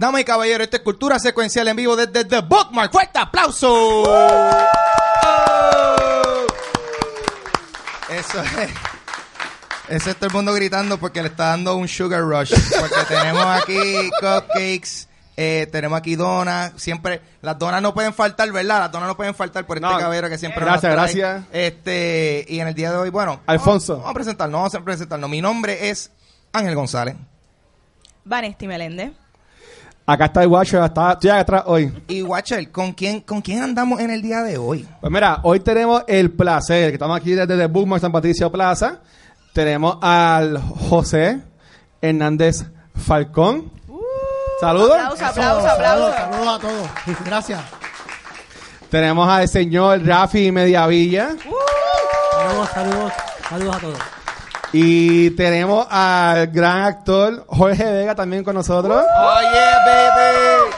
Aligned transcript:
Damas 0.00 0.22
y 0.22 0.24
caballeros, 0.24 0.64
esta 0.64 0.78
es 0.78 0.82
Cultura 0.82 1.18
Secuencial 1.18 1.68
en 1.68 1.76
vivo 1.76 1.94
desde 1.94 2.24
The 2.24 2.40
Bookmark. 2.40 2.90
¡Fuerte 2.90 3.18
aplauso! 3.18 4.04
Eso 8.08 8.40
es. 8.40 8.70
Eso 9.90 10.08
es 10.10 10.16
todo 10.16 10.28
el 10.28 10.32
mundo 10.32 10.54
gritando 10.54 10.96
porque 10.96 11.20
le 11.20 11.28
está 11.28 11.48
dando 11.48 11.76
un 11.76 11.86
sugar 11.86 12.22
rush. 12.22 12.54
Porque 12.80 12.94
tenemos 13.08 13.44
aquí 13.44 14.08
cupcakes, 14.20 15.06
eh, 15.36 15.68
tenemos 15.70 15.98
aquí 15.98 16.16
donas. 16.16 16.72
Siempre, 16.76 17.20
las 17.42 17.58
donas 17.58 17.82
no 17.82 17.92
pueden 17.92 18.14
faltar, 18.14 18.50
¿verdad? 18.52 18.78
Las 18.80 18.92
donas 18.92 19.06
no 19.06 19.18
pueden 19.18 19.34
faltar 19.34 19.66
por 19.66 19.76
este 19.76 19.86
No. 19.86 19.98
cabero 19.98 20.30
que 20.30 20.38
siempre 20.38 20.64
Gracias, 20.64 20.96
nos 20.96 21.10
trae. 21.10 21.14
gracias. 21.20 21.44
Este, 21.52 22.46
y 22.48 22.58
en 22.60 22.68
el 22.68 22.74
día 22.74 22.90
de 22.90 22.96
hoy, 22.96 23.10
bueno. 23.10 23.42
Alfonso. 23.46 23.92
Vamos, 23.98 24.04
vamos 24.04 24.10
a 24.12 24.14
presentarnos, 24.14 24.58
vamos 24.60 24.74
a 24.76 24.80
presentarnos. 24.80 25.28
Mi 25.28 25.42
nombre 25.42 25.90
es 25.90 26.10
Ángel 26.54 26.74
González. 26.74 27.16
Vanesti 28.24 28.66
Meléndez. 28.66 29.12
Acá 30.10 30.24
está 30.24 30.42
el 30.42 30.48
Watcher, 30.48 30.82
está, 30.82 31.12
estoy 31.12 31.30
acá 31.30 31.40
atrás 31.40 31.62
hoy. 31.66 31.92
Y 32.08 32.20
Watcher, 32.22 32.68
¿con 32.72 32.92
quién, 32.94 33.20
¿con 33.20 33.40
quién 33.40 33.62
andamos 33.62 34.00
en 34.00 34.10
el 34.10 34.20
día 34.20 34.42
de 34.42 34.58
hoy? 34.58 34.84
Pues 35.00 35.12
mira, 35.12 35.38
hoy 35.44 35.60
tenemos 35.60 36.02
el 36.08 36.32
placer, 36.32 36.88
que 36.88 36.94
estamos 36.94 37.16
aquí 37.16 37.30
desde 37.30 37.62
el 37.62 37.68
Bookmark 37.68 38.00
San 38.00 38.10
Patricio 38.10 38.50
Plaza. 38.50 38.98
Tenemos 39.52 39.98
al 40.02 40.58
José 40.58 41.40
Hernández 42.02 42.64
Falcón. 42.96 43.70
Saludos. 44.60 44.98
Aplauso, 44.98 45.26
aplauso, 45.26 45.68
aplauso. 45.68 46.12
Saludos 46.12 46.48
a 46.48 46.58
todos. 46.58 46.88
Gracias. 47.24 47.60
Tenemos 48.90 49.28
al 49.28 49.48
señor 49.48 50.04
Rafi 50.04 50.50
Mediavilla. 50.50 51.36
Saludos, 52.32 52.68
saludos, 52.70 53.12
saludos 53.48 53.76
a 53.76 53.78
todos. 53.78 54.19
Y 54.72 55.30
tenemos 55.30 55.86
al 55.90 56.46
gran 56.48 56.82
actor 56.82 57.44
Jorge 57.48 57.84
Vega 57.84 58.14
también 58.14 58.44
con 58.44 58.54
nosotros. 58.54 59.02
Oye, 59.02 59.60
baby. 59.86 60.70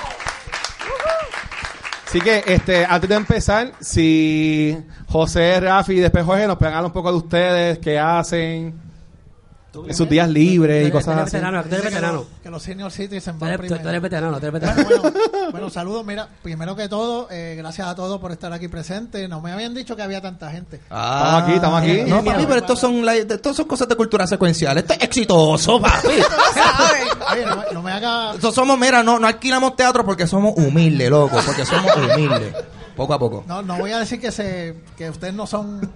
Así 2.06 2.20
que, 2.20 2.44
este, 2.46 2.84
antes 2.84 3.08
de 3.08 3.16
empezar, 3.16 3.72
si 3.80 4.78
José, 5.08 5.60
Rafi 5.60 5.94
y 5.94 6.00
después 6.00 6.24
Jorge 6.24 6.46
nos 6.46 6.58
pegan 6.58 6.84
un 6.84 6.92
poco 6.92 7.10
de 7.10 7.16
ustedes, 7.16 7.78
qué 7.78 7.98
hacen 7.98 8.91
en 9.74 9.94
sus 9.94 10.08
días 10.08 10.28
libres 10.28 10.86
y 10.86 10.90
cosas 10.90 11.16
así. 11.18 11.36
veterano, 11.36 11.62
tú 11.62 11.68
eres 11.68 11.84
veterano. 11.84 12.24
Que 12.42 12.50
los 12.50 12.62
senior 12.62 12.92
citizens 12.92 13.38
van 13.38 13.56
primero. 13.58 13.82
tú 13.82 13.88
eres 13.88 14.02
veterano, 14.02 14.38
tú 14.40 14.46
eres 14.46 14.52
veterano. 14.60 15.02
Bueno, 15.50 15.70
saludos. 15.70 16.04
Mira, 16.04 16.28
primero 16.42 16.76
que 16.76 16.88
todo, 16.88 17.28
eh, 17.30 17.54
gracias 17.56 17.88
a 17.88 17.94
todos 17.94 18.20
por 18.20 18.32
estar 18.32 18.52
aquí 18.52 18.68
presentes. 18.68 19.28
No 19.28 19.40
me 19.40 19.50
habían 19.52 19.72
dicho 19.74 19.96
que 19.96 20.02
había 20.02 20.20
tanta 20.20 20.50
gente. 20.50 20.76
Estamos 20.76 21.42
aquí, 21.42 21.52
estamos 21.52 21.82
aquí. 21.82 22.02
No, 22.06 22.22
papi, 22.24 22.44
pero 22.46 22.56
estos 22.60 22.78
son, 22.78 23.04
la- 23.04 23.16
estos 23.16 23.56
son 23.56 23.66
cosas 23.66 23.88
de 23.88 23.96
cultura 23.96 24.26
secuencial. 24.26 24.76
Esto 24.78 24.92
es 24.94 25.02
exitoso, 25.02 25.80
papi. 25.80 26.08
Oye, 27.32 27.46
no, 27.46 27.56
me- 27.56 27.64
no 27.72 27.82
me 27.82 27.92
haga... 27.92 28.26
Nosotros 28.28 28.54
somos, 28.54 28.78
mira, 28.78 29.02
no, 29.02 29.18
no 29.18 29.26
alquilamos 29.26 29.74
teatro 29.76 30.04
porque 30.04 30.26
somos 30.26 30.54
humildes, 30.56 31.08
loco. 31.10 31.38
Porque 31.44 31.64
somos 31.64 31.90
humildes. 31.96 32.54
Poco 32.96 33.14
a 33.14 33.18
poco. 33.18 33.44
No, 33.46 33.62
no 33.62 33.78
voy 33.78 33.92
a 33.92 33.98
decir 33.98 34.20
que 34.20 34.30
se 34.30 34.76
que 34.96 35.10
ustedes 35.10 35.34
no 35.34 35.46
son 35.46 35.92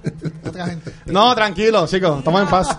otra 0.47 0.67
gente. 0.67 0.93
No, 1.07 1.35
tranquilo, 1.35 1.87
chicos, 1.87 2.19
estamos 2.19 2.43
en 2.43 2.49
paz. 2.49 2.79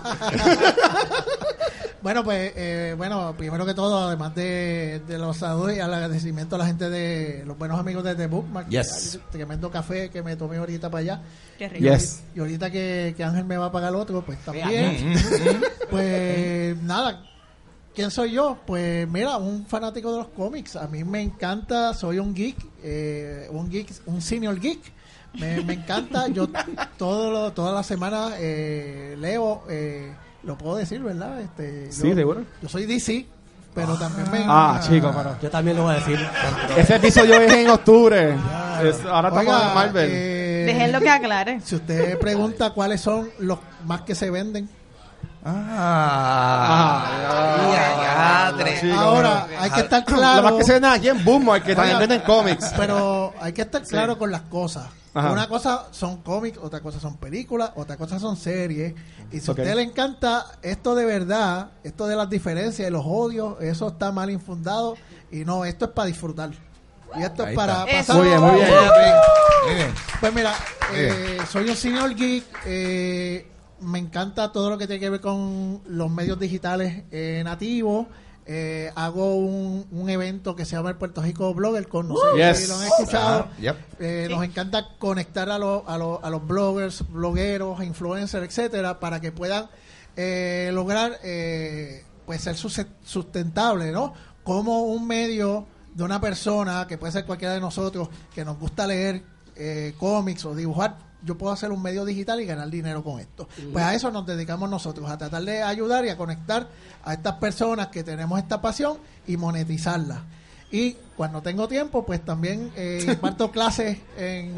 Bueno, 2.00 2.22
pues, 2.22 2.52
eh, 2.54 2.94
bueno, 2.96 3.34
primero 3.36 3.66
que 3.66 3.74
todo, 3.74 4.06
además 4.06 4.34
de, 4.34 5.02
de 5.06 5.18
los 5.18 5.36
saludos 5.36 5.72
y 5.74 5.80
el 5.80 5.92
agradecimiento 5.92 6.54
a 6.54 6.58
la 6.58 6.66
gente 6.66 6.88
de 6.88 7.42
los 7.44 7.58
buenos 7.58 7.78
amigos 7.78 8.04
de 8.04 8.14
The 8.14 8.28
Bookmark. 8.28 8.68
Yes. 8.68 9.18
Tremendo 9.30 9.70
café 9.70 10.08
que 10.08 10.22
me 10.22 10.36
tomé 10.36 10.58
ahorita 10.58 10.88
para 10.90 11.00
allá. 11.00 11.22
Qué 11.58 11.68
rico. 11.68 11.84
Yes. 11.84 12.22
Y 12.36 12.40
ahorita 12.40 12.70
que, 12.70 13.14
que 13.16 13.24
Ángel 13.24 13.44
me 13.44 13.56
va 13.56 13.66
a 13.66 13.72
pagar 13.72 13.94
otro, 13.96 14.22
pues 14.22 14.38
también. 14.44 15.12
pues 15.90 16.80
nada, 16.82 17.27
¿quién 17.98 18.12
soy 18.12 18.30
yo? 18.30 18.56
Pues 18.64 19.08
mira, 19.08 19.38
un 19.38 19.66
fanático 19.66 20.12
de 20.12 20.18
los 20.18 20.28
cómics. 20.28 20.76
A 20.76 20.86
mí 20.86 21.02
me 21.02 21.20
encanta, 21.20 21.92
soy 21.94 22.20
un 22.20 22.32
geek, 22.32 22.54
eh, 22.84 23.48
un 23.50 23.68
geek, 23.68 23.88
un 24.06 24.22
senior 24.22 24.60
geek. 24.60 24.78
Me, 25.34 25.60
me 25.64 25.72
encanta, 25.72 26.28
yo 26.28 26.48
todo 26.96 27.32
lo- 27.32 27.52
toda 27.52 27.72
la 27.72 27.82
semana 27.82 28.34
eh, 28.38 29.16
leo, 29.18 29.64
eh, 29.68 30.12
lo 30.44 30.56
puedo 30.56 30.76
decir, 30.76 31.02
¿verdad? 31.02 31.40
Este, 31.40 31.90
Sí, 31.90 32.10
yo- 32.10 32.14
seguro. 32.14 32.44
Yo 32.62 32.68
soy 32.68 32.86
DC, 32.86 33.26
pero 33.74 33.98
también 33.98 34.30
me... 34.30 34.44
Ah, 34.46 34.80
chicos, 34.80 35.12
pero... 35.16 35.36
Yo 35.42 35.50
también 35.50 35.76
lo 35.76 35.82
voy 35.82 35.94
a 35.94 35.98
decir. 35.98 36.20
Ese 36.76 36.94
episodio 36.94 37.34
es 37.40 37.52
en 37.52 37.68
octubre. 37.68 38.36
Es- 38.84 39.04
ahora 39.06 39.28
estamos 39.30 39.38
Oiga, 39.54 39.68
en 39.70 39.74
Marvel. 39.74 40.08
eh, 40.12 40.62
Déjenlo 40.66 41.00
que 41.00 41.10
aclare. 41.10 41.60
Si 41.64 41.74
usted 41.74 42.16
pregunta 42.20 42.70
cuáles 42.70 43.00
son 43.00 43.28
los 43.40 43.58
más 43.86 44.02
que 44.02 44.14
se 44.14 44.30
venden, 44.30 44.68
Ah. 45.50 47.04
Ah, 48.20 48.52
ya, 48.58 48.64
ya, 48.64 48.80
chicos. 48.80 48.98
ahora 48.98 49.46
hay 49.58 49.70
que 49.70 49.80
estar 49.80 50.00
Lo 50.08 50.16
claro. 50.16 50.42
más 50.42 50.52
que 50.54 50.64
se 50.64 50.72
venden 50.74 50.92
aquí 50.92 51.08
en 51.08 51.24
Boommark, 51.24 51.64
que 51.64 51.74
también 51.74 51.98
venden 51.98 52.20
cómics. 52.22 52.72
Pero 52.76 53.32
hay 53.40 53.52
que 53.52 53.62
estar 53.62 53.82
claro 53.82 54.18
con 54.18 54.30
las 54.30 54.42
cosas. 54.42 54.86
Ajá. 55.14 55.32
Una 55.32 55.48
cosa 55.48 55.86
son 55.90 56.18
cómics, 56.22 56.58
otra 56.62 56.80
cosa 56.80 57.00
son 57.00 57.16
películas, 57.16 57.70
otra 57.76 57.96
cosa 57.96 58.18
son 58.18 58.36
series. 58.36 58.94
Y 59.32 59.40
si 59.40 59.50
Ok. 59.50 59.58
a 59.58 59.62
usted 59.62 59.74
le 59.74 59.82
encanta 59.82 60.46
esto 60.62 60.94
de 60.94 61.04
verdad, 61.04 61.70
esto 61.82 62.06
de 62.06 62.14
las 62.16 62.28
diferencias 62.30 62.86
y 62.88 62.90
los 62.90 63.04
odios, 63.06 63.60
eso 63.60 63.88
está 63.88 64.12
mal 64.12 64.30
infundado. 64.30 64.96
Y 65.30 65.44
no, 65.44 65.64
esto 65.64 65.86
es 65.86 65.90
para 65.92 66.06
disfrutar. 66.06 66.50
Y 67.16 67.22
esto 67.22 67.42
Ahí 67.44 67.50
es 67.52 67.56
para 67.56 67.84
está. 67.84 67.96
pasar. 67.98 68.16
Muy 68.16 68.26
bien, 68.28 68.40
muy 68.40 69.74
bien. 69.74 69.94
Pues 70.20 70.34
mira, 70.34 70.52
eh, 70.92 71.38
soy 71.50 71.68
un 71.70 71.76
senior 71.76 72.14
geek. 72.14 72.44
eh, 72.66 73.46
me 73.80 73.98
encanta 73.98 74.52
todo 74.52 74.70
lo 74.70 74.78
que 74.78 74.86
tiene 74.86 75.00
que 75.00 75.10
ver 75.10 75.20
con 75.20 75.80
los 75.86 76.10
medios 76.10 76.38
digitales 76.38 77.04
eh, 77.10 77.42
nativos. 77.44 78.06
Eh, 78.50 78.90
hago 78.94 79.34
un, 79.36 79.86
un 79.90 80.08
evento 80.08 80.56
que 80.56 80.64
se 80.64 80.74
llama 80.74 80.88
el 80.88 80.96
Puerto 80.96 81.20
Rico 81.20 81.52
Blogger 81.52 81.86
con 81.86 82.08
no 82.08 82.14
sé 82.16 82.36
Yes. 82.48 82.58
si 82.60 82.66
lo 82.68 82.76
han 82.78 82.86
escuchado. 82.86 83.48
Ah, 83.50 83.60
yep. 83.60 83.76
Eh, 84.00 84.26
nos 84.30 84.42
encanta 84.42 84.88
conectar 84.98 85.50
a, 85.50 85.58
los- 85.58 85.82
a, 85.86 85.98
los- 85.98 86.18
a 86.22 86.30
los 86.30 86.46
bloggers, 86.46 87.04
blogueros, 87.10 87.82
influencers, 87.84 88.44
etcétera, 88.46 88.98
para 89.00 89.20
que 89.20 89.32
puedan 89.32 89.68
eh, 90.16 90.70
lograr 90.72 91.18
eh, 91.22 92.04
pues 92.24 92.40
ser 92.40 92.56
sus- 92.56 92.86
sustentable, 93.04 93.92
¿no? 93.92 94.14
Como 94.44 94.84
un 94.84 95.06
medio 95.06 95.66
de 95.94 96.04
una 96.04 96.18
persona 96.20 96.86
que 96.88 96.96
puede 96.96 97.12
ser 97.12 97.26
cualquiera 97.26 97.52
de 97.52 97.60
nosotros 97.60 98.08
que 98.34 98.44
nos 98.46 98.58
gusta 98.58 98.86
leer 98.86 99.22
eh, 99.56 99.94
cómics 99.98 100.46
o 100.46 100.54
dibujar, 100.54 100.96
yo 101.24 101.36
puedo 101.36 101.52
hacer 101.52 101.72
un 101.72 101.82
medio 101.82 102.04
digital 102.04 102.40
y 102.40 102.46
ganar 102.46 102.68
dinero 102.70 103.02
con 103.02 103.20
esto. 103.20 103.48
Pues 103.72 103.84
a 103.84 103.94
eso 103.94 104.10
nos 104.10 104.24
dedicamos 104.26 104.68
nosotros, 104.70 105.10
a 105.10 105.18
tratar 105.18 105.42
de 105.42 105.62
ayudar 105.62 106.04
y 106.04 106.08
a 106.10 106.16
conectar 106.16 106.68
a 107.04 107.14
estas 107.14 107.34
personas 107.34 107.88
que 107.88 108.04
tenemos 108.04 108.38
esta 108.38 108.60
pasión 108.60 108.98
y 109.26 109.36
monetizarla. 109.36 110.22
Y 110.70 110.96
cuando 111.16 111.40
tengo 111.42 111.66
tiempo, 111.66 112.04
pues 112.04 112.24
también 112.24 112.70
eh, 112.76 113.04
imparto 113.08 113.50
clases 113.50 113.98
en 114.16 114.54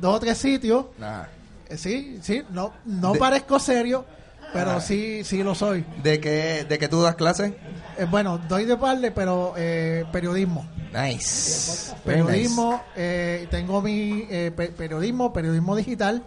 dos 0.00 0.16
o 0.16 0.20
tres 0.20 0.38
sitios. 0.38 0.86
Nah. 0.98 1.24
Eh, 1.68 1.76
sí, 1.78 2.18
sí, 2.22 2.42
no, 2.50 2.72
no 2.84 3.12
De- 3.12 3.18
parezco 3.18 3.58
serio, 3.58 4.04
pero 4.52 4.80
sí, 4.80 5.22
sí 5.24 5.42
lo 5.42 5.54
soy. 5.54 5.84
¿De 6.02 6.20
qué, 6.20 6.66
¿De 6.68 6.78
qué 6.78 6.88
tú 6.88 7.00
das 7.00 7.14
clases? 7.14 7.52
Eh, 7.96 8.06
bueno, 8.10 8.38
doy 8.48 8.64
de 8.64 8.76
parle, 8.76 9.12
pero 9.12 9.54
eh, 9.56 10.04
periodismo. 10.12 10.66
Nice. 10.92 11.94
Periodismo, 12.04 12.82
eh, 12.96 13.46
tengo 13.50 13.80
mi 13.80 14.26
eh, 14.30 14.52
pe- 14.54 14.68
periodismo, 14.68 15.32
periodismo 15.32 15.74
digital, 15.74 16.22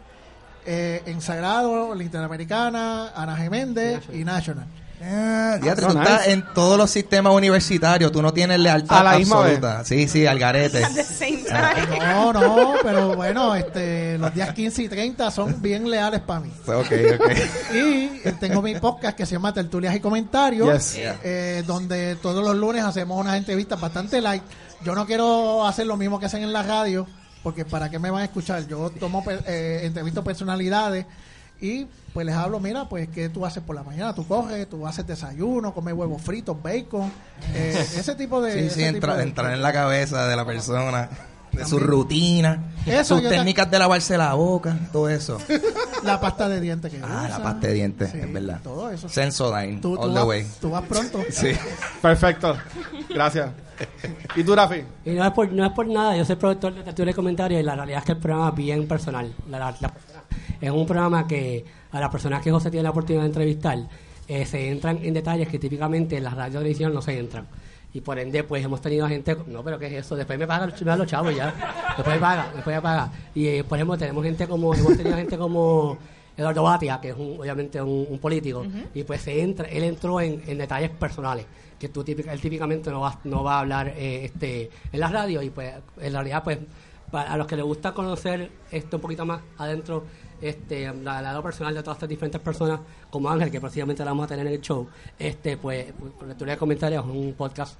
eh, 0.65 1.03
en 1.05 1.21
Sagrado, 1.21 1.93
Interamericana, 2.01 3.09
Ana 3.15 3.35
Geméndez 3.37 4.03
y 4.13 4.23
National. 4.23 4.65
Ah, 5.01 5.57
diatre, 5.61 5.85
Oh, 5.85 5.89
tú 5.89 5.97
nice. 5.99 6.11
estás 6.11 6.27
en 6.29 6.45
todos 6.53 6.77
los 6.77 6.89
sistemas 6.89 7.33
universitarios. 7.33 8.11
Tú 8.11 8.21
no 8.21 8.33
tienes 8.33 8.59
lealtad 8.59 8.99
A 8.99 9.03
la 9.03 9.17
misma 9.17 9.39
absoluta. 9.41 9.83
Sí, 9.85 10.07
sí, 10.07 10.25
al 10.25 10.39
garete. 10.39 10.81
Time. 11.19 11.43
No, 11.99 12.33
no, 12.33 12.73
pero 12.81 13.15
bueno, 13.15 13.55
este, 13.55 14.17
los 14.17 14.33
días 14.33 14.53
15 14.53 14.83
y 14.83 14.89
30 14.89 15.29
son 15.31 15.61
bien 15.61 15.89
leales 15.89 16.21
para 16.21 16.39
mí. 16.39 16.51
Pues, 16.65 16.77
ok, 16.77 17.19
ok. 17.19 17.31
Y 17.73 17.77
eh, 18.27 18.35
tengo 18.39 18.61
mi 18.61 18.75
podcast 18.75 19.17
que 19.17 19.25
se 19.25 19.33
llama 19.33 19.53
Tertulias 19.53 19.95
y 19.95 19.99
Comentarios, 19.99 20.93
Yes. 20.93 21.01
eh, 21.23 21.63
donde 21.67 22.15
todos 22.15 22.43
los 22.43 22.55
lunes 22.55 22.83
hacemos 22.83 23.19
unas 23.19 23.35
entrevistas 23.37 23.79
bastante 23.79 24.21
light. 24.21 24.43
Yo 24.83 24.95
no 24.95 25.05
quiero 25.05 25.65
hacer 25.67 25.85
lo 25.87 25.97
mismo 25.97 26.19
que 26.19 26.27
hacen 26.27 26.43
en 26.43 26.53
la 26.53 26.63
radio, 26.63 27.05
porque 27.43 27.65
¿para 27.65 27.89
qué 27.89 27.99
me 27.99 28.09
van 28.11 28.21
a 28.21 28.25
escuchar? 28.25 28.65
Yo 28.67 28.89
tomo 28.99 29.23
eh, 29.27 29.81
entrevisto 29.83 30.23
personalidades 30.23 31.05
y 31.65 31.87
pues 32.13 32.25
les 32.25 32.35
hablo, 32.35 32.59
mira, 32.59 32.87
pues 32.87 33.07
¿qué 33.09 33.29
tú 33.29 33.45
haces 33.45 33.61
por 33.63 33.75
la 33.75 33.83
mañana? 33.83 34.13
Tú 34.15 34.25
coges, 34.27 34.69
tú 34.69 34.85
haces 34.87 35.05
desayuno, 35.07 35.73
comes 35.73 35.93
huevos 35.93 36.21
fritos, 36.21 36.55
bacon, 36.61 37.11
eh, 37.53 37.73
ese 37.97 38.15
tipo 38.15 38.41
de... 38.41 38.69
Sí, 38.69 38.81
sí, 38.81 38.83
entra- 38.83 39.15
de- 39.17 39.23
entrar 39.23 39.53
en 39.53 39.61
la 39.61 39.73
cabeza 39.73 40.27
de 40.27 40.35
la 40.35 40.45
persona, 40.45 41.09
de 41.51 41.65
su 41.65 41.79
rutina, 41.79 42.71
Eso 42.85 43.17
sus 43.19 43.29
técnicas 43.29 43.69
de 43.71 43.79
lavarse 43.79 44.17
la 44.17 44.33
boca, 44.33 44.77
todo 44.91 45.09
eso. 45.09 45.37
La 46.03 46.19
pasta 46.21 46.47
de 46.47 46.61
dientes 46.61 46.91
que 46.91 47.01
Ah, 47.03 47.25
la 47.27 47.41
pasta 47.41 47.65
de 47.67 47.73
dientes, 47.73 48.11
Sí, 48.11 48.19
es 48.19 48.31
verdad. 48.31 48.59
Todo 48.63 48.91
eso. 48.91 49.09
Sensodyne, 49.09 49.79
Tú, 49.81 49.95
tú 49.95 50.01
all 50.03 50.09
the 50.13 50.19
vas, 50.19 50.27
way. 50.27 50.47
tú 50.61 50.69
vas 50.69 50.83
pronto. 50.83 51.19
Sí. 51.31 51.47
Perfecto. 51.99 52.55
Gracias. 53.09 53.49
¿Y 54.35 54.43
tú, 54.43 54.55
Rafi? 54.55 54.83
Y 55.03 55.11
no 55.11 55.25
es, 55.25 55.31
por, 55.31 55.51
no 55.51 55.65
es 55.65 55.71
por 55.71 55.87
nada, 55.87 56.15
yo 56.15 56.23
soy 56.23 56.35
productor 56.35 56.75
de 56.75 56.83
Tertulia 56.83 57.11
de 57.11 57.15
Comentarios 57.15 57.59
y 57.59 57.63
la 57.63 57.73
realidad 57.75 57.99
es 57.99 58.05
que 58.05 58.11
el 58.11 58.17
programa 58.19 58.49
es 58.49 58.55
bien 58.55 58.87
personal. 58.87 59.33
La- 59.49 59.57
la- 59.57 59.71
la 59.79 59.89
persona- 59.91 60.14
es 60.61 60.71
un 60.71 60.85
programa 60.85 61.27
que 61.27 61.63
a 61.91 61.99
las 61.99 62.09
personas 62.09 62.41
que 62.41 62.51
José 62.51 62.69
tiene 62.71 62.83
la 62.83 62.89
oportunidad 62.91 63.23
de 63.23 63.27
entrevistar 63.27 63.79
eh, 64.27 64.45
se 64.45 64.69
entran 64.69 64.99
en 65.03 65.13
detalles 65.13 65.47
que 65.47 65.59
típicamente 65.59 66.17
en 66.17 66.23
la 66.23 66.31
radio 66.31 66.55
y 66.55 66.63
televisión 66.63 66.93
no 66.93 67.01
se 67.01 67.17
entran. 67.19 67.45
y 67.93 68.01
por 68.01 68.17
ende 68.19 68.43
pues 68.43 68.63
hemos 68.65 68.81
tenido 68.81 69.07
gente, 69.07 69.37
no, 69.47 69.63
pero 69.63 69.77
¿qué 69.79 69.85
es 69.87 69.93
eso? 70.05 70.15
Después 70.15 70.37
me 70.37 70.45
pagan, 70.47 70.73
me 70.83 70.97
los 70.97 71.07
chavos 71.07 71.33
ya, 71.35 71.53
después 71.95 72.15
me 72.15 72.19
paga, 72.19 72.49
después 72.53 72.75
me 72.75 72.81
paga. 72.81 73.11
Y 73.33 73.47
eh, 73.47 73.63
por 73.63 73.77
ejemplo 73.77 73.97
tenemos 73.97 74.23
gente 74.23 74.47
como, 74.47 74.73
hemos 74.75 74.97
tenido 74.97 75.15
gente 75.15 75.37
como 75.37 75.97
Eduardo 76.35 76.63
Batia, 76.63 76.99
que 76.99 77.09
es 77.11 77.15
un- 77.15 77.37
obviamente 77.39 77.81
un, 77.81 78.07
un 78.09 78.19
político, 78.19 78.65
y 78.93 79.03
pues 79.03 79.21
se 79.21 79.41
entra, 79.41 79.67
él 79.69 79.83
entró 79.83 80.19
en, 80.19 80.41
en 80.45 80.57
detalles 80.57 80.89
personales, 80.89 81.45
que 81.79 81.87
tú 81.87 82.03
típica- 82.03 82.33
él 82.33 82.41
típicamente 82.41 82.89
no 82.91 82.99
va, 83.01 83.17
no 83.23 83.43
va 83.43 83.55
a 83.55 83.59
hablar 83.61 83.87
eh, 83.95 84.25
este 84.25 84.69
en 84.91 84.99
la 84.99 85.07
radio 85.07 85.41
y 85.41 85.49
pues 85.51 85.71
en 86.01 86.11
realidad 86.11 86.43
pues 86.43 86.57
para 87.11 87.31
a 87.31 87.37
los 87.37 87.47
que 87.47 87.55
les 87.55 87.63
gusta 87.63 87.93
conocer 87.93 88.49
esto 88.71 88.97
un 88.97 89.01
poquito 89.01 89.25
más 89.25 89.39
adentro, 89.57 90.03
este, 90.41 90.93
la- 91.03 91.21
lado 91.21 91.41
personal 91.43 91.73
de 91.73 91.81
todas 91.81 91.97
estas 91.97 92.09
diferentes 92.09 92.39
personas, 92.41 92.79
como 93.09 93.29
Ángel, 93.29 93.51
que 93.51 93.59
próximamente 93.59 94.03
la 94.03 94.11
vamos 94.11 94.25
a 94.25 94.27
tener 94.27 94.47
en 94.47 94.53
el 94.53 94.61
show, 94.61 94.87
este, 95.17 95.57
pues, 95.57 95.87
por 96.17 96.27
lectura 96.27 96.51
de 96.53 96.57
comentarios, 96.57 97.05
un 97.05 97.33
podcast 97.37 97.77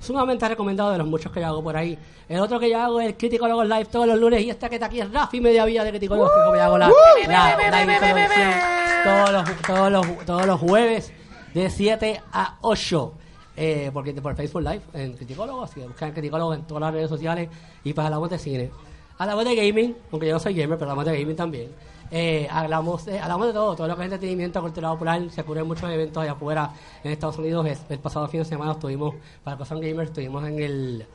sumamente 0.00 0.48
recomendado 0.48 0.92
de 0.92 0.98
los 0.98 1.06
muchos 1.08 1.32
que 1.32 1.40
yo 1.40 1.46
hago 1.48 1.62
por 1.62 1.76
ahí. 1.76 1.98
El 2.28 2.38
otro 2.40 2.60
que 2.60 2.70
yo 2.70 2.80
hago 2.80 3.00
es 3.00 3.14
Criticólogos 3.18 3.66
Live 3.66 3.86
todos 3.86 4.06
los 4.06 4.18
lunes, 4.18 4.42
y 4.42 4.50
este 4.50 4.68
que 4.68 4.76
está 4.76 4.86
aquí 4.86 5.00
es 5.00 5.10
Rafi 5.12 5.40
Mediavilla 5.40 5.82
de 5.84 5.90
Criticólogos, 5.90 6.30
que 6.30 6.44
como 6.44 6.56
yo 6.56 6.62
hago 6.62 6.78
la, 6.78 6.88
la, 7.26 7.56
la 7.70 8.64
todos 9.04 9.32
los, 9.32 9.62
todos, 9.62 9.92
los, 9.92 10.26
todos 10.26 10.46
los 10.46 10.60
jueves 10.60 11.12
de 11.54 11.70
7 11.70 12.20
a 12.32 12.58
8 12.60 13.14
eh, 13.56 13.90
porque 13.92 14.12
por 14.14 14.36
Facebook 14.36 14.62
Live 14.62 14.82
en 14.92 15.14
Criticólogos, 15.14 15.70
así 15.70 15.80
que 15.80 15.86
buscan 15.88 16.12
Criticólogos 16.12 16.56
en 16.58 16.62
todas 16.64 16.80
las 16.82 16.92
redes 16.92 17.08
sociales 17.08 17.48
y 17.82 17.92
pues 17.92 18.04
hablamos 18.04 18.30
de 18.30 18.38
cine. 18.38 18.70
Hablamos 19.18 19.44
de 19.46 19.56
gaming, 19.56 19.96
aunque 20.12 20.28
yo 20.28 20.34
no 20.34 20.38
soy 20.38 20.54
gamer, 20.54 20.78
pero 20.78 20.92
hablamos 20.92 21.10
de 21.12 21.18
gaming 21.20 21.34
también. 21.34 21.68
Eh, 22.10 22.48
hablamos, 22.50 23.04
de, 23.04 23.18
hablamos 23.18 23.48
de 23.48 23.52
todo, 23.52 23.76
todo 23.76 23.86
lo 23.86 23.94
que 23.96 24.02
es 24.02 24.06
entretenimiento, 24.06 24.60
cultura 24.62 24.90
popular, 24.90 25.30
se 25.30 25.42
ocurren 25.42 25.66
muchos 25.66 25.90
eventos 25.90 26.22
allá 26.22 26.32
afuera 26.32 26.70
en 27.04 27.12
Estados 27.12 27.38
Unidos. 27.38 27.66
Es- 27.66 27.84
El 27.90 27.98
pasado 27.98 28.26
fin 28.28 28.40
de 28.40 28.44
semana 28.46 28.72
estuvimos, 28.72 29.14
para 29.44 29.58
que 29.58 29.64
son 29.66 29.80
gamers, 29.80 30.08
estuvimos 30.10 30.44
en 30.46 30.58
el 30.58 31.06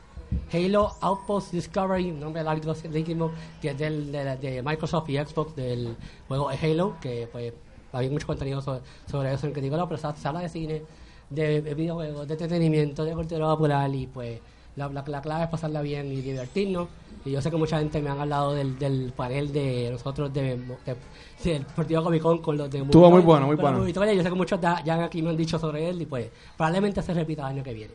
Halo 0.52 0.92
Outpost 1.00 1.52
Discovery, 1.52 2.12
nombre 2.12 2.42
largo, 2.42 2.74
que 2.74 3.68
es 3.70 3.78
del, 3.78 4.12
de, 4.12 4.36
de 4.36 4.62
Microsoft 4.62 5.08
y 5.10 5.18
Xbox 5.18 5.56
del 5.56 5.96
juego 6.28 6.48
Halo, 6.50 6.94
que 7.00 7.28
pues 7.30 7.52
hay 7.92 8.08
mucho 8.10 8.26
contenido 8.26 8.60
sobre, 8.60 9.32
eso 9.32 9.46
en 9.46 9.52
Criticólogos, 9.52 10.00
pero 10.00 10.14
se, 10.16 10.28
habla 10.28 10.40
de 10.40 10.48
cine, 10.48 10.82
de, 11.30 11.60
de 11.62 11.74
videojuegos, 11.74 12.26
de 12.26 12.34
entretenimiento, 12.34 13.04
de 13.04 13.12
cultura 13.14 13.46
popular 13.48 13.92
y 13.94 14.06
pues 14.06 14.40
la, 14.76 14.88
la, 14.88 15.04
la 15.06 15.22
clave 15.22 15.44
es 15.44 15.50
pasarla 15.50 15.82
bien 15.82 16.12
y 16.12 16.20
divertirnos. 16.20 16.88
Y 17.24 17.30
yo 17.30 17.40
sé 17.40 17.50
que 17.50 17.56
mucha 17.56 17.78
gente 17.78 18.02
me 18.02 18.10
han 18.10 18.20
hablado 18.20 18.54
del, 18.54 18.78
del 18.78 19.12
panel 19.16 19.50
de 19.52 19.88
nosotros 19.92 20.32
de, 20.32 20.42
de- 20.56 20.96
del 21.42 21.64
partido 21.64 22.02
Comic 22.02 22.22
Con 22.22 22.38
con 22.42 22.56
los 22.58 22.70
de 22.70 22.80
Estuvo 22.80 23.10
muy 23.10 23.20
bueno, 23.22 23.46
muy 23.46 23.56
bueno. 23.56 23.86
Yo 23.88 24.04
sé 24.22 24.28
que 24.28 24.30
muchos 24.30 24.60
da- 24.60 24.82
ya 24.84 25.02
aquí 25.04 25.22
me 25.22 25.30
han 25.30 25.36
dicho 25.36 25.58
sobre 25.58 25.88
él 25.88 26.02
y 26.02 26.06
pues 26.06 26.28
probablemente 26.56 27.00
se 27.02 27.14
repita 27.14 27.42
el 27.42 27.48
año 27.48 27.62
que 27.64 27.72
viene. 27.72 27.94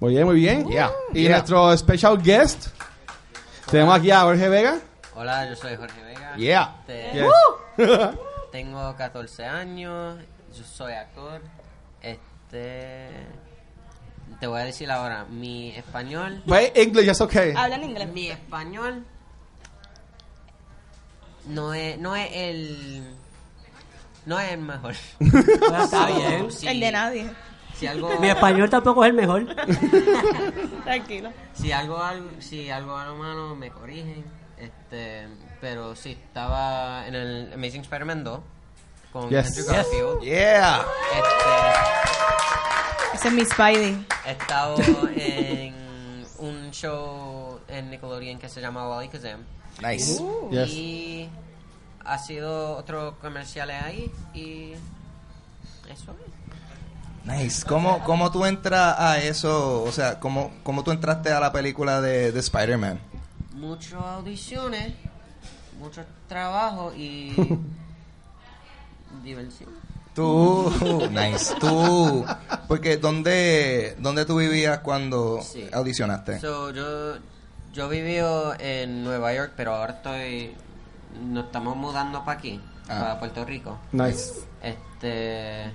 Muy 0.00 0.14
bien, 0.14 0.24
muy 0.26 0.36
bien. 0.36 0.66
Yeah. 0.68 0.90
Y 1.12 1.22
Yeah. 1.22 1.30
nuestro 1.32 1.76
special 1.76 2.20
guest, 2.22 2.68
tenemos 3.70 3.94
aquí 3.98 4.10
a 4.10 4.20
Jorge 4.22 4.48
Vega. 4.48 4.78
Hola, 5.14 5.48
yo 5.48 5.54
soy 5.56 5.76
Jorge 5.76 6.02
Vega. 6.02 6.36
Yeah. 6.36 6.82
Yes. 6.86 7.26
Tengo 8.52 8.94
14 8.96 9.44
años, 9.44 10.16
yo 10.56 10.64
soy 10.64 10.92
actor. 10.92 11.40
Este. 12.02 13.08
Te 14.44 14.48
voy 14.48 14.60
a 14.60 14.64
decir 14.64 14.90
ahora, 14.90 15.24
mi 15.24 15.70
español. 15.70 16.42
But 16.44 16.76
English, 16.76 17.06
that's 17.06 17.22
okay. 17.22 17.54
Habla 17.56 17.76
en 17.76 17.84
inglés. 17.84 18.12
Mi 18.12 18.28
español. 18.28 19.02
No 21.46 21.72
es, 21.72 21.96
no 21.98 22.14
es 22.14 22.28
el. 22.30 23.16
No 24.26 24.38
es 24.38 24.52
el 24.52 24.58
mejor. 24.60 24.94
Está 25.18 26.06
bien. 26.08 26.52
Si- 26.52 26.68
El 26.68 26.78
de 26.78 26.92
nadie. 26.92 27.30
Si 27.74 27.86
algo. 27.86 28.18
Mi 28.20 28.28
español 28.28 28.68
tampoco 28.68 29.02
es 29.02 29.08
el 29.08 29.16
mejor. 29.16 29.46
Tranquilo. 30.84 31.32
Si 31.54 31.72
algo, 31.72 31.96
algo, 32.02 32.28
si 32.40 32.68
algo 32.68 32.98
a 32.98 33.06
lo 33.06 33.14
malo 33.14 33.56
me 33.56 33.70
corrigen. 33.70 34.26
Este, 34.58 35.26
pero 35.58 35.96
sí, 35.96 36.10
estaba 36.12 37.06
en 37.06 37.14
el 37.14 37.50
Amazing 37.54 37.80
Spider-Man 37.80 38.22
2 38.24 38.40
con 39.10 39.30
Yes. 39.30 39.46
Andrew 39.46 39.66
Garfield. 39.74 40.20
Yeah. 40.20 40.84
Este, 41.14 42.73
Ese 43.14 43.28
es 43.28 43.34
mi 43.34 43.44
Spidey. 43.44 44.06
he 44.26 44.32
estado 44.32 44.76
en 45.16 45.72
un 46.38 46.70
show 46.72 47.60
en 47.68 47.90
Nickelodeon 47.90 48.38
que 48.40 48.48
se 48.48 48.60
llama 48.60 48.88
Wally 48.88 49.08
Kazam. 49.08 49.40
Nice. 49.80 50.20
Yes. 50.50 50.68
Y 50.70 51.28
ha 52.04 52.18
sido 52.18 52.76
otro 52.76 53.16
comercial 53.20 53.70
ahí 53.70 54.10
y 54.34 54.72
eso 55.90 56.12
es. 56.12 57.24
Nice. 57.24 57.64
¿Cómo, 57.64 58.02
¿Cómo 58.04 58.32
tú 58.32 58.44
entras 58.44 58.96
a 58.98 59.18
eso? 59.18 59.82
O 59.84 59.92
sea, 59.92 60.18
¿cómo, 60.18 60.52
cómo 60.64 60.82
tú 60.82 60.90
entraste 60.90 61.30
a 61.30 61.38
la 61.38 61.52
película 61.52 62.00
de, 62.00 62.32
de 62.32 62.40
Spider-Man? 62.40 62.98
Muchas 63.52 63.94
audiciones, 63.94 64.92
mucho 65.78 66.04
trabajo 66.28 66.92
y 66.94 67.32
diversión. 69.22 69.83
Tú, 70.14 70.72
nice. 71.10 71.54
Tú, 71.60 72.24
porque 72.68 72.96
¿dónde, 72.98 73.96
dónde 73.98 74.24
tú 74.24 74.36
vivías 74.36 74.78
cuando 74.80 75.40
Sí. 75.42 75.66
audicionaste? 75.72 76.38
So, 76.40 76.70
yo, 76.70 77.16
yo 77.72 77.88
vivo 77.88 78.54
en 78.58 79.02
Nueva 79.04 79.34
York, 79.34 79.52
pero 79.56 79.74
ahora 79.74 79.94
estoy. 79.94 80.54
Nos 81.22 81.46
estamos 81.46 81.76
mudando 81.76 82.24
para 82.24 82.38
aquí, 82.38 82.60
Ah. 82.88 83.00
para 83.00 83.18
Puerto 83.20 83.44
Rico. 83.44 83.78
Nice. 83.92 84.32
Este. 84.62 85.70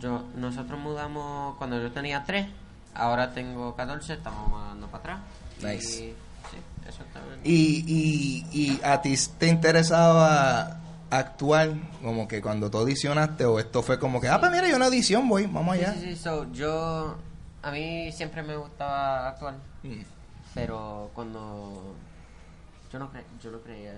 Yo, 0.00 0.24
nosotros 0.36 0.78
mudamos 0.80 1.56
cuando 1.58 1.80
yo 1.80 1.92
tenía 1.92 2.24
3, 2.24 2.46
ahora 2.94 3.32
tengo 3.34 3.74
14, 3.76 4.14
estamos 4.14 4.48
mudando 4.48 4.86
para 4.86 4.98
atrás. 4.98 5.20
Nice. 5.62 6.04
Y, 6.04 6.08
sí, 6.50 6.56
exactamente. 6.88 7.48
Y, 7.48 7.84
y, 7.86 8.46
y 8.72 8.80
a 8.82 9.00
ti 9.02 9.14
te 9.38 9.48
interesaba 9.48 10.78
actuar 11.18 11.70
como 12.02 12.26
que 12.26 12.40
cuando 12.40 12.70
tú 12.70 12.78
audicionaste 12.78 13.44
o 13.44 13.58
esto 13.58 13.82
fue 13.82 13.98
como 13.98 14.20
que, 14.20 14.28
ah, 14.28 14.40
pues 14.40 14.50
mira, 14.52 14.68
yo 14.68 14.76
una 14.76 14.86
audición 14.86 15.28
voy, 15.28 15.46
vamos 15.46 15.74
allá. 15.74 15.92
Sí, 15.94 16.00
sí, 16.00 16.06
sí, 16.10 16.16
so, 16.16 16.50
yo. 16.52 17.16
A 17.62 17.70
mí 17.70 18.10
siempre 18.12 18.42
me 18.42 18.56
gustaba 18.56 19.28
actuar, 19.28 19.54
Mm. 19.82 20.00
pero 20.54 21.10
cuando. 21.14 21.94
Yo 22.92 22.98
no, 22.98 23.10
cre- 23.10 23.24
yo 23.42 23.50
no 23.50 23.60
creía 23.60 23.94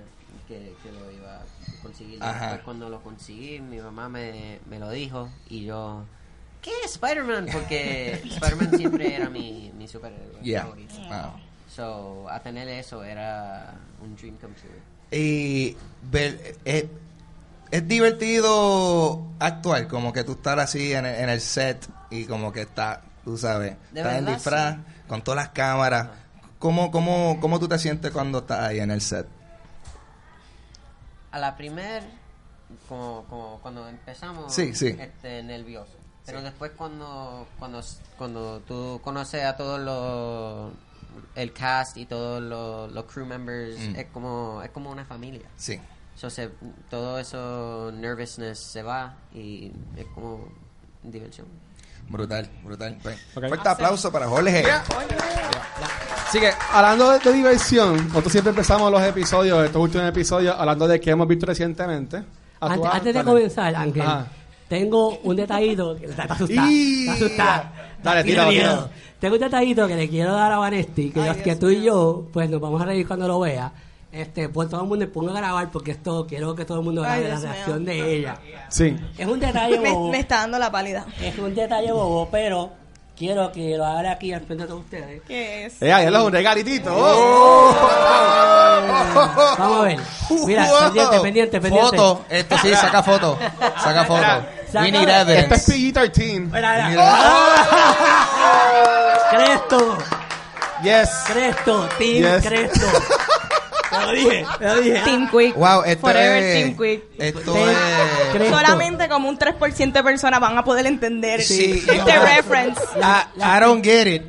que, 0.46 0.74
que 0.82 0.92
lo 0.92 1.10
iba 1.10 1.36
a 1.36 1.42
conseguir. 1.82 2.20
Después 2.20 2.60
cuando 2.64 2.88
lo 2.88 3.02
conseguí, 3.02 3.58
mi 3.60 3.78
mamá 3.78 4.08
me, 4.08 4.60
me 4.68 4.78
lo 4.78 4.90
dijo 4.90 5.28
y 5.48 5.64
yo. 5.64 6.04
¿Qué? 6.62 6.70
Spider-Man, 6.84 7.46
porque 7.52 8.12
Spider-Man 8.24 8.76
siempre 8.76 9.14
era 9.16 9.28
mi, 9.30 9.72
mi 9.76 9.88
superhéroe 9.88 10.40
Yeah. 10.42 10.62
favorito. 10.62 10.94
Ah. 11.10 11.34
So, 11.68 12.28
a 12.30 12.38
tener 12.40 12.68
eso 12.68 13.02
era 13.02 13.74
un 14.00 14.14
dream 14.14 14.36
come 14.36 14.54
true. 14.54 14.70
Y 15.16 15.76
ver- 16.10 16.56
es, 16.64 16.86
es 17.70 17.86
divertido 17.88 19.26
actuar, 19.38 19.86
como 19.88 20.12
que 20.12 20.24
tú 20.24 20.32
estar 20.32 20.58
así 20.58 20.92
en 20.92 21.06
el, 21.06 21.14
en 21.14 21.28
el 21.28 21.40
set 21.40 21.86
y 22.10 22.24
como 22.26 22.52
que 22.52 22.62
está, 22.62 23.02
tú 23.24 23.38
sabes, 23.38 23.76
estás 23.94 24.18
en 24.18 24.26
disfraz, 24.26 24.76
con 25.06 25.22
todas 25.22 25.36
las 25.36 25.48
cámaras. 25.50 26.08
¿Cómo, 26.58 26.90
cómo, 26.90 27.38
¿Cómo 27.40 27.60
tú 27.60 27.68
te 27.68 27.78
sientes 27.78 28.10
cuando 28.10 28.38
estás 28.38 28.60
ahí 28.60 28.80
en 28.80 28.90
el 28.90 29.00
set? 29.00 29.26
A 31.30 31.38
la 31.38 31.56
primer, 31.56 32.02
como, 32.88 33.24
como 33.28 33.58
cuando 33.60 33.88
empezamos, 33.88 34.52
Sí, 34.54 34.74
sí. 34.74 34.96
Este, 34.98 35.42
nervioso. 35.42 35.92
Pero 36.26 36.40
después 36.42 36.72
cuando, 36.76 37.46
cuando, 37.58 37.82
cuando 38.16 38.60
tú 38.60 38.98
conoces 39.04 39.44
a 39.44 39.56
todos 39.56 39.78
los, 39.78 40.72
el 41.34 41.52
cast 41.52 41.96
y 41.96 42.06
todos 42.06 42.42
los, 42.42 42.92
los 42.92 43.04
crew 43.04 43.26
members, 43.26 43.78
Mm. 43.78 43.96
es 43.96 44.06
como, 44.12 44.60
es 44.62 44.70
como 44.70 44.90
una 44.90 45.04
familia. 45.04 45.46
Sí. 45.56 45.78
So, 46.14 46.30
se- 46.30 46.50
todo 46.88 47.18
eso 47.18 47.90
nervousness 47.92 48.58
se 48.58 48.82
va 48.82 49.16
y 49.34 49.72
es 49.96 50.06
como 50.14 50.46
diversión. 51.02 51.46
Brutal, 52.08 52.48
brutal. 52.62 52.98
Pues. 53.02 53.18
Fuerte 53.32 53.68
aplauso 53.68 54.12
para 54.12 54.26
Jorge. 54.28 54.62
Así 56.28 56.38
que, 56.40 56.50
hablando 56.72 57.10
de, 57.12 57.18
de 57.18 57.32
diversión, 57.32 58.08
nosotros 58.08 58.32
siempre 58.32 58.50
empezamos 58.50 58.90
los 58.90 59.02
episodios, 59.02 59.64
estos 59.64 59.80
últimos 59.82 60.06
episodios, 60.08 60.54
hablando 60.58 60.86
de 60.88 61.00
qué 61.00 61.10
hemos 61.10 61.26
visto 61.28 61.46
recientemente. 61.46 62.22
Antes, 62.60 62.90
antes 62.92 63.14
de 63.14 63.24
comenzar, 63.24 63.74
Ángel, 63.74 64.04
tengo 64.68 65.18
un 65.18 65.36
detallito. 65.36 65.96
que 65.96 66.06
Está, 66.06 66.22
está 66.22 66.34
asustada. 66.34 66.70
Y- 66.70 67.00
Está 67.08 67.12
asustada. 67.14 67.72
Dale, 68.04 68.22
tíralo. 68.24 68.88
Tengo 69.18 69.34
un 69.36 69.40
detallito 69.40 69.88
que 69.88 69.96
le 69.96 70.08
quiero 70.08 70.32
dar 70.34 70.52
a 70.52 70.58
Vanesti, 70.58 71.10
que, 71.10 71.20
Ay, 71.20 71.40
que 71.42 71.56
tú 71.56 71.70
y 71.70 71.82
yo, 71.82 72.26
pues 72.32 72.48
nos 72.50 72.60
vamos 72.60 72.80
a 72.82 72.84
reír 72.84 73.06
cuando 73.06 73.26
lo 73.26 73.40
vea. 73.40 73.72
Este, 74.12 74.48
pues 74.48 74.68
todo 74.68 74.82
el 74.82 74.86
mundo 74.86 75.10
ponga 75.10 75.32
a 75.32 75.36
grabar 75.36 75.70
porque 75.72 75.90
esto 75.90 76.24
quiero 76.28 76.54
que 76.54 76.64
todo 76.64 76.78
el 76.78 76.84
mundo 76.84 77.02
Ay, 77.02 77.22
grabe 77.22 77.22
la 77.22 77.28
Dios 77.30 77.40
mío. 77.42 77.52
reacción 77.52 77.84
de 77.84 78.16
ella. 78.16 78.36
Sí. 78.68 78.96
Es 79.18 79.26
un 79.26 79.40
detalle 79.40 79.80
Me, 79.80 79.90
bobo. 79.90 80.10
me 80.12 80.20
está 80.20 80.36
dando 80.38 80.58
la 80.58 80.70
pálida. 80.70 81.04
Es 81.20 81.36
un 81.38 81.52
detalle 81.54 81.90
bobo, 81.90 82.28
pero 82.30 82.70
quiero 83.16 83.50
que 83.50 83.76
lo 83.76 83.84
haga 83.84 84.12
aquí 84.12 84.32
al 84.32 84.42
frente 84.42 84.62
de 84.64 84.68
todos 84.68 84.82
ustedes. 84.84 85.22
¿Qué 85.26 85.64
es? 85.66 85.82
Eh, 85.82 85.92
ahí 85.92 86.06
es 86.06 86.12
un 86.14 86.30
regalitito. 86.32 86.94
Vamos 89.58 89.78
a 89.78 89.82
ver. 89.82 89.98
Mira, 90.46 90.64
Wow. 90.68 90.80
pendiente, 90.84 91.20
pendiente, 91.20 91.60
pendiente. 91.60 91.96
Foto. 91.96 92.24
Esto 92.28 92.56
sí, 92.58 92.74
saca 92.74 93.02
foto. 93.02 93.38
Saca 93.82 94.04
foto. 94.04 94.22
We 94.82 94.90
need 94.90 95.08
evidence. 95.08 95.52
Es 95.54 95.64
PG-13. 95.66 96.50
Mira, 96.50 96.88
mira. 96.88 96.88
Mira. 96.88 97.04
Cresto, 99.30 99.98
Yes. 100.82 101.10
Cresto, 101.26 101.88
Team 101.98 102.22
Yes. 102.22 102.44
Cresto. 102.44 102.86
Lo 104.00 104.12
dije, 104.12 104.46
lo 104.60 104.80
dije. 104.80 105.00
Team 105.04 105.28
Quick. 105.30 105.54
Wow, 105.56 105.82
esto 105.84 106.00
Forever 106.06 106.42
es... 106.42 106.62
Team 106.64 106.76
Quick. 106.76 107.02
Esto 107.18 107.56
es... 107.68 108.50
Solamente 108.50 109.08
como 109.08 109.28
un 109.28 109.38
3% 109.38 109.92
de 109.92 110.02
personas 110.02 110.40
van 110.40 110.58
a 110.58 110.64
poder 110.64 110.86
entender 110.86 111.40
Sí, 111.42 111.82
este 111.86 111.96
no. 111.96 112.04
reference. 112.36 112.80
I, 112.96 113.40
I 113.40 113.60
don't 113.60 113.84
get 113.84 114.06
it. 114.06 114.22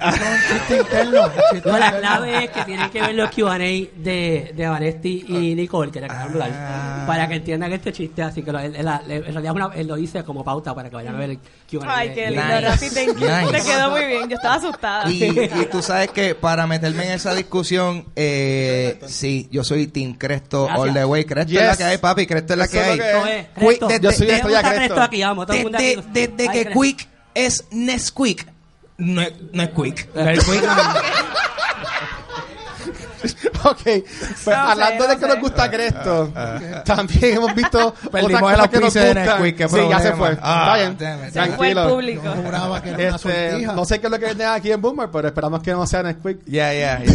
Chiste 0.49 0.77
interno. 0.81 1.31
chiste 1.51 1.69
No, 1.69 1.77
la 1.77 1.97
clave 1.97 2.43
es 2.45 2.49
que 2.51 2.63
tienen 2.65 2.89
que 2.89 3.01
ver 3.01 3.15
los 3.15 3.31
Q&A 3.31 3.57
de, 3.57 4.51
de 4.55 4.67
Vanesti 4.67 5.25
y 5.27 5.55
Nicole, 5.55 5.91
que 5.91 5.99
le 5.99 6.05
acaban 6.05 6.33
de 6.33 6.41
Ah. 6.43 6.45
hablar, 6.45 7.07
para 7.07 7.27
que 7.27 7.35
entiendan 7.35 7.73
este 7.73 7.91
chiste. 7.93 8.21
Así 8.21 8.43
que 8.43 8.51
lo, 8.51 8.59
él, 8.59 8.75
él- 8.75 8.87
él- 9.07 9.23
en 9.27 9.33
realidad 9.33 9.53
una- 9.55 9.71
él 9.75 9.87
lo 9.87 9.95
dice 9.95 10.23
como 10.23 10.43
pauta 10.43 10.73
para 10.75 10.89
que 10.89 10.95
vayan 10.95 11.15
a 11.15 11.17
ver 11.19 11.29
el 11.31 11.39
Q&A. 11.69 11.97
Ay, 11.97 12.11
qué 12.13 12.29
lindo. 12.31 12.43
Rafi. 12.61 12.89
Te, 12.89 13.07
Nice. 13.07 13.51
te 13.51 13.61
quedó 13.63 13.89
muy 13.91 14.05
bien. 14.05 14.29
Yo 14.29 14.35
estaba 14.35 14.55
asustada. 14.55 15.09
Y, 15.11 15.23
y 15.23 15.67
tú 15.71 15.81
sabes 15.81 16.11
que 16.11 16.35
para 16.35 16.67
meterme 16.67 17.05
en 17.05 17.11
esa 17.13 17.33
discusión, 17.33 18.05
eh, 18.15 18.99
sí, 19.07 19.47
yo 19.55 19.63
soy 19.63 19.87
Team 19.87 20.13
Cresto 20.15 20.65
Gracias. 20.65 20.87
all 20.87 20.93
the 20.93 21.05
way. 21.05 21.25
Cresto 21.25 21.53
es 21.53 21.59
la 21.61 21.69
Yes. 21.69 21.77
que 21.77 21.83
hay, 21.83 21.97
papi. 21.97 22.27
Cresto 22.27 22.53
es 22.53 22.59
la 22.59 22.67
que 22.67 22.79
hay. 22.79 22.97
que 22.99 23.05
Esto 23.11 23.25
es, 23.25 23.45
Quick, 23.47 23.53
Cresto. 23.55 23.87
de- 23.87 23.99
Yo 23.99 24.11
soy 24.11 24.27
de- 24.27 24.33
Desde, 24.33 26.03
desde 26.13 26.43
Ay, 26.49 26.57
que 26.57 26.63
Cresto. 26.65 26.79
Quick 26.81 27.07
es 27.33 27.63
Nesquik, 27.71 28.47
no 28.97 29.21
es, 29.21 29.33
no 29.51 29.63
es 29.63 29.69
Quick. 29.69 30.09
No 30.15 30.29
es 30.29 30.43
Quick. 30.45 30.63
Ok, 33.63 33.81
pues 33.83 34.05
No 34.45 34.53
hablando 34.53 35.03
sé, 35.05 35.09
de 35.09 35.15
no 35.15 35.19
que 35.19 35.25
sé. 35.25 35.27
nos 35.33 35.39
gusta 35.39 35.71
Cresto, 35.71 36.31
también 36.85 37.37
hemos 37.37 37.55
visto 37.55 37.95
Perdimos 38.11 38.43
otras 38.43 38.51
el 38.51 38.57
cosas 38.57 38.69
que 38.69 38.79
nos 38.79 38.93
de 38.93 39.05
gustan. 39.07 39.25
Nesquik, 39.25 39.57
qué 39.57 39.69
Sí, 39.69 39.89
ya 39.89 39.99
se 39.99 40.13
fue. 40.13 40.37
Ah, 40.41 40.61
Está 40.61 40.75
bien. 40.75 40.97
damn 40.99 41.27
it. 41.27 41.33
Se 41.33 41.45
fue 41.55 41.69
el 41.69 41.73
Tranquilo. 41.73 42.77
Este, 42.97 43.61
no 43.65 43.85
sé 43.85 43.99
qué 43.99 44.05
es 44.07 44.11
lo 44.11 44.19
que 44.19 44.25
viene 44.27 44.45
aquí 44.45 44.71
en 44.71 44.79
Boomer, 44.81 45.09
pero 45.11 45.27
esperamos 45.29 45.63
que 45.63 45.71
no 45.71 45.87
sea 45.87 46.03
Nesquik. 46.03 46.41
Ya, 46.45 46.71
ya, 46.73 47.01
ya. 47.03 47.13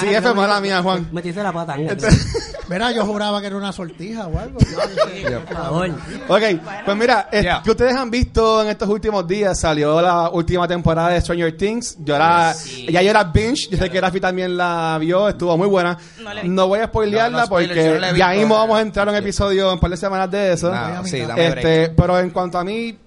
Sí, 0.00 0.06
Ay, 0.08 0.14
F, 0.16 0.28
no, 0.28 0.34
mala 0.34 0.56
me- 0.56 0.68
mía, 0.68 0.82
Juan. 0.82 1.08
Metiste 1.12 1.42
la 1.42 1.52
pata. 1.52 1.76
Este- 1.76 2.08
Mira, 2.68 2.90
yo 2.90 3.06
juraba 3.06 3.40
que 3.40 3.46
era 3.46 3.56
una 3.56 3.72
sortija 3.72 4.26
o 4.26 4.36
algo. 4.38 4.58
Por 4.58 5.56
favor. 5.56 5.88
Ok, 6.28 6.42
pues 6.84 6.96
mira, 6.96 7.28
eh, 7.30 7.42
Yeah. 7.42 7.62
que 7.62 7.70
ustedes 7.70 7.94
han 7.94 8.10
visto 8.10 8.60
en 8.62 8.68
estos 8.70 8.88
últimos 8.88 9.24
días, 9.26 9.60
salió 9.60 10.02
la 10.02 10.30
última 10.30 10.66
temporada 10.66 11.10
de 11.10 11.20
Stranger 11.20 11.56
Things. 11.56 11.96
Yo 12.00 12.16
era, 12.16 12.52
ya 12.90 13.02
yo 13.02 13.10
era 13.10 13.22
binge, 13.22 13.68
yo 13.70 13.78
sé 13.78 13.88
que 13.88 14.00
Rafi 14.00 14.18
también 14.20 14.56
la 14.56 14.96
vio, 15.00 15.28
estuvo 15.28 15.56
muy 15.56 15.68
buena. 15.68 15.96
No 16.20 16.34
la 16.34 16.40
he 16.40 16.48
No 16.48 16.66
voy 16.66 16.80
a 16.80 16.86
spoilearla 16.86 17.30
No, 17.30 17.38
no 17.38 17.46
spoilers, 17.46 17.76
yo 17.76 17.82
porque 17.82 17.94
no 17.94 18.00
la 18.00 18.10
he 18.10 18.18
ya 18.18 18.28
visto. 18.30 18.40
mismo 18.40 18.54
vamos 18.56 18.78
a 18.78 18.80
entrar 18.82 19.06
a 19.08 19.10
un 19.12 19.16
episodio 19.16 19.66
en 19.68 19.72
un 19.74 19.78
par 19.80 19.90
de 19.90 19.96
semanas 19.96 20.30
de 20.32 20.52
eso. 20.54 20.74
No, 20.74 21.04
sí, 21.06 21.20
dame 21.20 21.50
break. 21.50 21.56
Este, 21.64 21.88
pero 21.90 22.18
en 22.18 22.30
cuanto 22.30 22.58
a 22.58 22.64
mí, 22.64 22.98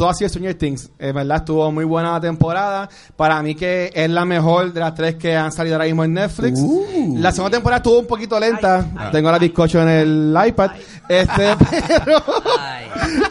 todo 0.00 0.08
ha 0.08 0.14
sido 0.14 0.30
Stranger 0.30 0.54
Things. 0.54 0.88
En 0.98 1.14
verdad 1.14 1.36
estuvo 1.36 1.70
muy 1.70 1.84
buena 1.84 2.12
la 2.12 2.20
temporada. 2.22 2.88
Para 3.16 3.42
mí 3.42 3.54
que 3.54 3.90
es 3.94 4.08
la 4.08 4.24
mejor 4.24 4.72
de 4.72 4.80
las 4.80 4.94
tres 4.94 5.16
que 5.16 5.36
han 5.36 5.52
salido 5.52 5.76
ahora 5.76 5.84
mismo 5.84 6.04
en 6.04 6.14
Netflix. 6.14 6.58
Uh. 6.58 7.18
La 7.18 7.30
segunda 7.32 7.58
temporada 7.58 7.80
estuvo 7.80 7.98
un 7.98 8.06
poquito 8.06 8.40
lenta. 8.40 9.10
Tengo 9.12 9.30
la 9.30 9.38
bizcocho 9.38 9.82
en 9.82 9.88
el 9.88 10.38
iPad. 10.46 10.70
Este, 11.06 11.54
pero... 11.98 12.16
Ay. 12.58 12.86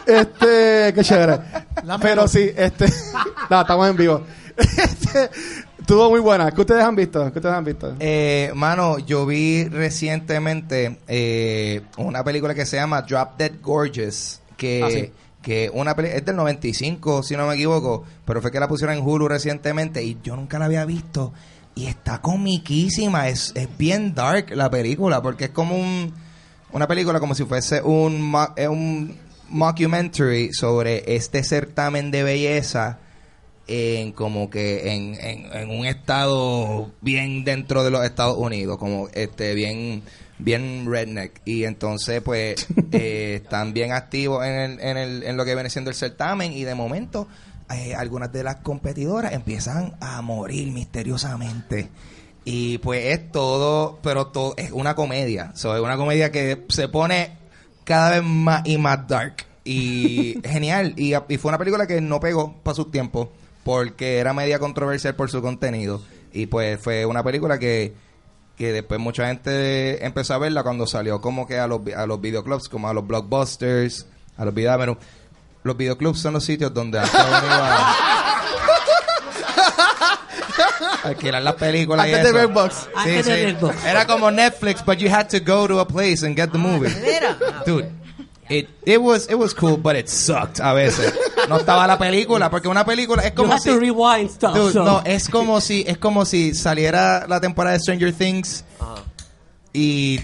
Este, 0.06 0.92
qué 0.94 1.00
chévere. 1.02 1.40
La 1.82 1.98
Pero 1.98 2.28
sí, 2.28 2.48
este... 2.56 2.86
no, 3.50 3.62
estamos 3.62 3.90
en 3.90 3.96
vivo. 3.96 4.22
Este, 4.56 5.28
estuvo 5.76 6.08
muy 6.08 6.20
buena. 6.20 6.52
¿Qué 6.52 6.60
ustedes 6.60 6.84
han 6.84 6.94
visto? 6.94 7.32
¿Qué 7.32 7.38
ustedes 7.40 7.54
han 7.56 7.64
visto? 7.64 7.96
Eh, 7.98 8.52
mano, 8.54 9.00
yo 9.00 9.26
vi 9.26 9.64
recientemente 9.64 11.00
eh, 11.08 11.80
una 11.96 12.22
película 12.22 12.54
que 12.54 12.64
se 12.64 12.76
llama 12.76 13.02
Drop 13.02 13.36
Dead 13.36 13.54
Gorgeous, 13.60 14.40
que, 14.56 14.84
Ah, 14.84 14.90
sí. 14.90 15.12
Que 15.42 15.70
una 15.72 15.94
peli- 15.96 16.10
es 16.12 16.24
del 16.24 16.36
95, 16.36 17.22
si 17.22 17.36
no 17.36 17.46
me 17.46 17.54
equivoco, 17.54 18.04
pero 18.24 18.40
fue 18.42 18.50
que 18.50 18.60
la 18.60 18.68
pusieron 18.68 18.96
en 18.96 19.04
Hulu 19.06 19.28
recientemente 19.28 20.02
y 20.04 20.18
yo 20.22 20.36
nunca 20.36 20.58
la 20.58 20.66
había 20.66 20.84
visto. 20.84 21.32
Y 21.74 21.86
está 21.86 22.20
comiquísima, 22.20 23.28
es, 23.28 23.52
es 23.54 23.68
bien 23.78 24.14
dark 24.14 24.50
la 24.54 24.68
película, 24.70 25.22
porque 25.22 25.44
es 25.44 25.50
como 25.50 25.76
un, 25.78 26.12
una 26.72 26.86
película 26.86 27.20
como 27.20 27.34
si 27.34 27.44
fuese 27.44 27.80
un, 27.80 28.34
un 28.68 29.16
mockumentary 29.48 30.52
sobre 30.52 31.14
este 31.14 31.42
certamen 31.44 32.10
de 32.10 32.22
belleza 32.22 32.98
en 33.66 34.10
como 34.12 34.50
que 34.50 34.92
en, 34.94 35.14
en 35.54 35.70
un 35.70 35.86
estado 35.86 36.90
bien 37.00 37.44
dentro 37.44 37.84
de 37.84 37.90
los 37.90 38.04
Estados 38.04 38.36
Unidos, 38.36 38.78
como 38.78 39.08
este 39.14 39.54
bien 39.54 40.02
bien 40.42 40.90
redneck. 40.90 41.40
Y 41.44 41.64
entonces 41.64 42.22
pues 42.22 42.66
eh, 42.92 43.40
están 43.42 43.72
bien 43.72 43.92
activos 43.92 44.44
en, 44.44 44.52
el, 44.52 44.80
en, 44.80 44.96
el, 44.96 45.22
en 45.22 45.36
lo 45.36 45.44
que 45.44 45.54
viene 45.54 45.70
siendo 45.70 45.90
el 45.90 45.96
certamen. 45.96 46.52
Y 46.52 46.64
de 46.64 46.74
momento 46.74 47.28
eh, 47.70 47.94
algunas 47.94 48.32
de 48.32 48.42
las 48.42 48.56
competidoras 48.56 49.32
empiezan 49.32 49.94
a 50.00 50.20
morir 50.22 50.72
misteriosamente. 50.72 51.88
Y 52.44 52.78
pues 52.78 53.04
es 53.06 53.30
todo 53.30 53.98
pero 54.02 54.28
todo 54.28 54.54
es 54.56 54.72
una 54.72 54.94
comedia. 54.94 55.52
So, 55.54 55.74
es 55.76 55.82
una 55.82 55.96
comedia 55.96 56.32
que 56.32 56.64
se 56.68 56.88
pone 56.88 57.36
cada 57.84 58.10
vez 58.10 58.22
más 58.24 58.62
y 58.66 58.78
más 58.78 59.06
dark. 59.06 59.46
Y 59.64 60.40
genial. 60.44 60.94
Y, 60.96 61.14
y 61.14 61.36
fue 61.38 61.50
una 61.50 61.58
película 61.58 61.86
que 61.86 62.00
no 62.00 62.18
pegó 62.20 62.54
para 62.62 62.74
sus 62.74 62.90
tiempos 62.90 63.28
porque 63.64 64.18
era 64.18 64.32
media 64.32 64.58
controversial 64.58 65.14
por 65.14 65.30
su 65.30 65.42
contenido. 65.42 66.02
Y 66.32 66.46
pues 66.46 66.80
fue 66.80 67.06
una 67.06 67.22
película 67.22 67.58
que 67.58 67.94
que 68.60 68.72
después 68.74 69.00
mucha 69.00 69.26
gente 69.26 70.04
empezó 70.04 70.34
a 70.34 70.38
verla 70.38 70.62
cuando 70.62 70.86
salió 70.86 71.22
como 71.22 71.46
que 71.46 71.58
a 71.58 71.66
los, 71.66 71.80
a 71.96 72.04
los 72.04 72.20
videoclubs, 72.20 72.68
como 72.68 72.90
a 72.90 72.92
los 72.92 73.06
blockbusters, 73.06 74.06
a 74.36 74.44
los 74.44 74.52
videómenos. 74.52 74.98
Los 75.62 75.78
videoclubs 75.78 76.20
son 76.20 76.34
los 76.34 76.44
sitios 76.44 76.74
donde 76.74 76.98
antes 76.98 77.14
uno 77.14 77.38
iba 77.42 77.78
a 77.78 77.94
alquilar 81.04 81.40
las 81.40 81.54
películas 81.54 82.06
y 82.06 82.12
Antes 82.12 82.22
de 82.22 82.28
eso. 82.38 82.48
Redbox. 82.48 82.88
Antes 82.94 83.24
de 83.24 83.46
Redbox. 83.46 83.84
Era 83.86 84.06
como 84.06 84.30
Netflix, 84.30 84.84
but 84.84 84.98
you 84.98 85.08
had 85.08 85.28
to 85.30 85.40
go 85.40 85.66
to 85.66 85.80
a 85.80 85.86
place 85.86 86.22
and 86.22 86.36
get 86.36 86.50
the 86.52 86.58
movie. 86.58 86.92
Dude, 87.64 87.90
it, 88.50 88.68
it 88.84 89.00
was 89.00 89.28
it 89.30 89.36
was 89.36 89.54
cool, 89.54 89.76
but 89.78 89.96
it 89.96 90.08
sucked 90.08 90.60
a 90.60 90.72
veces. 90.74 91.14
No 91.48 91.56
estaba 91.58 91.86
la 91.86 91.96
película, 91.98 92.50
porque 92.50 92.68
una 92.68 92.84
película 92.84 93.22
es 93.22 93.30
You 93.30 93.36
como 93.36 93.52
have 93.52 93.60
si 93.62 93.70
to 93.70 93.78
rewind 93.80 94.28
stuff. 94.30 94.54
Dude, 94.54 94.72
so- 94.72 94.84
no, 94.84 95.02
es 95.04 95.28
como 95.28 95.60
si 95.60 95.84
es 95.86 95.96
como 95.98 96.24
si 96.24 96.54
saliera 96.54 97.26
la 97.26 97.40
temporada 97.40 97.74
de 97.74 97.80
Stranger 97.80 98.12
Things 98.12 98.64
y 99.72 100.20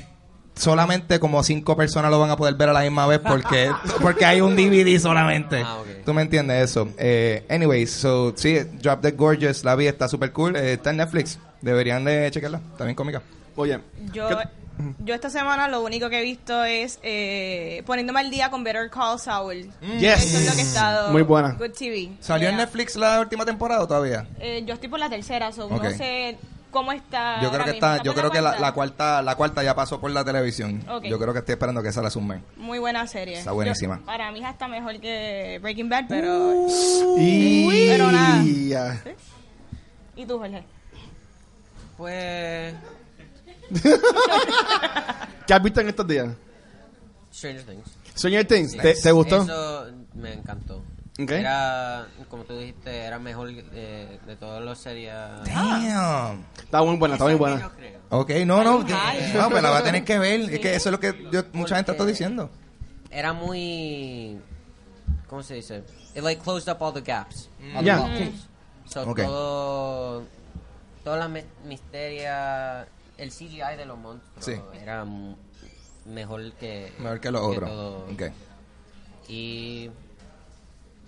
solamente 0.54 1.20
como 1.20 1.42
cinco 1.42 1.76
personas 1.76 2.10
lo 2.10 2.18
van 2.18 2.30
a 2.30 2.36
poder 2.36 2.54
ver 2.54 2.70
a 2.70 2.72
la 2.72 2.80
misma 2.80 3.06
vez 3.06 3.20
porque 3.20 3.70
porque 4.00 4.24
hay 4.24 4.40
un 4.40 4.56
DVD 4.56 4.98
solamente. 4.98 5.62
Ah, 5.64 5.78
ok. 5.80 5.86
¿Tú 6.04 6.14
me 6.14 6.22
entiendes 6.22 6.70
eso? 6.70 6.88
Eh, 6.98 7.44
anyways, 7.48 7.90
so 7.90 8.32
sí, 8.36 8.58
Drop 8.82 9.00
Dead 9.02 9.14
Gorgeous, 9.16 9.64
la 9.64 9.74
vi, 9.76 9.86
está 9.86 10.08
super 10.08 10.32
cool, 10.32 10.56
eh, 10.56 10.74
está 10.74 10.90
en 10.90 10.96
Netflix. 10.98 11.38
Deberían 11.60 12.04
de 12.04 12.30
checarla, 12.30 12.60
está 12.72 12.84
bien 12.84 12.94
cómica. 12.94 13.22
Oye, 13.56 13.80
Yo, 14.12 14.28
¿qué- 14.28 14.36
yo 15.00 15.14
esta 15.14 15.30
semana 15.30 15.68
lo 15.68 15.82
único 15.82 16.08
que 16.10 16.20
he 16.20 16.22
visto 16.22 16.64
es 16.64 16.98
eh, 17.02 17.82
poniéndome 17.86 18.20
al 18.20 18.30
día 18.30 18.50
con 18.50 18.64
Better 18.64 18.90
Call 18.90 19.18
Saul. 19.18 19.70
Yes. 19.98 20.24
Eso 20.24 20.38
es 20.38 20.46
lo 20.46 20.52
que 20.52 20.60
he 20.60 20.64
estado. 20.64 21.12
Muy 21.12 21.22
buena. 21.22 21.52
Good 21.52 21.72
TV. 21.72 22.12
¿Salió 22.20 22.48
en. 22.48 22.56
Netflix 22.56 22.96
la 22.96 23.20
última 23.20 23.44
temporada 23.44 23.82
o 23.82 23.86
todavía? 23.86 24.26
Eh, 24.40 24.62
yo 24.66 24.74
estoy 24.74 24.88
por 24.88 24.98
la 24.98 25.08
tercera, 25.08 25.52
so 25.52 25.68
no 25.68 25.90
sé 25.90 26.38
cómo 26.70 26.92
está. 26.92 27.40
Yo 27.42 27.50
creo 27.50 27.64
que 27.64 27.70
está, 27.70 28.02
yo 28.02 28.12
creo 28.14 28.30
que 28.30 28.40
la, 28.40 28.50
cuarta? 28.50 28.60
la 28.60 28.72
cuarta, 28.72 29.22
la 29.22 29.34
cuarta 29.36 29.62
ya 29.62 29.74
pasó 29.74 30.00
por 30.00 30.10
la 30.10 30.24
televisión. 30.24 30.84
Yo 31.04 31.18
creo 31.18 31.32
que 31.32 31.38
estoy 31.40 31.54
esperando 31.54 31.82
que 31.82 31.88
esa 31.88 32.02
la 32.02 32.10
sumen. 32.10 32.42
Muy 32.56 32.78
buena 32.78 33.06
serie. 33.06 33.38
Está 33.38 33.52
buenísima. 33.52 33.98
Yo- 33.98 34.04
para 34.06 34.30
mí 34.30 34.40
es 34.40 34.44
hasta 34.46 34.68
mejor 34.68 35.00
que 35.00 35.58
Breaking 35.62 35.88
Bad, 35.88 36.04
pero. 36.08 36.66
y... 37.18 37.88
Pero 37.88 38.12
nada. 38.12 38.42
ya. 38.44 39.02
¿Y 40.16 40.26
tú, 40.26 40.38
Jorge? 40.38 40.62
Pues. 41.96 42.74
¿Qué 45.46 45.54
has 45.54 45.62
visto 45.62 45.80
en 45.80 45.88
estos 45.88 46.06
días? 46.06 46.28
Stranger 47.32 47.62
Things. 47.64 47.90
Stranger 48.16 48.46
Things, 48.46 48.76
¿te, 48.76 48.94
te 48.94 49.12
gustó? 49.12 49.42
Eso 49.42 49.86
me 50.14 50.32
encantó. 50.32 50.82
Ok. 51.18 51.30
Era, 51.30 52.06
como 52.28 52.44
tú 52.44 52.58
dijiste, 52.58 52.94
era 53.04 53.18
mejor 53.18 53.48
eh, 53.50 54.18
de 54.26 54.36
todas 54.36 54.62
las 54.62 54.78
series. 54.78 55.12
Damn. 55.46 56.44
Está 56.58 56.82
muy 56.82 56.96
buena, 56.96 57.14
está 57.14 57.24
muy 57.24 57.34
buena. 57.34 57.70
Ok, 58.10 58.30
no, 58.46 58.62
no, 58.62 58.80
no, 58.80 59.48
pero 59.48 59.60
la 59.62 59.70
va 59.70 59.78
a 59.78 59.82
tener 59.82 60.04
que 60.04 60.18
ver. 60.18 60.40
Es 60.42 60.60
que 60.60 60.74
eso 60.74 60.88
es 60.88 60.92
lo 60.92 61.00
que 61.00 61.28
yo- 61.32 61.44
mucha 61.52 61.76
gente 61.76 61.92
está 61.92 62.04
diciendo. 62.04 62.50
Era 63.10 63.32
muy. 63.32 64.38
¿Cómo 65.26 65.42
se 65.42 65.54
dice? 65.54 65.84
It 66.14 66.22
like 66.22 66.42
closed 66.42 66.68
up 66.72 66.82
all 66.82 66.92
the 66.92 67.00
gaps. 67.00 67.48
All 67.74 67.80
the 67.80 67.84
Yeah. 67.84 67.96
loopholes. 67.98 68.46
So 68.86 69.02
Ok. 69.10 69.20
todo. 69.22 70.24
Toda 71.02 71.16
la 71.16 71.28
mi- 71.28 71.44
misteria. 71.64 72.86
El 73.18 73.30
CGI 73.30 73.76
de 73.76 73.86
los 73.86 73.98
monstruos 73.98 74.44
Sí. 74.44 74.52
era 74.82 75.04
mejor 76.06 76.52
que. 76.54 76.92
Mejor 76.98 77.20
que 77.20 77.30
los 77.30 77.42
otros. 77.42 77.68
todo. 77.70 78.06
Ok. 78.12 78.22
Y. 79.28 79.90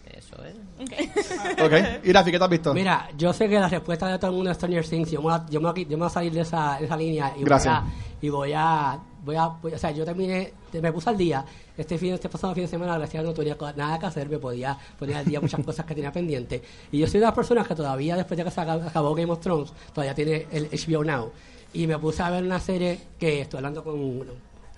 Eso 0.07 0.37
es. 0.43 0.55
Ok. 1.63 2.05
¿Y 2.05 2.13
Rafi, 2.13 2.31
qué 2.31 2.39
te 2.39 2.45
has 2.45 2.51
visto? 2.51 2.73
Mira, 2.75 3.11
yo 3.17 3.33
sé 3.33 3.49
que 3.49 3.59
la 3.61 3.69
respuesta 3.69 4.09
de 4.09 4.19
todo 4.19 4.31
el 4.31 4.37
mundo 4.37 4.51
es 4.51 4.57
Stranger 4.57 4.87
Things. 4.89 5.11
Yo 5.11 5.19
me 5.21 5.25
voy 5.25 5.35
a, 5.35 5.47
yo 5.51 5.61
me 5.61 5.71
voy 5.71 5.83
a, 5.83 5.85
yo 5.85 5.91
me 5.91 5.97
voy 5.97 6.07
a 6.07 6.11
salir 6.11 6.33
de 6.33 6.41
esa, 6.41 6.79
de 6.79 6.87
esa 6.87 6.97
línea 6.97 7.35
y 7.37 7.45
Gracias. 7.45 7.83
voy 7.83 7.91
a, 7.91 8.19
y 8.21 8.29
voy 8.31 8.53
a 8.55 8.99
voy 9.25 9.37
a, 9.37 9.47
voy- 9.49 9.75
o 9.75 9.79
sea, 9.79 9.91
yo 9.91 10.05
terminé, 10.07 10.55
me 10.81 10.91
puse 10.93 11.11
al 11.11 11.17
día, 11.19 11.45
este 11.77 11.99
fin, 11.99 12.15
este 12.15 12.29
pasado 12.31 12.55
fin 12.55 12.65
de 12.65 12.69
semana, 12.69 12.97
gracias 12.97 13.23
a 13.23 13.27
no 13.27 13.35
tenía 13.35 13.57
nada 13.77 13.99
que 13.99 14.07
hacer, 14.07 14.29
me 14.31 14.39
podía 14.39 14.79
poner 14.99 15.17
al 15.17 15.25
día 15.27 15.41
muchas 15.41 15.63
cosas 15.63 15.85
que 15.85 15.95
tenía 15.95 16.11
pendientes. 16.11 16.63
Y 16.91 16.99
yo 17.01 17.07
soy 17.07 17.21
de 17.21 17.27
las 17.27 17.35
personas 17.35 17.69
que 17.69 17.75
todavía, 17.75 18.17
después 18.17 18.39
de 18.39 18.45
que 18.45 18.51
se 18.51 18.61
acab- 18.61 18.87
acabó 18.89 19.15
Game 19.15 19.31
of 19.31 19.41
Thrones, 19.41 19.73
todavía 19.93 20.15
tiene 20.15 20.47
el 20.51 20.69
HBO 20.71 21.05
Now. 21.05 21.31
Y 21.73 21.87
me 21.87 21.99
puse 21.99 22.23
a 22.23 22.31
ver 22.31 22.43
una 22.45 22.61
serie 22.61 22.99
que 23.19 23.43
estoy 23.43 23.59
hablando 23.59 23.85
con 23.85 23.99
una 24.01 24.31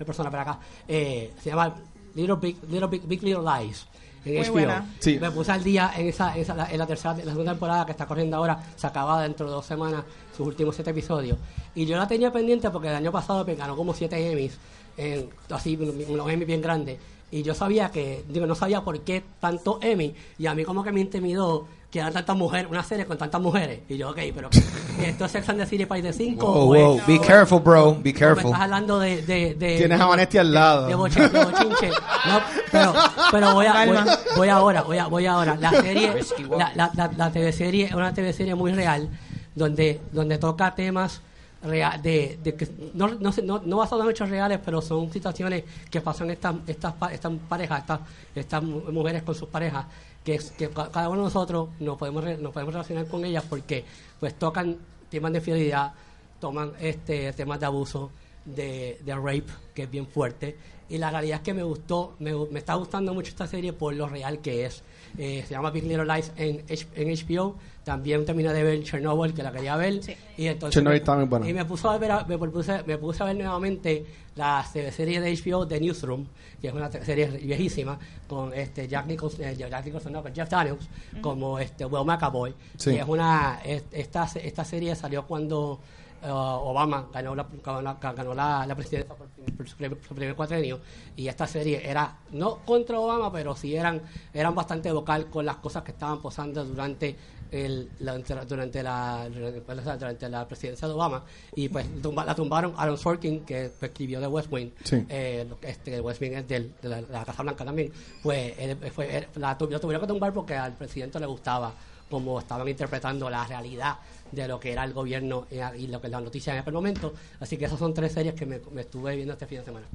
persona 0.05 0.29
para 0.29 0.43
acá, 0.43 0.59
eh, 0.87 1.31
se 1.41 1.49
llama 1.49 1.75
Little 2.15 2.35
Big, 2.35 2.57
Little 2.69 2.87
Big, 2.87 3.01
Big 3.07 3.23
Little 3.23 3.43
Lies. 3.43 3.85
En 4.23 4.35
Muy 4.35 4.45
HBO. 4.45 4.51
buena. 4.53 4.85
Sí. 4.99 5.17
Me 5.19 5.31
puse 5.31 5.51
al 5.51 5.63
día 5.63 5.93
en 5.97 6.07
esa, 6.09 6.37
esa- 6.37 6.53
la- 6.53 6.71
en 6.71 6.77
la 6.77 6.85
tercera, 6.85 7.13
en 7.19 7.25
la 7.25 7.31
segunda 7.31 7.53
temporada 7.53 7.85
que 7.85 7.91
está 7.91 8.05
corriendo 8.05 8.37
ahora, 8.37 8.61
se 8.75 8.85
acaba 8.85 9.21
dentro 9.23 9.47
de 9.47 9.51
dos 9.53 9.65
semanas 9.65 10.03
sus 10.35 10.45
últimos 10.45 10.75
siete 10.75 10.91
episodios. 10.91 11.37
Y 11.73 11.85
yo 11.87 11.97
la 11.97 12.07
tenía 12.07 12.31
pendiente 12.31 12.69
porque 12.69 12.89
el 12.89 12.95
año 12.95 13.11
pasado 13.11 13.43
me 13.45 13.55
ganó 13.55 13.75
como 13.75 13.93
siete 13.95 14.31
Emmys, 14.31 14.57
en, 14.97 15.27
así, 15.49 15.75
unos 15.75 16.29
Emmys 16.29 16.45
bien 16.47 16.61
grandes. 16.61 16.99
Y 17.31 17.41
yo 17.43 17.55
sabía 17.55 17.89
que, 17.89 18.23
digo, 18.27 18.45
no 18.45 18.53
sabía 18.55 18.81
por 18.81 18.99
qué 18.99 19.23
tanto 19.39 19.79
Emmy, 19.81 20.13
y 20.37 20.45
a 20.45 20.53
mí 20.53 20.65
como 20.65 20.83
que 20.83 20.91
me 20.91 20.99
intimidó 21.01 21.65
que 21.91 21.99
eran 21.99 22.13
tantas 22.13 22.37
mujeres, 22.37 22.71
una 22.71 22.83
serie 22.83 23.05
con 23.05 23.17
tantas 23.17 23.41
mujeres. 23.41 23.81
Y 23.89 23.97
yo, 23.97 24.09
ok, 24.11 24.17
pero 24.33 24.49
¿esto 25.03 25.25
es 25.25 25.31
Sex 25.31 25.49
and 25.49 25.59
the 25.59 25.65
City 25.65 25.85
País 25.85 26.03
de 26.03 26.13
5? 26.13 26.45
Wow, 26.45 26.73
wow. 26.73 27.01
Be 27.05 27.19
careful, 27.19 27.59
bro. 27.59 27.95
Be 27.95 28.13
Me 28.13 28.13
careful. 28.13 28.45
estás 28.45 28.61
hablando 28.61 28.97
de... 28.99 29.21
de, 29.23 29.55
de 29.55 29.77
Tienes 29.77 29.99
a 29.99 30.05
Vanetti 30.05 30.37
al 30.37 30.53
lado. 30.53 30.83
De, 30.83 30.89
de 30.89 30.95
bochinche. 30.95 31.89
No, 31.89 32.39
pero, 32.71 32.93
pero 33.29 33.53
voy, 33.53 33.65
a, 33.65 33.85
voy, 33.85 33.97
voy 34.37 34.49
ahora, 34.49 34.81
voy, 34.83 34.97
a, 34.97 35.07
voy 35.07 35.25
ahora. 35.25 35.55
La 35.57 35.69
serie, 35.71 36.13
la, 36.57 36.71
la, 36.75 36.91
la, 36.95 37.11
la 37.17 37.31
TV 37.31 37.51
serie 37.51 37.85
es 37.87 37.93
una 37.93 38.13
TV 38.13 38.31
serie 38.31 38.55
muy 38.55 38.71
real, 38.71 39.09
donde, 39.53 39.99
donde 40.13 40.37
toca 40.37 40.73
temas 40.73 41.21
real, 41.63 42.01
de, 42.01 42.39
de 42.41 42.55
que 42.55 42.67
no, 42.93 43.07
no, 43.09 43.31
no, 43.43 43.61
no 43.65 43.77
basados 43.77 44.05
en 44.05 44.11
hechos 44.11 44.29
reales, 44.29 44.59
pero 44.63 44.81
son 44.81 45.11
situaciones 45.11 45.63
que 45.91 46.01
pasan 46.01 46.31
estas 46.31 46.55
estas 46.65 46.93
pa- 46.93 47.13
estas 47.13 47.33
parejas, 47.47 47.81
estas 47.81 47.99
estas 48.33 48.63
mu- 48.63 48.81
mujeres 48.91 49.21
con 49.23 49.35
sus 49.35 49.47
parejas, 49.47 49.85
que, 50.23 50.39
que 50.57 50.69
ca- 50.69 50.89
cada 50.91 51.09
uno 51.09 51.19
de 51.19 51.23
nosotros 51.25 51.69
nos 51.79 51.97
podemos 51.97 52.23
nos 52.39 52.51
podemos 52.53 52.73
relacionar 52.73 53.07
con 53.07 53.25
ellas 53.25 53.43
porque 53.49 53.83
pues 54.19 54.33
tocan 54.37 54.77
temas 55.09 55.33
de 55.33 55.41
fidelidad, 55.41 55.93
toman 56.39 56.71
este 56.79 57.33
temas 57.33 57.59
de 57.59 57.65
abuso, 57.65 58.11
de, 58.45 58.99
de 59.03 59.15
rape, 59.15 59.45
que 59.73 59.83
es 59.83 59.91
bien 59.91 60.07
fuerte. 60.07 60.55
Y 60.89 60.97
la 60.97 61.09
realidad 61.09 61.37
es 61.37 61.43
que 61.43 61.53
me 61.53 61.63
gustó, 61.63 62.15
me, 62.19 62.33
me 62.51 62.59
está 62.59 62.73
gustando 62.75 63.13
mucho 63.13 63.29
esta 63.29 63.47
serie 63.47 63.71
por 63.73 63.93
lo 63.93 64.07
real 64.09 64.39
que 64.39 64.65
es. 64.65 64.83
Eh, 65.17 65.43
se 65.47 65.53
llama 65.53 65.71
Big 65.71 65.83
Little 65.85 66.05
Lies 66.05 66.31
en, 66.35 66.63
en 66.67 67.07
HBO. 67.37 67.55
También 67.83 68.23
terminé 68.25 68.53
de 68.53 68.63
ver 68.63 68.83
Chernobyl, 68.83 69.33
que 69.33 69.41
la 69.41 69.51
quería 69.51 69.75
ver. 69.75 70.03
Sí. 70.03 70.15
Y 70.37 70.47
entonces 70.47 70.75
Chernobyl 70.75 70.99
está 70.99 71.15
muy 71.15 71.25
buena. 71.25 71.49
Y 71.49 71.53
me, 71.53 71.65
puso 71.65 71.89
a 71.89 71.97
ver, 71.97 72.11
me, 72.27 72.37
puse, 72.37 72.83
me 72.83 72.97
puse 72.99 73.23
a 73.23 73.25
ver 73.25 73.35
nuevamente 73.37 74.05
la 74.35 74.63
se- 74.63 74.91
serie 74.91 75.19
de 75.19 75.33
HBO 75.35 75.67
The 75.67 75.79
Newsroom, 75.79 76.27
que 76.61 76.67
es 76.67 76.73
una 76.73 76.91
serie 76.91 77.25
viejísima, 77.27 77.97
con 78.27 78.53
este 78.53 78.87
Jack 78.87 79.07
Nicholson, 79.07 79.43
eh, 79.45 79.55
Jack 79.57 79.83
Nicholson 79.85 80.13
no, 80.13 80.21
con 80.21 80.33
Jeff 80.33 80.47
Daniels, 80.49 80.87
como 81.21 81.57
este 81.57 81.85
Will 81.85 82.05
McAvoy. 82.05 82.53
Sí. 82.77 82.91
Y 82.91 82.97
es 82.97 83.07
una, 83.07 83.61
es- 83.65 83.83
esta, 83.91 84.29
esta 84.35 84.63
serie 84.63 84.95
salió 84.95 85.25
cuando 85.25 85.79
eh, 86.23 86.27
Obama 86.29 87.07
ganó 87.11 87.33
la, 87.33 87.47
ganó 87.65 87.81
la, 87.81 87.95
ganó 87.95 88.33
la, 88.35 88.63
la 88.67 88.75
presidencia 88.75 89.15
por, 89.15 89.27
por 89.57 89.67
su, 89.67 89.75
primer, 89.75 89.97
su 90.07 90.13
primer 90.13 90.35
cuatrenio 90.35 90.79
y 91.15 91.27
esta 91.27 91.47
serie 91.47 91.81
era 91.83 92.15
no 92.31 92.57
contra 92.57 92.99
Obama 92.99 93.31
pero 93.31 93.55
sí 93.55 93.75
eran 93.75 94.03
eran 94.31 94.53
bastante 94.53 94.91
vocal 94.91 95.31
con 95.31 95.47
las 95.47 95.55
cosas 95.55 95.81
que 95.81 95.89
estaban 95.93 96.21
posando 96.21 96.63
durante 96.63 97.15
el, 97.51 97.89
la, 97.99 98.17
durante 98.17 98.81
la 98.83 99.27
durante 99.29 100.29
la 100.29 100.47
presidencia 100.47 100.87
de 100.87 100.93
Obama 100.93 101.23
y 101.55 101.67
pues 101.69 101.85
tumba- 102.01 102.25
la 102.25 102.33
tumbaron 102.33 102.73
Aaron 102.77 102.97
Sorkin 102.97 103.41
que 103.41 103.69
pues, 103.79 103.91
escribió 103.91 104.19
de 104.21 104.27
West 104.27 104.47
Wing 104.51 104.69
Sí. 104.83 105.05
eh, 105.09 105.45
lo 105.49 105.59
que- 105.59 105.69
este 105.69 105.99
West 106.01 106.21
Wing 106.21 106.31
es 106.33 106.47
del- 106.47 106.73
de, 106.81 106.89
la, 106.89 107.01
de 107.01 107.11
la 107.11 107.25
Casa 107.25 107.43
Blanca 107.43 107.65
también 107.65 107.91
pues 108.23 108.53
él- 108.57 108.77
fue, 108.91 109.17
él- 109.17 109.27
la, 109.35 109.57
lo 109.59 109.79
tuvieron 109.79 110.01
que 110.01 110.07
tumbar 110.07 110.33
porque 110.33 110.55
al 110.55 110.73
presidente 110.73 111.19
le 111.19 111.25
gustaba 111.25 111.73
como 112.09 112.39
estaban 112.39 112.67
interpretando 112.67 113.29
la 113.29 113.45
realidad 113.47 113.95
de 114.31 114.47
lo 114.47 114.59
que 114.59 114.71
era 114.73 114.83
el 114.83 114.93
gobierno 114.93 115.47
y, 115.51 115.55
y 115.83 115.87
lo 115.87 116.01
que 116.01 116.09
la 116.09 116.19
noticia 116.21 116.53
en 116.53 116.59
aquel 116.59 116.73
momento. 116.73 117.13
Así 117.39 117.55
que 117.57 117.65
esas 117.65 117.79
son 117.79 117.93
tres 117.93 118.11
series 118.13 118.33
que 118.33 118.45
me, 118.45 118.59
me 118.73 118.81
estuve 118.81 119.15
viendo 119.15 119.33
este 119.33 119.45
fin 119.47 119.59
de 119.59 119.65
semana. 119.65 119.85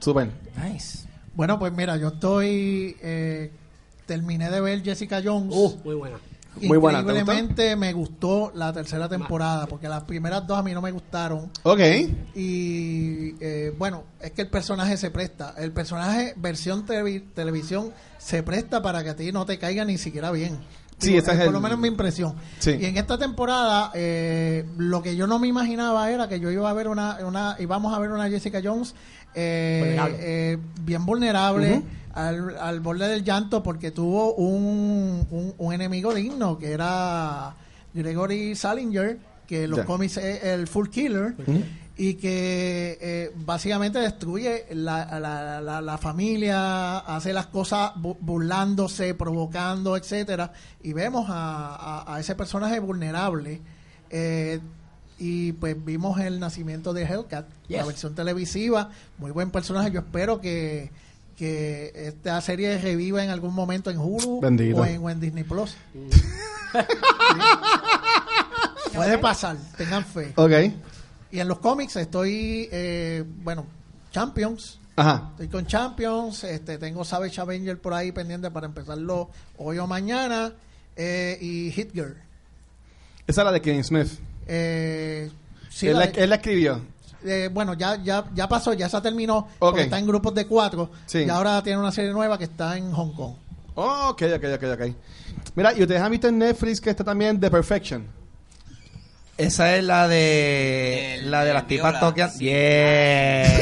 Súper. 0.00 0.30
Nice. 0.56 1.08
Bueno, 1.34 1.58
pues 1.58 1.72
mira, 1.72 1.96
yo 1.96 2.08
estoy. 2.08 2.96
eh, 3.02 3.50
terminé 4.06 4.50
de 4.50 4.60
ver 4.60 4.82
Jessica 4.84 5.20
Jones. 5.22 5.52
Uh, 5.54 5.80
muy 5.84 5.94
buena. 5.96 6.18
Muy 6.66 6.78
buena. 6.78 7.00
Increíblemente 7.00 7.76
me 7.76 7.92
gustó 7.92 8.50
la 8.54 8.72
tercera 8.72 9.08
temporada, 9.08 9.66
porque 9.66 9.88
las 9.88 10.04
primeras 10.04 10.46
dos 10.46 10.58
a 10.58 10.62
mí 10.62 10.72
no 10.72 10.80
me 10.82 10.90
gustaron. 10.90 11.50
Ok. 11.62 11.80
Y 12.34 13.34
eh, 13.40 13.74
bueno, 13.76 14.04
es 14.20 14.32
que 14.32 14.42
el 14.42 14.48
personaje 14.48 14.96
se 14.96 15.10
presta. 15.10 15.54
El 15.58 15.72
personaje, 15.72 16.34
versión 16.36 16.86
televi- 16.86 17.24
televisión, 17.34 17.92
se 18.18 18.42
presta 18.42 18.80
para 18.82 19.02
que 19.04 19.10
a 19.10 19.16
ti 19.16 19.32
no 19.32 19.44
te 19.46 19.58
caiga 19.58 19.84
ni 19.84 19.98
siquiera 19.98 20.30
bien. 20.30 20.58
Sí, 20.98 21.10
Digo, 21.10 21.20
ese 21.20 21.30
es 21.30 21.36
por 21.38 21.46
el- 21.46 21.52
lo 21.52 21.60
menos 21.60 21.78
mi 21.78 21.86
impresión. 21.88 22.34
Sí. 22.58 22.72
Y 22.80 22.84
en 22.86 22.96
esta 22.96 23.18
temporada, 23.18 23.92
eh, 23.94 24.64
lo 24.78 25.00
que 25.02 25.14
yo 25.14 25.26
no 25.28 25.38
me 25.38 25.46
imaginaba 25.46 26.10
era 26.10 26.28
que 26.28 26.40
yo 26.40 26.50
iba 26.50 26.68
a 26.68 26.72
ver 26.72 26.88
una, 26.88 27.18
una 27.24 27.54
íbamos 27.60 27.94
a 27.94 27.98
ver 28.00 28.10
una 28.10 28.28
Jessica 28.28 28.60
Jones 28.64 28.94
eh, 29.34 29.78
Vulnerable. 29.84 30.16
eh, 30.20 30.58
bien 30.82 31.06
vulnerable. 31.06 31.82
Al, 32.26 32.56
al 32.58 32.80
borde 32.80 33.08
del 33.08 33.22
llanto, 33.24 33.62
porque 33.62 33.90
tuvo 33.90 34.34
un, 34.34 35.26
un, 35.30 35.54
un 35.56 35.72
enemigo 35.72 36.12
digno, 36.14 36.58
que 36.58 36.72
era 36.72 37.54
Gregory 37.94 38.54
Salinger, 38.54 39.18
que 39.46 39.64
en 39.64 39.70
los 39.70 39.80
cómics 39.86 40.16
es 40.18 40.44
el 40.44 40.66
Full 40.66 40.88
Killer 40.88 41.34
y 41.96 42.14
que 42.14 42.98
eh, 43.00 43.32
básicamente 43.44 43.98
destruye 43.98 44.66
la, 44.72 45.18
la, 45.18 45.60
la, 45.60 45.80
la 45.80 45.98
familia, 45.98 46.98
hace 46.98 47.32
las 47.32 47.46
cosas 47.46 47.92
bu- 47.96 48.16
burlándose, 48.20 49.14
provocando, 49.14 49.96
etcétera, 49.96 50.52
y 50.82 50.92
vemos 50.92 51.26
a, 51.28 51.74
a- 52.04 52.14
a 52.14 52.20
ese 52.20 52.34
personaje 52.34 52.78
vulnerable. 52.80 53.60
eh, 54.10 54.60
y 55.20 55.50
pues 55.54 55.74
vimos 55.84 56.20
el 56.20 56.38
nacimiento 56.38 56.92
de 56.92 57.02
Hellcat, 57.02 57.46
la 57.80 57.84
versión 57.86 58.14
televisiva, 58.14 58.90
muy 59.18 59.32
buen 59.32 59.50
personaje. 59.50 59.90
Yo 59.90 59.98
espero 59.98 60.40
que, 60.40 60.92
que 61.38 61.92
esta 61.94 62.40
serie 62.40 62.76
reviva 62.78 63.22
en 63.22 63.30
algún 63.30 63.54
momento 63.54 63.90
en 63.90 63.98
Hulu 63.98 64.40
Bendito. 64.40 64.80
o 64.80 64.84
en, 64.84 65.02
o 65.02 65.08
en 65.08 65.20
Disney 65.20 65.44
Plus. 65.44 65.76
Puede 68.94 69.18
pasar, 69.18 69.56
tengan 69.76 70.04
fe. 70.04 70.32
Ok. 70.36 70.52
Y 71.30 71.40
en 71.40 71.48
los 71.48 71.58
cómics 71.58 71.94
estoy, 71.96 72.68
eh, 72.72 73.22
bueno, 73.42 73.66
Champions. 74.10 74.78
Ajá. 74.96 75.28
Estoy 75.32 75.48
con 75.48 75.66
Champions. 75.66 76.42
Este, 76.44 76.78
tengo 76.78 77.04
Savage 77.04 77.40
Avenger 77.40 77.78
por 77.78 77.94
ahí 77.94 78.10
pendiente 78.12 78.50
para 78.50 78.66
empezarlo 78.66 79.30
hoy 79.58 79.78
o 79.78 79.86
mañana. 79.86 80.52
eh, 80.96 81.38
y 81.40 81.70
Hit 81.70 81.92
Girl. 81.92 82.16
Esa 83.28 83.42
es 83.42 83.44
la 83.44 83.52
de 83.52 83.60
Kevin 83.60 83.84
Smith. 83.84 84.08
Eh, 84.48 85.30
sí, 85.70 85.86
él, 85.86 85.92
la 85.94 86.00
la, 86.00 86.06
de- 86.10 86.24
él 86.24 86.30
la 86.30 86.36
escribió. 86.36 86.80
Eh, 87.24 87.48
bueno, 87.52 87.74
ya, 87.74 87.96
ya, 88.02 88.24
ya 88.34 88.48
pasó, 88.48 88.72
ya 88.72 88.88
se 88.88 89.00
terminó. 89.00 89.48
Porque 89.58 89.82
está 89.82 89.98
en 89.98 90.06
grupos 90.06 90.34
de 90.34 90.46
cuatro. 90.46 90.90
Sí. 91.06 91.24
Y 91.24 91.30
ahora 91.30 91.62
tiene 91.62 91.78
una 91.78 91.92
serie 91.92 92.12
nueva 92.12 92.38
que 92.38 92.44
está 92.44 92.76
en 92.76 92.92
Hong 92.92 93.12
Kong. 93.12 93.34
Oh, 93.74 94.08
ok, 94.10 94.22
ok, 94.36 94.44
ok, 94.56 94.64
ok. 94.74 94.94
Mira, 95.54 95.72
y 95.72 95.82
ustedes 95.82 96.00
han 96.00 96.10
visto 96.10 96.28
en 96.28 96.38
Netflix 96.38 96.80
que 96.80 96.90
está 96.90 97.04
también 97.04 97.38
The 97.40 97.50
Perfection. 97.50 98.06
Esa 99.36 99.76
es 99.76 99.84
la 99.84 100.08
de 100.08 101.14
El- 101.16 101.30
la 101.30 101.44
de 101.44 101.52
las 101.54 101.66
tipas 101.68 102.00
toquean. 102.00 102.30
Sí. 102.32 102.46
Yeah. 102.46 103.42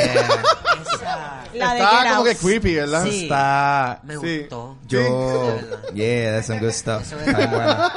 Esa 1.52 1.54
La 1.54 1.74
está 1.76 2.10
como 2.12 2.24
que 2.24 2.34
creepy, 2.36 2.74
¿verdad? 2.76 3.04
Sí. 3.04 3.22
Está 3.24 4.00
me 4.02 4.14
Sí. 4.18 4.38
gustó. 4.40 4.76
yo 4.88 5.58
yeah, 5.94 6.32
that's 6.32 6.46
some 6.46 6.60
good 6.60 6.70
stuff. 6.72 7.02
Eso 7.02 7.16
es- 7.20 7.26
Está 7.28 7.38
bien 7.38 7.50
buena. 7.50 7.92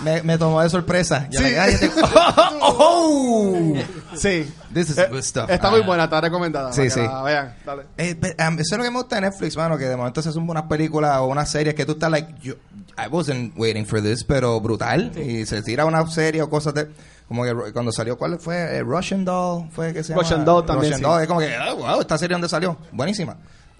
Me, 0.00 0.22
me 0.22 0.36
tomó 0.38 0.60
de 0.62 0.68
sorpresa. 0.70 1.26
Yo 1.30 1.40
Sí. 1.40 1.46
le- 1.50 1.78
te- 1.78 1.90
oh, 2.60 3.74
Sí. 4.16 4.52
This 4.72 4.90
is 4.90 4.98
Eh, 4.98 5.08
good 5.10 5.22
stuff. 5.22 5.50
Está 5.50 5.68
Ah. 5.68 5.70
muy 5.70 5.80
buena, 5.82 6.04
está 6.04 6.20
recomendada. 6.20 6.72
Sí, 6.72 6.90
sí. 6.90 7.00
la 7.00 7.22
vean, 7.22 7.54
dale. 7.64 7.82
Eh, 7.98 8.14
um, 8.48 8.54
eso 8.58 8.74
es 8.74 8.78
lo 8.78 8.84
que 8.84 8.90
me 8.90 8.98
gusta 8.98 9.16
de 9.16 9.22
Netflix, 9.22 9.56
mano, 9.56 9.76
que 9.78 9.84
de 9.84 9.96
momento 9.96 10.22
se 10.22 10.28
hacen 10.28 10.48
unas 10.48 10.64
películas 10.64 11.18
o 11.18 11.26
unas 11.26 11.50
series 11.50 11.74
que 11.74 11.84
tú 11.86 11.92
estás 11.92 12.10
like, 12.10 12.34
yo, 12.42 12.54
I 12.96 13.08
wasn't 13.10 13.52
waiting 13.56 13.86
for 13.86 14.00
this, 14.02 14.24
pero 14.24 14.60
brutal. 14.60 15.12
Y 15.18 15.46
se 15.46 15.62
tira 15.62 15.84
una 15.84 16.06
serie 16.08 16.42
o 16.42 16.48
cosas 16.50 16.74
de, 16.74 16.88
como 17.28 17.44
que 17.44 17.72
cuando 17.72 17.90
salió, 17.92 18.16
¿cuál 18.16 18.38
fue? 18.38 18.56
Eh, 18.76 18.82
Russian 18.82 19.24
Doll, 19.24 19.68
fue 19.70 19.92
que 19.92 20.02
se 20.02 20.10
llama. 20.10 20.22
Russian 20.22 20.44
Doll 20.44 20.64
también, 20.66 20.92
Russian 20.92 20.98
sí. 20.98 21.04
Doll, 21.04 21.22
es 21.22 21.28
como 21.28 21.40
que, 21.40 21.56
oh, 21.70 21.76
wow, 21.76 22.00
esta 22.00 22.18
serie 22.18 22.34
donde 22.34 22.48
salió, 22.48 22.76
buenísima. 22.92 23.36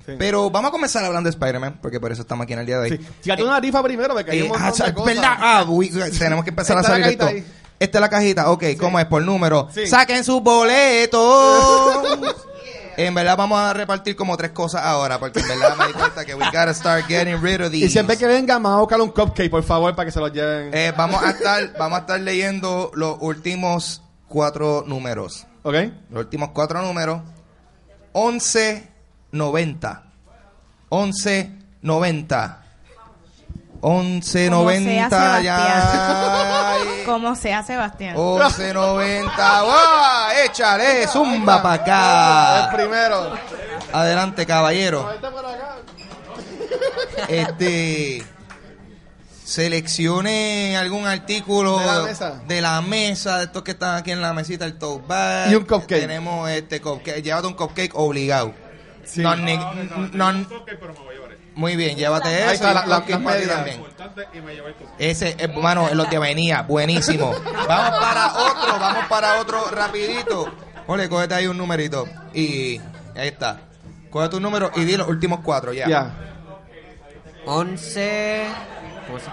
Sí. 0.07 0.13
Pero 0.19 0.51
vamos 0.51 0.69
a 0.69 0.73
comenzar 0.73 1.03
hablando 1.03 1.29
de 1.29 1.31
Spider-Man, 1.31 1.79
porque 1.81 1.99
por 1.99 2.13
eso 2.13 2.21
estamos 2.23 2.45
aquí 2.45 2.53
en 2.53 2.59
el 2.59 2.67
día 2.67 2.79
de 2.79 2.91
hoy. 2.91 2.99
Sí. 2.99 3.07
Fíjate 3.23 3.43
una 3.43 3.59
rifa 3.59 3.83
primero, 3.83 4.13
porque 4.15 4.33
hay 4.33 4.41
Eh, 4.41 4.53
ah. 4.55 4.73
¿verdad? 5.07 5.25
Ah, 5.39 5.65
tenemos 6.19 6.45
que 6.45 6.51
empezar 6.51 6.77
a 6.77 6.83
salir 6.83 7.07
esto. 7.07 7.25
ahí. 7.27 7.43
Esta 7.85 7.99
es 7.99 8.01
la 8.01 8.09
cajita, 8.09 8.51
ok, 8.51 8.65
¿cómo 8.81 8.99
es? 8.99 9.05
Por 9.05 9.23
número. 9.23 9.69
Sí. 9.73 9.87
Saquen 9.87 10.25
sus 10.25 10.43
boletos. 10.43 11.23
En 12.97 13.13
verdad 13.13 13.37
vamos 13.37 13.59
a 13.59 13.75
repartir 13.75 14.15
como 14.17 14.37
tres 14.37 14.53
cosas 14.53 14.83
ahora, 14.85 15.19
porque 15.19 15.41
en 15.41 15.49
verdad 15.49 15.77
me 15.77 15.89
di 15.89 15.93
cuenta 15.95 16.25
que 16.25 16.35
we 16.35 16.45
gotta 16.47 16.73
start 16.73 17.05
getting 17.07 17.43
rid 17.43 17.61
of 17.61 17.71
these. 17.71 17.87
Y 17.87 17.89
siempre 17.91 18.17
que 18.17 18.27
vengan, 18.27 18.63
vamos 18.63 18.79
a 18.79 18.81
buscar 18.81 19.01
un 19.01 19.11
cupcake, 19.11 19.51
por 19.51 19.65
favor, 19.65 19.95
para 19.95 20.07
que 20.07 20.13
se 20.13 20.21
los 20.21 20.33
lleven. 20.33 20.73
Eh, 20.73 20.93
vamos 20.97 21.23
a 21.23 21.31
estar, 21.31 21.77
vamos 21.77 21.99
a 21.99 22.01
estar 22.03 22.21
leyendo 22.21 22.91
los 22.95 23.17
últimos 23.21 24.01
cuatro 24.29 24.85
números. 24.87 25.47
¿Ok? 25.63 25.75
Los 26.11 26.25
últimos 26.25 26.51
cuatro 26.51 26.81
números. 26.83 27.21
1190. 28.15 30.03
1190. 30.91 32.64
Como 33.85 34.03
1190 34.03 35.11
sea 35.11 35.41
ya. 35.43 36.77
Como 37.05 37.37
sea 37.37 37.63
Sebastián. 37.63 38.15
1190. 38.17 39.63
¡Wow! 39.63 39.73
Échale, 40.47 41.07
zumba 41.07 41.63
para 41.63 41.75
El 41.75 41.81
acá. 41.83 42.71
primero. 42.75 43.33
Adelante, 43.93 44.47
caballero. 44.47 45.09
Este. 47.29 48.25
Seleccione 49.45 50.75
algún 50.79 51.07
artículo 51.07 51.79
De 51.79 51.85
la 51.87 52.03
mesa. 52.03 52.41
de 52.49 52.61
la 52.63 52.81
mesa, 52.81 53.39
de 53.39 53.45
estos 53.45 53.63
que 53.63 53.73
están 53.73 53.97
aquí 53.97 54.11
en 54.11 54.23
la 54.23 54.33
mesita, 54.33 54.65
el 54.65 54.79
tote 54.79 55.05
bag. 55.07 55.53
Y 55.53 55.55
un 55.57 55.65
cupcake. 55.65 56.01
Tenemos 56.01 56.49
este 56.49 56.81
cupcake. 56.81 57.23
Llévate 57.23 57.47
un 57.49 57.53
cupcake 57.53 57.93
obligado. 57.95 58.55
Sí. 59.05 59.21
Non- 59.21 59.45
non- 60.15 60.47
muy 61.55 61.77
bien, 61.77 61.97
llévate 61.97 62.29
Ahí 62.29 62.35
eso. 62.43 62.53
está, 62.53 62.71
y 62.71 62.75
la- 62.75 62.87
la- 62.87 63.47
también. 63.47 63.85
Ese, 64.99 65.37
es 65.39 65.55
bueno, 65.55 65.89
es 65.89 65.95
lo 65.95 66.09
que 66.09 66.19
venía, 66.19 66.63
buenísimo. 66.63 67.33
Vamos 67.69 67.99
para 68.01 68.33
otro, 68.35 68.79
vamos 68.79 69.05
para 69.09 69.41
otro 69.41 69.71
rapidito. 69.71 70.53
Ole, 70.87 71.09
cógete 71.09 71.35
ahí 71.35 71.47
un 71.47 71.57
numerito. 71.57 72.07
Y 72.35 72.79
ahí 73.17 73.29
está. 73.29 73.61
Coge 74.11 74.29
tu 74.29 74.41
número 74.41 74.71
y 74.77 74.85
di 74.85 74.97
los 74.97 75.09
últimos 75.09 75.41
cuatro, 75.43 75.73
ya. 75.73 75.89
Ya. 75.89 76.11
11. 77.47 78.45
¿Cómo 79.07 79.19
se 79.19 79.31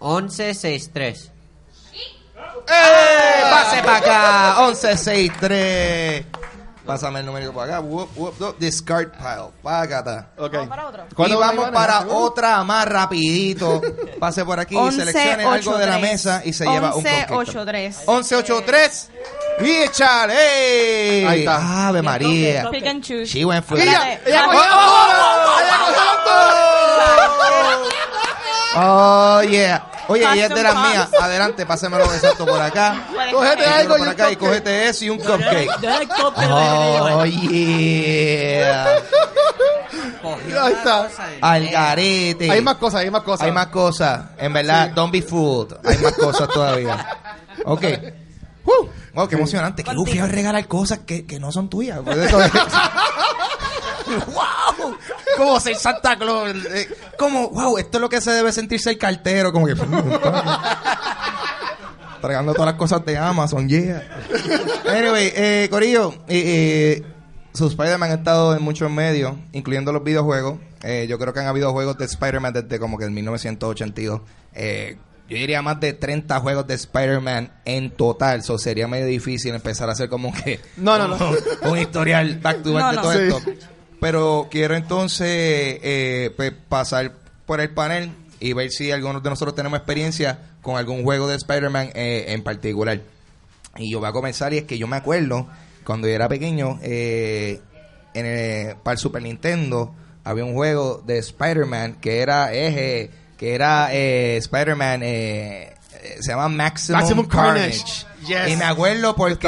1163. 0.00 1.30
¡Eh! 2.68 3.42
Pase 3.50 3.82
para 3.82 3.96
acá. 3.96 4.54
1163. 4.66 6.24
Pásame 6.86 7.20
el 7.20 7.26
numerito 7.26 7.52
para 7.52 7.76
acá. 7.76 7.80
Whoop, 7.80 8.10
whoop, 8.16 8.34
whoop. 8.40 8.58
Discard 8.58 9.10
pile. 9.12 9.50
Págata. 9.62 10.28
Ok. 10.36 10.52
Vamos 10.52 10.68
para 10.68 10.86
otro. 10.88 11.04
Y 11.10 11.14
¿Cuándo 11.14 11.38
vamos 11.38 11.70
para 11.70 12.00
otra 12.08 12.64
más 12.64 12.86
rapidito. 12.86 13.80
Pase 14.18 14.44
por 14.44 14.58
aquí, 14.58 14.74
11, 14.76 14.98
seleccione 14.98 15.44
algo 15.44 15.78
de 15.78 15.86
la 15.86 15.92
8, 15.96 16.00
3. 16.00 16.12
mesa 16.12 16.42
y 16.44 16.52
se 16.52 16.64
lleva 16.64 16.94
un 16.94 17.06
11, 17.06 17.10
cupcake. 17.28 17.32
8, 17.32 17.64
3. 17.64 17.96
1183 18.08 19.10
y 19.60 19.70
échale. 19.82 21.26
Ahí 21.28 21.40
está. 21.40 21.88
Ave 21.88 22.02
María. 22.02 22.68
Pick 22.70 22.86
and 22.86 23.02
choose. 23.04 23.26
She 23.30 23.44
went 23.44 23.64
for 23.64 23.78
Espérate. 23.78 24.20
¡Ella 24.28 24.44
Ah, 24.44 24.46
cogió 24.46 24.62
Oh, 28.74 29.42
yeah. 29.42 29.86
Oye, 30.08 30.22
ella 30.32 30.46
es 30.46 30.54
de 30.54 30.62
las 30.62 30.74
mías. 30.74 31.10
Adelante, 31.20 31.66
pásemelo 31.66 32.04
exacto 32.04 32.46
por 32.46 32.60
acá. 32.60 33.06
Cógete 33.32 33.66
algo 33.66 33.96
por 33.96 34.08
acá 34.08 34.30
y 34.30 34.36
cógete 34.36 34.88
eso 34.88 35.04
y 35.04 35.10
un 35.10 35.18
cupcake. 35.18 35.68
Oh, 36.50 37.24
yeah. 37.24 38.86
Ahí 40.62 40.72
está. 40.72 41.08
Al 41.40 41.68
garete. 41.68 42.50
Hay 42.50 42.60
más 42.62 42.76
cosas, 42.76 43.00
hay 43.00 43.10
más 43.10 43.22
cosas. 43.22 43.46
Hay 43.46 43.52
más 43.52 43.66
cosas. 43.68 44.20
En 44.38 44.52
verdad, 44.52 44.90
don't 44.90 45.12
be 45.12 45.22
fooled. 45.22 45.76
Hay 45.84 45.98
más 45.98 46.12
cosas 46.14 46.48
todavía. 46.48 47.06
Ok. 47.64 47.84
Uh, 48.64 48.86
wow, 49.14 49.28
qué 49.28 49.34
emocionante. 49.34 49.82
Qué 49.82 49.94
gufiado 49.94 50.28
regalar 50.28 50.66
cosas 50.68 51.00
que, 51.00 51.26
que 51.26 51.40
no 51.40 51.50
son 51.50 51.68
tuyas. 51.68 51.98
Pues 52.04 52.16
es- 52.18 52.32
wow. 54.82 54.96
Como 55.36 55.60
ser 55.60 55.76
Santa 55.76 56.16
Claus. 56.16 56.54
eh, 56.72 56.88
Como, 57.18 57.48
wow, 57.50 57.78
esto 57.78 57.98
es 57.98 58.00
lo 58.02 58.08
que 58.08 58.20
se 58.20 58.30
debe 58.32 58.52
sentirse 58.52 58.90
el 58.90 58.98
cartero. 58.98 59.52
Como 59.52 59.66
que. 59.66 59.74
Tragando 62.20 62.52
todas 62.54 62.66
las 62.66 62.76
cosas 62.78 63.04
de 63.04 63.18
Amazon, 63.18 63.68
yeah. 63.68 64.00
Anyway, 64.88 65.32
eh, 65.34 65.66
Corillo, 65.70 66.12
eh, 66.28 67.00
eh, 67.00 67.02
sus 67.52 67.72
Spider-Man 67.72 68.12
han 68.12 68.18
estado 68.20 68.54
en 68.56 68.62
muchos 68.62 68.88
medios, 68.92 69.34
incluyendo 69.52 69.92
los 69.92 70.04
videojuegos. 70.04 70.60
Eh, 70.84 71.06
yo 71.08 71.18
creo 71.18 71.32
que 71.32 71.40
han 71.40 71.46
habido 71.46 71.72
juegos 71.72 71.98
de 71.98 72.04
Spider-Man 72.04 72.52
desde 72.52 72.78
como 72.78 72.96
que 72.96 73.04
el 73.06 73.10
1982. 73.10 74.20
Eh, 74.54 74.98
yo 75.28 75.36
diría 75.36 75.62
más 75.62 75.80
de 75.80 75.94
30 75.94 76.38
juegos 76.38 76.64
de 76.68 76.74
Spider-Man 76.74 77.50
en 77.64 77.90
total. 77.90 78.38
Eso 78.38 78.56
sería 78.56 78.86
medio 78.86 79.06
difícil 79.06 79.52
empezar 79.54 79.88
a 79.88 79.92
hacer 79.92 80.08
como 80.08 80.32
que 80.32 80.60
No, 80.76 80.96
no, 80.98 81.08
no. 81.08 81.30
un 81.70 81.78
historial 81.78 82.38
back 82.38 82.62
to 82.62 82.72
back 82.72 82.82
No, 82.82 82.90
de 82.90 82.96
no. 82.96 83.02
todo 83.02 83.12
Sí. 83.12 83.18
esto. 83.50 83.66
Pero 84.02 84.48
quiero 84.50 84.74
entonces 84.76 85.26
eh, 85.82 86.30
pues, 86.36 86.52
pasar 86.68 87.12
por 87.46 87.60
el 87.62 87.70
panel 87.70 88.12
y 88.40 88.52
ver 88.52 88.70
si 88.70 88.90
algunos 88.90 89.22
de 89.22 89.30
nosotros 89.30 89.54
tenemos 89.54 89.78
experiencia 89.78 90.40
con 90.60 90.76
algún 90.76 91.02
juego 91.04 91.26
de 91.28 91.36
Spider-Man 91.36 91.90
eh, 91.94 92.26
en 92.28 92.42
particular. 92.42 93.00
Y 93.76 93.90
yo 93.90 94.00
voy 94.00 94.08
a 94.08 94.12
comenzar 94.12 94.52
y 94.52 94.58
es 94.58 94.64
que 94.64 94.76
yo 94.76 94.86
me 94.86 94.96
acuerdo 94.96 95.46
cuando 95.84 96.06
yo 96.08 96.14
era 96.14 96.28
pequeño 96.28 96.78
eh, 96.82 97.60
en 98.14 98.26
el- 98.26 98.76
para 98.76 98.92
el 98.92 98.98
Super 98.98 99.22
Nintendo 99.22 99.94
había 100.24 100.44
un 100.44 100.52
juego 100.54 101.02
de 101.06 101.18
Spider-Man 101.18 101.96
que 102.00 102.20
era 102.20 102.52
eh, 102.52 103.10
que 103.38 103.54
era 103.54 103.88
eh, 103.94 104.36
Spider-Man 104.36 105.02
eh, 105.02 105.74
eh, 106.02 106.16
se 106.20 106.30
llama 106.32 106.48
Maximum, 106.48 107.00
Maximum 107.00 107.26
Carnage. 107.26 107.78
Carnage. 107.78 108.06
Yes. 108.26 108.52
Y 108.52 108.56
me 108.56 108.64
acuerdo 108.64 109.16
porque 109.16 109.46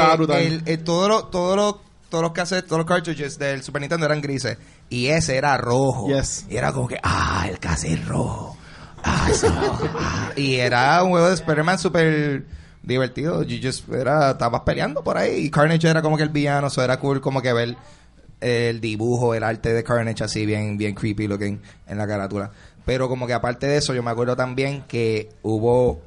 el- 0.65 0.83
todo 0.83 1.07
lo- 1.07 1.25
todo 1.25 1.55
lo- 1.55 1.84
todos 2.15 2.23
los 2.23 2.31
cassettes, 2.31 2.69
todos 2.69 2.77
los 2.77 2.87
cartridges 2.87 3.37
del 3.37 3.61
Super 3.61 3.81
Nintendo 3.81 4.05
eran 4.05 4.21
grises 4.21 4.57
y 4.89 5.07
ese 5.07 5.35
era 5.35 5.57
rojo. 5.57 6.07
Yes. 6.07 6.45
Y 6.49 6.55
era 6.55 6.71
como 6.71 6.87
que 6.87 6.97
ah, 7.03 7.45
el 7.49 7.59
cassette 7.59 8.07
rojo. 8.07 8.55
Ah, 9.03 9.27
ese 9.29 9.49
rojo. 9.49 9.89
Ah. 9.99 10.31
Y 10.37 10.55
era 10.55 11.03
un 11.03 11.09
juego 11.09 11.27
de 11.27 11.33
Spider-Man 11.33 11.77
súper 11.77 12.45
divertido. 12.83 13.43
You 13.43 13.57
just, 13.61 13.89
era, 13.89 14.31
estabas 14.31 14.61
peleando 14.61 15.03
por 15.03 15.17
ahí. 15.17 15.43
Y 15.43 15.51
Carnage 15.51 15.89
era 15.89 16.01
como 16.01 16.15
que 16.15 16.23
el 16.23 16.29
villano, 16.29 16.67
eso 16.67 16.81
era 16.81 17.01
cool 17.01 17.19
como 17.19 17.41
que 17.41 17.51
ver 17.51 17.75
el 18.39 18.79
dibujo, 18.79 19.35
el 19.35 19.43
arte 19.43 19.73
de 19.73 19.83
Carnage 19.83 20.23
así 20.23 20.45
bien, 20.45 20.77
bien 20.77 20.95
creepy 20.95 21.27
looking 21.27 21.61
en 21.85 21.97
la 21.97 22.07
carátula. 22.07 22.49
Pero 22.85 23.09
como 23.09 23.27
que 23.27 23.33
aparte 23.33 23.67
de 23.67 23.75
eso, 23.75 23.93
yo 23.93 24.03
me 24.03 24.11
acuerdo 24.11 24.37
también 24.37 24.85
que 24.87 25.31
hubo 25.41 25.99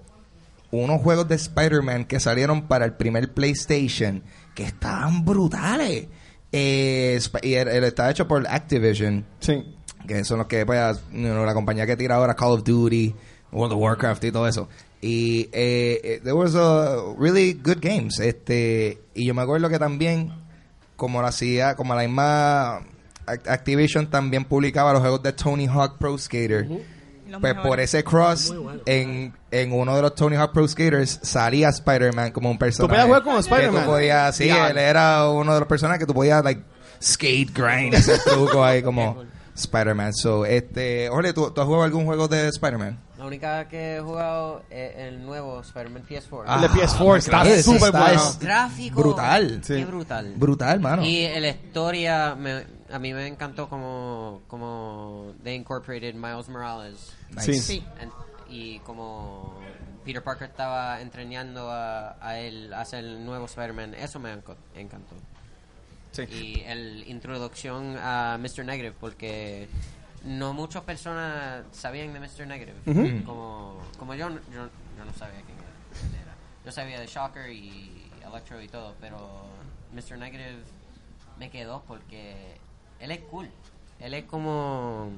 unos 0.71 1.03
juegos 1.03 1.29
de 1.29 1.35
Spider-Man 1.35 2.07
que 2.07 2.19
salieron 2.19 2.63
para 2.63 2.87
el 2.87 2.95
primer 2.95 3.35
PlayStation 3.35 4.23
que 4.59 4.65
estaban 4.65 5.25
brutales. 5.25 6.09
Eh, 6.51 7.21
y 7.43 7.55
él, 7.55 7.69
él 7.69 7.85
está 7.85 8.11
hecho 8.11 8.27
por 8.27 8.45
Activision 8.49 9.25
Sí. 9.39 9.63
que 10.09 10.25
son 10.25 10.39
los 10.39 10.49
que 10.49 10.67
pues, 10.67 11.01
you 11.13 11.21
know, 11.29 11.45
la 11.47 11.55
compañía 11.55 11.87
que 11.87 11.97
tira 11.97 12.17
ahora 12.17 12.35
Call 12.35 12.53
of 12.55 12.65
Duty, 12.65 13.15
World 13.53 13.75
of 13.75 13.79
Warcraft 13.81 14.25
y 14.25 14.33
todo 14.33 14.49
eso. 14.49 14.69
Y 15.01 15.43
eh, 15.53 16.01
eh, 16.03 16.21
there 16.25 16.33
was 16.33 16.57
a 16.57 16.97
really 17.17 17.53
good 17.53 17.79
games. 17.81 18.19
Este, 18.19 18.99
y 19.15 19.27
yo 19.27 19.35
me 19.35 19.43
acuerdo 19.43 19.69
que 19.69 19.79
también 19.79 20.33
como 20.97 21.23
la 21.23 21.29
hacía, 21.29 21.77
como 21.77 21.95
la 21.95 22.03
misma 22.03 22.81
Act- 23.27 23.47
Activision 23.49 24.11
también 24.11 24.45
publicaba 24.45 24.93
los 24.93 25.03
juegos 25.03 25.23
de 25.23 25.33
Tony 25.35 25.67
Hawk 25.69 25.99
Pro 25.99 26.19
Skater. 26.19 26.67
Los 27.29 27.41
Pues 27.41 27.55
mejores. 27.55 27.69
por 27.69 27.81
ese 27.81 28.05
cross 28.05 28.55
bueno. 28.57 28.81
en, 28.87 29.35
en 29.51 29.73
uno 29.73 29.95
de 29.97 30.03
los 30.03 30.15
Tony 30.15 30.37
Hawk 30.37 30.53
Pro 30.53 30.67
Skaters 30.67 31.21
salía 31.23 31.69
Spider-Man 31.69 32.33
como 32.33 32.51
un 32.51 32.59
personaje. 32.59 32.89
podías 32.91 33.07
jugar 33.07 33.23
como 33.23 33.37
Que 33.37 33.41
Spider-Man? 33.43 33.85
tú 33.85 33.91
podías, 33.91 34.37
sí, 34.37 34.49
él 34.49 34.79
era 34.79 35.29
uno 35.29 35.55
de 35.55 35.61
los 35.61 35.69
personajes 35.69 36.01
que 36.01 36.07
tú 36.07 36.15
podías 36.15 36.43
like 36.43 36.63
skate 37.03 37.51
grind, 37.55 37.95
hacer 37.95 38.19
truco 38.25 38.65
ahí 38.65 38.83
como 38.83 39.23
Spider-Man. 39.59 40.13
So, 40.15 40.45
este, 40.47 41.09
Jorge, 41.11 41.33
¿tú, 41.33 41.51
¿tú 41.51 41.61
has 41.61 41.67
jugado 41.67 41.85
algún 41.85 42.05
juego 42.07 42.29
de 42.29 42.49
Spider-Man? 42.49 42.99
La 43.19 43.27
única 43.27 43.69
que 43.69 43.97
he 43.97 44.01
jugado 44.01 44.63
es 44.71 44.97
el 44.97 45.25
nuevo 45.25 45.61
Spider-Man 45.61 46.05
PS4. 46.09 46.55
El 46.55 46.61
de 46.63 46.69
PS4 46.69 47.17
está 47.19 47.63
súper 47.63 47.91
bueno. 47.93 48.07
es 48.15 48.39
Gráfico. 48.39 49.01
Brutal. 49.01 49.61
Qué 49.67 49.77
Sí. 49.79 49.85
brutal. 49.85 50.35
Brutal, 50.37 50.81
mano. 50.81 51.05
Y 51.05 51.29
la 51.41 51.49
historia, 51.49 52.35
me- 52.37 52.65
a 52.91 52.99
mí 52.99 53.13
me 53.13 53.27
encantó 53.27 53.69
como, 53.69 54.43
como 54.47 55.33
they 55.43 55.55
incorporated 55.57 56.15
Miles 56.15 56.49
Morales. 56.49 57.13
Nice. 57.35 57.55
Sí. 57.61 57.85
Y 58.49 58.79
como 58.81 59.59
Peter 60.05 60.23
Parker 60.23 60.49
estaba 60.49 61.01
entrenando 61.03 61.71
a, 61.71 62.17
a 62.25 62.39
él 62.39 62.73
a 62.73 62.85
ser 62.85 63.05
el 63.05 63.25
nuevo 63.27 63.45
Spider-Man, 63.47 63.95
eso 63.95 64.19
me 64.21 64.33
encantó. 64.75 65.17
Sí. 66.13 66.23
Y 66.23 66.61
el 66.67 67.05
introducción 67.09 67.97
a 67.99 68.39
Mr. 68.41 68.65
Negative, 68.65 68.95
porque 68.99 69.69
no 70.25 70.53
muchas 70.53 70.83
personas 70.83 71.65
sabían 71.73 72.13
de 72.13 72.21
Mr. 72.21 72.47
Negative. 72.47 72.77
Ujú. 72.87 73.25
como, 73.25 73.81
como 73.99 74.15
yo, 74.15 74.29
yo, 74.31 74.37
yo 74.97 75.05
no 75.05 75.13
sabía 75.17 75.41
quién 75.43 75.59
era- 75.59 76.01
quién 76.01 76.15
era. 76.23 76.35
Yo 76.65 76.73
sabía 76.73 76.99
de 77.01 77.07
Shocker 77.07 77.51
y 77.51 78.11
Electro 78.27 78.61
y 78.61 78.69
todo, 78.69 78.95
pero 79.01 79.47
Mr. 79.93 80.19
Negative 80.19 80.59
me 81.39 81.51
quedó 81.51 81.83
porque 81.87 82.57
él 83.01 83.11
es 83.13 83.21
cool. 83.31 83.49
Él 84.01 84.15
es 84.15 84.25
como 84.25 85.11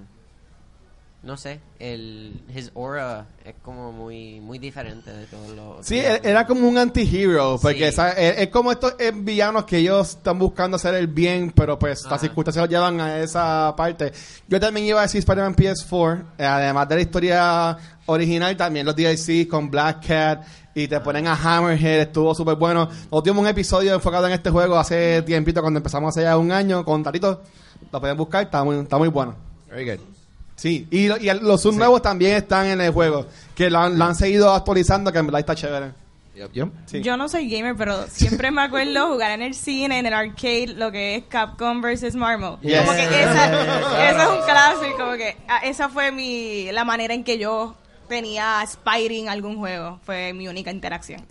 no 1.22 1.36
sé, 1.36 1.60
el 1.78 2.40
his 2.54 2.72
aura 2.74 3.26
es 3.44 3.54
como 3.62 3.92
muy 3.92 4.40
muy 4.40 4.58
diferente 4.58 5.12
de 5.12 5.26
todos 5.26 5.50
los 5.50 5.84
Sí, 5.86 5.98
él- 5.98 6.20
era 6.24 6.46
como 6.46 6.66
un 6.66 6.78
anti-hero, 6.78 7.58
porque 7.60 7.90
Sí. 7.90 7.96
¿sabes? 7.96 8.14
Es, 8.16 8.38
es 8.38 8.48
como 8.48 8.72
estos 8.72 8.94
eh, 8.98 9.12
villanos 9.14 9.64
que 9.64 9.76
ellos 9.78 10.10
están 10.16 10.38
buscando 10.38 10.76
hacer 10.76 10.94
el 10.94 11.08
bien, 11.08 11.52
pero 11.54 11.78
pues 11.78 12.04
las 12.04 12.12
Ajá. 12.14 12.18
circunstancias 12.22 12.62
los 12.62 12.70
llevan 12.70 13.00
a 13.02 13.18
esa 13.18 13.74
parte. 13.76 14.12
Yo 14.48 14.58
también 14.58 14.86
iba 14.86 15.00
a 15.00 15.02
decir 15.02 15.18
Spider-Man 15.18 15.54
PS4, 15.56 16.24
eh, 16.38 16.44
además 16.46 16.88
de 16.88 16.94
la 16.94 17.00
historia 17.02 17.76
original, 18.06 18.56
también 18.56 18.86
los 18.86 18.96
DLC 18.96 19.46
con 19.46 19.70
Black 19.70 20.06
Cat 20.06 20.42
y 20.74 20.88
te 20.88 21.00
ponen 21.00 21.26
a 21.26 21.34
Hammerhead, 21.34 22.00
estuvo 22.00 22.34
súper 22.34 22.54
bueno. 22.56 22.86
Nosotros 22.86 23.24
tuvimos 23.24 23.42
un 23.42 23.48
episodio 23.48 23.92
enfocado 23.94 24.26
en 24.26 24.32
este 24.32 24.48
juego 24.50 24.78
hace 24.78 25.20
tiempito, 25.22 25.60
cuando 25.60 25.78
empezamos 25.78 26.16
hace 26.16 26.22
ya 26.22 26.38
un 26.38 26.50
año, 26.50 26.82
con 26.84 27.02
Tarito. 27.02 27.42
Lo 27.92 28.00
pueden 28.00 28.16
buscar, 28.16 28.44
está 28.44 28.64
muy, 28.64 28.78
está 28.78 28.96
muy 28.96 29.08
bueno. 29.08 29.34
Very 29.68 29.84
good. 29.84 30.00
Sí, 30.60 30.86
y, 30.90 31.08
lo- 31.08 31.16
y 31.16 31.30
el- 31.30 31.38
los 31.38 31.62
subs 31.62 31.76
nuevos 31.76 32.02
también 32.02 32.34
están 32.36 32.66
en 32.66 32.82
el 32.82 32.92
juego, 32.92 33.24
que 33.54 33.70
lo 33.70 33.78
han, 33.78 33.98
lo 33.98 34.04
han 34.04 34.14
seguido 34.14 34.52
actualizando, 34.52 35.10
que 35.10 35.18
en 35.18 35.24
verdad 35.26 35.40
está 35.40 35.54
chévere. 35.54 35.92
Yep, 36.34 36.52
yep. 36.52 36.68
Sí. 36.84 37.00
Yo 37.00 37.16
no 37.16 37.30
soy 37.30 37.48
gamer, 37.48 37.74
pero 37.76 38.06
siempre 38.08 38.50
me 38.50 38.60
acuerdo 38.60 39.08
jugar 39.08 39.30
en 39.30 39.40
el 39.40 39.54
cine, 39.54 39.98
en 39.98 40.04
el 40.04 40.12
arcade, 40.12 40.66
lo 40.76 40.92
que 40.92 41.16
es 41.16 41.24
Capcom 41.28 41.80
vs. 41.80 42.14
Marvel. 42.14 42.56
Yes. 42.60 42.78
Como 42.80 42.92
que 42.92 43.04
esa, 43.22 44.10
esa 44.10 44.22
es 44.22 44.28
un 44.28 44.44
clásico, 44.44 44.96
como 44.98 45.12
que 45.14 45.36
ah, 45.48 45.60
esa 45.64 45.88
fue 45.88 46.12
mi 46.12 46.70
la 46.72 46.84
manera 46.84 47.14
en 47.14 47.24
que 47.24 47.38
yo 47.38 47.74
tenía 48.06 48.62
Spidey 48.66 49.20
en 49.20 49.28
algún 49.30 49.56
juego. 49.56 49.98
Fue 50.04 50.34
mi 50.34 50.46
única 50.46 50.70
interacción. 50.70 51.22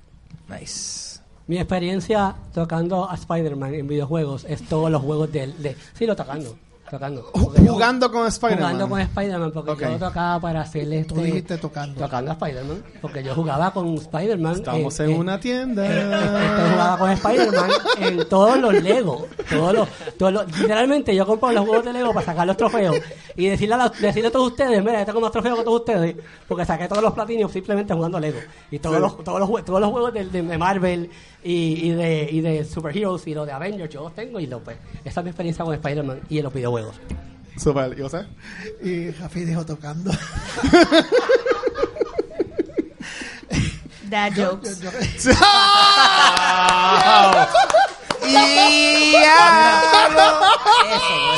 Nice. 0.48 1.20
Mi 1.46 1.58
experiencia 1.60 2.36
tocando 2.54 3.10
a 3.10 3.14
Spider-Man 3.14 3.76
en 3.76 3.88
videojuegos 3.88 4.46
es 4.50 4.64
todos 4.68 4.90
los 4.92 5.02
juegos 5.04 5.32
de... 5.32 5.48
de 5.54 5.76
sí, 5.94 6.06
lo 6.08 6.16
tocando. 6.16 6.58
Tocando. 6.90 7.32
Yo- 7.64 7.74
Jugando 7.74 8.12
con 8.12 8.28
Spider-Man. 8.28 8.64
Jugando 8.74 8.90
con 8.90 9.00
Spider-Man, 9.02 9.52
porque 9.54 9.72
Ok. 9.72 9.82
yo 9.82 9.98
tocaba 10.00 10.40
para 10.40 10.62
hacerle... 10.62 11.04
Tú 11.06 11.16
dijiste 11.16 11.58
tocando. 11.58 12.02
Tocando 12.02 12.32
a 12.32 12.34
Spider-Man, 12.34 12.84
porque 13.02 13.24
yo 13.24 13.34
jugaba 13.36 13.72
con 13.72 13.94
Spider-Man. 13.96 14.54
Estamos 14.56 15.00
eh, 15.00 15.04
en 15.06 15.12
eh, 15.12 15.16
una 15.20 15.40
tienda. 15.40 15.86
Este 15.86 16.72
jugaba 16.72 16.98
con 16.98 17.12
Spider-Man 17.12 17.70
en 18.00 18.30
todos 18.30 18.58
los 18.60 18.74
Lego. 18.84 19.28
Todos 19.50 19.74
los, 19.74 19.88
todos 20.18 20.34
los- 20.34 20.58
literalmente 20.60 21.16
yo 21.16 21.26
compro 21.26 21.52
los 21.52 21.66
juegos 21.66 21.86
de 21.86 21.94
Lego 21.94 22.14
para 22.14 22.26
sacar 22.26 22.48
los 22.48 22.58
trofeos 22.58 22.98
y 23.36 23.48
decirle 23.48 23.76
a, 23.76 23.78
la- 23.78 23.90
decirle 23.90 24.28
a 24.28 24.32
todos 24.32 24.48
ustedes, 24.52 24.84
mira, 24.84 25.00
yo 25.00 25.06
tengo 25.06 25.22
más 25.22 25.32
trofeos 25.32 25.58
que 25.60 25.64
todos 25.64 25.80
ustedes, 25.82 26.16
porque 26.48 26.66
saqué 26.66 26.88
todos 26.88 27.04
los 27.04 27.14
platinios 27.14 27.52
simplemente 27.52 27.94
jugando 27.94 28.20
Lego. 28.20 28.40
Y 28.72 28.80
todos, 28.80 29.00
los, 29.00 29.24
todos, 29.24 29.40
los, 29.40 29.64
todos 29.64 29.80
los 29.80 29.92
juegos 29.92 30.14
de 30.14 30.58
Marvel 30.58 31.10
y, 31.44 31.88
y 31.88 31.92
de, 31.92 32.30
y 32.32 32.42
de 32.42 32.66
Superheroes 32.66 33.26
y 33.28 33.34
los 33.34 33.46
de 33.48 33.54
Avengers, 33.54 33.94
yo 33.94 34.04
los 34.04 34.14
tengo 34.16 34.40
y 34.40 34.48
los, 34.48 34.62
pues, 34.62 34.78
esa 35.06 35.22
es 35.22 35.24
mi 35.24 35.30
experiencia 35.30 35.64
con 35.66 35.74
Spider-Man 35.74 36.22
y 36.30 36.38
en 36.40 36.44
los 36.44 36.54
videojuegos. 36.54 36.96
Super, 37.58 37.98
¿y 37.98 38.02
José? 38.02 38.26
Y 38.82 39.12
Rafi 39.12 39.42
dijo 39.46 39.66
tocando. 39.66 40.12
Dad 44.10 44.32
jokes. 44.36 44.80
Yo- 44.82 44.90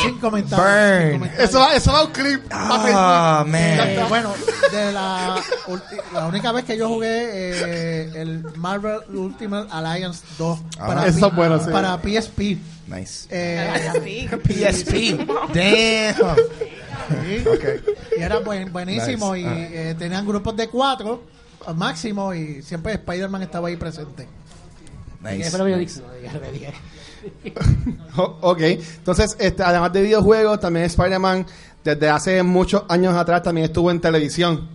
sin 0.01 0.19
comentarios. 0.19 0.65
Burn. 0.67 1.01
sin 1.11 1.11
comentarios. 1.19 1.49
Eso 1.49 1.59
va, 1.59 1.75
eso 1.75 1.91
va 1.91 1.99
a 1.99 2.03
un 2.05 2.11
clip. 2.11 2.41
Oh, 2.53 3.45
man. 3.45 3.55
Eh, 3.55 4.05
bueno, 4.09 4.33
de 4.71 4.91
la, 4.91 5.35
la 6.13 6.27
única 6.27 6.51
vez 6.51 6.65
que 6.65 6.77
yo 6.77 6.87
jugué 6.87 7.07
eh, 7.09 8.11
el 8.15 8.43
Marvel 8.55 8.99
Ultimate 9.13 9.67
Alliance 9.71 10.23
2 10.37 10.59
Ah. 10.79 10.87
para, 10.87 11.05
Eso 11.07 11.29
P- 11.29 11.35
bueno, 11.35 11.59
sí. 11.63 11.69
para 11.71 11.97
PSP. 11.97 12.39
Nice. 12.87 13.27
Eh, 13.29 14.29
PSP. 14.43 15.17
Damn. 15.53 16.35
sí. 17.23 17.43
Y 18.17 18.21
era 18.21 18.39
buen- 18.39 18.71
buenísimo 18.71 19.33
Nice. 19.35 19.41
y 19.41 19.45
Ah. 19.47 19.69
eh, 19.91 19.95
tenían 19.97 20.25
grupos 20.27 20.55
de 20.57 20.67
cuatro 20.69 21.23
al 21.65 21.75
máximo 21.75 22.33
y 22.33 22.61
siempre 22.63 22.93
Spider-Man 22.93 23.43
estaba 23.43 23.67
ahí 23.67 23.77
presente. 23.77 24.27
Nice. 25.21 25.47
Eso 25.47 25.63
que 25.63 25.71
yo 25.71 25.77
dije. 25.77 26.01
No, 27.23 27.31
diga 27.43 27.61
lo 27.61 27.71
que 27.71 27.85
dije. 27.85 27.97
O- 28.17 28.37
ok, 28.51 28.59
entonces, 28.61 29.35
este, 29.39 29.63
además 29.63 29.93
de 29.93 30.01
videojuegos, 30.01 30.59
también 30.59 30.85
Spider-Man, 30.85 31.45
desde 31.83 32.09
hace 32.09 32.43
muchos 32.43 32.83
años 32.89 33.13
atrás, 33.15 33.43
también 33.43 33.65
estuvo 33.65 33.89
en 33.91 33.99
televisión. 34.01 34.67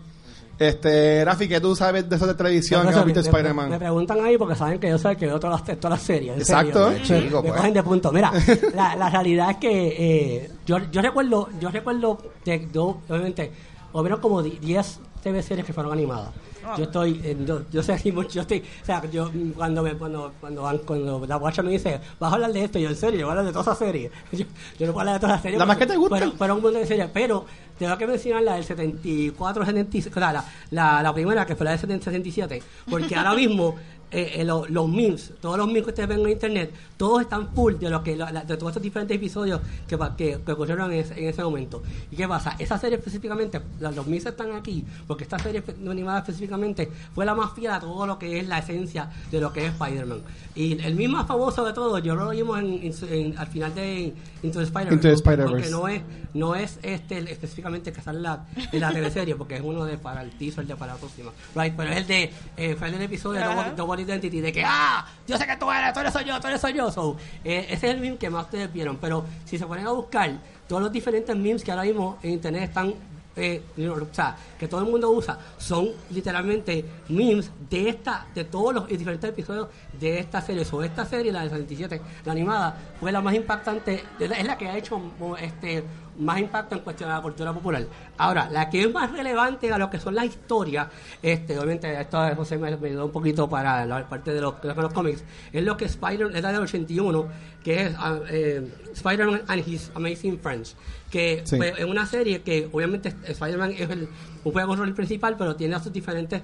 Este, 0.59 1.23
Rafi, 1.23 1.49
¿qué 1.49 1.61
tú 1.61 1.77
sabes 1.77 2.09
de 2.09 2.17
eso 2.17 2.27
de 2.27 2.33
televisión 2.33 2.81
que 2.81 2.85
Por 2.87 2.91
eso 2.93 3.01
has 3.01 3.05
visto 3.07 3.21
me- 3.21 3.25
me- 3.25 3.29
Spider-man? 3.39 3.69
Me 3.71 3.79
preguntan 3.79 4.25
ahí 4.25 4.39
porque 4.39 4.55
saben 4.55 4.81
que 4.81 4.89
yo 4.89 4.97
sé 4.97 5.15
que 5.15 5.27
veo 5.27 5.39
todas 5.39 5.61
las, 5.69 5.79
todas 5.79 5.99
las 5.99 6.07
series. 6.07 6.33
en 6.35 6.41
Exacto. 6.41 6.91
serio. 6.93 6.97
Eh, 6.99 7.03
chico, 7.25 7.43
me 7.43 7.49
pues. 7.51 7.61
cogen 7.61 7.75
de 7.75 7.83
punto. 7.83 8.11
Mira, 8.13 8.33
la, 8.75 8.97
la 8.97 9.11
realidad 9.11 9.51
es 9.51 9.57
que 9.59 9.89
eh, 9.99 10.51
yo, 10.65 10.79
yo 10.91 11.03
recuerdo, 11.03 11.51
yo 11.61 11.69
recuerdo 11.71 12.19
de, 12.45 12.69
yo, 12.73 13.03
obviamente, 13.07 13.53
o 13.93 14.03
menos 14.03 14.19
como 14.21 14.43
di- 14.43 14.59
10 14.63 15.01
TV 15.23 15.43
series 15.43 15.67
que 15.67 15.75
fueron 15.75 15.93
animadas. 15.93 16.31
Yo 16.77 16.85
estoy, 16.85 17.21
en- 17.25 17.47
yo, 17.47 17.63
yo 17.73 17.83
sé 17.83 17.93
aquí 17.93 18.11
mucho, 18.13 18.31
yo 18.31 18.41
estoy, 18.43 18.63
o 18.83 18.85
sea, 18.85 19.03
yo 19.11 19.31
mm, 19.33 19.51
cuando 19.51 19.83
me, 19.83 19.95
cuando, 19.95 20.33
cuando, 20.41 20.63
van- 20.63 20.79
cuando 20.79 21.27
la 21.27 21.37
guacha 21.37 21.63
me 21.63 21.71
dice, 21.71 22.01
vas 22.19 22.31
a 22.33 22.35
hablar 22.35 22.53
de 22.53 22.65
esto, 22.65 22.79
yo 22.79 22.89
en 22.89 22.97
serio, 22.97 23.21
yo 23.21 23.27
voy 23.27 23.31
a 23.37 23.39
hablar 23.39 23.47
de 23.47 23.53
todas 23.53 23.67
esas 23.69 23.79
series. 23.79 24.11
Yo, 24.33 24.45
yo 24.79 24.87
no 24.87 24.93
puedo 24.93 25.01
hablar 25.01 25.15
de 25.15 25.21
todas 25.21 25.37
las 25.37 25.43
series. 25.43 25.59
¿La 25.59 25.67
más 25.67 25.77
que 25.77 25.87
te 25.87 25.97
gusta? 25.97 26.17
Fueron, 26.17 26.33
fueron 26.37 26.57
un 26.59 26.63
montón 26.65 26.81
de 26.83 26.87
series, 26.89 27.09
pero 27.13 27.45
tengo 27.79 27.97
que 27.99 28.07
mencionar 28.07 28.43
la 28.43 28.55
del 28.55 28.65
74, 28.65 29.65
76, 29.65 30.17
o 30.17 30.19
sea, 30.21 30.33
la, 30.33 30.45
la, 30.71 31.03
la 31.03 31.13
primera 31.15 31.45
que 31.47 31.55
fue 31.57 31.65
la 31.65 31.71
del 31.73 31.81
70, 31.81 32.05
77, 32.07 32.63
porque 32.91 33.15
ahora 33.15 33.35
mismo 33.35 33.77
eh, 34.11 34.33
eh, 34.37 34.45
lo- 34.45 34.67
los 34.69 34.89
memes, 34.89 35.33
todos 35.41 35.59
los 35.59 35.67
memes 35.67 35.83
que 35.85 35.89
ustedes 35.91 36.09
ven 36.09 36.21
en 36.21 36.31
internet, 36.31 36.73
todos 36.97 37.23
están 37.23 37.49
full 37.55 37.75
de 37.75 37.91
lo 37.91 38.03
que 38.03 38.17
la- 38.17 38.31
de 38.33 38.57
todos 38.57 38.71
estos 38.71 38.83
diferentes 38.83 39.17
episodios 39.17 39.61
que, 39.89 39.99
que, 40.17 40.39
que 40.45 40.53
ocurrieron 40.53 40.93
en 40.93 41.01
ese, 41.01 41.19
en 41.19 41.29
ese 41.29 41.43
momento. 41.43 41.83
¿Y 42.11 42.17
qué 42.17 42.27
pasa? 42.29 42.55
Esa 42.59 42.79
serie 42.79 42.99
específicamente, 42.99 43.61
la- 43.81 43.91
los 43.91 44.07
memes 44.07 44.27
están 44.27 44.53
aquí, 44.53 44.85
porque 45.07 45.25
esta 45.25 45.39
serie 45.39 45.63
animada 45.89 46.21
específicamente 46.21 46.91
fue 47.15 47.25
la 47.27 47.35
más 47.35 47.53
fiel 47.55 47.73
a 47.73 47.81
todo 47.81 48.07
lo 48.07 48.19
que 48.19 48.39
es 48.41 48.47
la 48.47 48.59
esencia 48.59 49.11
de 49.31 49.41
lo 49.41 49.53
que 49.53 49.67
es 49.67 49.73
Spider-Man. 49.73 50.21
Y 50.55 50.81
el 50.83 50.95
mismo 50.95 51.19
más 51.19 51.27
famoso 51.27 51.65
de 51.65 51.73
todos, 51.73 52.03
yo 52.03 52.15
lo 52.15 52.31
vimos 52.31 52.59
en, 52.61 52.75
en- 52.83 52.95
en- 53.13 53.39
al 53.39 53.47
final 53.49 53.75
de 53.75 54.15
Into 54.43 54.59
the 54.61 54.65
Spider-Verse. 54.65 54.97
The 55.09 55.13
porque- 55.51 55.71
no 55.71 55.89
es, 55.89 56.03
no 56.35 56.55
es 56.55 56.79
este 56.83 57.19
el- 57.19 57.29
específicamente 57.29 57.93
que 57.93 58.01
sale 58.01 58.19
en 58.19 58.23
la, 58.23 58.47
en 58.73 58.81
la 58.81 58.93
teleserie, 58.93 59.35
porque 59.35 59.57
es 59.57 59.63
uno 59.63 59.85
de 59.85 59.99
para 59.99 60.23
el 60.23 60.31
teaser 60.31 60.67
de 60.67 60.77
para 60.77 60.95
la 60.95 60.99
próxima. 60.99 61.33
Right, 61.55 61.75
pero 61.77 61.91
es 61.91 61.97
el 61.99 62.07
de, 62.07 62.33
eh, 62.57 62.75
fue 62.79 62.87
el 62.89 62.93
del 62.95 63.03
episodio 63.03 63.41
de. 63.41 63.47
Double, 63.77 63.96
Identity, 64.01 64.41
de 64.41 64.53
que, 64.53 64.63
ah, 64.65 65.07
yo 65.27 65.37
sé 65.39 65.47
que 65.47 65.57
tú 65.57 65.71
eres, 65.71 65.93
tú 65.93 66.01
eres 66.01 66.13
soy 66.13 66.25
yo, 66.25 66.41
tú 66.41 66.47
eres 66.49 66.61
soy 66.61 66.73
yo. 66.73 66.91
So, 66.91 67.17
eh, 67.45 67.67
ese 67.71 67.89
es 67.89 67.95
el 67.95 68.01
meme 68.01 68.17
que 68.17 68.31
más 68.31 68.45
ustedes 68.45 68.73
vieron, 68.73 68.97
pero 68.97 69.25
si 69.45 69.59
se 69.59 69.67
ponen 69.67 69.87
a 69.87 69.91
buscar, 69.93 70.31
todos 70.69 70.83
los 70.83 70.93
diferentes 70.93 71.35
memes 71.37 71.63
que 71.63 71.71
ahora 71.71 71.85
mismo 71.85 72.19
en 72.23 72.33
internet 72.33 72.63
están 72.65 72.95
eh, 73.39 73.61
o 73.79 74.15
sea, 74.15 74.35
que 74.59 74.67
todo 74.67 74.81
el 74.81 74.91
mundo 74.91 75.11
usa, 75.11 75.39
son 75.59 75.91
literalmente 76.11 76.83
memes 77.11 77.51
de 77.69 77.91
esta, 77.91 78.27
de 78.35 78.45
todos 78.45 78.73
los 78.75 78.89
diferentes 78.89 79.29
episodios 79.29 79.69
de 80.01 80.21
esta 80.21 80.41
serie. 80.41 80.65
O 80.73 80.83
esta 80.83 81.05
serie, 81.05 81.31
la 81.31 81.41
del 81.41 81.51
77, 81.51 82.01
la 82.25 82.33
animada, 82.33 82.75
fue 82.99 83.13
la 83.13 83.21
más 83.21 83.35
impactante, 83.35 84.03
es 84.19 84.45
la- 84.47 84.57
que 84.57 84.67
ha 84.69 84.79
hecho 84.79 84.99
este 85.39 85.85
más 86.19 86.39
impacto 86.39 86.75
en 86.77 86.81
cuestión 86.83 87.09
de 87.11 87.15
la 87.17 87.23
cultura 87.23 87.53
popular. 87.53 87.85
Ahora, 88.19 88.49
la 88.51 88.69
que 88.71 88.83
es 88.83 88.93
más 88.93 89.11
relevante 89.13 89.73
a 89.73 89.79
lo 89.79 89.91
que 89.91 89.99
son 90.01 90.15
las 90.15 90.25
historias, 90.27 90.89
este, 91.23 91.59
obviamente 91.59 92.01
esto 92.01 92.23
de 92.23 92.35
José 92.35 92.59
me, 92.59 92.77
me 92.77 92.89
ayudó 92.89 93.07
un 93.07 93.13
poquito 93.13 93.49
para 93.49 93.85
la 93.87 94.09
parte 94.09 94.33
de 94.33 94.41
los, 94.41 94.61
de 94.63 94.75
los 94.75 94.93
cómics, 94.93 95.25
es 95.53 95.63
lo 95.65 95.77
que 95.77 95.85
Spider, 95.87 96.31
es 96.35 96.43
la 96.43 96.53
del 96.53 96.63
81, 96.63 97.27
que 97.63 97.83
es 97.87 97.95
eh, 98.31 98.73
Spider-Man 98.95 99.43
and 99.47 99.69
His 99.69 99.91
Amazing 99.95 100.39
Friends, 100.41 100.77
que 101.11 101.43
Sí. 101.45 101.59
es 101.61 101.85
una 101.85 102.07
serie 102.07 102.43
que 102.43 102.69
obviamente 102.73 103.15
Spider-Man 103.25 103.73
es 103.79 103.91
el, 103.91 104.09
un 104.45 104.53
juego 104.53 104.77
rol 104.77 104.95
principal, 104.95 105.37
pero 105.37 105.57
tiene 105.57 105.75
a 105.77 105.81
sus 105.81 105.93
diferentes 105.93 106.43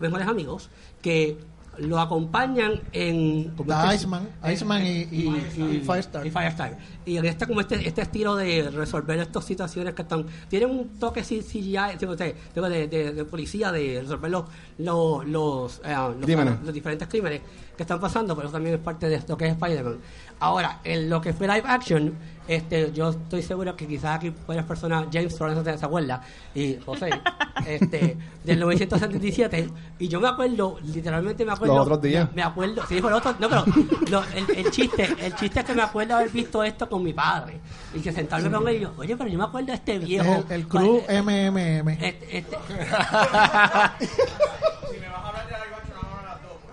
mejores 0.00 0.26
amigos 0.26 0.70
que 1.02 1.36
lo 1.78 1.98
acompañan 2.00 2.80
en 2.92 3.50
como 3.56 3.72
este- 3.72 3.94
Iceman, 3.96 4.28
Iceman 4.52 4.86
y, 4.86 4.90
y- 5.10 5.46
y 5.58 5.80
Firestar. 5.80 6.26
y 6.26 6.30
Firestar. 6.30 6.78
Y 7.06 7.16
en 7.16 7.24
este 7.26 7.46
como 7.46 7.60
este, 7.60 7.86
este 7.86 8.02
estilo 8.02 8.36
de 8.36 8.70
resolver 8.70 9.18
estas 9.18 9.44
situaciones 9.44 9.94
que 9.94 10.02
están 10.02 10.26
tienen 10.48 10.70
un 10.70 10.98
toque 10.98 11.22
CGI 11.22 11.96
de, 11.98 12.34
de, 12.68 12.88
de- 12.88 13.12
de 13.12 13.24
policía 13.24 13.72
de 13.72 14.00
resolver 14.02 14.30
los 14.30 14.44
los 14.78 15.26
los, 15.26 15.80
eh, 15.84 15.94
los, 15.94 16.26
los 16.64 16.74
diferentes 16.74 17.08
crímenes 17.08 17.40
que 17.76 17.82
están 17.82 17.98
pasando, 18.00 18.36
pero 18.36 18.46
eso 18.48 18.52
también 18.54 18.76
es 18.76 18.80
parte 18.80 19.08
de 19.08 19.20
lo 19.26 19.36
que 19.36 19.46
es 19.46 19.52
Spider-Man. 19.52 19.96
Ahora, 20.40 20.80
en 20.84 21.08
lo 21.08 21.20
que 21.20 21.32
fue 21.32 21.46
live 21.46 21.62
action, 21.66 22.14
este, 22.46 22.92
yo 22.92 23.08
estoy 23.10 23.40
seguro 23.42 23.74
que 23.74 23.86
quizás 23.86 24.16
aquí 24.16 24.30
varias 24.46 24.66
personas, 24.66 25.06
James 25.10 25.34
Torrance 25.38 25.78
se 25.78 25.84
acuerda, 25.86 26.20
y 26.54 26.76
José, 26.84 27.08
este, 27.66 28.18
del 28.44 28.58
1977, 28.58 29.70
y 29.98 30.08
yo 30.08 30.20
me 30.20 30.28
acuerdo, 30.28 30.76
literalmente 30.82 31.44
me 31.46 31.52
acuerdo. 31.52 31.74
Los 31.76 31.86
otros 31.86 32.02
días. 32.02 32.28
Me 32.34 32.42
acuerdo, 32.42 32.82
sí, 32.86 33.00
por 33.00 33.12
otro, 33.14 33.34
no, 33.38 33.48
pero 33.48 33.64
lo- 34.10 34.24
el, 34.34 34.50
el 34.58 34.70
chiste, 34.70 35.08
el 35.20 35.34
chiste 35.36 35.60
es 35.60 35.66
que 35.66 35.72
me 35.74 35.82
acuerdo 35.82 36.16
haber 36.16 36.28
visto 36.28 36.62
esto 36.62 36.86
con 36.88 37.02
mi 37.02 37.14
padre, 37.14 37.58
y 37.94 38.00
que 38.00 38.12
sentarme 38.12 38.50
con 38.50 38.68
él 38.68 38.76
y 38.76 38.80
yo, 38.80 38.92
oye, 38.98 39.16
pero 39.16 39.30
yo 39.30 39.38
me 39.38 39.44
acuerdo 39.44 39.68
de 39.68 39.74
este 39.74 39.98
viejo. 39.98 40.44
el, 40.50 40.66
el 40.68 41.04
eh, 41.08 41.22
MMM. 41.22 41.88
este, 41.88 42.38
este, 42.38 42.56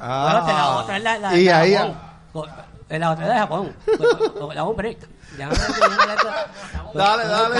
Ah. 0.03 0.41
Bueno, 0.43 0.47
la 0.57 0.69
otra 0.77 0.97
es 0.97 1.03
la, 1.03 1.17
la, 1.19 1.37
Y 1.37 1.43
la 1.45 1.59
ahí- 1.59 1.75
eh, 2.91 2.99
La 2.99 3.11
otra 3.11 3.27
de 3.27 3.33
Japón. 3.39 3.73
Co- 3.97 4.33
co- 4.47 4.53
La 4.53 4.63
un 4.63 4.75
break. 4.75 4.97
Ya 5.37 5.49
Dale, 6.93 7.23
dale. 7.25 7.55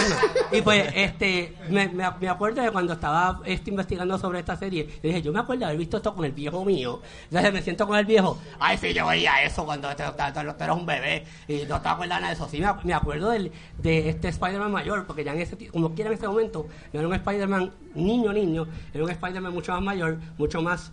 Y 0.52 0.62
pues, 0.62 0.92
este, 0.94 1.56
me, 1.70 1.88
me, 1.88 2.04
me 2.20 2.28
acuerdo 2.30 2.62
de 2.62 2.70
cuando 2.72 2.94
estaba 2.94 3.40
este, 3.46 3.70
investigando 3.70 4.18
sobre 4.18 4.40
esta 4.40 4.58
serie. 4.58 4.90
Dije, 5.02 5.22
yo 5.22 5.32
me 5.32 5.40
acuerdo 5.40 5.60
de 5.62 5.66
haber 5.68 5.78
visto 5.78 5.98
esto 5.98 6.14
con 6.14 6.26
el 6.26 6.34
viejo 6.34 6.66
mío. 6.66 7.02
Entonces 7.30 7.54
me 7.54 7.62
siento 7.62 7.88
con 7.88 7.98
el 7.98 8.06
viejo. 8.06 8.38
Ay, 8.60 8.78
sí, 8.78 8.94
yo 8.94 9.08
veía 9.08 9.42
eso 9.44 9.64
cuando 9.66 9.88
tú, 9.96 10.04
eras 10.04 10.76
un 10.76 10.86
bebé. 10.86 11.24
Y 11.48 11.64
no 11.68 11.80
te 11.82 11.88
acuerdas 11.88 12.20
nada 12.20 12.28
de 12.28 12.34
eso. 12.34 12.50
Sí, 12.50 12.60
me, 12.60 12.68
ac- 12.68 12.84
me 12.84 12.94
acuerdo 12.94 13.30
del, 13.30 13.54
de 13.78 14.10
este 14.10 14.28
Spider-Man 14.28 14.72
mayor. 14.72 15.06
Porque 15.08 15.24
ya 15.24 15.32
en 15.34 15.40
ese, 15.40 15.56
como 15.70 15.94
quiera 15.96 16.10
en 16.10 16.18
ese 16.18 16.28
momento, 16.28 16.68
no 16.92 17.00
era 17.00 17.08
un 17.08 17.16
Spider-Man 17.16 17.72
niño, 17.96 18.34
niño. 18.34 18.68
Era 18.94 19.04
un 19.06 19.10
Spider-Man 19.12 19.54
mucho 19.54 19.72
más 19.72 19.82
mayor, 19.82 20.18
mucho 20.38 20.62
más 20.62 20.92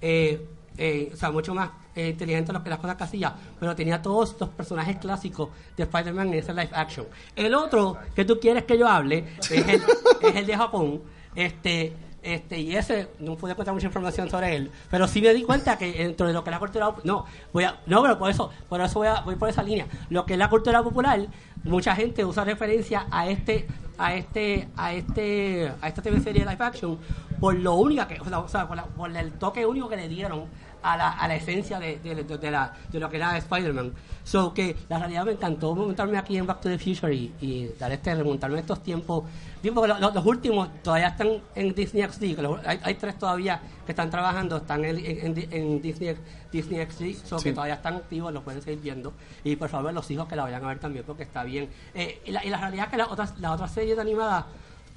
eh, 0.00 0.46
eh, 0.76 1.10
o 1.12 1.16
sea, 1.16 1.30
mucho 1.30 1.54
más 1.54 1.70
eh, 1.94 2.08
inteligente 2.10 2.52
lo 2.52 2.62
que 2.62 2.70
las 2.70 2.78
cosas 2.78 2.96
que 2.96 3.04
hacía, 3.04 3.34
pero 3.60 3.74
tenía 3.76 4.02
todos 4.02 4.36
los 4.38 4.48
personajes 4.50 4.96
clásicos 4.96 5.50
de 5.76 5.84
Spider-Man 5.84 6.28
en 6.28 6.34
ese 6.34 6.52
live 6.52 6.70
action. 6.72 7.06
El 7.36 7.54
otro 7.54 7.96
que 8.14 8.24
tú 8.24 8.38
quieres 8.40 8.64
que 8.64 8.76
yo 8.76 8.88
hable 8.88 9.24
es 9.50 10.34
el 10.34 10.46
de 10.46 10.56
Japón, 10.56 11.02
este, 11.34 11.92
este, 12.24 12.58
y 12.58 12.74
ese, 12.74 13.08
no 13.20 13.36
pude 13.36 13.52
encontrar 13.52 13.74
mucha 13.74 13.86
información 13.86 14.28
sobre 14.30 14.56
él, 14.56 14.70
pero 14.90 15.06
sí 15.06 15.20
me 15.20 15.32
di 15.34 15.42
cuenta 15.44 15.76
que 15.78 15.92
dentro 15.92 16.26
de 16.26 16.32
lo 16.32 16.42
que 16.42 16.50
es 16.50 16.54
la 16.54 16.58
cultura 16.58 16.92
no, 17.04 17.26
voy 17.52 17.64
a, 17.64 17.78
no, 17.86 18.02
pero 18.02 18.18
por 18.18 18.30
eso, 18.30 18.50
por 18.68 18.80
eso 18.80 18.98
voy, 18.98 19.08
a- 19.08 19.20
voy 19.20 19.36
por 19.36 19.48
esa 19.48 19.62
línea. 19.62 19.86
Lo 20.10 20.24
que 20.26 20.32
es 20.32 20.38
la 20.38 20.48
cultura 20.48 20.82
popular, 20.82 21.26
mucha 21.62 21.94
gente 21.94 22.24
usa 22.24 22.44
referencia 22.44 23.06
a 23.10 23.28
este, 23.28 23.66
a 23.98 24.14
este, 24.14 24.68
a 24.76 24.92
este, 24.92 25.72
a 25.80 25.88
esta 25.88 26.02
TV 26.02 26.20
serie 26.20 26.44
live 26.44 26.56
action 26.64 26.98
por 27.40 27.54
lo 27.54 27.74
única 27.74 28.08
que, 28.08 28.18
o 28.20 28.48
sea, 28.48 28.66
por, 28.66 28.76
la- 28.76 28.86
por 28.86 29.14
el 29.16 29.32
toque 29.32 29.66
único 29.66 29.88
que 29.88 29.96
le 29.96 30.08
dieron 30.08 30.44
a 30.84 30.96
la, 30.98 31.10
a 31.12 31.26
la 31.26 31.34
esencia 31.36 31.78
de, 31.80 31.98
de, 31.98 32.14
de- 32.24 32.50
la, 32.50 32.72
de 32.92 33.00
lo 33.00 33.08
que 33.08 33.16
era 33.16 33.36
Spider-Man. 33.38 33.92
So 34.22 34.52
que 34.52 34.76
la 34.88 34.98
realidad 34.98 35.24
me 35.24 35.32
encantó 35.32 35.74
montarme 35.74 36.18
aquí 36.18 36.36
en 36.36 36.46
Back 36.46 36.60
to 36.60 36.68
the 36.68 36.78
Future 36.78 37.12
y, 37.14 37.32
y 37.40 37.68
dar 37.78 37.90
este, 37.90 38.14
remontarme 38.14 38.58
estos 38.60 38.82
tiempos. 38.82 39.24
Bien, 39.62 39.74
porque 39.74 39.88
lo- 39.88 39.98
lo- 39.98 40.10
los 40.12 40.26
últimos 40.26 40.68
todavía 40.82 41.08
están 41.08 41.28
en 41.54 41.74
Disney 41.74 42.02
XD, 42.06 42.36
que 42.36 42.42
los- 42.42 42.66
hay, 42.66 42.78
hay 42.82 42.94
tres 42.96 43.18
todavía 43.18 43.60
que 43.86 43.92
están 43.92 44.10
trabajando, 44.10 44.58
están 44.58 44.84
en, 44.84 44.98
en- 44.98 45.48
en- 45.50 45.80
Disney, 45.82 46.16
Disney 46.52 46.86
XD, 46.86 47.26
so 47.26 47.36
que 47.38 47.52
todavía 47.54 47.74
están 47.74 47.94
activos, 47.94 48.32
los 48.32 48.42
pueden 48.42 48.60
seguir 48.60 48.80
viendo. 48.80 49.14
Y 49.42 49.56
por 49.56 49.70
favor, 49.70 49.92
los 49.92 50.10
hijos 50.10 50.28
que 50.28 50.36
la 50.36 50.42
vayan 50.44 50.62
a 50.64 50.68
ver 50.68 50.78
también, 50.80 51.04
porque 51.06 51.22
está 51.22 51.44
bien. 51.44 51.68
Eh, 51.94 52.20
y, 52.26 52.30
la, 52.30 52.44
y 52.44 52.50
la 52.50 52.58
realidad 52.58 52.84
es 52.86 52.90
que 52.90 52.96
las 52.98 53.08
otras, 53.10 53.38
las 53.40 53.52
otras 53.52 53.72
series 53.72 53.98
animadas 53.98 54.44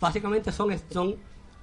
básicamente 0.02 0.52
son, 0.52 0.76
son 0.92 1.16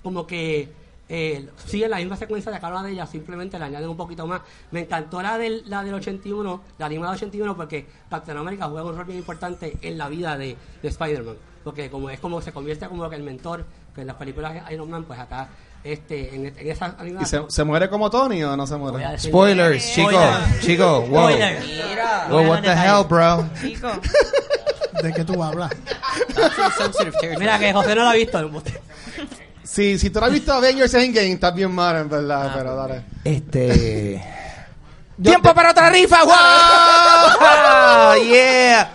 como 0.02 0.26
que 0.26 0.70
eh, 1.09 1.49
siguen 1.67 1.90
la 1.90 1.99
misma 1.99 2.17
secuencia 2.17 2.51
de 2.51 2.59
cada 2.61 2.73
una 2.75 2.83
de 2.87 2.93
ellas, 2.93 3.11
simplemente 3.11 3.59
le 3.59 3.64
añaden 3.67 3.88
un 3.88 3.97
poquito 3.97 4.27
más. 4.27 4.40
Me 4.71 4.81
encantó 4.81 5.21
la 5.23 5.37
del, 5.38 5.62
la 5.67 5.83
del 5.85 5.95
81, 5.95 6.61
la 6.79 6.87
animada 6.87 7.12
del 7.12 7.19
81, 7.19 7.57
porque 7.57 7.87
Captain 8.09 8.38
America 8.38 8.67
juega 8.69 8.87
un 8.88 8.97
rol 8.97 9.05
bien 9.05 9.19
importante 9.19 9.77
en 9.83 9.99
la 9.99 10.09
vida 10.09 10.37
de, 10.38 10.57
de 10.83 10.88
Spider-Man. 10.88 11.37
Porque 11.62 11.88
como 11.90 12.11
es 12.11 12.21
como 12.21 12.40
se 12.43 12.53
convierte 12.53 12.87
como 12.88 13.09
que 13.09 13.17
el 13.17 13.23
mentor, 13.23 13.64
que 13.95 14.03
en 14.03 14.07
las 14.07 14.17
películas 14.17 14.53
de 14.69 14.75
Iron 14.75 14.90
Man, 14.90 15.05
pues 15.05 15.19
acá, 15.19 15.49
este, 15.83 16.35
en, 16.35 16.47
en 16.47 16.71
esa. 16.71 16.97
¿Y 17.21 17.25
se, 17.25 17.43
se 17.49 17.64
muere 17.64 17.88
como 17.88 18.11
Tony 18.11 18.43
o 18.45 18.57
no 18.57 18.67
se 18.67 18.77
muere? 18.77 18.99
decir- 19.07 19.31
Spoilers, 19.31 19.93
chico, 19.95 20.11
Spoiler. 20.11 20.61
chico, 20.61 21.01
wow. 21.03 21.29
Mira. 21.29 22.27
Wow, 22.31 22.49
what 22.49 22.62
the 22.62 22.73
hell, 22.73 23.05
bro? 23.09 23.47
Chico. 23.61 23.88
¿De 25.03 25.12
qué 25.12 25.25
tú 25.25 25.43
hablas? 25.43 25.71
Territory. 26.97 27.37
Mira 27.38 27.59
que 27.59 27.73
José 27.73 27.95
no 27.95 28.03
lo 28.05 28.09
ha 28.11 28.14
visto. 28.14 28.51
Sí, 29.74 29.98
si 29.98 30.08
tú 30.08 30.20
no 30.20 30.26
has 30.26 30.32
visto 30.32 30.52
Avengers 30.52 30.94
Endgame, 30.94 31.32
estás 31.32 31.52
bien 31.52 31.72
mal, 31.72 31.96
en 31.96 32.08
verdad, 32.08 32.52
pero 32.54 32.76
dale. 32.76 33.02
Este. 33.24 34.22
¡Tiempo 35.20 35.52
para 35.52 35.72
otra 35.72 35.90
rifa! 35.90 36.22
¡Wow! 36.22 38.22
¡Yeah! 38.24 38.92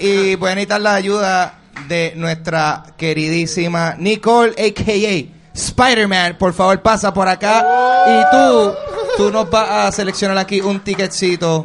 Y 0.00 0.34
voy 0.34 0.50
a 0.50 0.54
necesitar 0.56 0.80
la 0.80 0.94
ayuda 0.94 1.60
de 1.86 2.14
nuestra 2.16 2.82
queridísima 2.96 3.94
Nicole, 3.96 4.56
a.k.a. 4.58 5.54
Spider-Man. 5.54 6.36
Por 6.36 6.52
favor, 6.52 6.82
pasa 6.82 7.14
por 7.14 7.28
acá. 7.28 7.64
Y 8.08 8.20
tú, 8.32 8.74
tú 9.18 9.30
nos 9.30 9.48
vas 9.48 9.70
a 9.70 9.92
seleccionar 9.92 10.36
aquí 10.36 10.60
un 10.60 10.80
ticketcito. 10.80 11.64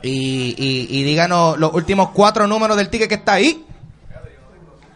Y, 0.00 0.54
y, 0.56 0.98
y 0.98 1.02
díganos 1.02 1.58
los 1.58 1.74
últimos 1.74 2.12
cuatro 2.14 2.46
números 2.46 2.78
del 2.78 2.88
ticket 2.88 3.10
que 3.10 3.16
está 3.16 3.34
ahí. 3.34 3.62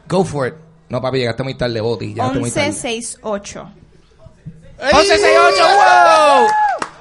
Go 0.08 0.24
for 0.24 0.48
it. 0.48 0.54
No, 0.92 1.00
papi, 1.00 1.20
llegaste 1.20 1.42
muy 1.42 1.54
tarde, 1.54 1.80
Boti. 1.80 2.08
Llegaste 2.08 2.38
muy 2.38 2.50
tarde. 2.50 2.66
1168. 2.68 3.70
1168, 4.78 5.64
wow. 5.64 6.46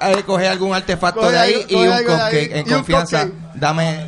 Ahí 0.00 0.22
coge 0.22 0.48
algún 0.48 0.74
artefacto 0.74 1.20
Coge 1.20 1.32
de 1.32 1.38
ahí 1.38 1.66
y 1.68 1.74
un 1.74 1.96
cupcake. 1.98 2.50
En 2.56 2.64
confianza, 2.64 3.24
cupcake. 3.26 3.54
dame. 3.54 4.06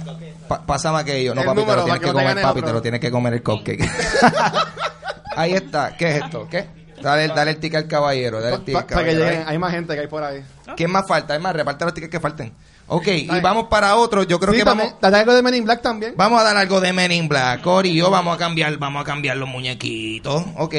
pa- 0.48 0.64
pásame 0.64 1.00
aquello. 1.00 1.34
No, 1.34 1.42
El 1.42 1.46
papi, 1.48 1.60
te 1.64 1.76
lo 1.76 1.84
tienes 1.84 2.00
que 2.00 2.12
comer, 2.12 2.34
papi, 2.40 2.58
otro. 2.60 2.66
te 2.66 2.72
lo 2.72 2.80
tienes 2.82 3.00
que 3.00 3.10
comer 3.10 3.34
el 3.34 3.42
cupcake. 3.42 3.84
ahí 5.36 5.52
está. 5.52 5.94
¿Qué 5.98 6.16
es 6.16 6.24
esto? 6.24 6.48
¿Qué? 6.50 6.66
Dale, 7.02 7.28
dale 7.28 7.50
el 7.50 7.58
ticket 7.58 7.76
al 7.82 7.86
caballero. 7.86 8.40
Dale 8.40 8.54
el 8.56 8.64
ticket 8.64 8.76
al 8.80 8.86
Para 8.86 9.04
que 9.04 9.10
caballero. 9.10 9.24
lleguen, 9.30 9.48
hay 9.48 9.58
más 9.58 9.70
gente 9.70 9.94
que 9.94 10.00
hay 10.00 10.06
por 10.06 10.24
ahí. 10.24 10.42
¿Quién 10.78 10.90
más 10.90 11.06
falta? 11.06 11.34
Es 11.36 11.40
más, 11.42 11.54
reparte 11.54 11.84
los 11.84 11.92
tickets 11.92 12.10
que 12.10 12.20
falten. 12.20 12.54
Ok, 12.86 13.06
y 13.08 13.40
vamos 13.40 13.68
para 13.68 13.96
otro. 13.96 14.22
Yo 14.24 14.38
creo 14.38 14.52
Sí, 14.52 14.58
que 14.58 14.64
vamos. 14.64 14.82
también, 14.84 15.00
dale 15.00 15.16
algo 15.18 15.34
de 15.34 15.42
Men 15.42 15.54
in 15.54 15.64
Black 15.64 15.80
también. 15.82 16.14
Vamos 16.16 16.40
a 16.40 16.44
dar 16.44 16.56
algo 16.56 16.80
de 16.80 16.92
Men 16.92 17.12
in 17.12 17.28
Black. 17.28 17.62
Cory 17.62 17.90
y 17.90 17.96
yo 17.96 18.10
vamos 18.10 18.34
a 18.34 18.38
cambiar, 18.38 18.76
vamos 18.78 19.00
a 19.02 19.04
cambiar 19.04 19.36
los 19.38 19.48
muñequitos. 19.48 20.44
Ok, 20.56 20.74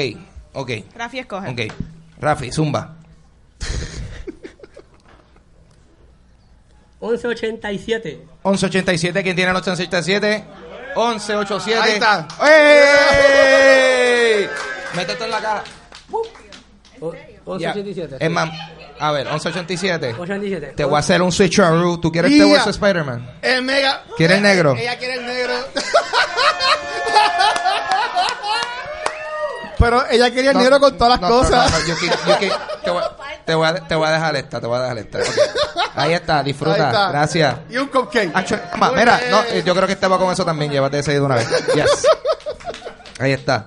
ok, 0.52 0.70
Rafi 0.94 1.18
escoge. 1.18 1.50
ok. 1.50 1.60
Rafi, 2.20 2.52
zumba. 2.52 2.92
1187. 7.00 8.20
1187, 8.44 9.22
¿quién 9.22 9.36
tiene 9.36 9.50
el 9.50 9.54
1187? 9.56 10.44
1187. 10.96 11.80
Ahí 11.82 11.92
está. 11.92 12.26
¡Ey! 14.40 14.48
Métete 14.94 15.24
en 15.24 15.30
la 15.30 15.40
cara. 15.40 15.64
O- 17.00 17.58
Ya. 17.58 17.74
1187. 17.74 18.16
Es 18.24 18.30
más, 18.30 18.48
a 18.98 19.12
ver, 19.12 19.26
1187. 19.26 20.06
1187. 20.14 20.72
Te 20.76 20.84
voy 20.84 20.96
a 20.96 20.98
hacer 20.98 21.22
un 21.22 21.32
switcheroo. 21.32 21.98
¿Tú 22.00 22.10
quieres 22.12 22.32
este 22.32 22.44
bolso 22.44 22.70
Spider-Man? 22.70 23.38
El 23.42 23.62
mega. 23.62 24.02
¿Quiere 24.16 24.36
el 24.36 24.42
negro? 24.42 24.74
Ella 24.76 24.96
quiere 24.98 25.14
el 25.14 25.26
negro. 25.26 25.52
Pero 29.78 30.06
ella 30.10 30.30
quería 30.30 30.50
el 30.52 30.56
No, 30.56 30.62
negro 30.62 30.80
con 30.80 30.96
todas 30.96 31.20
las 31.20 31.30
cosas. 31.30 31.70
no, 31.70 31.78
no, 31.78 31.86
yo 31.86 31.94
qui- 31.96 32.10
yo 32.26 32.38
qui- 32.38 32.58
te, 32.84 32.90
voy, 32.90 33.02
te 33.44 33.54
voy 33.54 33.66
a, 33.68 33.74
te 33.74 33.94
voy 33.94 34.08
a 34.08 34.10
dejar 34.12 34.36
esta, 34.36 34.58
te 34.60 34.66
voy 34.66 34.78
a 34.78 34.82
dejar 34.82 34.98
esta. 34.98 35.18
Ahí 35.94 36.12
está, 36.14 36.42
disfruta. 36.42 36.74
Ahí 36.76 36.80
está. 36.82 37.08
Gracias. 37.10 37.56
Y 37.68 37.76
un 37.76 37.88
cupcake. 37.88 38.30
Actually, 38.34 38.62
mira, 38.96 39.20
no, 39.30 39.42
eh, 39.44 39.62
yo 39.66 39.74
creo 39.74 39.86
que 39.86 39.92
este 39.92 40.06
va 40.06 40.18
con 40.18 40.32
eso 40.32 40.44
también. 40.46 40.70
Llévate 40.72 40.98
ese 41.00 41.12
de 41.12 41.20
una 41.20 41.34
vez. 41.36 41.48
Yes. 41.74 42.06
Ahí 43.18 43.32
está. 43.32 43.66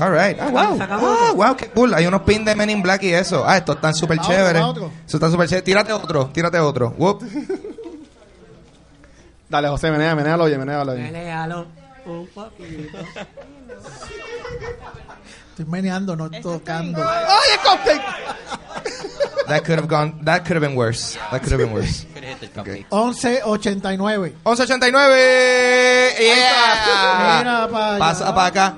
All 0.00 0.10
right. 0.10 0.36
Ah, 0.40 0.48
wow. 0.48 0.78
Ah, 0.80 1.32
wow, 1.34 1.56
qué 1.56 1.68
cool. 1.68 1.92
Hay 1.94 2.06
unos 2.06 2.22
pins 2.22 2.44
de 2.44 2.54
Men 2.54 2.70
in 2.70 2.82
Black 2.82 3.02
y 3.02 3.12
eso. 3.12 3.44
Ah, 3.46 3.58
estos 3.58 3.76
están 3.76 3.94
súper 3.94 4.18
chéveres. 4.18 4.62
Eso 5.06 5.16
está 5.16 5.30
súper 5.30 5.48
chévere. 5.48 5.62
Tírate 5.62 5.92
otro, 5.92 6.30
tírate 6.32 6.58
otro. 6.58 6.94
Whoop. 6.96 7.22
Dale, 9.48 9.68
José, 9.68 9.90
menea, 9.90 10.14
menealo, 10.14 10.44
oye, 10.44 10.56
menealo, 10.56 10.92
oye. 10.92 11.08
Pelealo 11.08 11.66
un 12.06 12.26
poquito. 12.28 12.98
Estoy 15.50 15.64
meneando, 15.66 16.16
no 16.16 16.30
tocando. 16.30 17.02
¡Ay, 17.06 17.50
el 17.52 17.58
cupcake! 17.60 18.02
That 19.48 19.64
could 19.64 19.78
have 19.80 19.88
gone, 19.88 20.14
that 20.24 20.44
could 20.44 20.54
have 20.56 20.60
been 20.60 20.76
worse. 20.76 21.18
That 21.32 21.40
could 21.42 21.50
have 21.50 21.58
been 21.58 21.72
worse. 21.72 22.06
The 22.14 22.46
cupcake. 22.46 22.86
1189. 22.90 24.34
1189. 24.44 26.14
Yeah. 26.20 27.38
Mira 27.38 27.68
pa' 27.68 27.94
allá. 27.94 27.98
Pasa 27.98 28.32
para 28.34 28.46
acá. 28.46 28.74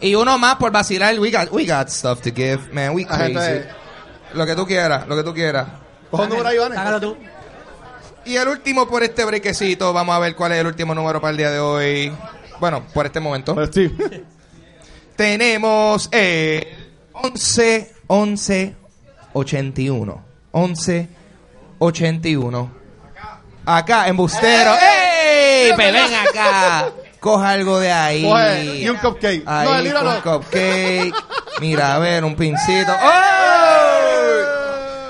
Y 0.00 0.14
uno 0.14 0.38
más 0.38 0.56
por 0.56 0.70
vacilar. 0.72 1.18
We 1.18 1.30
got, 1.30 1.50
we 1.52 1.64
got 1.66 1.88
stuff 1.88 2.20
to 2.22 2.30
give, 2.34 2.72
man. 2.72 2.94
We 2.94 3.04
La 3.04 3.16
gente- 3.16 3.34
crazy. 3.34 3.68
Lo 4.34 4.46
que 4.46 4.54
tú 4.54 4.66
quieras, 4.66 5.06
lo 5.08 5.16
que 5.16 5.22
tú 5.24 5.34
quieras. 5.34 5.66
Coge 6.10 6.22
un 6.24 6.28
número 6.30 6.48
ahí, 6.48 6.56
Iván. 6.56 6.72
Sácalo 6.74 7.00
tú. 7.00 7.16
Y 8.24 8.36
el 8.36 8.48
último 8.48 8.86
por 8.88 9.02
este 9.02 9.24
brequecito, 9.24 9.92
vamos 9.92 10.14
a 10.14 10.18
ver 10.18 10.34
cuál 10.36 10.52
es 10.52 10.58
el 10.58 10.66
último 10.66 10.94
número 10.94 11.20
para 11.20 11.30
el 11.32 11.36
día 11.36 11.50
de 11.50 11.58
hoy. 11.58 12.12
Bueno, 12.60 12.84
por 12.94 13.06
este 13.06 13.18
momento. 13.20 13.54
Pues 13.54 13.70
sí. 13.72 13.90
Tenemos 15.16 16.08
eh, 16.12 16.76
11, 17.12 17.92
11, 18.06 18.76
81. 19.32 20.24
11, 20.52 21.08
81. 21.78 22.70
Acá, 23.66 24.08
embustero. 24.08 24.72
¡Ey! 24.74 25.72
Pues 25.74 25.92
ven 25.92 26.14
acá. 26.14 26.90
Coja 27.20 27.50
algo 27.50 27.78
de 27.78 27.92
ahí. 27.92 28.24
Coge, 28.24 28.64
y 28.78 28.88
un 28.88 28.96
cupcake. 28.96 29.42
Ahí, 29.46 29.88
No, 29.92 30.02
no. 30.02 30.22
cupcake. 30.22 31.14
Mira, 31.60 31.94
a 31.94 31.98
ver, 31.98 32.24
un 32.24 32.34
pincito. 32.34 32.92
¡Oh! 33.02 33.10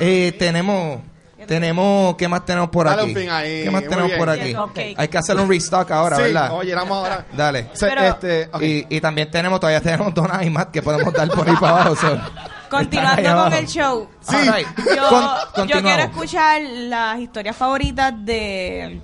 Eh, 0.01 0.35
tenemos, 0.39 1.01
tenemos, 1.47 2.17
¿qué 2.17 2.27
más 2.27 2.45
tenemos 2.45 2.71
por 2.71 2.87
Dale 2.87 3.03
aquí? 3.03 3.13
un 3.13 3.31
ahí, 3.31 3.65
¿Qué 3.65 3.71
más 3.71 3.83
muy 3.83 3.89
tenemos 3.91 4.07
bien. 4.09 4.19
por 4.19 4.31
aquí? 4.31 4.57
Hay 4.97 5.09
que 5.09 5.19
hacer 5.19 5.37
un 5.37 5.49
restock 5.49 5.91
ahora, 5.91 6.17
sí, 6.17 6.23
¿verdad? 6.23 6.53
oye, 6.53 6.75
vamos 6.75 6.99
ahora. 6.99 7.27
Dale. 7.33 7.67
Pero- 7.79 8.03
este. 8.05 8.51
Y, 8.61 8.97
y 8.97 9.01
también 9.01 9.31
tenemos, 9.31 9.61
todavía 9.61 9.81
tenemos 9.81 10.13
donas 10.15 10.45
y 10.45 10.51
más 10.51 10.67
que 10.67 10.83
podemos 10.83 11.13
dar 11.13 11.29
por 11.29 11.49
ahí 11.49 11.57
para 11.57 11.73
abajo. 11.83 11.97
so. 11.97 12.07
Están 12.15 12.23
ahí 12.23 12.69
Continuando 12.71 13.31
abajo. 13.31 13.51
con 13.51 13.59
el 13.59 13.67
show. 13.67 14.09
Sí. 14.21 14.37
Right. 14.37 14.67
Yo, 14.97 15.37
Con- 15.55 15.69
yo 15.69 15.83
quiero 15.83 16.03
escuchar 16.03 16.61
las 16.63 17.19
historias 17.19 17.57
favoritas 17.57 18.13
de 18.17 19.01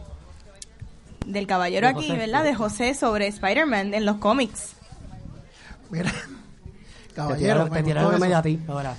del 1.27 1.47
caballero 1.47 1.87
De 1.87 1.93
aquí, 1.93 2.09
José. 2.09 2.18
¿verdad? 2.18 2.45
De 2.45 2.55
José 2.55 2.95
sobre 2.95 3.27
Spider-Man 3.27 3.95
en 3.95 4.07
los 4.07 4.16
cómics. 4.16 4.72
Mira, 5.91 6.11
Te 6.11 7.14
caballero, 7.14 7.39
tiraron, 7.39 7.70
me 7.70 7.79
te 7.79 7.85
tiraron 7.85 8.20
medio 8.20 8.39
a 8.39 8.43
ti 8.43 8.61
ahora. 8.68 8.97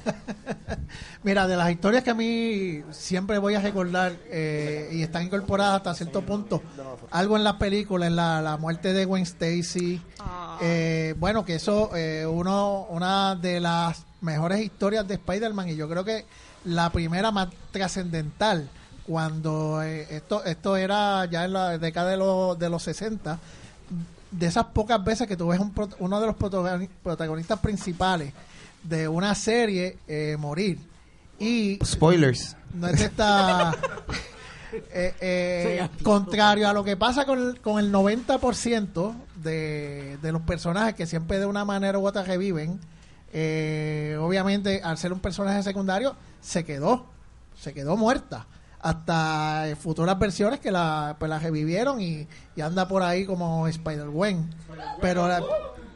Mira, 1.23 1.47
de 1.47 1.57
las 1.57 1.71
historias 1.71 2.03
que 2.03 2.09
a 2.11 2.13
mí 2.13 2.81
siempre 2.91 3.37
voy 3.37 3.55
a 3.55 3.59
recordar 3.59 4.13
eh, 4.29 4.89
y 4.93 5.01
están 5.01 5.23
incorporadas 5.23 5.77
hasta 5.77 5.93
cierto 5.95 6.21
punto, 6.21 6.61
algo 7.11 7.35
en 7.35 7.43
las 7.43 7.55
películas, 7.55 8.07
en 8.07 8.15
la, 8.15 8.41
la 8.41 8.57
muerte 8.57 8.93
de 8.93 9.03
Gwen 9.05 9.23
Stacy, 9.23 10.01
eh, 10.61 11.15
bueno, 11.17 11.43
que 11.43 11.55
eso, 11.55 11.95
eh, 11.95 12.25
uno, 12.25 12.87
una 12.89 13.35
de 13.35 13.59
las 13.59 14.05
mejores 14.21 14.61
historias 14.61 15.07
de 15.07 15.15
Spider-Man 15.15 15.69
y 15.69 15.75
yo 15.75 15.89
creo 15.89 16.05
que 16.05 16.25
la 16.63 16.89
primera 16.91 17.31
más 17.31 17.49
trascendental 17.71 18.69
cuando 19.07 19.81
eh, 19.83 20.05
esto 20.11 20.43
esto 20.43 20.75
era 20.75 21.25
ya 21.25 21.45
en 21.45 21.53
la 21.53 21.77
década 21.77 22.11
de 22.11 22.17
los, 22.17 22.59
de 22.59 22.69
los 22.69 22.83
60 22.83 23.39
de 24.31 24.45
esas 24.45 24.65
pocas 24.65 25.01
veces 25.03 25.27
que 25.27 25.37
tú 25.37 25.47
ves 25.47 25.59
un 25.59 25.71
pro- 25.73 25.89
uno 25.99 26.19
de 26.19 26.27
los 26.27 26.35
protagoni- 26.35 26.89
protagonistas 27.01 27.59
principales 27.59 28.33
de 28.83 29.07
una 29.07 29.33
serie 29.35 29.97
eh, 30.07 30.35
morir. 30.37 30.79
Y 31.39 31.79
Spoilers. 31.85 32.55
no 32.73 32.87
es 32.87 32.99
esta 33.01 33.73
eh, 34.91 35.13
eh, 35.21 35.89
contrario 36.03 36.67
a 36.67 36.73
lo 36.73 36.83
que 36.83 36.97
pasa 36.97 37.25
con 37.25 37.39
el, 37.39 37.61
con 37.61 37.79
el 37.79 37.91
90% 37.93 39.15
de, 39.43 40.17
de 40.21 40.31
los 40.31 40.41
personajes 40.41 40.95
que 40.95 41.05
siempre 41.07 41.39
de 41.39 41.45
una 41.45 41.63
manera 41.63 41.97
u 41.99 42.05
otra 42.07 42.23
reviven 42.23 42.79
eh, 43.33 44.17
obviamente 44.19 44.81
al 44.83 44.97
ser 44.97 45.13
un 45.13 45.19
personaje 45.19 45.61
secundario 45.63 46.15
se 46.41 46.65
quedó 46.65 47.05
se 47.61 47.73
quedó 47.73 47.95
muerta 47.97 48.45
hasta 48.81 49.67
eh, 49.69 49.75
futuras 49.75 50.17
versiones 50.19 50.59
que 50.59 50.71
la, 50.71 51.15
pues 51.19 51.29
la 51.29 51.39
revivieron 51.39 51.99
y, 52.01 52.27
y 52.55 52.61
anda 52.61 52.87
por 52.87 53.03
ahí 53.03 53.25
como 53.25 53.67
Spider-Gwen 53.67 54.49
pero 55.01 55.27
la- 55.27 55.41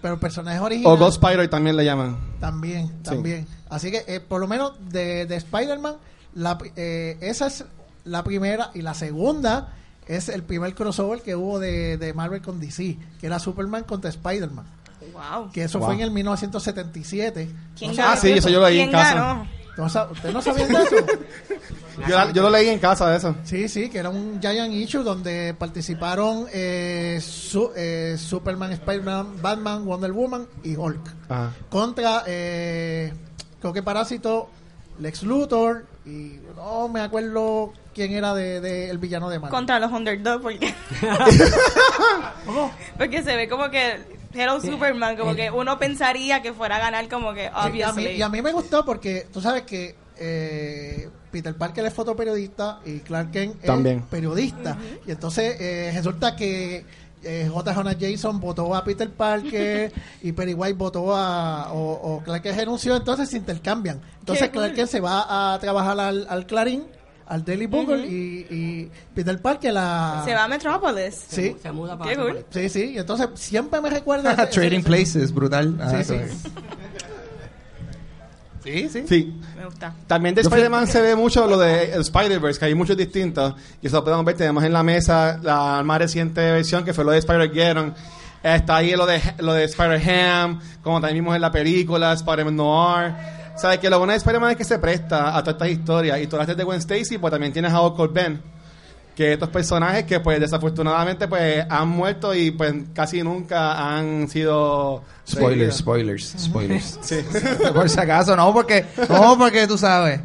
pero 0.02 0.16
el 0.16 0.20
personaje 0.20 0.60
original 0.60 0.94
O 0.94 0.98
Ghost 0.98 1.24
Spider 1.24 1.48
también 1.48 1.76
le 1.78 1.86
llaman. 1.86 2.18
también, 2.40 3.04
también. 3.04 3.46
Así 3.70 3.92
que, 3.92 4.04
eh, 4.08 4.20
por 4.20 4.42
lo 4.42 4.48
menos 4.48 4.74
de, 4.90 5.28
de 5.28 5.36
Spider-Man, 5.36 5.96
la 6.34 6.58
eh, 6.76 7.18
esa 7.22 7.46
es 7.46 7.66
la 8.04 8.24
primera. 8.24 8.72
Y 8.74 8.82
la 8.82 8.96
segunda 8.96 9.76
es 10.08 10.28
el 10.28 10.42
primer 10.42 10.74
crossover 10.74 11.22
que 11.22 11.36
hubo 11.36 11.60
de, 11.60 11.98
de 11.98 12.14
Marvel 12.16 12.42
con 12.42 12.60
DC, 12.60 12.98
que 13.20 13.28
era 13.28 13.38
Superman 13.38 13.84
contra 13.84 14.10
Spider-Man. 14.10 14.66
Wow. 15.14 15.52
Que 15.52 15.66
eso 15.66 15.78
Wow. 15.78 15.90
fue 15.90 15.96
en 15.96 16.02
el 16.02 16.10
1977. 16.12 17.50
¿Quién 17.78 17.96
No? 17.96 18.04
Ah, 18.04 18.18
sí, 18.18 18.32
eso 18.32 18.50
yo 18.50 18.60
lo 18.60 18.68
leí 18.70 18.80
en 18.80 18.90
¿Quién 18.90 19.00
casa. 19.02 19.14
ganó? 19.14 19.48
¿No 19.78 19.86
¿Usted 19.86 20.32
no 20.34 20.42
sabía 20.42 20.68
de 20.68 20.74
eso? 20.74 20.96
Yo, 22.08 22.16
la- 22.16 22.32
yo 22.32 22.42
lo 22.42 22.50
leí 22.50 22.68
en 22.70 22.80
casa 22.80 23.10
de 23.10 23.18
eso. 23.18 23.36
Sí, 23.44 23.68
sí, 23.68 23.90
que 23.90 24.00
era 24.00 24.10
un 24.10 24.40
Giant 24.42 24.74
Issue 24.74 25.04
donde 25.04 25.54
participaron 25.54 26.48
eh, 26.52 27.20
su- 27.22 27.72
eh, 27.76 28.16
Superman, 28.18 28.72
Spider-Man, 28.72 29.42
Batman, 29.42 29.86
Wonder 29.86 30.12
Woman 30.12 30.48
y 30.64 30.76
Hulk. 30.76 31.00
Ajá. 31.30 31.52
contra 31.70 32.24
eh, 32.28 33.14
creo 33.60 33.74
que 33.74 33.84
Parásito, 33.84 34.50
Lex 35.00 35.24
Luthor 35.24 35.86
y 36.06 36.40
no 36.56 36.88
me 36.88 37.02
acuerdo 37.02 37.74
quién 37.94 38.14
era 38.14 38.34
de, 38.34 38.62
de 38.62 38.90
el 38.90 38.98
villano 38.98 39.30
de 39.30 39.38
Marvel. 39.40 39.52
Contra 39.56 39.80
los 39.80 39.92
underdogs, 39.92 40.42
porque, 40.42 40.74
¿Cómo? 42.46 42.72
porque 42.98 43.22
se 43.22 43.36
ve 43.36 43.48
como 43.50 43.70
que 43.70 44.00
Hello 44.34 44.60
Superman, 44.62 45.18
como 45.18 45.36
que 45.36 45.52
uno 45.52 45.78
pensaría 45.80 46.42
que 46.42 46.54
fuera 46.54 46.78
a 46.78 46.80
ganar 46.80 47.08
como 47.10 47.34
que 47.34 47.46
Sí, 47.48 47.52
obviously. 47.68 48.12
y 48.12 48.22
a 48.22 48.30
mí 48.30 48.42
me 48.42 48.52
gustó 48.52 48.86
porque 48.86 49.28
tú 49.32 49.42
sabes 49.42 49.64
que 49.64 49.96
eh, 50.18 51.10
Peter 51.32 51.56
Parker 51.56 51.86
es 51.86 51.94
fotoperiodista 51.94 52.80
y 52.86 53.00
Clark 53.00 53.32
Kent 53.32 53.56
es 53.62 53.66
También. 53.66 54.02
periodista 54.04 54.78
y 55.08 55.12
entonces 55.12 55.56
eh, 55.60 55.92
resulta 55.94 56.36
que 56.36 56.86
eh, 57.24 57.50
J. 57.52 57.74
Jonah 57.76 57.96
Jason 58.00 58.40
votó 58.40 58.74
a 58.76 58.84
Peter 58.84 59.10
Parker 59.10 59.92
y 60.22 60.32
Perry 60.32 60.54
White 60.54 60.74
votó 60.78 61.16
a 61.16 61.72
o, 61.74 61.92
o 62.16 62.24
Clark 62.24 62.44
Kent 62.44 62.58
renunció 62.58 62.96
entonces 62.96 63.30
se 63.30 63.38
intercambian 63.38 64.02
entonces 64.20 64.50
Clark. 64.50 64.74
Kent 64.76 64.90
se 64.90 65.00
va 65.00 65.54
a 65.54 65.60
trabajar 65.60 66.00
al, 66.00 66.26
al 66.30 66.46
Clarín 66.46 66.86
al 67.32 67.46
Daily 67.46 67.66
Bugle 67.66 68.06
y, 68.08 68.46
y 68.50 68.92
Peter 69.16 69.42
Parker 69.42 69.74
la 69.74 70.22
Se 70.26 70.34
va 70.34 70.44
a 70.44 70.48
Metropolis. 70.48 71.16
sí 71.30 71.56
Se 71.62 71.72
muda 71.72 71.98
para 71.98 72.12
Qué 72.12 72.18
cool. 72.18 72.46
sí 72.50 72.68
sí 72.70 72.92
y 72.94 72.98
entonces 72.98 73.28
siempre 73.36 73.80
me 73.82 73.90
recuerda 73.90 74.34
ese- 74.44 74.48
Trading 74.48 74.80
ese- 74.80 74.88
Places, 74.88 75.34
brutal. 75.34 75.78
Ah, 75.82 76.04
Sí, 76.04 76.14
es. 76.14 76.32
Sí, 78.64 78.90
sí. 78.90 79.04
Sí. 79.08 79.42
Me 79.58 79.66
gusta. 79.66 79.96
También 80.06 80.36
de 80.36 80.42
Spider-Man 80.42 80.86
se 80.86 81.02
ve 81.02 81.16
mucho 81.16 81.48
lo 81.48 81.58
de 81.58 81.94
el 81.94 82.02
Spider-Verse, 82.02 82.60
que 82.60 82.66
hay 82.66 82.76
muchos 82.76 82.96
distintos. 82.96 83.56
Y 83.82 83.88
eso 83.88 83.96
lo 83.98 84.04
podemos 84.04 84.24
ver. 84.24 84.36
Tenemos 84.38 84.64
en 84.64 84.72
la 84.74 84.84
mesa 84.84 85.40
la 85.42 85.82
más 85.84 85.98
reciente 85.98 86.42
versión, 86.52 86.84
que 86.86 86.94
fue 86.94 87.04
lo 87.04 87.10
de 87.12 87.18
Spider-Geddon. 87.18 87.96
Está 88.44 88.76
ahí 88.78 88.92
lo 88.96 89.08
de, 89.08 89.20
lo 89.40 89.54
de 89.54 89.64
Spider-Ham, 89.64 90.60
como 90.84 91.00
también 91.02 91.24
vimos 91.24 91.36
en 91.36 91.42
la 91.42 91.52
película, 91.52 92.14
Spider-Man 92.14 92.56
Noir. 92.56 93.14
¿Sabes 93.56 93.80
que 93.80 93.90
Lo 93.90 93.98
bueno 94.00 94.12
de 94.12 94.18
Spider-Man 94.18 94.52
es 94.52 94.58
que 94.58 94.64
se 94.64 94.80
presta 94.80 95.36
a 95.38 95.44
todas 95.44 95.56
estas 95.56 95.70
historias. 95.70 96.20
Y 96.22 96.28
todas 96.28 96.48
las 96.48 96.58
de 96.58 96.64
Gwen 96.64 96.80
Stacy, 96.80 97.18
pues 97.18 97.32
también 97.32 97.54
tienes 97.54 97.72
a 97.74 97.82
Uncle 97.82 98.08
Ben. 98.12 98.42
Que 99.16 99.34
estos 99.34 99.50
personajes 99.50 100.06
que, 100.06 100.20
pues, 100.22 100.40
desafortunadamente, 100.40 101.28
pues, 101.28 101.66
han 101.70 101.90
muerto 101.90 102.34
y, 102.34 102.52
pues, 102.52 102.74
casi 102.94 103.22
nunca 103.22 103.74
han 103.96 104.28
sido... 104.30 105.04
Spoilers, 105.30 105.78
spoilers, 105.78 106.36
spoilers. 106.40 106.98
Sí. 107.02 107.18
Por 107.74 107.90
si 107.90 108.00
acaso, 108.00 108.36
no, 108.38 108.54
porque, 108.54 108.86
no, 109.10 109.38
porque 109.38 109.68
tú 109.68 109.78
sabes. 109.78 110.22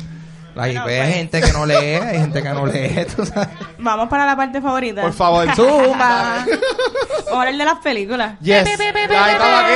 Hay, 0.58 0.72
Bueno, 0.72 0.80
hay 0.86 1.00
pues. 1.00 1.14
gente 1.14 1.40
que 1.42 1.52
no 1.52 1.66
lee, 1.66 1.74
hay 1.74 2.18
gente 2.18 2.42
que 2.42 2.48
no 2.48 2.64
lee, 2.64 3.06
tú 3.14 3.26
sabes. 3.26 3.48
Vamos 3.78 4.08
para 4.08 4.24
la 4.24 4.36
parte 4.36 4.62
favorita. 4.62 5.02
Por 5.02 5.12
favor. 5.12 5.52
Zumba. 5.56 6.46
Vamos 6.46 7.28
a 7.28 7.38
hablar 7.38 7.56
de 7.56 7.64
las 7.64 7.78
películas. 7.80 8.38
Yes. 8.40 8.64
Pe, 8.64 8.78
pe, 8.78 8.92
pe, 8.92 9.08
pe, 9.08 9.16
Ahí 9.16 9.32
estamos 9.32 9.60
aquí. 9.64 9.74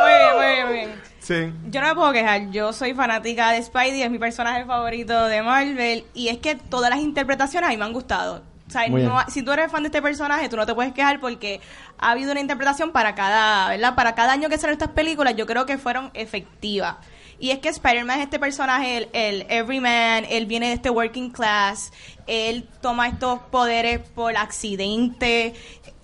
Muy 0.00 0.12
bien, 0.12 0.36
muy 0.36 0.46
bien, 0.46 0.66
muy 0.66 0.74
bien. 0.74 0.90
Sí. 1.20 1.52
Yo 1.70 1.80
no 1.80 1.88
me 1.88 1.94
puedo 1.94 2.12
quejar, 2.12 2.50
yo 2.50 2.72
soy 2.72 2.94
fanática 2.94 3.50
de 3.52 3.62
Spidey, 3.62 4.02
es 4.02 4.10
mi 4.10 4.18
personaje 4.18 4.64
favorito 4.64 5.26
de 5.26 5.42
Marvel 5.42 6.04
y 6.14 6.28
es 6.28 6.38
que 6.38 6.56
todas 6.56 6.90
las 6.90 6.98
interpretaciones 7.00 7.68
a 7.68 7.70
mí 7.70 7.76
me 7.76 7.84
han 7.84 7.92
gustado. 7.92 8.42
O 8.66 8.72
sea, 8.72 8.88
Muy 8.88 9.02
no- 9.02 9.14
bien. 9.14 9.24
si 9.28 9.42
tú 9.42 9.50
eres 9.52 9.70
fan 9.70 9.82
de 9.82 9.88
este 9.88 10.00
personaje, 10.00 10.48
tú 10.48 10.56
no 10.56 10.64
te 10.64 10.74
puedes 10.74 10.92
quejar 10.92 11.20
porque 11.20 11.60
ha 11.98 12.12
habido 12.12 12.30
una 12.32 12.40
interpretación 12.40 12.92
para 12.92 13.14
cada, 13.14 13.68
¿verdad? 13.68 13.94
Para 13.96 14.14
cada 14.14 14.32
año 14.32 14.48
que 14.48 14.58
salen 14.58 14.74
estas 14.74 14.90
películas, 14.90 15.34
yo 15.36 15.44
creo 15.46 15.66
que 15.66 15.76
fueron 15.76 16.10
efectivas. 16.14 16.96
Y 17.40 17.50
es 17.52 17.58
que 17.58 17.70
Spider-Man 17.70 18.18
es 18.18 18.24
este 18.24 18.38
personaje, 18.38 18.98
el, 18.98 19.08
el 19.14 19.46
everyman, 19.48 20.26
él 20.28 20.44
viene 20.46 20.68
de 20.68 20.74
este 20.74 20.90
working 20.90 21.30
class, 21.30 21.90
él 22.26 22.68
toma 22.82 23.08
estos 23.08 23.40
poderes 23.50 23.98
por 24.10 24.36
accidente, 24.36 25.54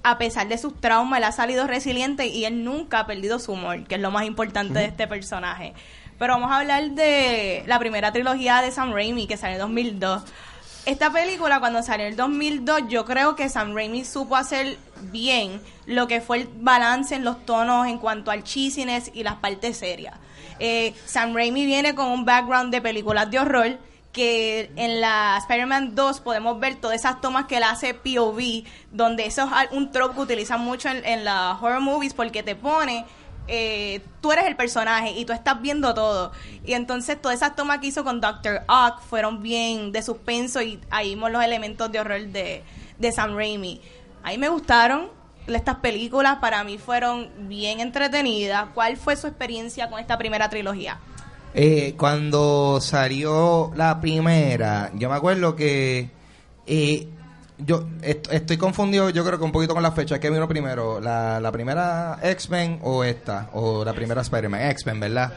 a 0.09 0.19
pesar 0.19 0.47
de 0.47 0.57
sus 0.57 0.81
traumas, 0.81 1.19
él 1.19 1.25
ha 1.25 1.33
salido 1.33 1.67
resiliente 1.67 2.29
y 2.29 2.45
él 2.45 2.63
nunca 2.63 3.01
ha 3.01 3.07
perdido 3.07 3.41
su 3.41 3.51
humor, 3.51 3.83
que 3.89 3.97
es 3.97 4.01
lo 4.01 4.13
más 4.13 4.25
importante 4.25 4.79
de 4.79 4.85
este 4.85 5.09
personaje. 5.09 5.75
Pero 6.17 6.35
vamos 6.35 6.53
a 6.53 6.59
hablar 6.59 6.93
de 6.93 7.65
la 7.67 7.81
primera 7.81 8.13
trilogía 8.13 8.63
de 8.63 8.71
Sam 8.71 8.93
Raimi, 8.93 9.27
que 9.27 9.37
salió 9.37 9.57
en 9.57 9.63
2002. 9.63 10.23
Esta 10.85 11.11
película, 11.11 11.59
cuando 11.59 11.83
salió 11.83 12.07
en 12.07 12.13
el 12.13 12.17
2002, 12.17 12.83
yo 12.89 13.05
creo 13.05 13.35
que 13.35 13.49
Sam 13.49 13.75
Raimi 13.75 14.05
supo 14.05 14.37
hacer 14.37 14.79
bien 15.11 15.61
lo 15.87 16.07
que 16.07 16.21
fue 16.21 16.43
el 16.43 16.49
balance 16.55 17.17
en 17.17 17.25
los 17.25 17.45
tonos 17.45 17.89
en 17.89 17.99
cuanto 17.99 18.31
al 18.31 18.45
cheesiness 18.45 19.11
y 19.13 19.25
las 19.25 19.35
partes 19.35 19.77
serias. 19.77 20.15
Eh, 20.61 20.95
Sam 21.05 21.35
Raimi 21.35 21.67
viene 21.67 21.97
con 21.97 22.07
un 22.07 22.25
background 22.25 22.73
de 22.73 22.81
películas 22.81 23.29
de 23.29 23.41
horror 23.41 23.79
que 24.17 24.73
en 24.77 25.03
la 25.03 25.37
Spider-Man 25.43 25.95
2 25.95 26.21
podemos 26.23 26.59
ver 26.59 26.77
todas 26.77 26.97
esas 26.97 27.21
tomas 27.21 27.45
que 27.45 27.59
él 27.59 27.65
hace 27.65 27.93
POV, 27.93 28.65
donde 28.91 29.27
eso 29.27 29.43
es 29.45 29.71
un 29.73 29.93
trope 29.93 30.15
que 30.15 30.21
utilizan 30.23 30.63
mucho 30.63 30.89
en, 30.89 31.05
en 31.05 31.23
las 31.23 31.63
horror 31.63 31.81
movies 31.81 32.15
porque 32.15 32.43
te 32.43 32.57
pone 32.57 33.05
eh, 33.47 34.01
tú 34.23 34.33
eres 34.33 34.47
el 34.47 34.57
personaje 34.57 35.11
y 35.11 35.27
tú 35.27 35.35
estás 35.35 35.61
viendo 35.61 35.93
todo. 35.93 36.33
Y 36.65 36.73
entonces 36.73 37.21
todas 37.21 37.37
esas 37.37 37.55
tomas 37.55 37.79
que 37.79 37.89
hizo 37.89 38.05
con 38.05 38.23
Dr. 38.23 38.63
Ock 38.69 39.03
fueron 39.03 39.43
bien 39.43 39.93
de 39.93 40.03
suspenso 40.03 40.63
y 40.63 40.81
ahí 40.91 41.11
vimos 41.11 41.31
los 41.31 41.45
elementos 41.45 41.93
de 41.93 42.01
horror 42.01 42.27
de, 42.29 42.65
de 42.99 43.13
Sam 43.13 43.37
Raimi. 43.37 43.83
A 44.23 44.31
mí 44.31 44.39
me 44.39 44.49
gustaron 44.49 45.11
estas 45.47 45.77
películas, 45.77 46.39
para 46.39 46.65
mí 46.65 46.79
fueron 46.79 47.31
bien 47.49 47.81
entretenidas. 47.81 48.69
¿Cuál 48.75 48.97
fue 48.97 49.15
su 49.15 49.27
experiencia 49.27 49.91
con 49.91 50.01
esta 50.01 50.17
primera 50.17 50.49
trilogía? 50.49 50.99
Eh, 51.59 51.95
cuando 51.97 52.81
salió 52.83 53.73
la 53.75 53.99
primera, 53.99 54.91
yo 54.95 55.09
me 55.09 55.15
acuerdo 55.17 55.57
que 55.57 56.11
eh, 56.67 57.09
yo 57.59 57.87
est- 58.03 58.31
estoy 58.31 58.59
confundido, 58.59 59.09
yo 59.09 59.25
creo 59.25 59.39
que 59.39 59.45
un 59.47 59.53
poquito 59.53 59.73
con 59.73 59.83
la 59.83 59.93
fecha. 59.93 60.21
¿Qué 60.21 60.29
vino 60.29 60.47
primero? 60.47 61.01
¿La, 61.01 61.41
la 61.41 61.51
primera 61.51 62.19
X-Men 62.23 62.81
o 62.83 63.05
esta? 63.05 63.49
¿O 63.55 63.83
la 63.87 63.95
primera 63.95 64.21
Spider-Man? 64.21 64.61
X-Men, 64.73 65.01
¿verdad? 65.01 65.33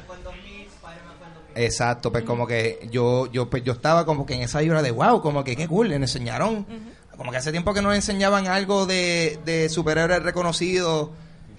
Exacto, 1.56 2.12
pues 2.12 2.24
como 2.26 2.46
que 2.46 2.88
yo 2.92 3.32
yo 3.32 3.50
pues 3.50 3.64
yo 3.64 3.72
estaba 3.74 4.06
como 4.06 4.26
que 4.26 4.34
en 4.34 4.42
esa 4.42 4.60
vibra 4.60 4.82
de 4.82 4.92
wow, 4.92 5.22
como 5.22 5.44
que 5.46 5.56
qué 5.56 5.68
cool, 5.70 5.88
le 5.90 5.96
enseñaron, 5.96 6.66
como 7.18 7.32
que 7.32 7.38
hace 7.38 7.52
tiempo 7.52 7.74
que 7.74 7.82
no 7.82 7.90
le 7.92 7.96
enseñaban 7.96 8.48
algo 8.48 8.86
de, 8.86 9.40
de 9.46 9.68
superhéroes 9.70 10.22
reconocidos 10.22 11.10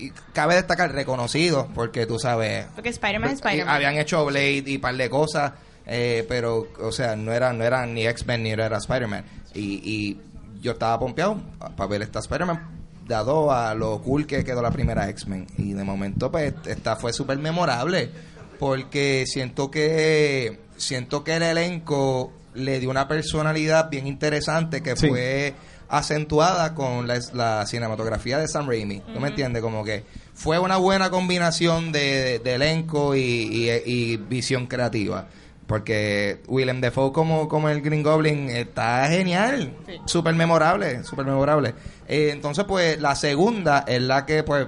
y 0.07 0.12
cabe 0.32 0.55
destacar 0.55 0.92
reconocidos 0.92 1.66
porque 1.74 2.07
tú 2.07 2.18
sabes 2.18 2.66
Porque 2.74 2.88
Spider-Man 2.90 3.30
es 3.30 3.34
y 3.34 3.42
Spider-Man. 3.46 3.74
habían 3.74 3.96
hecho 3.96 4.24
Blade 4.24 4.64
y 4.66 4.78
par 4.78 4.96
de 4.96 5.09
cosas, 5.11 5.53
eh, 5.86 6.24
pero, 6.28 6.68
o 6.80 6.92
sea, 6.92 7.16
no 7.16 7.32
eran 7.32 7.59
no 7.59 7.64
eran 7.64 7.94
ni 7.94 8.07
X-Men 8.07 8.42
ni 8.42 8.51
era 8.51 8.76
Spider-Man. 8.76 9.24
Y, 9.55 9.61
y 9.84 10.20
yo 10.61 10.72
estaba 10.72 10.98
pompeado 10.98 11.40
para 11.76 11.88
ver 11.88 12.03
esta 12.03 12.18
Spider-Man, 12.20 12.68
dado 13.07 13.51
a 13.53 13.74
lo 13.74 14.01
cool 14.03 14.26
que 14.26 14.44
quedó 14.44 14.62
la 14.62 14.70
primera 14.70 15.09
X-Men. 15.09 15.46
Y 15.59 15.72
de 15.72 15.82
momento, 15.84 16.30
pues, 16.30 16.55
esta 16.66 16.96
fue 16.96 17.12
súper 17.12 17.38
memorable, 17.38 18.11
porque 18.59 19.24
siento 19.26 19.70
que 19.70 20.61
siento 20.76 21.24
que 21.24 21.36
el 21.36 21.42
elenco 21.42 22.32
le 22.55 22.78
dio 22.80 22.90
una 22.90 23.07
personalidad 23.09 23.90
bien 23.90 24.07
interesante 24.07 24.82
que 24.82 24.96
Sí. 24.96 25.09
fue 25.09 25.55
acentuada 25.91 26.74
con 26.74 27.07
la, 27.07 27.18
la 27.34 27.66
cinematografía 27.66 28.38
de 28.38 28.49
Sam 28.49 28.68
Raimi. 28.68 29.01
¿Tú 29.01 29.20
me 29.20 29.28
entiendes? 29.28 29.62
Como 29.62 29.84
que 29.84 30.05
fue 30.34 30.59
una 30.59 30.76
buena 30.76 31.11
combinación 31.11 31.93
de, 31.93 32.38
de 32.38 32.55
elenco 32.55 33.14
y, 33.14 33.20
y- 33.20 33.70
y 33.84 34.16
visión 34.16 34.66
creativa. 34.66 35.26
Porque 35.66 36.41
Willem 36.49 36.80
Dafoe 36.80 37.12
como, 37.12 37.49
como 37.49 37.68
el 37.68 37.80
Green 37.80 38.03
Goblin 38.03 38.51
está 38.51 39.07
genial. 39.09 39.72
Súper 40.05 40.34
memorable, 40.34 41.05
súper 41.05 41.26
memorable. 41.26 41.74
Eh, 42.09 42.30
entonces, 42.32 42.64
pues, 42.64 43.01
la 43.01 43.14
segunda 43.14 43.84
es 43.86 44.03
la 44.03 44.26
que, 44.26 44.43
pues, 44.43 44.66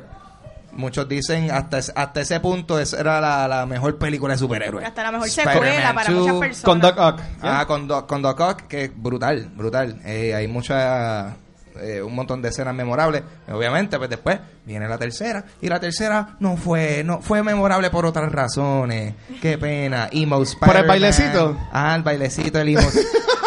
muchos 0.74 1.08
dicen 1.08 1.50
hasta, 1.50 1.78
hasta 1.78 2.20
ese 2.20 2.40
punto 2.40 2.78
esa 2.78 2.98
era 3.00 3.20
la, 3.20 3.46
la 3.48 3.66
mejor 3.66 3.98
película 3.98 4.34
de 4.34 4.38
superhéroes. 4.38 4.86
Hasta 4.86 5.02
la 5.02 5.12
mejor 5.12 5.28
Spider-Man 5.28 5.54
secuela 5.64 5.94
para 5.94 6.10
2, 6.12 6.20
muchas 6.20 6.38
personas. 6.40 6.64
Con 6.64 6.80
Doc 6.80 6.98
Ock. 6.98 7.20
Ah, 7.42 7.64
con, 7.66 7.88
Doc- 7.88 8.06
con 8.06 8.22
Doc 8.22 8.40
Ock, 8.40 8.60
que 8.68 8.84
es 8.84 8.90
brutal, 8.94 9.50
brutal. 9.54 10.00
Eh, 10.04 10.34
hay 10.34 10.48
mucha, 10.48 11.36
eh, 11.80 12.00
un 12.02 12.14
montón 12.14 12.40
de 12.42 12.48
escenas 12.48 12.74
memorables. 12.74 13.22
Obviamente, 13.50 13.98
pues 13.98 14.10
después 14.10 14.38
viene 14.64 14.88
la 14.88 14.98
tercera. 14.98 15.44
Y 15.60 15.68
la 15.68 15.78
tercera 15.80 16.36
no 16.40 16.56
fue, 16.56 17.02
no 17.04 17.20
fue 17.20 17.42
memorable 17.42 17.90
por 17.90 18.06
otras 18.06 18.30
razones. 18.32 19.14
Qué 19.40 19.58
pena. 19.58 20.08
Emo 20.12 20.42
¿Por 20.60 20.76
el 20.76 20.86
bailecito? 20.86 21.56
Ah, 21.72 21.94
el 21.96 22.02
bailecito, 22.02 22.58
el 22.60 22.68
emo. 22.70 22.88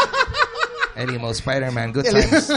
el 0.95 1.13
emo 1.15 1.29
Spider-Man, 1.31 1.93
good 1.93 2.03
times. 2.03 2.51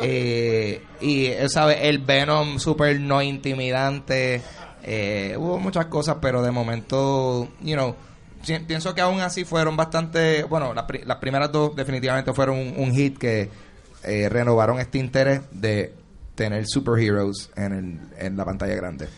Eh, 0.00 0.82
y, 1.00 1.26
eh, 1.26 1.48
¿sabes? 1.48 1.78
El 1.82 1.98
Venom 1.98 2.58
super 2.58 2.98
no 3.00 3.22
intimidante. 3.22 4.42
Eh, 4.82 5.36
hubo 5.38 5.58
muchas 5.58 5.86
cosas, 5.86 6.16
pero 6.20 6.42
de 6.42 6.50
momento, 6.50 7.48
you 7.60 7.74
know, 7.74 7.94
si- 8.42 8.58
pienso 8.60 8.94
que 8.94 9.00
aún 9.00 9.20
así 9.20 9.44
fueron 9.44 9.76
bastante. 9.76 10.42
Bueno, 10.44 10.74
las, 10.74 10.84
pri- 10.86 11.02
las 11.04 11.18
primeras 11.18 11.52
dos 11.52 11.76
definitivamente 11.76 12.32
fueron 12.32 12.58
un, 12.58 12.74
un 12.76 12.92
hit 12.92 13.16
que 13.18 13.48
eh, 14.02 14.28
renovaron 14.28 14.80
este 14.80 14.98
interés 14.98 15.42
de 15.52 15.94
tener 16.34 16.64
superheroes 16.66 17.50
en, 17.56 17.72
el, 17.72 18.00
en 18.26 18.36
la 18.36 18.44
pantalla 18.44 18.74
grande. 18.74 19.08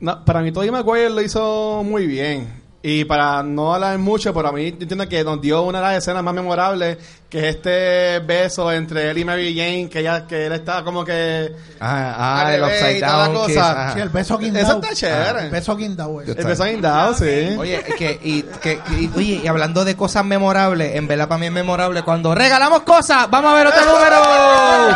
No, 0.00 0.24
para 0.24 0.42
mí 0.42 0.52
Tobey 0.52 0.70
Maguire 0.70 1.08
lo 1.08 1.22
hizo 1.22 1.82
muy 1.84 2.06
bien. 2.06 2.63
Y 2.86 3.06
para 3.06 3.42
no 3.42 3.72
hablar 3.72 3.96
mucho, 3.96 4.34
pero 4.34 4.48
a 4.48 4.52
mí 4.52 4.66
entiendo 4.66 5.08
que 5.08 5.24
nos 5.24 5.40
dio 5.40 5.62
una 5.62 5.78
de 5.78 5.84
las 5.86 5.96
escenas 5.96 6.22
más 6.22 6.34
memorables, 6.34 6.98
que 7.30 7.38
es 7.38 7.56
este 7.56 8.18
beso 8.18 8.70
entre 8.70 9.10
él 9.10 9.16
y 9.16 9.24
Mary 9.24 9.56
Jane, 9.56 9.88
que 9.88 10.00
ella, 10.00 10.26
que 10.26 10.44
él 10.44 10.52
está 10.52 10.84
como 10.84 11.02
que... 11.02 11.50
Ah, 11.80 12.42
ah 12.44 12.54
el 12.54 12.62
upside 12.62 13.00
toda 13.00 13.16
la 13.16 13.24
down 13.24 13.34
cosa. 13.36 13.46
kiss, 13.46 13.56
ajá. 13.56 13.92
Sí, 13.94 14.00
el 14.00 14.08
beso 14.10 14.36
guindao. 14.36 14.62
Eso 14.62 14.74
está 14.82 14.94
chévere. 14.94 15.44
El 15.46 15.50
beso. 15.50 15.74
Good 15.74 16.28
El 16.28 16.44
beso 16.44 16.64
guindado, 16.64 17.14
sí. 17.14 17.56
Oye, 17.58 17.82
que, 17.96 18.20
y, 18.22 18.42
que, 18.42 18.78
y- 18.90 19.10
oye, 19.16 19.40
y 19.42 19.46
hablando 19.46 19.86
de 19.86 19.96
cosas 19.96 20.26
memorables, 20.26 20.94
en 20.94 21.08
verdad 21.08 21.26
para 21.26 21.38
mí 21.38 21.46
es 21.46 21.52
memorable 21.52 22.02
cuando 22.02 22.34
regalamos 22.34 22.82
cosas. 22.82 23.30
Vamos 23.30 23.50
a 23.50 23.54
ver 23.54 23.66
otro 23.66 23.80
número. 23.86 24.16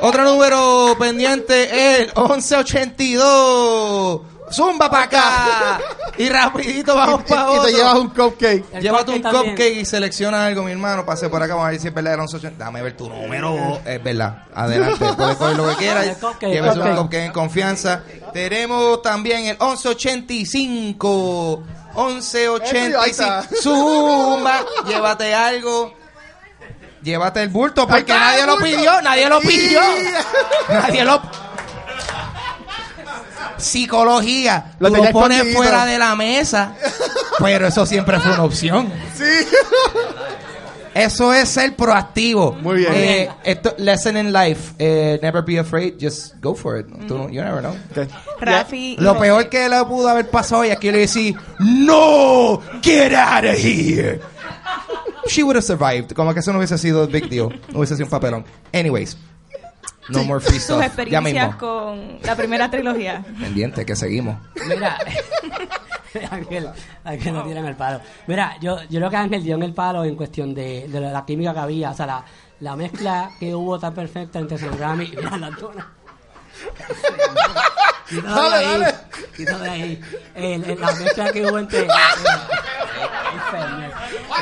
Otro 0.00 0.24
número 0.24 0.96
pendiente, 0.98 2.02
el 2.02 2.10
1182. 2.16 4.33
Zumba 4.54 4.90
para 4.90 5.04
acá. 5.04 5.80
Y 6.16 6.28
rapidito 6.28 6.94
vamos 6.94 7.24
para 7.24 7.42
y 7.42 7.56
otro. 7.56 7.62
te 7.64 7.72
llevas 7.72 7.94
un 7.96 8.08
cupcake. 8.10 8.64
El 8.72 8.82
Llévate 8.82 9.10
un 9.10 9.16
cupcake 9.16 9.32
también. 9.32 9.54
cupcake 9.56 9.76
y 9.78 9.84
selecciona 9.84 10.46
algo, 10.46 10.62
mi 10.62 10.70
hermano. 10.70 11.04
Pase 11.04 11.28
por 11.28 11.42
acá, 11.42 11.54
vamos 11.54 11.66
a 11.66 11.70
ver 11.72 11.80
si 11.80 11.88
es 11.88 11.94
verdad 11.94 12.12
el 12.12 12.18
1180. 12.20 12.64
Dame 12.64 12.80
ver 12.82 12.96
tu 12.96 13.08
número. 13.08 13.80
Es 13.84 14.00
verdad. 14.02 14.44
Adelante. 14.54 15.04
Puedes 15.16 15.36
coger 15.36 15.56
lo 15.56 15.68
que 15.70 15.74
quieras. 15.76 16.06
Llévese 16.40 16.78
un 16.78 16.96
cupcake. 16.96 17.24
en 17.24 17.32
confianza. 17.32 18.02
Tenemos 18.32 19.02
también 19.02 19.46
el 19.46 19.56
1185. 19.58 21.62
1185. 21.96 23.00
Ahí 23.00 23.10
está. 23.10 23.42
Zumba. 23.60 24.64
Llévate 24.86 25.34
algo. 25.34 25.94
Llévate 27.02 27.42
el 27.42 27.48
bulto 27.48 27.86
porque 27.86 28.12
Ahí 28.12 28.18
está, 28.18 28.20
nadie 28.30 28.40
el 28.40 28.46
lo 28.46 28.56
pidió. 28.58 29.02
Nadie 29.02 29.28
lo 29.28 29.40
pidió. 29.40 29.80
Nadie 30.68 31.04
lo 31.04 31.20
Psicología. 33.56 34.74
Lo 34.78 34.88
Tú 34.90 34.96
lo 34.96 35.10
pones 35.10 35.38
escondido. 35.38 35.62
fuera 35.62 35.86
de 35.86 35.98
la 35.98 36.14
mesa. 36.16 36.74
Pero 37.38 37.66
eso 37.66 37.84
siempre 37.86 38.18
fue 38.20 38.32
una 38.32 38.44
opción. 38.44 38.92
Sí. 39.16 39.24
Eso 40.94 41.32
es 41.34 41.48
ser 41.48 41.74
proactivo. 41.74 42.52
Muy 42.52 42.76
bien. 42.76 42.92
Eh, 42.94 43.30
esto, 43.42 43.74
lesson 43.78 44.16
in 44.16 44.32
life. 44.32 44.74
eh, 44.78 45.18
never 45.22 45.42
be 45.44 45.58
afraid. 45.58 45.94
Just 46.00 46.34
go 46.40 46.54
for 46.54 46.78
it. 46.78 46.86
Tú 47.08 47.18
no- 47.18 47.28
you 47.28 47.42
never 47.42 47.60
know. 47.60 47.72
Ok. 47.90 48.08
Rafi. 48.40 48.96
Lo 49.00 49.18
peor 49.18 49.48
que 49.48 49.68
le 49.68 49.84
pudo 49.86 50.08
haber 50.08 50.28
pasado 50.30 50.64
y 50.64 50.70
aquí 50.70 50.92
le 50.92 50.98
decía, 50.98 51.34
no, 51.58 52.60
get 52.80 53.12
out 53.12 53.44
of 53.44 53.56
here. 53.58 54.20
She 55.26 55.42
would 55.42 55.56
have 55.56 55.64
survived. 55.64 56.12
Como 56.14 56.32
que 56.32 56.38
eso 56.40 56.52
no 56.52 56.58
hubiese 56.58 56.78
sido 56.78 57.08
big 57.08 57.28
deal. 57.28 57.48
No 57.72 57.78
hubiese 57.80 57.96
sido 57.96 58.06
un 58.06 58.10
papelón. 58.10 58.44
Anyways, 58.72 59.16
no 60.08 60.24
more 60.24 60.40
free 60.40 60.54
Tus 60.54 60.64
stuff. 60.64 60.78
Ya 60.80 60.86
experiencias 60.86 61.56
con 61.56 62.18
la 62.22 62.36
primera 62.36 62.70
trilogía. 62.70 63.24
Pendiente, 63.40 63.84
que 63.86 63.96
seguimos. 63.96 64.36
Mira, 64.68 64.98
Ángel, 66.30 66.70
Ángel 67.04 67.34
no 67.34 67.42
tiran 67.44 67.66
el 67.66 67.76
palo. 67.76 68.00
Mira, 68.26 68.56
yo, 68.60 68.82
yo 68.84 69.00
creo 69.00 69.10
que 69.10 69.16
Ángel 69.16 69.42
dio 69.42 69.56
en 69.56 69.62
el 69.62 69.74
palo 69.74 70.04
en 70.04 70.14
cuestión 70.16 70.54
de, 70.54 70.86
de 70.88 71.00
la 71.00 71.24
química 71.24 71.52
que 71.52 71.60
había, 71.60 71.90
o 71.90 71.94
sea, 71.94 72.06
la, 72.06 72.24
la 72.60 72.76
mezcla 72.76 73.30
que 73.38 73.54
hubo 73.54 73.78
tan 73.78 73.94
perfecta 73.94 74.38
entre 74.38 74.58
San 74.58 74.78
Rami 74.78 75.04
y 75.04 75.16
mira, 75.16 75.40
Quítalo 78.08 78.34
de 78.34 78.50
Dale, 78.50 78.56
ahí, 78.56 78.80
dale. 78.80 78.94
quítalo 79.36 79.64
de 79.64 79.70
ahí. 79.70 80.00
El- 80.34 80.64
el- 80.64 80.80
la 80.80 80.92
mezcla 80.92 81.32
que 81.32 81.46
hubo 81.46 81.58
entre. 81.58 81.80
eh, 81.82 81.88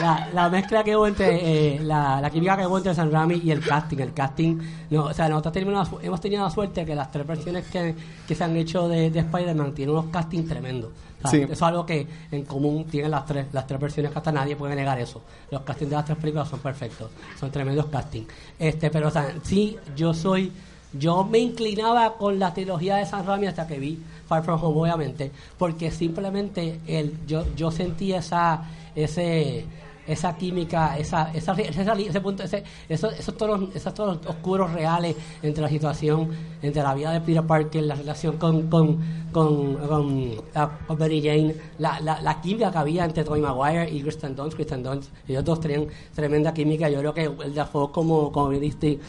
la, 0.00 0.28
la 0.32 0.48
mezcla 0.48 0.84
que 0.84 0.96
hubo 0.96 1.06
entre. 1.06 1.74
eh, 1.76 1.80
la, 1.80 2.20
la 2.20 2.30
química 2.30 2.56
que 2.56 2.66
hubo 2.66 2.78
entre 2.78 2.94
San 2.94 3.10
Rami 3.10 3.40
y 3.44 3.50
el 3.50 3.60
casting. 3.64 3.98
El 3.98 4.12
casting. 4.12 4.58
No, 4.90 5.04
o 5.04 5.14
sea, 5.14 5.28
nosotros 5.28 5.52
tenemos, 5.54 5.88
hemos 6.02 6.20
tenido 6.20 6.42
la 6.44 6.50
suerte 6.50 6.84
que 6.84 6.94
las 6.94 7.10
tres 7.10 7.26
versiones 7.26 7.66
que, 7.66 7.94
que 8.26 8.34
se 8.34 8.44
han 8.44 8.56
hecho 8.56 8.88
de, 8.88 9.10
de 9.10 9.20
Spider-Man 9.20 9.74
tienen 9.74 9.94
unos 9.96 10.10
castings 10.12 10.48
tremendos. 10.48 10.90
O 10.90 11.28
sea, 11.28 11.30
Sí. 11.30 11.42
Eso 11.44 11.52
es 11.52 11.62
algo 11.62 11.86
que 11.86 12.04
en 12.32 12.44
común 12.44 12.84
tienen 12.86 13.12
las 13.12 13.24
tres, 13.24 13.46
las 13.52 13.64
tres 13.64 13.78
versiones 13.78 14.10
que 14.10 14.18
hasta 14.18 14.32
nadie 14.32 14.56
puede 14.56 14.74
negar 14.74 14.98
eso. 14.98 15.22
Los 15.52 15.62
castings 15.62 15.90
de 15.90 15.96
las 15.96 16.04
tres 16.04 16.18
películas 16.18 16.48
son 16.48 16.58
perfectos, 16.58 17.10
son 17.38 17.48
tremendos 17.52 17.86
castings. 17.86 18.26
Este, 18.58 18.90
pero 18.90 19.06
o 19.06 19.10
sea, 19.10 19.32
sí, 19.44 19.78
yo 19.94 20.12
soy, 20.14 20.50
yo 20.92 21.24
me 21.24 21.38
inclinaba 21.38 22.14
con 22.16 22.38
la 22.38 22.52
trilogía 22.52 22.96
de 22.96 23.06
San 23.06 23.26
Raimi 23.26 23.46
hasta 23.46 23.66
que 23.66 23.78
vi 23.78 23.98
Far 24.26 24.44
From 24.44 24.62
Home, 24.62 24.80
obviamente, 24.80 25.30
porque 25.58 25.90
simplemente 25.90 26.80
el, 26.86 27.14
yo, 27.26 27.44
yo 27.56 27.70
sentí 27.70 28.12
esa, 28.12 28.64
ese 28.94 29.64
esa 30.06 30.36
química, 30.36 30.96
esa, 30.98 31.30
esa, 31.32 31.52
esa- 31.52 31.92
ese 31.94 32.20
punto, 32.20 32.42
ese, 32.42 32.62
esos, 32.88 33.12
esos 33.18 33.36
tonos, 33.36 33.74
esos 33.74 33.94
tonos 33.94 34.18
oscuros 34.26 34.72
reales 34.72 35.16
entre 35.42 35.62
la 35.62 35.68
situación, 35.68 36.28
entre 36.62 36.82
la 36.82 36.94
vida 36.94 37.12
de 37.12 37.20
Peter 37.20 37.42
Parker, 37.42 37.82
la 37.84 37.94
relación 37.94 38.36
con, 38.36 38.68
con, 38.68 38.98
con, 39.32 39.74
con, 39.76 40.30
la- 40.54 40.78
con 40.86 40.98
Mary 40.98 41.22
Jane, 41.22 41.54
la, 41.78 42.00
la, 42.00 42.20
la 42.20 42.40
química 42.40 42.70
que 42.70 42.78
había 42.78 43.04
entre 43.04 43.24
Tobey 43.24 43.40
Maguire 43.40 43.88
y 43.90 44.02
Kristen 44.02 44.34
Dunst, 44.36 44.54
Kristen 44.56 44.82
Dunst, 44.82 45.10
ellos 45.28 45.44
dos 45.44 45.60
tenían 45.60 45.86
tremenda 46.14 46.52
química, 46.52 46.88
yo 46.88 46.98
creo 46.98 47.14
que 47.14 47.24
el 47.44 47.54
Dafoe 47.54 47.90
como, 47.92 48.30
como 48.32 48.48
bien 48.48 48.62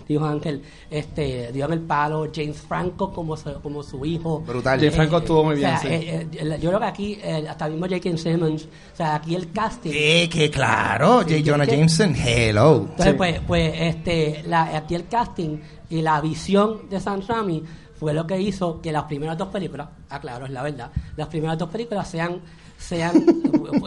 dijo 0.07 0.25
Ángel, 0.25 0.61
este, 0.89 1.51
dio 1.51 1.65
en 1.65 1.73
el 1.73 1.79
palo, 1.81 2.27
James 2.33 2.57
Franco 2.61 3.11
como 3.11 3.35
su, 3.37 3.51
como 3.61 3.81
su 3.83 4.05
hijo. 4.05 4.39
Brutal. 4.41 4.79
James 4.79 4.95
Franco 4.95 5.17
estuvo 5.17 5.43
muy 5.45 5.55
o 5.55 5.59
sea, 5.59 5.79
bien, 5.83 6.01
sí. 6.01 6.07
eh, 6.09 6.27
eh, 6.33 6.59
yo 6.61 6.69
creo 6.69 6.79
que 6.79 6.85
aquí, 6.85 7.19
eh, 7.23 7.45
hasta 7.49 7.65
el 7.65 7.73
mismo 7.73 7.87
J.K. 7.87 8.17
Simmons, 8.17 8.63
o 8.93 8.95
sea, 8.95 9.15
aquí 9.15 9.35
el 9.35 9.51
casting... 9.51 9.91
Eh, 9.93 10.29
que 10.31 10.49
claro, 10.51 10.82
J. 10.99 11.23
Sí, 11.27 11.43
Jonah 11.45 11.65
Jameson, 11.65 12.15
hello. 12.15 12.75
Entonces, 12.89 13.05
Sí. 13.05 13.13
pues, 13.17 13.39
pues 13.45 13.73
este, 13.77 14.43
la, 14.47 14.63
aquí 14.77 14.95
el 14.95 15.07
casting 15.07 15.57
y 15.89 16.01
la 16.01 16.19
visión 16.21 16.89
de 16.89 16.99
Sam 16.99 17.21
Raimi 17.27 17.63
fue 17.99 18.13
lo 18.13 18.27
que 18.27 18.39
hizo 18.39 18.81
que 18.81 18.91
las 18.91 19.03
primeras 19.03 19.37
dos 19.37 19.47
películas, 19.49 19.87
aclaro, 20.09 20.45
es 20.45 20.51
la 20.51 20.61
verdad, 20.63 20.91
las 21.15 21.27
primeras 21.27 21.57
dos 21.57 21.69
películas 21.69 22.07
sean 22.09 22.41
sean 22.83 23.25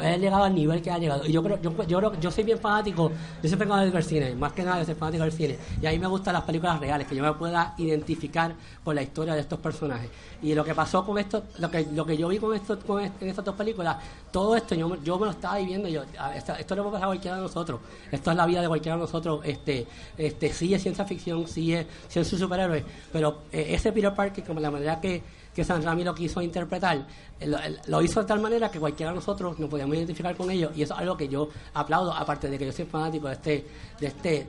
hayan 0.01 0.21
llegado 0.21 0.45
al 0.45 0.55
nivel 0.55 0.81
que 0.83 0.91
ha 0.91 0.99
llegado. 0.99 1.27
Y 1.27 1.33
yo 1.33 1.43
creo 1.43 1.61
yo, 1.61 1.85
yo 1.87 2.21
yo 2.21 2.31
soy 2.31 2.45
bien 2.45 2.59
fanático 2.59 3.11
yo 3.43 3.49
siempre 3.49 3.69
he 3.69 3.91
del 3.91 4.03
cine 4.03 4.35
más 4.35 4.53
que 4.53 4.63
nada 4.63 4.79
yo 4.79 4.85
soy 4.85 4.95
fanático 4.95 5.25
del 5.25 5.33
cine. 5.33 5.59
Y 5.81 5.87
a 5.87 5.91
mí 5.91 5.99
me 5.99 6.07
gustan 6.07 6.35
las 6.35 6.43
películas 6.43 6.81
reales 6.81 7.07
que 7.07 7.15
yo 7.15 7.23
me 7.23 7.33
pueda 7.35 7.75
identificar 7.79 8.55
con 8.83 8.95
la 8.95 9.03
historia 9.03 9.35
de 9.35 9.41
estos 9.41 9.59
personajes. 9.61 10.11
Y 10.43 10.55
lo 10.55 10.65
que 10.65 10.75
pasó 10.75 11.05
con 11.05 11.19
esto 11.19 11.45
lo 11.59 11.71
que 11.71 11.87
lo 11.93 12.07
que 12.07 12.17
yo 12.17 12.29
vi 12.29 12.39
con 12.39 12.55
esto 12.55 12.79
con 12.81 13.03
en 13.03 13.13
estas 13.21 13.45
dos 13.45 13.55
películas 13.55 13.97
todo 14.31 14.57
esto 14.57 14.75
yo, 14.75 14.97
yo 15.03 15.19
me 15.19 15.27
lo 15.27 15.33
estaba 15.33 15.59
viviendo 15.59 15.89
yo 15.89 16.03
esto 16.35 16.75
le 16.75 16.83
puede 16.83 16.93
pasar 16.93 17.05
a 17.05 17.07
cualquiera 17.07 17.37
de 17.37 17.43
nosotros. 17.43 17.81
Esto 18.11 18.31
es 18.31 18.37
la 18.37 18.47
vida 18.47 18.63
de 18.63 18.69
cualquiera 18.69 18.97
de 18.97 19.03
nosotros. 19.03 19.41
Este 19.45 19.87
este 20.17 20.53
sí 20.53 20.73
es 20.73 20.83
ciencia 20.83 21.05
ficción 21.05 21.47
sí 21.47 21.75
es, 21.75 21.87
sí 22.09 22.25
superhéroe 22.25 22.85
pero 23.13 23.43
eh, 23.53 23.67
ese 23.71 23.93
Peter 23.93 24.15
Parker 24.15 24.45
como 24.45 24.61
la 24.61 24.71
manera 24.71 25.01
que 25.01 25.23
que 25.57 25.65
San 25.65 25.83
Rami 25.83 26.05
lo 26.05 26.15
quiso 26.15 26.41
interpretar, 26.43 27.07
eh, 27.41 27.51
lo, 27.87 28.03
hizo 28.03 28.21
de 28.21 28.27
tal 28.27 28.41
manera 28.41 28.71
que 28.71 28.79
cualquiera 28.79 29.11
de 29.11 29.17
nosotros 29.17 29.59
nos 29.59 29.71
podíamos 29.71 29.97
identificar 29.97 30.37
con 30.37 30.51
ellos 30.51 30.71
y 30.77 30.83
eso 30.83 30.93
es 30.95 31.01
algo 31.01 31.17
que 31.17 31.29
yo 31.29 31.49
aplaudo, 31.73 32.13
aparte 32.13 32.49
de 32.51 32.59
que 32.59 32.67
yo 32.67 32.73
soy 32.73 32.85
fanático 32.85 33.27
de 33.29 33.33
este, 33.33 33.67
de 33.99 34.07
este, 34.07 34.47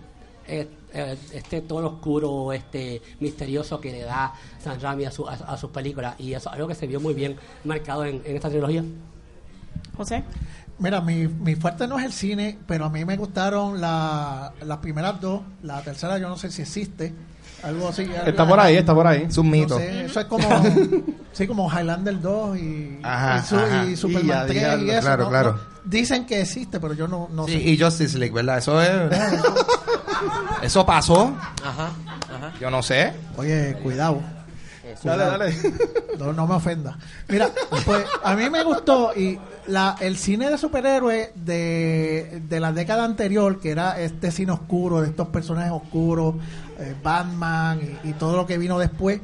eh, 0.48 0.68
eh, 0.94 1.18
este 1.34 1.62
tono 1.62 1.88
oscuro, 1.88 2.52
este 2.52 3.02
misterioso 3.22 3.80
que 3.80 3.92
le 3.94 4.02
da 4.02 4.34
San 4.62 4.80
Rami 4.82 5.06
a, 5.06 5.12
su, 5.12 5.26
a, 5.28 5.34
a 5.34 5.56
sus 5.58 5.70
películas 5.72 6.16
y 6.20 6.34
eso 6.34 6.50
es 6.50 6.56
algo 6.56 6.68
que 6.68 6.76
se 6.76 6.86
vio 6.88 7.00
muy 7.00 7.14
bien 7.14 7.38
marcado 7.64 8.04
en, 8.04 8.22
en 8.26 8.36
esta 8.36 8.50
trilogía. 8.50 8.84
José. 9.96 10.24
Mira, 10.80 11.02
mi, 11.02 11.28
mi 11.28 11.56
fuerte 11.56 11.88
no 11.88 11.98
es 11.98 12.06
el 12.06 12.14
cine, 12.14 12.60
pero 12.68 12.86
a 12.86 12.90
mí 12.90 13.04
me 13.04 13.18
gustaron 13.18 13.82
la- 13.82 14.54
las 14.64 14.78
primeras 14.78 15.20
dos. 15.20 15.42
La 15.64 15.82
tercera 15.82 16.20
yo 16.20 16.30
no 16.30 16.38
sé 16.38 16.52
si 16.52 16.62
existe. 16.62 17.14
Algo 17.68 17.90
así. 17.90 18.08
Está 18.26 18.48
por 18.48 18.60
ahí, 18.60 18.76
está 18.78 18.94
por 18.94 19.06
ahí. 19.08 19.24
Es 19.30 19.38
un 19.38 19.48
No 19.48 19.52
mito. 19.52 19.78
sé, 19.78 20.06
eso 20.06 20.20
es 20.22 20.26
como, 20.28 20.48
sí, 21.34 21.46
como 21.48 21.70
Highlander 21.72 22.20
2 22.22 22.58
y, 22.58 23.00
Ajá, 23.04 23.40
y, 23.44 23.48
su- 23.48 23.56
y 23.90 23.92
Y 23.92 23.96
Superman 23.98 24.26
ya, 24.28 24.46
3 24.46 24.82
y 24.82 24.90
eso. 24.92 25.02
claro, 25.02 25.24
no, 25.26 25.30
claro. 25.30 25.52
no- 25.54 25.60
dicen 25.84 26.26
que 26.26 26.42
existe, 26.42 26.80
pero 26.80 26.94
yo 26.94 27.08
no, 27.08 27.28
no 27.32 27.46
Sí, 27.46 27.54
sé. 27.54 27.60
y 27.60 27.80
Justice 27.80 28.18
League, 28.18 28.34
¿verdad? 28.34 28.58
Eso 28.60 28.82
es. 28.82 28.90
Eso 30.62 30.86
pasó. 30.86 31.36
Ajá, 31.64 31.90
ajá. 32.34 32.52
Yo 32.60 32.70
no 32.72 32.82
sé. 32.84 33.14
Oye, 33.38 33.78
cuidado. 33.84 34.22
Dale, 35.04 35.26
dale. 35.26 35.56
No, 36.18 36.34
no 36.34 36.48
me 36.48 36.56
ofenda. 36.56 36.98
Mira, 37.28 37.50
pues 37.86 38.04
a 38.24 38.34
mí 38.36 38.50
me 38.50 38.64
gustó 38.64 39.12
y 39.16 39.38
la, 39.68 39.96
el 40.00 40.18
cine 40.18 40.50
de 40.50 40.58
superhéroes 40.58 41.30
de, 41.36 42.42
de 42.48 42.60
la 42.60 42.72
década 42.72 43.04
anterior, 43.04 43.60
que 43.60 43.70
era 43.72 44.00
este 44.00 44.32
cine 44.32 44.54
oscuro, 44.54 45.02
de 45.02 45.10
estos 45.10 45.28
personajes 45.28 45.72
oscuros, 45.72 46.36
eh, 46.80 46.96
Batman 47.02 47.80
y, 48.04 48.10
y 48.10 48.14
todo 48.14 48.36
lo 48.38 48.46
que 48.46 48.58
vino 48.58 48.78
después. 48.80 49.20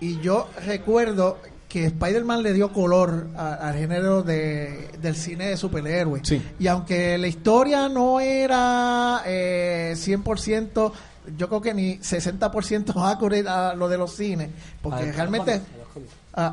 Y 0.00 0.20
yo 0.20 0.48
recuerdo 0.66 1.38
que 1.68 1.84
Spider-Man 1.86 2.42
le 2.42 2.52
dio 2.52 2.72
color 2.72 3.26
a- 3.36 3.54
al 3.54 3.74
género 3.76 4.22
de, 4.22 4.90
del 5.00 5.16
cine 5.16 5.46
de 5.48 5.56
superhéroes. 5.56 6.22
Sí. 6.26 6.40
Y 6.58 6.66
aunque 6.68 7.18
la 7.18 7.26
historia 7.26 7.88
no 7.88 8.20
era 8.20 9.22
eh, 9.26 9.94
100%, 9.96 10.92
yo 11.36 11.48
creo 11.48 11.60
que 11.60 11.74
ni 11.74 11.98
60% 11.98 12.92
accurate 13.04 13.48
a 13.48 13.74
lo 13.74 13.88
de 13.88 13.98
los 13.98 14.14
cines, 14.14 14.50
porque 14.82 15.08
A 15.08 15.12
realmente... 15.12 15.60
cómics, 15.60 15.70
a 15.74 15.78
los 15.78 15.88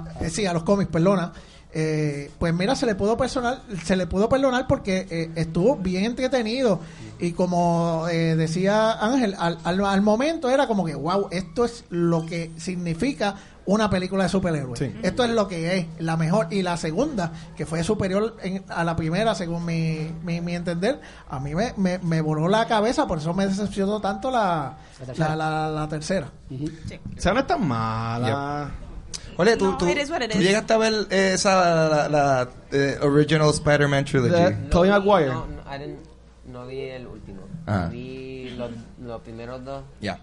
cómics. 0.06 0.22
Eh, 0.22 0.30
sí, 0.30 0.45
a 0.45 0.54
los 0.54 0.64
cómics, 0.64 0.89
perdona. 0.91 1.32
Eh, 1.76 2.30
pues 2.38 2.53
mira, 2.53 2.76
se 2.76 2.86
le 2.86 2.93
pudo 2.93 3.17
personal, 3.17 3.61
se 3.84 3.95
le 3.95 4.05
pudo 4.05 4.30
perdonar 4.30 4.67
porque 4.67 5.07
eh, 5.09 5.32
estuvo 5.36 5.76
bien 5.76 6.05
entretenido 6.05 6.80
y 7.19 7.32
como 7.32 8.05
eh, 8.11 8.36
decía 8.36 8.91
Ángel, 8.91 9.36
al, 9.39 9.57
al, 9.63 9.84
al 9.84 10.01
momento 10.03 10.51
era 10.51 10.67
como 10.67 10.86
que, 10.86 10.93
wow, 10.93 11.30
esto 11.32 11.65
es 11.65 11.86
lo 11.89 12.26
que 12.28 12.51
significa 12.57 13.36
una 13.65 13.89
película 13.89 14.24
de 14.26 14.30
superhéroes. 14.30 14.78
Sí. 14.78 14.93
Esto 15.03 15.24
es 15.24 15.30
lo 15.32 15.47
que 15.47 15.78
es 15.78 15.86
la 15.97 16.15
mejor 16.17 16.47
y 16.51 16.61
la 16.61 16.76
segunda, 16.78 17.32
que 17.55 17.65
fue 17.65 17.82
superior 17.84 18.36
en- 18.43 18.63
a 18.67 18.84
la 18.84 18.95
primera, 18.95 19.34
según 19.36 19.65
mi, 19.65 20.11
mi, 20.24 20.41
mi 20.41 20.53
entender, 20.53 20.99
a 21.30 21.39
mí 21.39 21.55
me, 21.55 21.74
me, 21.78 21.97
me 21.99 22.19
voló 22.21 22.49
la 22.49 22.67
cabeza, 22.67 23.07
por 23.07 23.17
eso 23.19 23.34
me 23.34 23.47
decepcionó 23.47 23.99
tanto 24.01 24.30
la, 24.30 24.78
La 24.99 25.05
tercera. 25.07 25.36
la, 25.36 25.49
la- 25.49 25.69
la 25.71 25.88
tercera. 25.88 26.28
O 26.51 27.21
sea, 27.21 27.34
no 27.34 27.39
es 27.39 27.47
tan 27.47 27.65
mala. 27.65 28.69
Oye, 29.38 29.58
tú, 29.58 29.66
No, 29.66 29.78
tú, 29.78 29.86
llegaste 29.88 30.74
a 30.74 30.78
ver 30.78 30.94
esa, 31.10 31.90
la, 31.90 32.10
la, 32.10 32.50
eh, 32.72 32.98
original 33.02 33.50
Spider-Man 33.50 34.06
trilogy. 34.06 34.30
The- 34.32 34.52
Tobey 34.70 34.90
vi- 34.90 34.98
Maguire. 35.00 35.28
No, 35.34 35.46
no, 35.48 35.62
I 35.76 35.80
didn't- 35.80 35.98
no 36.46 36.68
vi 36.68 36.80
el 36.82 37.08
último. 37.08 37.42
Ah. 37.66 37.88
Vi 37.92 38.52
los, 38.58 38.72
los 39.02 39.22
primeros 39.22 39.64
dos. 39.64 39.84
Ya, 40.02 40.20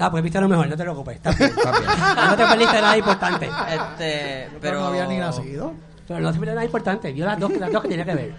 Ah, 0.00 0.10
pues 0.12 0.22
viste 0.22 0.40
lo 0.40 0.48
mejor, 0.48 0.68
no 0.68 0.76
te 0.76 0.82
preocupes. 0.84 1.16
Está 1.16 1.32
bien. 1.32 1.50
está 1.50 1.70
bien. 1.72 1.84
No 2.30 2.36
te 2.36 2.46
perdiste 2.46 2.80
nada 2.80 2.96
importante. 2.96 3.46
Este, 3.46 4.46
Pero 4.48 4.60
pero 4.60 4.80
no 4.80 4.86
había 4.86 5.06
ni 5.06 5.18
nacido. 5.18 5.72
Pero 6.06 6.20
no 6.20 6.28
te 6.32 6.38
perdiste 6.38 6.54
nada 6.54 6.64
importante. 6.64 7.12
Vio 7.12 7.26
las 7.26 7.38
dos, 7.40 7.50
las 7.58 7.72
dos 7.72 7.82
que 7.82 7.88
tenía 7.88 8.04
que 8.04 8.14
ver. 8.14 8.34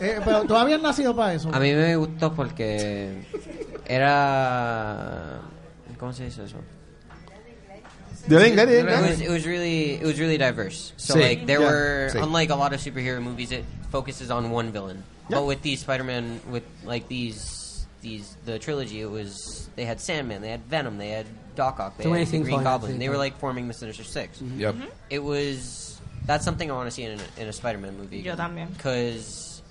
Eh, 0.00 0.20
pero 0.22 0.42
tú 0.42 0.54
habías 0.54 0.82
nacido 0.82 1.16
para 1.16 1.32
eso. 1.32 1.48
A 1.54 1.58
mí 1.58 1.72
me 1.72 1.96
gustó 1.96 2.30
porque 2.34 3.24
era 3.86 5.40
¿cómo 5.98 6.12
se 6.12 6.24
dice 6.26 6.44
eso? 6.44 6.58
Dile 8.28 8.42
inglés, 8.50 8.66
dile 8.66 8.88
It 8.88 9.10
was, 9.10 9.20
it 9.20 9.30
was 9.30 9.46
really 9.46 9.94
it 9.94 10.02
was 10.04 10.18
really 10.18 10.38
diverse. 10.38 10.92
So 10.96 11.14
Sí. 11.14 11.20
like 11.20 11.46
there 11.46 11.60
Yeah. 11.60 11.68
were 11.70 12.10
Sí. 12.12 12.22
unlike 12.22 12.50
a 12.50 12.56
lot 12.56 12.72
of 12.72 12.80
superhero 12.80 13.22
movies, 13.22 13.52
it 13.52 13.64
focuses 13.90 14.30
on 14.30 14.50
one 14.50 14.72
villain. 14.72 15.02
Yeah. 15.28 15.38
But 15.38 15.46
with 15.46 15.62
these 15.62 15.80
Spider-Man, 15.80 16.40
with 16.50 16.62
like 16.84 17.08
these 17.08 17.86
these 18.02 18.36
the 18.44 18.58
trilogy, 18.58 19.00
it 19.00 19.10
was 19.10 19.68
they 19.76 19.84
had 19.84 20.00
Sandman, 20.00 20.40
they 20.42 20.50
had 20.50 20.64
Venom, 20.68 20.98
they 20.98 21.10
had 21.10 21.26
Doc 21.56 21.80
Ock, 21.80 21.96
they 21.96 22.04
Too 22.04 22.10
many 22.10 22.20
had 22.24 22.28
things 22.30 22.44
Green 22.44 22.56
going 22.58 22.66
on 22.66 22.74
at 22.74 22.80
the 22.80 22.86
Goblin. 22.86 22.98
They 23.00 23.08
were 23.08 23.16
like 23.16 23.38
forming 23.38 23.66
the 23.68 23.74
Sinister 23.74 24.04
6 24.04 24.40
Yep. 24.40 24.74
Mm-hmm. 24.74 24.84
It 25.10 25.22
was 25.22 26.00
that's 26.26 26.44
something 26.44 26.70
I 26.70 26.74
want 26.74 26.88
to 26.88 26.90
see 26.90 27.04
in 27.04 27.18
a, 27.18 27.40
in 27.40 27.48
a 27.48 27.52
Spider-Man 27.52 27.96
movie. 27.96 28.18
Yo 28.18 28.34
también. 28.36 28.68
because 28.76 29.62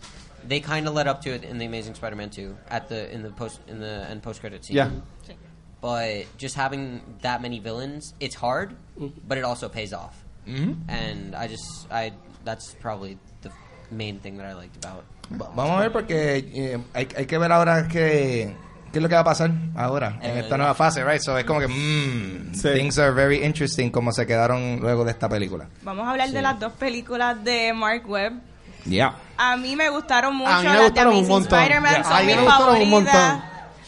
they 0.47 0.59
kind 0.59 0.87
of 0.87 0.93
led 0.93 1.07
up 1.07 1.21
to 1.23 1.31
it 1.31 1.43
in 1.43 1.57
the 1.57 1.65
Amazing 1.65 1.95
Spider-Man 1.95 2.29
2 2.29 2.55
at 2.69 2.87
the 2.89 3.11
in 3.13 3.23
the 3.23 3.29
post 3.31 3.59
in 3.67 3.79
the 3.79 4.05
end 4.09 4.21
post 4.23 4.39
credit 4.41 4.63
scene. 4.65 4.75
Yeah. 4.77 4.89
But 5.86 6.25
just 6.39 6.55
having 6.57 7.01
that 7.21 7.41
many 7.41 7.59
villains, 7.59 8.15
it's 8.19 8.36
hard, 8.36 8.75
but 9.27 9.38
it 9.38 9.43
also 9.43 9.69
pays 9.69 9.93
off. 9.93 10.15
Mhm. 10.47 10.77
And 10.88 11.36
I 11.36 11.47
just 11.47 11.63
I 11.91 12.11
that's 12.43 12.73
probably 12.81 13.19
the 13.43 13.51
main 13.91 14.19
thing 14.19 14.38
that 14.38 14.47
I 14.49 14.53
liked 14.55 14.83
about. 14.83 15.03
Va- 15.29 15.51
Vamos 15.55 15.77
a 15.77 15.81
ver 15.81 15.91
porque 15.91 16.38
eh, 16.53 16.79
hay, 16.93 17.07
hay 17.15 17.25
que 17.27 17.38
ver 17.38 17.51
ahora 17.51 17.88
qué, 17.88 18.55
qué 18.91 18.97
es 18.97 19.01
lo 19.03 19.07
que 19.09 19.13
va 19.15 19.21
a 19.21 19.25
pasar 19.25 19.51
ahora 19.75 20.17
en 20.23 20.38
Eh, 20.38 20.39
esta 20.39 20.57
nueva 20.57 20.73
fase, 20.73 21.03
right? 21.03 21.21
So 21.21 21.38
es 21.38 21.45
como 21.45 21.59
que 21.59 21.67
mmm, 21.67 22.53
Sí. 22.55 22.69
things 22.73 22.97
are 22.97 23.11
very 23.11 23.43
interesting 23.45 23.91
como 23.91 24.11
se 24.11 24.25
quedaron 24.25 24.79
luego 24.81 25.03
de 25.05 25.11
esta 25.11 25.29
película. 25.29 25.67
Vamos 25.83 26.07
a 26.07 26.11
hablar 26.11 26.29
de 26.31 26.41
las 26.41 26.59
dos 26.59 26.73
películas 26.73 27.43
de 27.43 27.73
Mark 27.73 28.09
Webb. 28.09 28.41
Yeah. 28.86 29.15
A 29.38 29.55
mí 29.57 29.75
me 29.75 29.89
gustaron 29.89 30.36
mucho 30.36 30.49
A 30.49 30.61
mí 30.61 30.67
me 30.67 30.69
las 30.73 30.77
de 30.79 30.86
gustaron 30.89 31.13
un 31.13 31.17
Amazing 31.19 31.31
montón. 31.33 31.59
Spider-Man, 31.59 31.93
Ya. 31.95 32.03
son 32.03 32.13
A 32.13 32.19
mí 32.21 32.25
mis 32.27 32.36
me 32.36 32.41
gustaron 32.43 32.81
un 32.81 32.89
montón. 32.89 33.41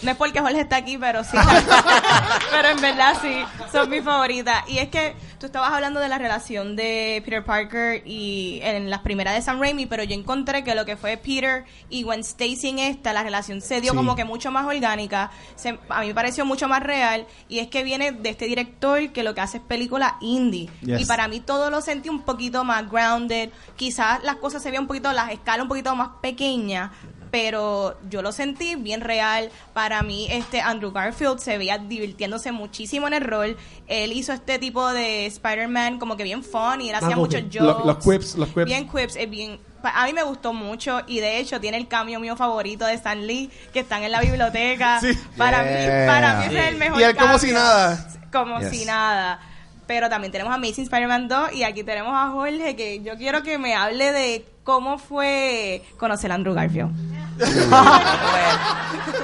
No 0.03 0.11
es 0.11 0.17
porque 0.17 0.39
Jorge 0.41 0.61
está 0.61 0.75
aquí, 0.77 0.97
pero 0.97 1.23
sí. 1.23 1.35
pero 2.51 2.69
en 2.69 2.81
verdad 2.81 3.17
sí, 3.21 3.35
son 3.71 3.89
mis 3.89 4.03
favoritas. 4.03 4.63
Y 4.67 4.77
es 4.77 4.89
que 4.89 5.15
tú 5.39 5.47
estabas 5.47 5.71
hablando 5.71 5.99
de 5.99 6.07
la 6.07 6.17
relación 6.17 6.75
de 6.75 7.21
Peter 7.25 7.43
Parker 7.43 8.03
y 8.05 8.59
en 8.63 8.89
las 8.89 8.99
primeras 9.01 9.33
de 9.35 9.41
Sam 9.41 9.59
Raimi, 9.59 9.85
pero 9.87 10.03
yo 10.03 10.13
encontré 10.15 10.63
que 10.63 10.75
lo 10.75 10.85
que 10.85 10.97
fue 10.97 11.17
Peter 11.17 11.65
y 11.89 12.03
Gwen 12.03 12.19
Stacy 12.21 12.69
en 12.69 12.79
esta, 12.79 13.11
la 13.13 13.23
relación 13.23 13.59
se 13.61 13.81
dio 13.81 13.91
Sí. 13.91 13.97
como 13.97 14.15
que 14.15 14.23
mucho 14.23 14.51
más 14.51 14.65
orgánica. 14.67 15.31
Se- 15.55 15.79
a 15.89 16.01
mí 16.01 16.07
me 16.07 16.13
pareció 16.15 16.45
mucho 16.45 16.67
más 16.67 16.83
real. 16.83 17.25
Y 17.49 17.59
es 17.59 17.67
que 17.67 17.83
viene 17.83 18.11
de 18.11 18.29
este 18.29 18.45
director 18.45 19.11
que 19.11 19.23
lo 19.23 19.33
que 19.33 19.41
hace 19.41 19.57
es 19.57 19.63
película 19.63 20.17
indie. 20.21 20.69
Yes. 20.81 21.01
Y 21.01 21.05
para 21.05 21.27
mí 21.27 21.39
todo 21.39 21.69
lo 21.71 21.81
sentí 21.81 22.09
un 22.09 22.21
poquito 22.21 22.63
más 22.63 22.89
grounded. 22.89 23.49
Quizás 23.75 24.23
las 24.23 24.35
cosas 24.35 24.61
se 24.61 24.69
veían 24.69 24.83
un 24.83 24.87
poquito, 24.87 25.11
las 25.11 25.31
escalas 25.31 25.63
un 25.63 25.69
poquito 25.69 25.95
más 25.95 26.09
pequeñas. 26.21 26.91
Pero 27.39 27.95
yo 28.09 28.23
lo 28.23 28.31
sentí 28.31 28.73
bien 28.75 29.01
real. 29.01 29.51
Para 29.73 30.01
mí, 30.01 30.27
este 30.31 30.59
Andrew 30.59 30.91
Garfield 30.91 31.37
se 31.37 31.57
veía 31.59 31.77
divirtiéndose 31.77 32.51
muchísimo 32.51 33.05
en 33.07 33.13
el 33.13 33.21
rol. 33.23 33.55
Él 33.87 34.11
hizo 34.11 34.33
este 34.33 34.57
tipo 34.57 34.91
de 34.91 35.27
Spider-Man 35.27 35.99
como 35.99 36.17
que 36.17 36.23
bien 36.23 36.43
fun 36.43 36.81
y 36.81 36.89
él 36.89 36.95
hacía 36.95 37.15
goofy. 37.15 37.19
muchos 37.19 37.41
jokes. 37.53 37.85
los 37.85 37.97
quips, 37.97 38.35
los 38.37 38.49
quips. 38.49 38.65
Bien 38.65 38.89
quips, 38.89 39.15
es 39.15 39.29
bien. 39.29 39.59
A 39.83 40.05
mí 40.07 40.13
me 40.13 40.23
gustó 40.23 40.51
mucho 40.51 41.01
y 41.05 41.19
de 41.19 41.37
hecho 41.37 41.61
tiene 41.61 41.77
el 41.77 41.87
cambio 41.87 42.19
mío 42.19 42.35
favorito 42.35 42.85
de 42.85 42.95
Stan 42.95 43.25
Lee 43.27 43.51
que 43.71 43.81
están 43.81 44.01
en 44.03 44.11
la 44.11 44.19
biblioteca. 44.21 44.99
Sí. 45.01 45.11
Para 45.37 45.63
Yeah. 45.63 46.01
mí, 46.01 46.07
para 46.07 46.35
mí 46.39 46.45
ese 46.47 46.59
es 46.59 46.65
el 46.69 46.75
mejor 46.77 46.99
Y 46.99 47.03
él 47.03 47.15
como 47.15 47.27
cambio. 47.33 47.39
si 47.47 47.53
nada. 47.53 48.07
Como 48.31 48.59
Yes. 48.59 48.69
si 48.71 48.85
nada. 48.85 49.39
Pero 49.85 50.09
también 50.09 50.31
tenemos 50.31 50.53
Amazing 50.53 50.83
Spider-Man 50.85 51.27
2 51.29 51.53
y 51.53 51.63
aquí 51.63 51.83
tenemos 51.83 52.11
a 52.13 52.31
Jorge 52.31 52.75
que 52.75 53.01
yo 53.03 53.15
quiero 53.15 53.41
que 53.43 53.57
me 53.57 53.73
hable 53.75 54.11
de 54.11 54.45
cómo 54.65 54.97
fue 54.97 55.81
conocer 55.97 56.29
a 56.31 56.35
Andrew 56.35 56.53
Garfield. 56.53 56.91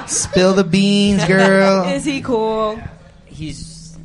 Spill 0.07 0.53
the 0.53 0.63
beans, 0.63 1.25
girl. 1.25 1.85
Is 1.87 2.05
he 2.05 2.21
cool? 2.21 2.79
He's, 3.25 3.97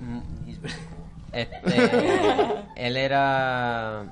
mm, 0.00 0.22
he's 0.46 0.56
este, 1.32 2.64
él 2.76 2.96
era 2.96 4.06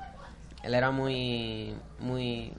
él 0.63 0.73
era 0.75 0.91
muy 0.91 1.73
muy 1.99 2.51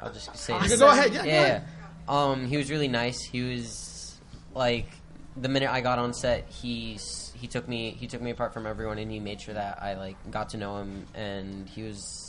I'll 0.00 0.12
just 0.12 0.36
say 0.36 0.52
You 0.54 0.60
it. 0.64 0.68
can 0.70 0.78
go 0.78 0.90
ahead, 0.90 1.12
yeah, 1.14 1.22
go 1.24 1.28
ahead. 1.30 1.62
Um, 2.06 2.46
he 2.46 2.56
was 2.58 2.70
really 2.70 2.88
nice. 2.88 3.22
He 3.22 3.40
was 3.42 4.14
like 4.54 4.88
the 5.36 5.48
minute 5.48 5.70
I 5.70 5.80
got 5.80 5.98
on 5.98 6.12
set, 6.12 6.46
he 6.50 6.94
s- 6.96 7.32
he 7.34 7.46
took 7.48 7.66
me 7.66 7.90
he 7.98 8.06
took 8.06 8.20
me 8.20 8.30
apart 8.30 8.52
from 8.52 8.66
everyone, 8.66 8.98
and 8.98 9.10
he 9.10 9.18
made 9.20 9.40
sure 9.40 9.54
that 9.54 9.82
I 9.82 9.94
like 9.94 10.16
got 10.30 10.50
to 10.50 10.58
know 10.58 10.76
him, 10.78 11.06
and 11.14 11.66
he 11.68 11.82
was 11.82 12.23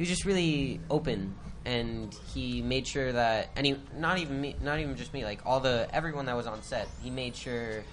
he 0.00 0.04
was 0.04 0.08
just 0.08 0.24
really 0.24 0.80
open, 0.88 1.34
and 1.66 2.16
he 2.32 2.62
made 2.62 2.86
sure 2.86 3.12
that 3.12 3.50
any 3.54 3.76
not 3.94 4.16
even 4.16 4.40
me, 4.40 4.56
not 4.62 4.80
even 4.80 4.96
just 4.96 5.12
me, 5.12 5.24
like 5.24 5.42
all 5.44 5.60
the 5.60 5.86
everyone 5.92 6.24
that 6.24 6.34
was 6.34 6.46
on 6.46 6.62
set, 6.62 6.88
he 7.02 7.10
made 7.10 7.36
sure 7.36 7.84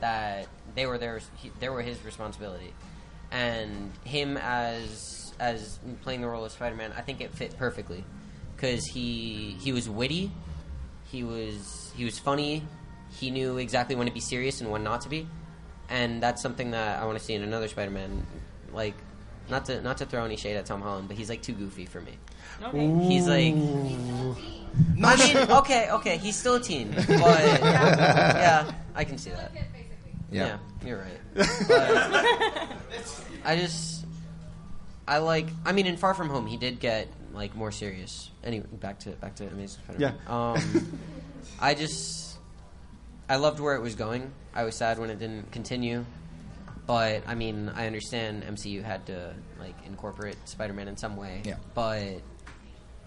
that 0.00 0.48
they 0.74 0.86
were 0.86 0.98
there 0.98 1.20
he, 1.36 1.52
they 1.60 1.68
were 1.68 1.80
his 1.80 2.04
responsibility, 2.04 2.74
and 3.30 3.92
him 4.02 4.36
as 4.38 5.32
as 5.38 5.78
playing 6.02 6.22
the 6.22 6.26
role 6.26 6.44
of 6.44 6.50
Spider 6.50 6.74
Man, 6.74 6.92
I 6.96 7.02
think 7.02 7.20
it 7.20 7.30
fit 7.32 7.56
perfectly 7.56 8.04
because 8.56 8.84
he 8.84 9.56
he 9.60 9.70
was 9.70 9.88
witty, 9.88 10.32
he 11.12 11.22
was 11.22 11.92
he 11.94 12.04
was 12.04 12.18
funny, 12.18 12.64
he 13.20 13.30
knew 13.30 13.58
exactly 13.58 13.94
when 13.94 14.08
to 14.08 14.12
be 14.12 14.18
serious 14.18 14.60
and 14.60 14.68
when 14.68 14.82
not 14.82 15.02
to 15.02 15.08
be, 15.08 15.28
and 15.88 16.20
that's 16.20 16.42
something 16.42 16.72
that 16.72 17.00
I 17.00 17.06
want 17.06 17.20
to 17.20 17.24
see 17.24 17.34
in 17.34 17.42
another 17.44 17.68
Spider 17.68 17.92
Man. 17.92 18.26
Like, 18.72 18.96
not 19.52 19.66
to 19.66 19.80
not 19.82 19.98
to 19.98 20.06
throw 20.06 20.24
any 20.24 20.36
shade 20.36 20.56
at 20.56 20.66
Tom 20.66 20.80
Holland, 20.82 21.06
but 21.06 21.16
he's 21.16 21.28
like 21.28 21.42
too 21.42 21.52
goofy 21.52 21.86
for 21.86 22.00
me. 22.00 22.12
He's 23.06 23.28
like, 23.28 23.54
I 25.04 25.16
mean, 25.16 25.50
okay, 25.50 25.90
okay, 25.90 26.16
he's 26.16 26.34
still 26.36 26.54
a 26.54 26.60
teen, 26.60 26.90
but 26.90 27.08
yeah, 27.08 28.72
I 28.94 29.04
can 29.04 29.18
see 29.18 29.30
that. 29.30 29.52
Yeah. 30.30 30.46
Yeah, 30.46 30.58
you're 30.86 30.98
right. 30.98 31.20
But 31.34 32.68
I 33.44 33.56
just, 33.56 34.06
I 35.06 35.18
like. 35.18 35.46
I 35.66 35.72
mean, 35.72 35.86
in 35.86 35.98
Far 35.98 36.14
From 36.14 36.30
Home, 36.30 36.46
he 36.46 36.56
did 36.56 36.80
get 36.80 37.08
like 37.34 37.54
more 37.54 37.70
serious. 37.70 38.30
Anyway, 38.42 38.66
back 38.72 39.00
to 39.00 39.10
back 39.10 39.34
to 39.36 39.46
Amazing 39.46 39.82
Spider-Man. 39.84 40.14
Yeah. 40.26 40.52
Um, 40.52 40.98
I 41.60 41.74
just, 41.74 42.38
I 43.28 43.36
loved 43.36 43.60
where 43.60 43.74
it 43.74 43.82
was 43.82 43.94
going. 43.94 44.32
I 44.54 44.64
was 44.64 44.74
sad 44.74 44.98
when 44.98 45.10
it 45.10 45.18
didn't 45.18 45.52
continue, 45.52 46.06
but 46.92 47.22
I 47.26 47.34
mean, 47.34 47.72
I 47.74 47.86
understand 47.86 48.42
MCU 48.42 48.82
had 48.82 49.06
to 49.06 49.34
like 49.58 49.74
incorporate 49.86 50.36
Spider-Man 50.44 50.88
in 50.88 50.98
some 50.98 51.16
way. 51.16 51.40
Yeah. 51.42 51.54
But 51.72 52.20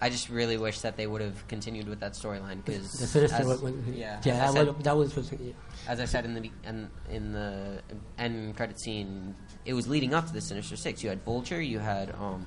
I 0.00 0.10
just 0.10 0.28
really 0.28 0.58
wish 0.58 0.80
that 0.80 0.96
they 0.96 1.06
would 1.06 1.20
have 1.20 1.46
continued 1.46 1.88
with 1.88 2.00
that 2.00 2.14
storyline 2.14 2.64
because, 2.64 2.90
The 2.94 3.06
Sinister 3.06 3.36
as, 3.36 3.62
One- 3.62 3.84
yeah, 3.94 4.20
yeah, 4.24 4.38
that, 4.38 4.48
I 4.48 4.52
said, 4.52 4.66
was, 4.66 4.76
that 4.82 4.96
was 4.96 5.32
yeah. 5.40 5.52
as 5.86 6.00
I 6.00 6.04
said 6.04 6.24
in 6.24 6.34
the 6.34 6.40
be- 6.40 6.52
in, 6.64 6.90
in 7.08 7.30
the 7.30 7.80
end 8.18 8.56
credit 8.56 8.80
scene, 8.80 9.36
it 9.64 9.74
was 9.74 9.86
leading 9.86 10.14
up 10.14 10.26
to 10.26 10.32
the 10.32 10.40
Sinister 10.40 10.74
Six. 10.74 11.04
You 11.04 11.10
had 11.10 11.22
Vulture, 11.22 11.62
you 11.62 11.78
had 11.78 12.12
um, 12.16 12.44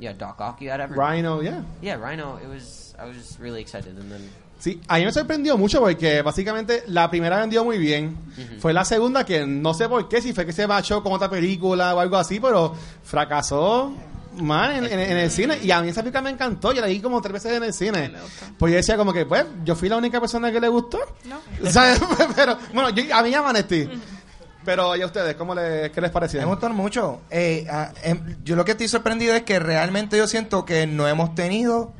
you 0.00 0.08
had 0.08 0.18
Doc 0.18 0.40
Ock, 0.40 0.60
you 0.60 0.68
had 0.68 0.80
everyone. 0.80 1.06
Rhino, 1.06 1.40
yeah. 1.42 1.62
Yeah, 1.80 1.94
Rhino. 1.94 2.40
It 2.42 2.48
was. 2.48 2.92
I 2.98 3.04
was 3.04 3.16
just 3.16 3.38
really 3.38 3.60
excited, 3.60 3.96
and 3.96 4.10
then 4.10 4.28
Sí, 4.62 4.80
a 4.86 4.98
mí 4.98 5.04
me 5.04 5.10
sorprendió 5.12 5.58
mucho 5.58 5.80
porque 5.80 6.22
básicamente 6.22 6.84
la 6.86 7.10
primera 7.10 7.40
vendió 7.40 7.64
muy 7.64 7.78
bien. 7.78 8.16
Fue 8.60 8.72
la 8.72 8.84
segunda 8.84 9.24
que 9.26 9.44
no 9.44 9.74
sé 9.74 9.88
por 9.88 10.08
qué, 10.08 10.22
si 10.22 10.32
fue 10.32 10.46
que 10.46 10.52
se 10.52 10.68
machó 10.68 11.02
con 11.02 11.12
otra 11.12 11.28
película 11.28 11.92
o 11.96 11.98
algo 11.98 12.16
así, 12.16 12.38
pero 12.38 12.72
fracasó 13.02 13.92
más 14.40 14.78
en, 14.78 14.84
en- 14.84 15.00
en 15.00 15.16
el 15.18 15.30
cine. 15.32 15.58
Y 15.64 15.72
a 15.72 15.82
mí 15.82 15.88
esa 15.88 16.02
película 16.02 16.22
me 16.22 16.30
encantó. 16.30 16.72
Yo 16.72 16.80
la 16.80 16.86
vi 16.86 17.00
como 17.00 17.20
tres 17.20 17.32
veces 17.32 17.54
en 17.56 17.64
el 17.64 17.72
cine. 17.74 18.12
Pues 18.56 18.70
yo 18.72 18.76
decía 18.76 18.96
como 18.96 19.12
que, 19.12 19.26
pues, 19.26 19.44
yo 19.64 19.74
fui 19.74 19.88
la 19.88 19.96
única 19.96 20.20
persona 20.20 20.52
que 20.52 20.60
le 20.60 20.68
gustó. 20.68 21.00
No. 21.24 21.40
¿Sabes? 21.70 22.00
pero, 22.36 22.56
bueno, 22.72 22.90
yo- 22.90 23.14
a 23.16 23.20
mí 23.24 23.30
ya 23.32 23.40
Vanesti. 23.40 23.88
Pero, 24.64 24.94
¿y 24.94 25.02
a 25.02 25.06
ustedes? 25.06 25.34
¿Cómo 25.34 25.56
les, 25.56 25.90
qué 25.90 26.00
les 26.00 26.10
pareció? 26.12 26.38
Me 26.38 26.46
gustaron 26.46 26.76
mucho. 26.76 27.22
Eh, 27.30 27.66
ah, 27.68 27.90
em, 28.04 28.36
yo 28.44 28.54
lo 28.54 28.64
que 28.64 28.70
estoy 28.70 28.86
sorprendido 28.86 29.34
es 29.34 29.42
que 29.42 29.58
realmente 29.58 30.16
yo 30.16 30.28
siento 30.28 30.64
que 30.64 30.86
no 30.86 31.08
hemos 31.08 31.34
tenido 31.34 31.92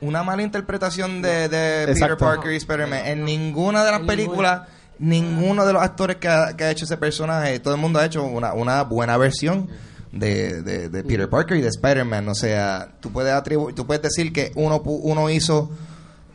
una 0.00 0.22
mala 0.22 0.42
interpretación 0.42 1.22
de, 1.22 1.48
de 1.48 1.86
Peter. 1.94 2.16
Parker 2.16 2.52
y 2.52 2.56
Spider-Man. 2.56 3.06
En 3.06 3.24
ninguna 3.24 3.84
de 3.84 3.90
las 3.92 4.00
En 4.00 4.06
películas, 4.06 4.62
ninguno 4.98 5.64
de 5.66 5.72
los 5.72 5.82
actores 5.82 6.16
que 6.16 6.28
ha, 6.28 6.56
que 6.56 6.64
ha 6.64 6.70
hecho 6.70 6.84
ese 6.84 6.96
personaje, 6.96 7.58
todo 7.60 7.74
el 7.74 7.80
mundo 7.80 7.98
ha 7.98 8.04
hecho 8.06 8.22
una, 8.24 8.52
una 8.52 8.82
buena 8.82 9.16
versión 9.16 9.68
de, 10.12 10.62
de- 10.62 10.88
de 10.88 11.04
Peter 11.04 11.28
Parker 11.28 11.56
y 11.58 11.60
de 11.60 11.68
Spider-Man. 11.68 12.28
O 12.28 12.34
sea, 12.34 12.88
tú 13.00 13.10
puedes, 13.12 13.32
atribu 13.32 13.72
tú 13.72 13.86
puedes 13.86 14.02
decir 14.02 14.32
que 14.32 14.52
uno, 14.54 14.82
pu- 14.82 15.00
uno 15.02 15.28
hizo 15.30 15.70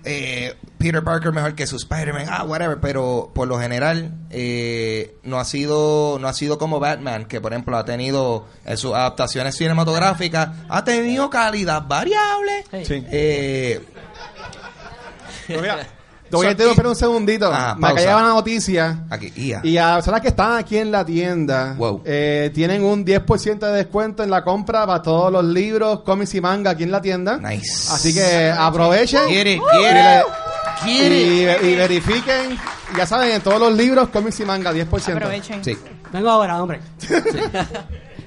eh, 0.04 0.56
Peter 0.78 1.04
Parker 1.04 1.32
mejor 1.32 1.56
que 1.56 1.68
su 1.68 1.76
Spider-Man, 1.76 2.26
ah, 2.30 2.44
whatever, 2.44 2.80
pero 2.80 3.32
por 3.34 3.48
lo 3.48 3.60
general 3.60 4.12
eh, 4.30 5.16
no 5.24 5.40
ha 5.40 5.46
sido 5.46 6.18
no 6.20 6.28
ha 6.28 6.34
sido 6.34 6.58
como 6.58 6.80
Batman, 6.80 7.26
que 7.26 7.40
por 7.40 7.54
ejemplo 7.54 7.78
ha 7.78 7.86
tenido 7.86 8.48
en 8.66 8.78
sus 8.78 8.94
adaptaciones 8.94 9.56
cinematográficas, 9.56 10.50
ha 10.70 10.84
tenido 10.84 11.30
calidad 11.30 11.84
variable. 11.88 12.64
Sí. 12.84 13.04
Eh, 13.12 13.82
Pero 15.48 15.62
mira, 15.62 15.88
te 16.32 16.36
voy 16.38 16.48
a 16.48 16.52
interrumpir 16.52 16.88
un 16.88 16.96
segundito. 16.96 17.54
Ajá, 17.54 17.76
me 17.76 17.82
pausa. 17.82 17.96
callaba 17.96 18.22
la 18.24 18.28
noticia. 18.30 19.04
aquí, 19.10 19.32
ia. 19.36 19.60
Y 19.64 19.78
a 19.78 19.88
las 19.88 19.96
personas 19.98 20.22
que 20.22 20.28
están 20.30 20.56
aquí 20.58 20.78
en 20.78 20.92
la 20.92 21.06
tienda, 21.06 21.76
Wow. 21.78 22.02
eh, 22.06 22.50
tienen 22.54 22.84
un 22.84 23.06
10% 23.06 23.60
de 23.68 23.74
descuento 23.74 24.24
en 24.24 24.32
la 24.32 24.44
compra 24.44 24.88
para 24.88 25.02
todos 25.02 25.32
los 25.32 25.44
libros, 25.46 26.02
cómics 26.02 26.34
y 26.34 26.42
manga 26.42 26.72
aquí 26.72 26.84
en 26.84 26.92
la 26.92 27.02
tienda. 27.02 27.38
Nice. 27.38 27.92
Así 27.94 28.14
que 28.14 28.50
aprovechen 28.58 29.26
le- 29.28 29.54
it, 29.56 29.62
get 29.72 30.42
y- 30.88 31.68
y 31.68 31.76
verifiquen. 31.76 32.58
Ya 32.98 33.06
saben, 33.06 33.32
en 33.32 33.42
todos 33.42 33.60
los 33.60 33.74
libros, 33.74 34.10
cómics 34.10 34.40
y 34.40 34.46
manga, 34.46 34.74
10%. 34.74 35.18
Aprovechen. 35.18 35.64
Sí. 35.64 35.78
Vengo 36.12 36.30
ahora, 36.30 36.62
hombre. 36.62 36.80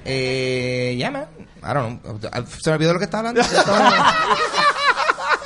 Eh, 0.05 0.95
ya, 0.97 1.11
man. 1.11 1.25
I 1.63 1.73
don't 1.73 2.01
know. 2.03 2.19
Se 2.61 2.69
me 2.69 2.75
olvidó 2.75 2.93
lo 2.93 2.99
que 2.99 3.05
estaba 3.05 3.29
hablando. 3.29 3.41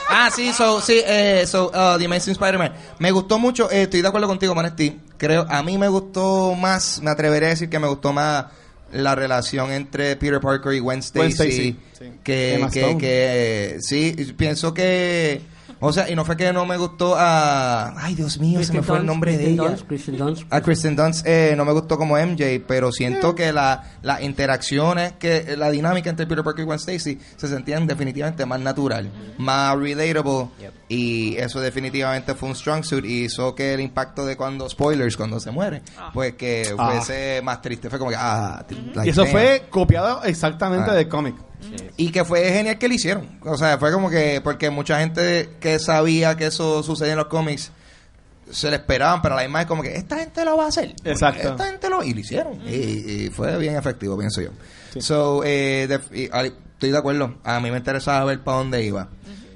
ah, 0.10 0.30
sí, 0.36 0.52
so, 0.54 0.82
sí, 0.82 1.02
eh, 1.06 1.46
so, 1.48 1.68
uh, 1.68 1.98
The 1.98 2.06
Amazing 2.06 2.34
Spider-Man. 2.34 2.74
Me 3.00 3.12
gustó 3.12 3.40
mucho, 3.40 3.70
eh, 3.72 3.84
estoy 3.84 4.02
de 4.02 4.08
acuerdo 4.08 4.28
contigo, 4.28 4.56
Manesti. 4.56 5.00
Creo, 5.18 5.46
a 5.50 5.64
mí 5.64 5.78
me 5.78 5.88
gustó 5.88 6.56
más, 6.56 7.02
me 7.02 7.12
atreveré 7.12 7.48
a 7.48 7.50
decir 7.50 7.70
que 7.70 7.80
me 7.80 7.88
gustó 7.88 8.14
más 8.14 8.46
la 8.92 9.16
relación 9.16 9.72
entre 9.72 10.16
Peter 10.16 10.40
Parker 10.40 10.74
y 10.74 10.80
Gwen 10.80 11.00
Stacy. 11.00 11.20
Gwen 11.20 11.32
Stacy, 11.32 11.80
sí. 11.98 12.12
Que, 12.24 12.68
que, 12.72 12.98
que, 12.98 13.78
sí, 13.82 14.34
pienso 14.38 14.74
que, 14.74 15.42
o 15.82 15.94
sea, 15.94 16.10
y 16.10 16.16
no 16.16 16.26
fue 16.26 16.36
que 16.38 16.52
no 16.52 16.66
me 16.66 16.78
gustó 16.78 17.16
a, 17.18 17.94
ay, 18.04 18.16
Dios 18.16 18.38
mío, 18.40 18.60
se 18.64 18.74
me 18.74 18.80
Kristen 18.80 18.84
fue 18.84 18.98
el 18.98 19.06
nombre 19.06 19.32
de 19.38 19.38
Kristen 19.46 19.54
ella. 19.60 19.70
Dunst, 19.70 19.88
Kristen 19.88 20.18
Dunst. 20.18 20.44
A 20.50 20.62
Kristen 20.62 20.96
Dunst 20.96 21.26
eh, 21.28 21.54
no 21.56 21.66
me 21.66 21.72
gustó 21.74 21.98
como 21.98 22.18
MJ, 22.18 22.62
pero 22.68 22.92
siento 22.92 23.34
que 23.36 23.52
la, 23.54 23.84
las 24.02 24.22
interacciones, 24.22 25.14
que 25.14 25.56
la 25.58 25.70
dinámica 25.72 26.10
entre 26.10 26.28
Peter 26.28 26.44
Parker 26.44 26.64
y 26.64 26.66
Gwen 26.66 26.80
Stacy 26.80 27.20
se 27.38 27.48
sentían 27.48 27.88
definitivamente 27.88 28.46
más 28.46 28.60
natural, 28.60 29.10
más 29.38 29.78
relatable, 29.78 30.50
Yep. 30.60 30.74
y 30.90 31.36
eso 31.38 31.60
definitivamente 31.62 32.34
fue 32.36 32.50
un 32.50 32.56
strong 32.56 32.84
suit 32.84 33.06
y 33.06 33.24
hizo 33.26 33.54
que 33.56 33.74
el 33.74 33.80
impacto 33.80 34.26
de 34.26 34.36
cuando, 34.36 34.68
spoilers, 34.70 35.16
cuando 35.16 35.40
se 35.40 35.52
muere, 35.52 35.82
pues 36.14 36.34
que 36.36 36.64
Ah. 36.78 36.92
fuese 36.92 37.42
más 37.44 37.62
triste, 37.62 37.90
fue 37.90 38.00
como 38.00 38.12
que, 38.12 38.18
ah, 38.20 38.66
like, 38.96 39.08
Y 39.08 39.12
eso 39.12 39.22
damn. 39.24 39.32
fue 39.32 39.64
copiado 39.70 40.24
exactamente 40.24 40.92
Ah. 40.92 40.94
del 40.96 41.08
cómic. 41.08 41.36
Y 41.98 42.12
que 42.12 42.24
fue 42.24 42.44
genial 42.52 42.78
que 42.78 42.88
lo 42.88 42.94
hicieron. 42.94 43.40
O 43.42 43.58
sea, 43.58 43.78
fue 43.78 43.92
como 43.92 44.10
que, 44.10 44.42
porque 44.44 44.70
mucha 44.70 45.00
gente 45.00 45.50
que 45.60 45.80
sabía 45.80 46.38
que 46.38 46.48
eso 46.48 46.82
sucedía 46.84 47.14
en 47.14 47.18
los 47.20 47.28
cómics, 47.28 47.72
se 48.52 48.70
le 48.70 48.78
esperaban, 48.78 49.22
pero 49.22 49.36
a 49.36 49.38
la 49.38 49.44
misma 49.44 49.62
es 49.62 49.68
como 49.68 49.84
que 49.84 49.96
esta 49.96 50.18
gente 50.18 50.44
lo 50.46 50.58
va 50.58 50.66
a 50.66 50.68
hacer. 50.70 50.96
Exacto. 51.04 51.50
Esta 51.50 51.66
gente 51.68 51.90
lo... 51.90 52.04
Y 52.04 52.14
lo 52.14 52.20
hicieron. 52.20 52.60
Y, 52.68 52.74
y 53.26 53.30
fue 53.30 53.58
bien 53.58 53.76
efectivo, 53.76 54.18
pienso 54.18 54.42
yo. 54.42 54.50
So, 55.00 55.44
eh, 55.46 55.88
y, 56.14 56.24
estoy 56.24 56.92
de 56.92 56.98
acuerdo. 56.98 57.36
A 57.44 57.60
mí 57.60 57.70
me 57.70 57.78
interesaba 57.78 58.26
ver 58.26 58.42
para 58.44 58.58
dónde 58.58 58.84
iba. 58.84 59.10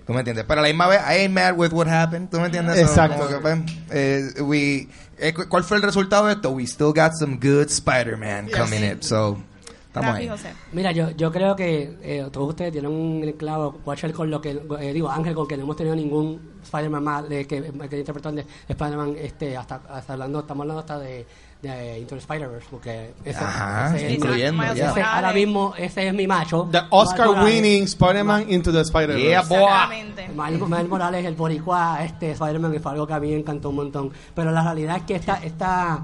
¿Tú 0.06 0.12
me 0.14 0.20
entiendes? 0.20 0.44
Pero 0.46 0.60
a 0.60 0.64
la 0.64 0.68
misma 0.68 0.88
vez, 0.88 1.00
I 1.00 1.22
ain't 1.22 1.34
mad 1.34 1.54
with 1.56 1.72
what 1.72 1.88
happened. 1.88 2.30
¿Tú 2.30 2.38
me 2.40 2.48
entiendes? 2.48 2.78
Exacto. 2.78 3.28
que, 3.28 3.36
pues, 3.36 3.60
eh, 3.90 4.42
we, 4.42 4.90
eh, 5.18 5.34
cu- 5.34 5.48
¿Cuál 5.48 5.64
fue 5.64 5.78
el 5.78 5.84
resultado 5.84 6.28
de 6.28 6.34
esto? 6.34 6.52
We 6.52 6.64
still 6.64 6.92
got 6.94 7.14
some 7.18 7.38
good 7.42 7.70
Spider-Man 7.70 8.50
coming 8.50 8.84
in. 8.84 9.02
So, 9.02 9.42
estamos 9.94 10.10
Rafi 10.12 10.24
ahí. 10.24 10.28
José. 10.30 10.54
Mira, 10.72 10.92
yo, 10.92 11.12
yo 11.12 11.32
creo 11.32 11.56
que 11.56 11.98
eh, 12.02 12.28
todos 12.32 12.50
ustedes 12.50 12.72
tienen 12.72 12.92
un 12.92 13.32
clavo, 13.38 13.80
Watcher 13.86 14.12
con 14.12 14.30
lo 14.32 14.42
que, 14.42 14.60
eh, 14.80 14.92
digo, 14.94 15.10
Ángel, 15.10 15.36
con 15.36 15.48
que 15.48 15.56
no 15.56 15.64
hemos 15.64 15.76
tenido 15.76 15.96
ningún 15.96 16.54
Spider-Man 16.64 17.04
más 17.04 17.30
de, 17.30 17.46
que, 17.46 17.62
que 17.90 18.00
interpretó 18.00 18.32
de 18.32 18.46
Spider-Man, 18.68 19.16
este, 19.20 19.56
hasta, 19.56 19.82
hasta 19.90 20.14
hablando, 20.14 20.40
estamos 20.40 20.64
hablando 20.64 20.80
hasta 20.80 20.98
de, 20.98 21.26
de 21.62 22.00
Into 22.00 22.16
the 22.16 22.22
Spider-Verse, 22.22 22.68
porque 22.72 23.14
ese, 23.24 23.38
Ajá, 23.40 23.96
ese- 23.96 24.14
incluyendo, 24.14 24.64
ese- 24.64 25.02
ahora 25.02 25.32
mismo 25.32 25.74
ese 25.78 26.08
es 26.08 26.14
mi 26.14 26.26
macho. 26.26 26.68
The 26.72 26.82
Oscar 26.90 27.30
winning 27.44 27.84
Spider-Man 27.84 28.46
into 28.50 28.72
the 28.72 28.82
Spider-Verse. 28.82 29.30
Yeah, 29.30 29.44
Morales, 30.90 31.26
el 31.26 31.36
boricua, 31.36 32.04
este 32.04 32.32
Spider-Man, 32.32 32.72
que 32.72 32.80
fue 32.80 32.92
algo 32.94 33.06
que 33.08 33.14
a 33.14 33.20
mí 33.20 33.30
me 33.30 33.38
encantó 33.38 33.70
un 33.70 33.76
montón. 33.76 34.12
Pero 34.34 34.52
la 34.52 34.64
realidad 34.64 34.98
es 34.98 35.04
que 35.04 35.16
esta, 35.16 35.36
esta, 35.44 36.00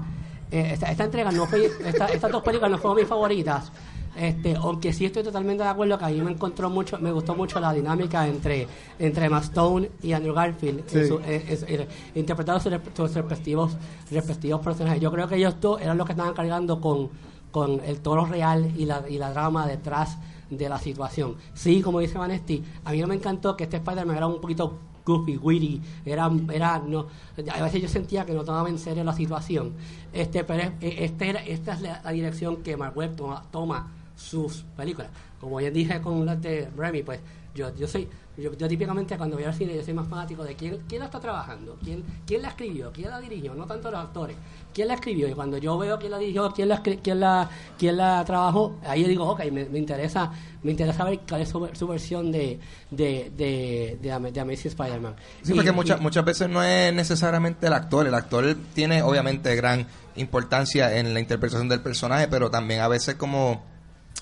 eh, 0.50 0.70
esta, 0.72 0.90
esta 0.90 1.04
entrega 1.04 1.30
no 1.32 1.46
fue, 1.46 1.70
esta- 1.84 2.06
estas 2.06 2.30
dos 2.32 2.42
películas 2.42 2.70
no 2.70 2.78
fueron 2.78 2.96
mis 2.98 3.06
favoritas. 3.08 3.70
Este, 4.16 4.56
aunque 4.56 4.92
sí 4.92 5.04
estoy 5.04 5.22
totalmente 5.22 5.62
de 5.62 5.68
acuerdo 5.68 5.96
que 5.96 6.04
a 6.04 6.08
mí 6.08 6.20
me 6.20 6.32
encontró 6.32 6.68
mucho, 6.68 6.98
me 6.98 7.12
gustó 7.12 7.34
mucho 7.36 7.60
la 7.60 7.72
dinámica 7.72 8.26
entre, 8.26 8.66
entre 8.98 9.26
Emma 9.26 9.38
Stone 9.38 9.88
y 10.02 10.12
Andrew 10.12 10.34
Garfield, 10.34 10.80
en 10.80 10.88
Sí. 11.02 11.06
su- 11.08 11.18
eh, 11.20 11.58
eh, 11.68 11.88
interpretando 12.16 12.60
sus, 12.60 13.14
respectivos, 13.14 13.76
respectivos 14.10 14.60
personajes. 14.60 15.00
Yo 15.00 15.12
creo 15.12 15.28
que 15.28 15.36
ellos 15.36 15.54
dos 15.60 15.80
eran 15.80 15.96
los 15.96 16.06
que 16.06 16.12
estaban 16.12 16.34
cargando 16.34 16.80
con, 16.80 17.08
con 17.52 17.80
el 17.84 18.00
tono 18.00 18.26
real 18.26 18.72
y 18.76 18.84
la, 18.84 19.04
y 19.08 19.16
la 19.16 19.30
drama 19.30 19.66
detrás 19.68 20.18
de 20.50 20.68
la 20.68 20.78
situación. 20.80 21.36
Sí, 21.54 21.80
como 21.80 22.00
dice 22.00 22.18
Vanesti, 22.18 22.62
a 22.84 22.90
mí 22.90 23.00
no 23.00 23.06
me 23.06 23.14
encantó 23.14 23.56
que 23.56 23.64
este 23.64 23.76
Spider-Man 23.76 24.16
era 24.16 24.26
un 24.26 24.40
poquito 24.40 24.74
goofy, 25.10 25.36
witty, 25.36 25.80
era, 26.04 26.30
era 26.52 26.78
no, 26.78 27.06
a 27.52 27.62
veces 27.62 27.82
yo 27.82 27.88
sentía 27.88 28.24
que 28.24 28.32
no 28.32 28.44
tomaba 28.44 28.68
en 28.68 28.78
serio 28.78 29.04
la 29.04 29.12
situación. 29.12 29.72
Este, 30.12 30.44
pero 30.44 30.72
eh, 30.80 30.96
este 31.00 31.52
esta 31.52 31.74
es 31.74 31.80
la, 31.80 32.00
la 32.02 32.10
dirección 32.10 32.62
que 32.62 32.76
Mark 32.76 32.96
Webb 32.96 33.16
toma, 33.16 33.42
toma 33.50 33.92
sus 34.16 34.64
películas. 34.76 35.10
Como 35.40 35.60
ya 35.60 35.70
dije 35.70 36.00
con 36.00 36.26
las 36.26 36.40
de 36.42 36.68
Remy, 36.76 37.02
pues 37.02 37.20
yo, 37.54 37.74
yo 37.76 37.86
soy, 37.88 38.08
yo, 38.36 38.52
yo 38.56 38.68
típicamente 38.68 39.16
cuando 39.18 39.36
voy 39.36 39.44
al 39.44 39.52
cine 39.54 39.74
yo 39.74 39.82
soy 39.82 39.92
más 39.92 40.06
fanático 40.08 40.44
de 40.44 40.54
quién, 40.54 40.78
quién 40.88 41.00
la 41.00 41.06
está 41.06 41.20
trabajando, 41.20 41.76
quién, 41.82 42.04
quién 42.26 42.42
la 42.42 42.48
escribió, 42.48 42.92
quién 42.92 43.10
la 43.10 43.20
dirigió, 43.20 43.54
no 43.54 43.66
tanto 43.66 43.90
los 43.90 44.00
actores, 44.00 44.36
quién 44.72 44.88
la 44.88 44.94
escribió. 44.94 45.28
Y 45.28 45.32
cuando 45.34 45.58
yo 45.58 45.76
veo 45.78 45.98
quién 45.98 46.12
la 46.12 46.18
dirigió, 46.18 46.50
quién 46.52 46.68
la, 46.68 46.82
quién 46.82 47.20
la, 47.20 47.50
quién 47.78 47.96
la 47.96 48.24
trabajó, 48.24 48.78
ahí 48.86 49.02
yo 49.02 49.08
digo, 49.08 49.28
ok, 49.28 49.40
me, 49.50 49.64
me 49.66 49.78
interesa, 49.78 50.30
me 50.62 50.70
interesa 50.70 51.04
ver 51.04 51.20
cuál 51.28 51.42
es 51.42 51.48
su, 51.48 51.68
su 51.72 51.86
versión 51.88 52.30
de, 52.32 52.58
de, 52.90 53.30
de, 53.36 53.98
de, 54.00 54.30
de 54.32 54.40
Amazing 54.40 54.68
Spider-Man. 54.68 55.14
Sí, 55.42 55.52
Y- 55.52 55.56
porque 55.56 55.72
muchas 55.72 56.00
muchas 56.00 56.24
veces 56.24 56.48
no 56.48 56.62
es 56.62 56.94
necesariamente 56.94 57.66
el 57.66 57.72
actor. 57.72 58.06
El 58.06 58.14
actor 58.14 58.56
tiene 58.74 59.02
obviamente 59.02 59.54
gran 59.56 59.86
importancia 60.16 60.96
en 60.98 61.12
la 61.14 61.20
interpretación 61.20 61.68
del 61.68 61.80
personaje, 61.80 62.28
pero 62.28 62.50
también 62.50 62.80
a 62.80 62.88
veces 62.88 63.16
como 63.16 63.62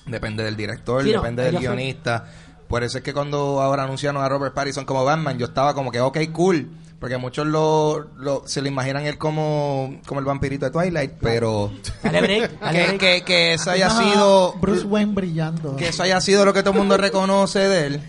depende 0.05 0.43
del 0.43 0.55
director, 0.55 1.03
Sí, 1.03 1.11
no, 1.11 1.21
depende 1.21 1.43
del 1.43 1.57
guionista. 1.59 2.25
Por 2.69 2.83
eso 2.83 2.99
es 2.99 3.03
que 3.03 3.13
cuando 3.13 3.61
ahora 3.61 3.83
anunciaron 3.83 4.23
a 4.23 4.29
Robert 4.29 4.53
Pattinson 4.53 4.85
como 4.85 5.03
Batman, 5.03 5.37
yo 5.37 5.47
estaba 5.47 5.73
como 5.73 5.91
que, 5.91 5.99
ok, 5.99 6.17
cool. 6.31 6.69
Porque 6.99 7.17
muchos 7.17 7.47
lo, 7.47 8.09
lo- 8.17 8.43
se 8.45 8.61
lo 8.61 8.67
imaginan 8.67 9.05
él 9.05 9.17
como, 9.17 9.99
como 10.05 10.19
el 10.19 10.25
vampirito 10.25 10.65
de 10.65 10.71
Twilight, 10.71 11.13
pero 11.21 11.71
Dale 12.03 12.21
break, 12.21 12.59
dale 12.61 12.77
que, 12.79 12.85
break. 12.85 12.99
que, 12.99 13.21
que 13.23 13.53
eso 13.53 13.71
haya 13.71 13.89
sido 13.89 14.53
Bruce 14.61 14.85
Wayne 14.85 15.13
brillando. 15.13 15.75
que 15.77 15.87
eso 15.89 16.03
haya 16.03 16.19
sido 16.21 16.45
lo 16.45 16.53
que 16.53 16.61
todo 16.61 16.73
el 16.73 16.79
mundo 16.79 16.95
reconoce 16.97 17.59
de 17.59 17.87
él. 17.87 18.01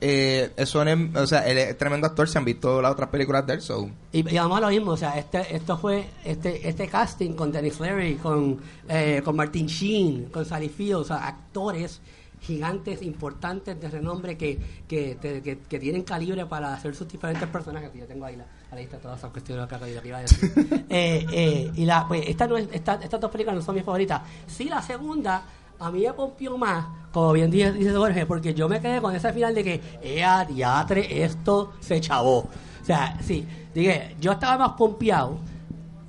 Eh, 0.00 0.52
eso 0.56 0.84
o 1.14 1.26
sea, 1.26 1.46
él 1.48 1.56
es 1.58 1.76
tremendo 1.78 2.06
actor, 2.06 2.28
se 2.28 2.36
han 2.38 2.44
visto 2.44 2.80
las 2.82 2.92
otras 2.92 3.08
películas 3.08 3.46
de 3.46 3.54
él, 3.54 3.60
so. 3.62 3.88
Y, 4.12 4.18
y 4.30 4.36
vamos 4.38 4.58
a 4.58 4.60
lo 4.60 4.68
mismo, 4.68 4.90
o 4.92 4.96
sea, 4.96 5.18
este, 5.18 5.56
esto 5.56 5.78
fue 5.78 6.06
este, 6.22 6.68
este 6.68 6.86
casting 6.86 7.32
con 7.32 7.50
Dennis 7.50 7.80
Leary, 7.80 8.16
con, 8.16 8.60
eh, 8.88 9.22
con 9.24 9.34
Martin 9.36 9.66
Sheen, 9.66 10.26
con 10.26 10.44
Sally 10.44 10.68
Field, 10.68 10.96
o 11.00 11.04
sea, 11.04 11.26
actores 11.26 12.00
gigantes, 12.46 13.02
importantes, 13.02 13.80
de 13.80 13.88
renombre, 13.90 14.36
que, 14.36 14.58
que, 14.86 15.16
te- 15.20 15.42
que, 15.42 15.58
que 15.58 15.78
tienen 15.78 16.02
calibre 16.02 16.46
para 16.46 16.72
hacer 16.74 16.94
sus 16.94 17.08
diferentes 17.08 17.48
personajes. 17.48 17.90
Yo 17.94 18.06
tengo 18.06 18.24
ahí 18.24 18.36
la, 18.36 18.46
la 18.70 18.76
lista 18.76 18.96
de 18.96 19.02
todas 19.02 19.18
esas 19.18 19.30
cuestiones 19.32 19.66
que, 19.68 20.00
que 20.00 20.08
iba 20.08 20.18
a 20.18 20.20
decir. 20.22 20.52
Eh, 20.88 21.26
eh, 21.32 21.70
y 21.74 21.84
la, 21.84 22.06
pues, 22.06 22.22
esta 22.28 22.46
no 22.46 22.56
es, 22.56 22.68
esta- 22.72 23.00
estas 23.02 23.20
dos 23.20 23.30
películas 23.30 23.56
no 23.56 23.62
son 23.62 23.74
mis 23.74 23.84
favoritas. 23.84 24.22
Sí, 24.46 24.64
la 24.68 24.80
segunda 24.80 25.42
a 25.78 25.90
mí 25.90 26.02
me 26.06 26.12
pompió 26.14 26.56
más, 26.56 26.86
como 27.12 27.32
bien 27.32 27.50
dice, 27.50 27.72
dice 27.72 27.92
Jorge, 27.92 28.24
porque 28.26 28.54
yo 28.54 28.68
me 28.68 28.80
quedé 28.80 29.00
con 29.00 29.14
ese 29.14 29.32
final 29.32 29.54
de 29.54 29.64
que, 29.64 29.80
¡Ea, 30.02 30.44
diatre, 30.44 31.22
esto 31.24 31.72
se 31.80 32.00
chavó! 32.00 32.38
O 32.38 32.84
sea, 32.84 33.18
sí, 33.22 33.44
dije, 33.74 34.14
yo 34.20 34.32
estaba 34.32 34.56
más 34.56 34.76
pompeado 34.76 35.38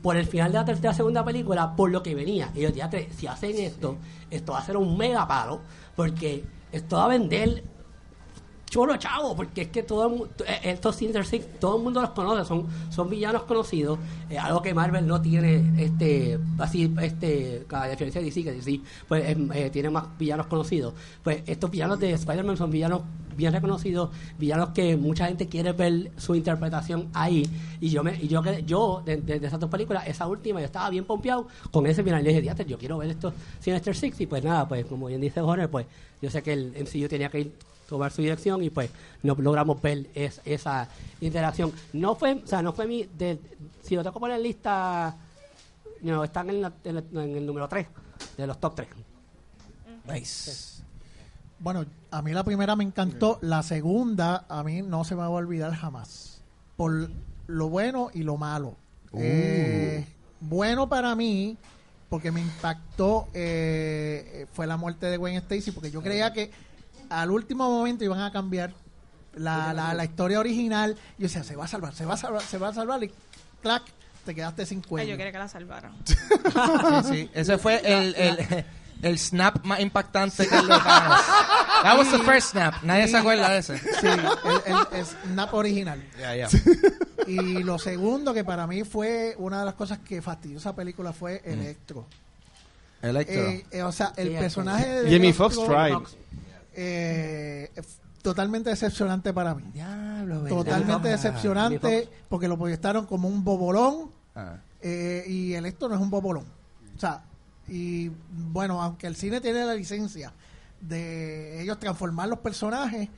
por 0.02 0.16
el 0.16 0.26
final 0.26 0.52
de 0.52 0.60
la 0.60 0.64
tercera 0.66 0.94
segunda 0.94 1.26
película 1.26 1.76
por 1.76 1.90
lo 1.92 2.02
que 2.04 2.14
venía. 2.16 2.50
Y 2.56 2.62
yo, 2.62 2.72
diatre, 2.72 3.10
si 3.12 3.28
hacen 3.28 3.58
esto, 3.58 3.98
esto 4.30 4.54
va 4.54 4.60
a 4.60 4.64
ser 4.66 4.78
un 4.78 4.96
mega 4.98 5.28
palo, 5.28 5.60
porque 5.98 6.44
esto 6.72 6.96
va 6.96 7.06
a 7.06 7.08
vender 7.10 7.64
choro 8.70 8.98
chavo, 8.98 9.36
porque 9.36 9.62
es 9.64 9.68
que 9.70 9.84
todo 9.84 10.08
el 10.08 10.46
eh, 10.48 10.60
estos 10.64 10.96
Sinister 10.98 11.26
Six, 11.26 11.60
todo 11.60 11.78
el 11.78 11.84
mundo 11.84 12.02
los 12.02 12.10
conoce, 12.12 12.46
son, 12.46 12.66
son 12.90 13.10
villanos 13.10 13.44
conocidos, 13.44 13.98
eh, 14.30 14.38
algo 14.38 14.62
que 14.62 14.74
Marvel 14.74 15.08
no 15.08 15.22
tiene, 15.22 15.64
este, 15.84 16.38
así, 16.60 16.94
este, 17.02 17.66
a 17.72 17.88
diferencia 17.88 18.20
de 18.22 18.26
DC, 18.26 18.44
que 18.44 18.52
DC, 18.52 18.82
pues, 19.08 19.24
eh, 19.54 19.70
tiene 19.72 19.90
más 19.90 20.06
villanos 20.18 20.48
conocidos. 20.48 20.94
Pues 21.24 21.44
estos 21.46 21.72
villanos 21.72 22.00
de 22.00 22.12
Spider-Man 22.12 22.58
son 22.58 22.70
villanos 22.70 23.02
bien 23.38 23.54
reconocidos, 23.54 24.10
villanos 24.38 24.70
que 24.70 24.98
mucha 24.98 25.28
gente 25.28 25.48
quiere 25.48 25.72
ver 25.72 26.12
su 26.18 26.36
interpretación 26.36 27.08
ahí, 27.14 27.48
y 27.80 27.90
yo 27.90 28.04
me, 28.04 28.16
y 28.22 28.28
yo 28.28 28.42
yo, 28.66 29.02
de, 29.06 29.18
de- 29.18 29.40
de 29.40 29.48
esas 29.48 29.60
dos 29.60 29.70
películas, 29.70 30.06
esa 30.08 30.28
última, 30.28 30.60
yo 30.60 30.66
estaba 30.66 30.90
bien 30.90 31.06
pompeado 31.06 31.48
con 31.72 31.86
ese 31.88 32.04
final, 32.04 32.22
le 32.24 32.30
dije, 32.30 32.42
"Diatre, 32.42 32.66
yo 32.66 32.78
quiero 32.78 32.98
ver 32.98 33.12
estos 33.12 33.34
Sinister 33.60 33.96
Six, 33.96 34.20
y 34.22 34.26
pues 34.26 34.44
nada, 34.44 34.68
pues 34.68 34.86
como 34.88 35.06
bien 35.08 35.22
dice 35.22 35.40
Jorge, 35.40 35.68
pues 35.68 35.86
yo 36.22 36.30
sé 36.30 36.42
que 36.44 36.52
el 36.54 36.74
MCU 36.76 37.08
tenía 37.08 37.30
que 37.30 37.40
ir 37.42 37.54
tomar 37.88 38.12
su 38.12 38.22
dirección 38.22 38.64
y 38.64 38.70
pues 38.70 38.90
no 39.24 39.36
logramos 39.36 39.82
ver 39.82 40.08
es- 40.14 40.42
esa 40.46 40.88
interacción. 41.22 41.72
No 41.94 42.16
fue, 42.16 42.34
o 42.44 42.48
sea, 42.48 42.62
no 42.62 42.74
fue 42.74 42.86
mi, 42.88 43.04
de, 43.04 43.40
si 43.84 43.96
lo 43.96 44.04
tengo 44.04 44.14
que 44.14 44.20
poner 44.20 44.38
en 44.38 44.44
lista, 44.44 45.16
no, 46.02 46.24
están 46.24 46.50
en, 46.50 46.62
la- 46.62 46.74
en 46.84 46.96
la- 46.96 47.24
en 47.24 47.38
el 47.38 47.46
número 47.46 47.68
3 47.68 47.88
de 48.38 48.48
los 48.48 48.60
top 48.60 48.76
3. 48.76 48.88
Nice. 50.08 50.84
Bueno, 51.60 51.86
a 52.12 52.22
mí 52.22 52.32
la 52.34 52.44
primera 52.44 52.76
me 52.76 52.84
encantó, 52.84 53.40
la 53.42 53.64
segunda 53.64 54.46
a 54.48 54.64
mí 54.64 54.82
no 54.84 55.04
se 55.04 55.16
me 55.16 55.22
va 55.22 55.26
a 55.28 55.30
olvidar 55.30 55.74
jamás. 55.74 56.42
Por 56.76 57.10
lo 57.48 57.70
bueno 57.70 58.10
y 58.14 58.24
lo 58.24 58.38
malo. 58.38 58.76
Eh, 59.14 60.06
bueno 60.40 60.88
para 60.88 61.16
mí, 61.16 61.58
porque 62.10 62.32
me 62.32 62.42
impactó, 62.42 63.28
eh, 63.34 64.46
fue 64.54 64.68
la 64.68 64.78
muerte 64.78 65.08
de 65.08 65.18
Gwen 65.18 65.36
Stacy, 65.38 65.72
porque 65.72 65.90
yo 65.90 66.02
creía 66.02 66.32
que 66.32 66.52
al 67.10 67.32
último 67.32 67.70
momento 67.70 68.04
iban 68.04 68.20
a 68.22 68.32
cambiar 68.32 68.74
la, 69.36 69.74
la, 69.74 69.94
la 69.94 70.04
historia 70.06 70.40
original. 70.40 70.96
Y 71.18 71.22
yo 71.24 71.28
decía, 71.28 71.44
se 71.44 71.56
va 71.56 71.66
a 71.66 71.68
salvar, 71.68 71.94
se 71.94 72.06
va 72.06 72.14
a 72.16 72.18
salvar, 72.18 72.42
se 72.42 72.58
va 72.58 72.68
a 72.70 72.74
salvar, 72.74 73.04
y 73.04 73.12
clac, 73.62 73.84
te 74.26 74.34
quedaste 74.36 74.66
sin 74.66 74.80
Ay, 74.80 74.84
cuello. 74.90 75.12
yo 75.12 75.18
quería 75.18 75.32
que 75.32 75.38
la 75.40 75.48
salvaran. 75.48 75.94
Sí, 76.06 77.10
sí. 77.14 77.30
Ese 77.34 77.58
fue 77.58 77.82
el, 77.84 78.16
el, 78.16 78.66
el 79.04 79.20
snap 79.20 79.64
más 79.64 79.80
impactante 79.80 80.48
que 80.48 80.56
le 80.56 80.68
Thanos. 80.68 81.22
That 81.84 81.98
was 81.98 82.10
the 82.12 82.20
first 82.20 82.52
snap. 82.52 82.82
Nadie 82.84 83.08
se 83.08 83.18
acuerda 83.18 83.50
de 83.52 83.60
ese. 83.60 83.78
Sí, 83.78 84.08
el, 84.08 84.20
el- 84.66 84.88
el 85.00 85.06
snap 85.06 85.54
original. 85.54 86.04
Y 87.28 87.36
lo 87.64 87.78
segundo 87.78 88.34
que 88.34 88.44
para 88.44 88.66
mí 88.68 88.84
fue 88.84 89.36
una 89.38 89.60
de 89.60 89.66
las 89.66 89.76
cosas 89.76 90.00
que 90.00 90.22
fastidió 90.22 90.58
esa 90.58 90.76
película 90.76 91.14
fue 91.14 91.42
Electro. 91.46 92.08
Electro. 93.02 93.36
Eh, 93.50 93.66
eh, 93.72 93.84
o 93.84 93.92
sea, 93.92 94.14
el 94.18 94.30
Sí, 94.30 94.36
personaje 94.40 94.88
de 95.04 95.16
Electro, 95.16 95.50
Foxx 95.50 95.66
tried. 95.68 96.18
Eh, 96.80 97.72
totalmente 98.22 98.70
decepcionante 98.70 99.34
para 99.34 99.56
mí. 99.56 99.64
Totalmente 100.48 101.10
decepcionante 101.10 102.08
porque 102.30 102.48
lo 102.48 102.58
proyectaron 102.58 103.06
como 103.06 103.28
un 103.28 103.44
bobolón 103.44 104.12
Ah. 104.40 104.58
eh, 104.82 105.24
y 105.28 105.54
Electro 105.54 105.90
no 105.90 105.96
es 105.96 106.02
un 106.02 106.12
bobolón. 106.12 106.46
O 106.96 107.00
sea, 107.00 107.24
y 107.68 108.12
bueno, 108.30 108.80
aunque 108.84 109.08
el 109.08 109.16
cine 109.16 109.42
tiene 109.42 109.66
la 109.66 109.74
licencia 109.74 110.32
de 110.80 111.60
ellos 111.64 111.80
transformar 111.80 112.30
los 112.30 112.38
personajes, 112.40 113.10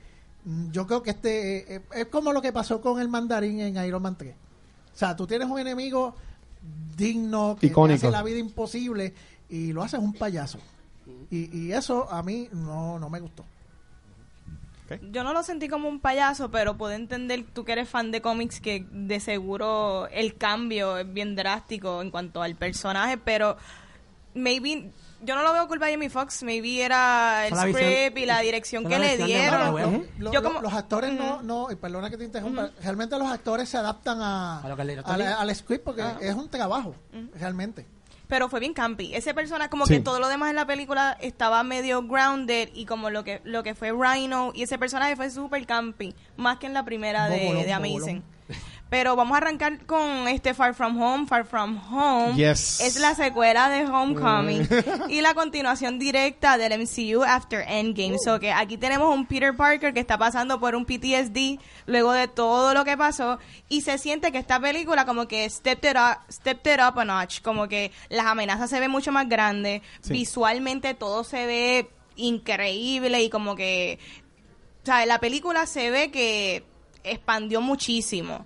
yo 0.72 0.86
creo 0.86 1.02
que 1.02 1.10
este 1.10 1.74
eh, 1.76 1.82
es 1.94 2.06
como 2.06 2.32
lo 2.32 2.40
que 2.40 2.52
pasó 2.54 2.80
con 2.80 2.98
el 2.98 3.08
mandarín 3.10 3.60
en 3.60 3.76
Iron 3.84 4.00
Man 4.00 4.16
3. 4.16 4.34
O 4.34 4.96
sea, 4.96 5.14
tú 5.14 5.26
tienes 5.26 5.46
un 5.48 5.58
enemigo 5.58 6.14
digno 6.96 7.56
que 7.60 7.68
te 7.68 7.74
hace 8.06 8.10
la 8.10 8.22
vida 8.22 8.38
imposible 8.38 9.12
y 9.50 9.74
lo 9.74 9.82
haces 9.82 10.00
un 10.00 10.14
payaso. 10.14 10.58
Y, 11.30 11.56
y 11.56 11.72
eso 11.72 12.10
a 12.10 12.22
mí 12.22 12.48
no, 12.52 12.98
no 12.98 13.08
me 13.08 13.20
gustó. 13.20 13.44
Yo 15.12 15.22
no 15.22 15.32
lo 15.32 15.44
sentí 15.44 15.68
como 15.68 15.88
un 15.88 16.00
payaso, 16.00 16.50
pero 16.50 16.76
puedo 16.76 16.92
entender, 16.92 17.44
tú 17.52 17.64
que 17.64 17.70
eres 17.72 17.88
fan 17.88 18.10
de 18.10 18.20
cómics, 18.20 18.58
que 18.60 18.84
de 18.90 19.20
seguro 19.20 20.08
el 20.08 20.36
cambio 20.36 20.98
es 20.98 21.12
bien 21.12 21.36
drástico 21.36 22.02
en 22.02 22.10
cuanto 22.10 22.42
al 22.42 22.56
personaje, 22.56 23.16
pero 23.16 23.56
maybe, 24.34 24.90
yo 25.22 25.36
no 25.36 25.44
lo 25.44 25.52
veo 25.52 25.68
culpa 25.68 25.86
de 25.86 25.92
Jamie 25.92 26.10
Foxx, 26.10 26.42
maybe 26.42 26.82
era 26.82 27.46
el 27.46 27.52
script 27.78 28.18
y 28.18 28.26
la 28.26 28.40
dirección 28.40 28.82
que 28.82 28.98
la 28.98 29.06
le 29.06 29.16
dieron. 29.26 29.60
Lo- 30.18 30.32
Yo 30.32 30.40
lo- 30.40 30.48
como- 30.48 30.60
los 30.60 30.72
actores 30.72 31.12
no, 31.12 31.40
no, 31.42 31.70
y 31.70 31.76
perdona 31.76 32.10
que 32.10 32.16
te 32.16 32.24
interrumpa, 32.24 32.70
realmente 32.82 33.16
los 33.16 33.30
actores 33.30 33.68
se 33.68 33.76
adaptan 33.76 34.20
a, 34.20 34.58
A 34.60 34.68
lo 34.68 34.74
que 34.74 34.82
el 34.82 34.88
director 34.88 35.14
al, 35.14 35.20
dice. 35.20 35.32
al 35.32 35.54
script 35.54 35.84
porque 35.84 36.02
es 36.20 36.34
un 36.34 36.48
trabajo, 36.48 36.96
realmente. 37.36 37.86
Pero 38.30 38.48
fue 38.48 38.60
bien 38.60 38.72
campy. 38.72 39.14
Ese 39.14 39.34
personaje, 39.34 39.68
como 39.68 39.84
Sí. 39.84 39.94
que 39.96 40.00
todo 40.00 40.18
lo 40.20 40.28
demás 40.28 40.48
en 40.48 40.56
la 40.56 40.66
película 40.66 41.18
estaba 41.20 41.62
medio 41.62 42.02
grounded 42.06 42.70
y 42.72 42.86
como 42.86 43.10
lo 43.10 43.24
que 43.24 43.42
lo 43.44 43.62
que 43.62 43.74
fue 43.74 43.92
Rhino 43.92 44.52
y 44.54 44.62
ese 44.62 44.78
personaje 44.78 45.16
fue 45.16 45.28
súper 45.30 45.66
campy, 45.66 46.14
más 46.38 46.58
que 46.58 46.66
en 46.66 46.72
la 46.72 46.84
primera 46.84 47.28
de, 47.28 47.52
de. 47.64 47.72
Amazing. 47.72 48.22
Pero 48.90 49.14
vamos 49.14 49.34
a 49.36 49.38
arrancar 49.38 49.86
con 49.86 50.26
este 50.26 50.52
Far 50.52 50.74
From 50.74 51.00
Home. 51.00 51.26
Far 51.28 51.44
From 51.46 51.80
Home 51.94 52.34
Yes. 52.34 52.80
es 52.80 52.96
la 52.98 53.14
secuela 53.14 53.68
de 53.70 53.84
Homecoming 53.86 54.68
y 55.08 55.20
la 55.20 55.32
continuación 55.32 56.00
directa 56.00 56.58
del 56.58 56.72
MCU 56.80 57.22
After 57.24 57.64
Endgame. 57.68 58.18
So 58.18 58.40
que 58.40 58.50
aquí 58.52 58.76
tenemos 58.76 59.14
un 59.14 59.26
Peter 59.26 59.56
Parker 59.56 59.94
que 59.94 60.00
está 60.00 60.18
pasando 60.18 60.58
por 60.58 60.74
un 60.74 60.84
PTSD 60.84 61.60
luego 61.86 62.12
de 62.12 62.26
todo 62.26 62.74
lo 62.74 62.84
que 62.84 62.96
pasó 62.96 63.38
y 63.68 63.82
se 63.82 63.96
siente 63.96 64.32
que 64.32 64.38
esta 64.38 64.58
película 64.58 65.04
como 65.06 65.28
que 65.28 65.48
stepped 65.48 65.88
it 65.88 65.96
up, 65.96 66.18
stepped 66.32 66.74
it 66.74 66.80
up 66.80 66.98
a 66.98 67.04
notch, 67.04 67.42
como 67.42 67.68
que 67.68 67.92
las 68.08 68.26
amenazas 68.26 68.68
se 68.70 68.80
ven 68.80 68.90
mucho 68.90 69.12
más 69.12 69.28
grandes, 69.28 69.82
Sí. 70.00 70.12
visualmente 70.14 70.94
todo 70.94 71.22
se 71.22 71.46
ve 71.46 71.90
increíble 72.16 73.22
y 73.22 73.30
como 73.30 73.54
que 73.54 74.00
o 74.82 74.86
sea, 74.86 75.06
la 75.06 75.20
película 75.20 75.66
se 75.66 75.90
ve 75.90 76.10
que 76.10 76.64
expandió 77.04 77.60
muchísimo. 77.60 78.44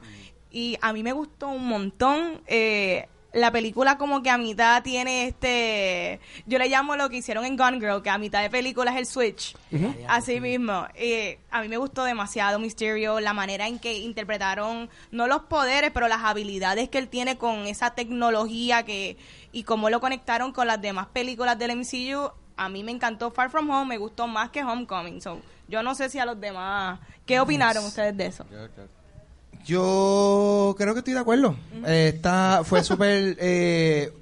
Y 0.55 0.79
a 0.81 0.93
mí 0.93 1.03
me 1.03 1.13
gustó 1.13 1.49
un 1.49 1.67
montón. 1.67 2.41
eh, 2.47 3.09
la 3.33 3.51
película 3.51 3.99
como 3.99 4.23
que 4.23 4.31
a 4.31 4.39
mitad 4.39 4.81
tiene 4.85 5.27
este... 5.27 6.21
Yo 6.47 6.57
le 6.59 6.69
llamo 6.69 6.95
lo 6.95 7.11
que 7.11 7.17
hicieron 7.17 7.45
en 7.45 7.57
Gone 7.57 7.81
Girl, 7.81 8.01
que 8.01 8.09
a 8.09 8.17
mitad 8.17 8.41
de 8.41 8.49
película 8.49 8.93
es 8.93 8.97
el 8.97 9.07
switch. 9.07 9.57
Así 10.07 10.41
mismo. 10.41 10.87
Eh, 10.95 11.41
a 11.51 11.61
mí 11.61 11.69
me 11.69 11.77
gustó 11.77 12.05
demasiado 12.05 12.61
Mysterio, 12.61 13.19
la 13.19 13.33
manera 13.33 13.67
en 13.67 13.81
que 13.81 13.99
interpretaron, 13.99 14.89
no 15.11 15.27
los 15.27 15.43
poderes, 15.43 15.91
pero 15.93 16.07
las 16.07 16.23
habilidades 16.23 16.89
que 16.89 16.99
él 16.99 17.09
tiene 17.09 17.37
con 17.37 17.67
esa 17.67 17.91
tecnología 17.97 18.85
que 18.85 19.17
y 19.51 19.65
cómo 19.65 19.91
lo 19.91 19.99
conectaron 20.01 20.53
con 20.53 20.69
las 20.69 20.81
demás 20.81 21.09
películas 21.09 21.59
del 21.59 21.77
MCU. 21.77 22.31
A 22.57 22.69
mí 22.69 22.85
me 22.85 22.93
encantó 22.93 23.33
Far 23.33 23.51
From 23.51 23.69
Home, 23.69 23.89
me 23.89 23.99
gustó 23.99 24.29
más 24.29 24.51
que 24.51 24.63
Homecoming. 24.63 25.21
So, 25.21 25.41
yo 25.67 25.83
no 25.83 25.97
sé 25.97 26.09
si 26.09 26.21
a 26.21 26.25
los 26.25 26.41
demás... 26.41 27.01
¿Qué 27.27 27.41
opinaron 27.41 27.85
ustedes 27.85 28.17
de 28.17 28.27
eso? 28.27 28.47
Yo 29.65 30.75
creo 30.79 30.93
que 30.95 30.99
estoy 31.01 31.15
de 31.15 31.21
acuerdo. 31.21 31.57
Está, 31.87 32.63
fue 32.65 32.83
súper. 32.85 33.37
eh, 33.41 34.13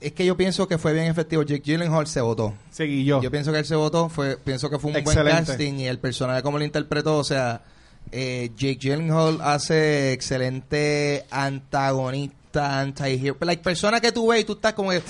es 0.00 0.12
que 0.12 0.24
yo 0.24 0.36
pienso 0.36 0.66
que 0.66 0.78
fue 0.78 0.92
bien 0.94 1.06
efectivo. 1.06 1.42
Jake 1.42 1.62
Gyllenhaal 1.62 2.06
se 2.06 2.20
votó. 2.20 2.54
Seguí 2.70 3.04
yo. 3.04 3.20
Yo 3.20 3.30
pienso 3.30 3.52
que 3.52 3.58
él 3.58 3.64
se 3.66 3.74
votó. 3.76 4.08
Fue, 4.08 4.36
pienso 4.38 4.70
que 4.70 4.78
fue 4.78 4.90
un 4.90 4.96
Excelente. 4.96 5.32
buen 5.32 5.44
casting 5.44 5.74
y 5.74 5.86
el 5.86 5.98
personaje 5.98 6.42
como 6.42 6.58
lo 6.58 6.64
interpretó. 6.64 7.18
O 7.18 7.24
sea, 7.24 7.62
eh, 8.10 8.50
Jake 8.56 8.78
Gyllenhaal 8.80 9.40
hace 9.42 10.12
excelente 10.12 11.26
antagonista, 11.30 12.80
anti-hero. 12.80 13.36
Like, 13.40 13.62
persona 13.62 14.00
que 14.00 14.10
tú 14.12 14.28
ves 14.28 14.40
y 14.40 14.44
tú 14.44 14.54
estás 14.54 14.72
como 14.72 14.90
que. 14.90 15.02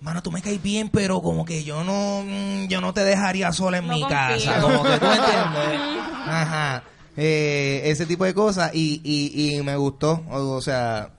Mano, 0.00 0.22
tú 0.22 0.30
me 0.30 0.42
caes 0.42 0.62
bien, 0.62 0.90
pero 0.90 1.22
como 1.22 1.44
que 1.44 1.64
yo 1.64 1.82
no, 1.82 2.22
mm, 2.26 2.66
yo 2.68 2.80
no 2.80 2.92
te 2.92 3.02
dejaría 3.02 3.50
sola 3.52 3.78
en 3.78 3.86
No 3.86 3.94
mi 3.94 4.00
confío. 4.02 4.18
casa. 4.18 4.60
Como 4.60 4.82
que 4.82 4.98
tú 4.98 5.06
me 5.06 5.12
entiendes. 5.14 5.80
Ajá. 6.26 6.82
Eh, 7.16 7.82
ese 7.84 8.04
tipo 8.04 8.24
de 8.24 8.34
cosas 8.34 8.72
y, 8.74 9.00
y, 9.02 9.62
me 9.62 9.76
gustó. 9.76 10.24
O, 10.30 10.56
o 10.56 10.60
sea, 10.60 11.10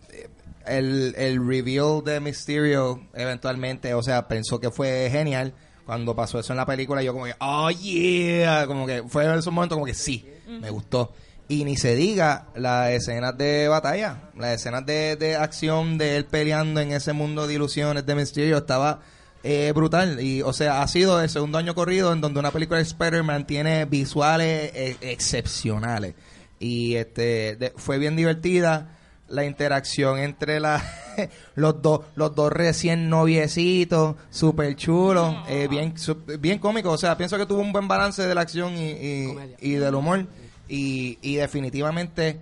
el, 0.67 1.15
el 1.17 1.45
reveal 1.45 2.03
de 2.03 2.19
Mysterio 2.19 3.01
eventualmente, 3.13 3.93
o 3.93 4.03
sea, 4.03 4.27
pensó 4.27 4.59
que 4.59 4.71
fue 4.71 5.09
genial. 5.11 5.53
Cuando 5.85 6.13
pasó 6.15 6.37
eso 6.37 6.51
en 6.51 6.57
la 6.57 6.65
película, 6.65 7.01
yo 7.01 7.13
como 7.13 7.25
que, 7.25 7.35
oh 7.39 7.69
yeah, 7.69 8.67
como 8.67 8.85
que 8.85 9.03
fue 9.07 9.23
en 9.23 9.31
esos 9.31 9.53
momentos 9.53 9.77
como 9.77 9.85
que 9.85 9.93
sí, 9.93 10.25
me 10.45 10.69
gustó. 10.69 11.13
Y 11.47 11.63
ni 11.63 11.77
se 11.77 11.95
diga 11.95 12.47
las 12.55 12.91
escenas 12.91 13.37
de 13.37 13.69
batalla, 13.69 14.23
las 14.37 14.55
escenas 14.55 14.85
de, 14.85 15.15
de 15.15 15.37
acción 15.37 15.97
de 15.97 16.17
él 16.17 16.25
peleando 16.25 16.81
en 16.81 16.91
ese 16.91 17.13
mundo 17.13 17.47
de 17.47 17.53
ilusiones 17.53 18.05
de 18.05 18.15
Mysterio, 18.15 18.57
estaba 18.57 18.99
eh, 19.43 19.71
brutal. 19.75 20.19
Y, 20.21 20.41
o 20.41 20.53
sea, 20.53 20.81
ha 20.81 20.87
sido 20.87 21.21
el 21.21 21.29
segundo 21.29 21.57
año 21.57 21.75
corrido 21.75 22.11
en 22.13 22.21
donde 22.21 22.39
una 22.39 22.51
película 22.51 22.77
de 22.77 22.83
Spider-Man 22.83 23.47
tiene 23.47 23.85
visuales 23.85 24.71
eh, 24.73 24.97
excepcionales. 25.01 26.15
Y 26.59 26.95
este 26.95 27.55
de- 27.55 27.73
fue 27.77 27.97
bien 27.99 28.15
divertida 28.15 28.93
la 29.29 29.43
interacción 29.45 30.19
entre 30.19 30.59
la, 30.59 30.81
los 31.55 31.81
dos 31.81 32.01
los 32.15 32.33
dos 32.33 32.51
recién 32.51 33.09
noviecitos, 33.09 34.15
súper 34.29 34.75
chulos, 34.75 35.35
eh, 35.49 35.67
bien, 35.69 35.97
su- 35.97 36.15
bien 36.39 36.59
cómico. 36.59 36.91
O 36.91 36.97
sea, 36.97 37.17
pienso 37.17 37.37
que 37.37 37.45
tuvo 37.45 37.59
un 37.61 37.71
buen 37.73 37.87
balance 37.87 38.25
de 38.25 38.33
la 38.33 38.41
acción 38.41 38.77
y, 38.77 38.91
y, 38.91 39.37
y 39.59 39.71
del 39.73 39.95
humor. 39.95 40.25
Y, 40.69 41.17
y 41.21 41.35
definitivamente 41.35 42.39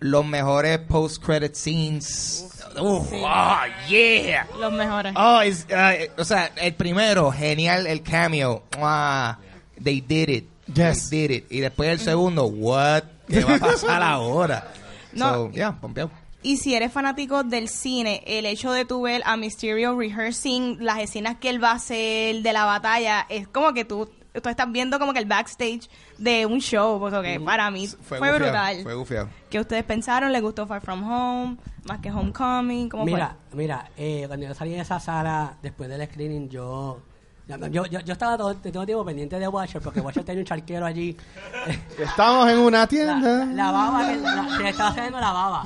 los 0.00 0.24
mejores 0.26 0.78
post-credit 0.78 1.54
scenes. 1.54 2.46
Uf, 2.80 3.10
oh, 3.12 3.56
yeah. 3.88 4.46
Los 4.58 4.72
mejores. 4.72 5.14
Oh, 5.16 5.40
es- 5.40 5.66
uh, 5.70 6.20
o 6.20 6.24
sea, 6.24 6.50
el 6.56 6.74
primero, 6.74 7.30
genial 7.32 7.86
el 7.86 8.02
cameo. 8.02 8.64
Ah, 8.78 9.38
they 9.82 10.00
did 10.00 10.28
it. 10.28 10.48
Yes. 10.72 11.08
They 11.08 11.26
did 11.28 11.30
it. 11.36 11.46
Y 11.52 11.60
después 11.60 11.88
el 11.90 12.00
segundo, 12.00 12.44
what? 12.46 13.04
¿Qué 13.28 13.42
va 13.44 13.54
a 13.56 13.58
pasar 13.58 14.02
ahora? 14.04 14.70
No. 15.12 15.32
So, 15.32 15.50
yeah, 15.52 15.72
pompeado. 15.80 16.10
Y 16.42 16.58
si 16.58 16.74
eres 16.74 16.92
fanático 16.92 17.42
del 17.42 17.68
cine, 17.68 18.22
el 18.26 18.46
hecho 18.46 18.70
de 18.72 18.84
tu 18.84 19.02
ver 19.02 19.22
a 19.24 19.36
Mysterio 19.36 19.98
rehearsing 19.98 20.84
las 20.84 20.98
escenas 21.00 21.38
que 21.38 21.48
él 21.50 21.62
va 21.62 21.70
a 21.72 21.74
hacer 21.76 22.42
de 22.42 22.52
la 22.52 22.64
batalla, 22.66 23.26
es 23.28 23.48
como 23.48 23.72
que 23.72 23.84
tú, 23.84 24.08
tú 24.40 24.48
estás 24.48 24.70
viendo 24.70 24.98
como 25.00 25.12
que 25.12 25.18
el 25.18 25.24
backstage 25.26 25.88
de 26.18 26.46
un 26.46 26.60
show, 26.60 26.98
porque 26.98 27.38
para 27.40 27.70
mí 27.70 27.86
fue, 27.86 28.18
gufiado, 28.18 28.38
brutal. 28.38 28.82
Fue 28.82 28.94
gufiado. 28.94 29.28
¿Qué 29.50 29.60
ustedes 29.60 29.84
pensaron? 29.84 30.32
¿Les 30.32 30.42
gustó 30.42 30.66
Far 30.66 30.80
From 30.80 31.02
Home? 31.10 31.56
¿Más 31.84 31.98
que 32.00 32.10
Homecoming? 32.10 32.88
¿Cómo 32.88 33.04
Mira, 33.04 33.36
mira, 33.52 33.90
eh, 33.96 34.24
cuando 34.26 34.46
yo 34.46 34.54
salí 34.54 34.72
de 34.72 34.80
esa 34.80 34.98
sala 34.98 35.54
después 35.62 35.88
del 35.88 36.04
screening, 36.08 36.48
yo 36.48 37.00
yo, 37.48 37.86
yo, 37.86 38.00
yo 38.00 38.12
estaba 38.12 38.36
todo, 38.36 38.54
todo 38.56 38.80
el 38.82 38.86
tiempo 38.86 39.04
pendiente 39.04 39.38
de 39.38 39.46
Watcher 39.46 39.80
porque 39.80 40.00
Watcher 40.00 40.24
tenía 40.24 40.40
un 40.40 40.46
charquero 40.46 40.84
allí. 40.84 41.16
Estamos 41.98 42.50
en 42.50 42.58
una 42.58 42.80
La, 42.80 42.86
tienda. 42.88 43.44
la 43.46 43.70
baba, 43.70 44.08
que 44.08 44.16
la- 44.16 44.56
se 44.56 44.68
estaba 44.68 44.88
haciendo 44.90 45.20
la 45.20 45.32
baba 45.32 45.64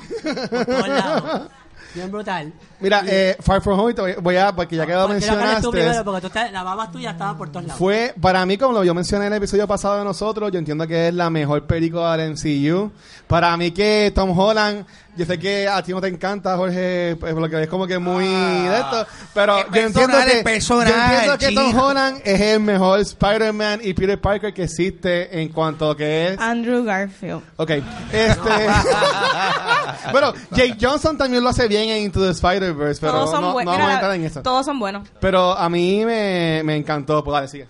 por 0.51 0.65
todos 0.65 0.87
lados. 0.87 1.51
Bien 1.93 2.09
brutal. 2.11 2.53
Mira, 2.79 3.03
eh, 3.05 3.35
Far 3.41 3.61
From 3.61 3.79
Home, 3.79 3.93
te 3.93 4.01
voy- 4.15 4.35
a, 4.37 4.55
porque 4.55 4.75
ya 4.75 4.85
que 4.85 4.93
lo 4.93 5.03
tú 5.07 5.13
mencionaste, 5.13 5.69
primero, 5.69 6.03
porque 6.03 6.21
tú 6.21 6.27
estás- 6.27 6.51
las 6.51 6.63
babas 6.63 6.91
tuyas 6.91 7.13
estaban 7.13 7.37
por 7.37 7.49
todos 7.49 7.65
lados. 7.65 7.77
fue, 7.77 8.13
para 8.19 8.45
mí, 8.45 8.57
como 8.57 8.73
lo 8.73 8.83
yo 8.83 8.93
mencioné 8.93 9.27
en 9.27 9.33
el 9.33 9.37
episodio 9.37 9.67
pasado 9.67 9.97
de 9.99 10.03
nosotros, 10.05 10.51
yo 10.51 10.59
entiendo 10.59 10.87
que 10.87 11.09
es 11.09 11.13
la 11.13 11.29
mejor 11.29 11.65
película 11.67 12.15
del 12.17 12.31
MCU. 12.31 12.91
Para 13.27 13.55
mí 13.57 13.71
que 13.71 14.11
Tom 14.15 14.37
Holland, 14.37 14.85
yo 15.21 15.27
sé 15.27 15.37
que 15.37 15.67
a 15.67 15.83
ti 15.83 15.91
no 15.91 16.01
te 16.01 16.07
encanta, 16.07 16.57
Jorge, 16.57 17.15
pues, 17.19 17.35
lo 17.35 17.47
que 17.47 17.61
es 17.61 17.69
como 17.69 17.85
que 17.85 17.99
muy 17.99 18.25
de 18.25 18.75
esto, 18.75 19.05
pero 19.35 19.59
Es 19.59 19.65
yo 19.71 19.81
entiendo 19.81 20.17
que, 20.25 20.37
es 20.37 20.43
personal, 20.43 20.87
yo 20.87 21.33
entiendo 21.33 21.37
que 21.37 21.51
Tom. 21.53 21.77
Holland 21.79 22.21
es 22.25 22.41
el 22.41 22.59
mejor 22.59 22.99
Spider-Man 23.01 23.81
y 23.83 23.93
Peter 23.93 24.19
Parker 24.19 24.51
que 24.51 24.63
existe 24.63 25.39
en 25.39 25.49
cuanto 25.49 25.91
a 25.91 25.97
que 25.97 26.29
es 26.29 26.39
Andrew 26.39 26.83
Garfield. 26.83 27.43
Ok, 27.57 27.69
este. 28.11 28.49
bueno, 30.11 30.33
Jake 30.49 30.77
Johnson 30.81 31.15
también 31.15 31.43
lo 31.43 31.49
hace 31.49 31.67
bien 31.67 31.89
en 31.89 32.03
Into 32.03 32.19
the 32.21 32.31
Spider-Verse, 32.31 32.99
pero 32.99 33.13
todos 33.13 33.29
son 33.29 33.41
no, 33.41 33.47
no 33.47 33.53
buenos. 33.53 33.73
vamos 33.75 33.89
a 33.89 33.93
entrar 33.93 34.15
en 34.15 34.25
eso. 34.25 34.41
Todos 34.41 34.65
son 34.65 34.79
buenos. 34.79 35.07
Pero 35.19 35.55
a 35.55 35.69
mí 35.69 36.03
me, 36.03 36.61
me 36.63 36.75
encantó. 36.75 37.23
Pues 37.23 37.33
dale, 37.33 37.47
sigue. 37.47 37.67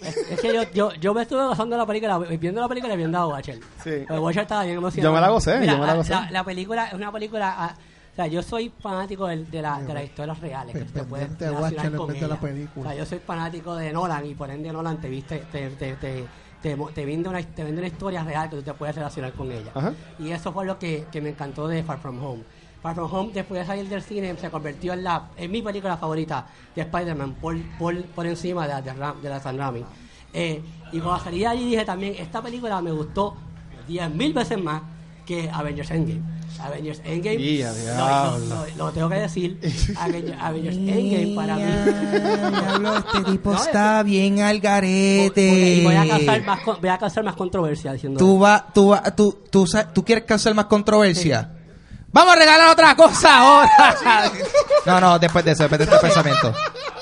Es, 0.00 0.16
es 0.16 0.40
que 0.40 0.54
yo, 0.54 0.62
yo, 0.72 0.92
yo 0.94 1.14
me 1.14 1.22
estuve 1.22 1.44
gozando 1.44 1.76
la 1.76 1.86
película, 1.86 2.18
viendo 2.18 2.60
la 2.60 2.68
película 2.68 2.94
y 2.94 2.96
viendo 2.96 3.18
a 3.18 3.26
Watcher. 3.26 3.58
Sí. 3.82 4.04
Porque 4.06 4.18
Watcher 4.18 4.42
estaba 4.42 4.64
bien 4.64 4.76
emocionado. 4.76 5.10
Yo 5.12 5.14
me 5.14 5.20
la 5.20 5.28
gocé, 5.28 5.58
Mira, 5.58 5.72
yo 5.72 5.78
me 5.80 5.86
la 5.86 5.92
a- 5.92 5.96
gocé. 5.96 6.14
La, 6.30 6.44
película 6.44 6.86
es 6.88 6.94
una 6.94 7.10
película... 7.12 7.54
ah, 7.58 7.74
o 8.12 8.14
sea, 8.16 8.26
yo 8.26 8.42
soy 8.42 8.72
fanático 8.80 9.26
del- 9.28 9.48
de, 9.50 9.62
la, 9.62 9.80
de 9.80 9.94
las 9.94 10.04
historias 10.04 10.40
reales. 10.40 10.74
Que 10.74 10.82
te 10.84 11.02
puedes 11.04 11.38
de 11.38 11.50
relacionar 11.50 11.92
con 11.92 12.12
de 12.12 12.28
la 12.28 12.36
película. 12.40 12.88
O 12.88 12.90
sea, 12.90 12.98
yo 12.98 13.06
soy 13.06 13.18
fanático 13.20 13.76
de 13.76 13.92
Nolan 13.92 14.26
y 14.26 14.34
por 14.34 14.50
ende 14.50 14.72
Nolan 14.72 15.00
te 15.00 15.08
viste... 15.08 15.38
Te, 15.52 15.70
te, 15.70 15.94
te, 15.94 16.26
te, 16.62 16.76
te 16.94 17.04
vende 17.06 17.28
una, 17.28 17.40
te 17.42 17.62
vende 17.62 17.80
una 17.80 17.86
historia 17.88 18.24
real 18.24 18.50
que 18.50 18.56
tú 18.56 18.62
te 18.62 18.74
puedes 18.74 18.94
relacionar 18.96 19.32
con 19.32 19.50
ella. 19.52 19.70
Ajá. 19.74 19.92
Y 20.18 20.30
eso 20.32 20.52
fue 20.52 20.64
lo 20.66 20.78
que, 20.78 21.06
que 21.12 21.20
me 21.20 21.28
encantó 21.30 21.68
de 21.68 21.84
Far 21.84 21.98
From 21.98 22.20
Home. 22.24 22.42
Far 22.94 22.94
From 23.08 23.12
Home, 23.14 23.30
después 23.34 23.60
de 23.60 23.66
salir 23.66 23.88
del 23.88 24.02
cine, 24.02 24.34
se 24.40 24.50
convirtió 24.50 24.92
en, 24.92 25.04
la, 25.04 25.28
en 25.36 25.50
mi 25.50 25.62
película 25.62 25.96
favorita 25.96 26.46
de 26.74 26.82
Spider-Man, 26.82 27.34
por, 27.40 27.56
por, 27.78 28.02
por 28.06 28.26
encima 28.26 28.66
de, 28.66 28.72
la 28.74 28.82
de, 28.82 28.92
Ram- 28.94 29.20
de 29.20 29.28
la 29.28 29.40
San 29.40 29.58
Raimi. 29.58 29.84
Eh, 30.32 30.62
y 30.92 31.00
cuando 31.00 31.22
salí 31.24 31.40
de 31.40 31.46
allí 31.46 31.68
dije 31.70 31.84
también, 31.84 32.14
esta 32.18 32.40
película 32.42 32.80
me 32.80 32.90
gustó 32.92 33.34
10.000 33.88 34.34
veces 34.34 34.62
más 34.62 34.82
que 35.26 35.50
Avengers 35.52 35.90
Endgame. 35.90 36.22
Avengers 36.60 37.00
Endgame, 37.04 37.36
Y 37.36 37.62
a 37.62 37.70
lo, 37.72 38.38
lo- 38.38 38.48
lo- 38.66 38.66
lo 38.76 38.92
tengo 38.92 39.08
que 39.10 39.14
decir, 39.16 39.58
Avengers, 39.98 40.38
Avengers 40.40 40.76
Endgame 40.76 41.32
para 41.36 41.56
mí... 41.56 41.62
Diablo, 42.50 42.96
este 42.96 43.24
tipo 43.30 43.52
No, 43.52 43.62
está 43.62 44.02
bien 44.02 44.40
al 44.40 44.58
garete. 44.60 45.80
Voy 45.84 45.94
a 45.94 46.08
causar 46.08 46.44
más, 46.44 46.60
voy 46.80 46.88
a 46.90 46.98
causar 46.98 47.24
más 47.24 47.34
controversia 47.36 47.92
diciendo 47.92 48.18
Tú 48.18 48.38
vas, 48.38 48.72
tú 48.72 48.88
vas, 48.88 49.14
tú, 49.14 49.38
tú, 49.50 49.66
sa- 49.66 49.92
tú 49.92 50.04
quieres 50.04 50.24
causar 50.24 50.54
más 50.54 50.64
controversia. 50.66 51.54
Vamos 52.10 52.34
a 52.34 52.38
regalar 52.38 52.68
otra 52.70 52.94
cosa 52.96 53.38
ahora. 53.38 54.30
no, 54.86 55.00
no, 55.00 55.18
después 55.18 55.44
de 55.44 55.52
eso, 55.52 55.64
después 55.64 55.78
de 55.78 55.84
este 55.84 55.98
pensamiento. 55.98 56.54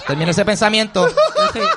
Termina 0.07 0.30
ese 0.30 0.44
pensamiento. 0.44 1.09
Entonces, 1.09 1.68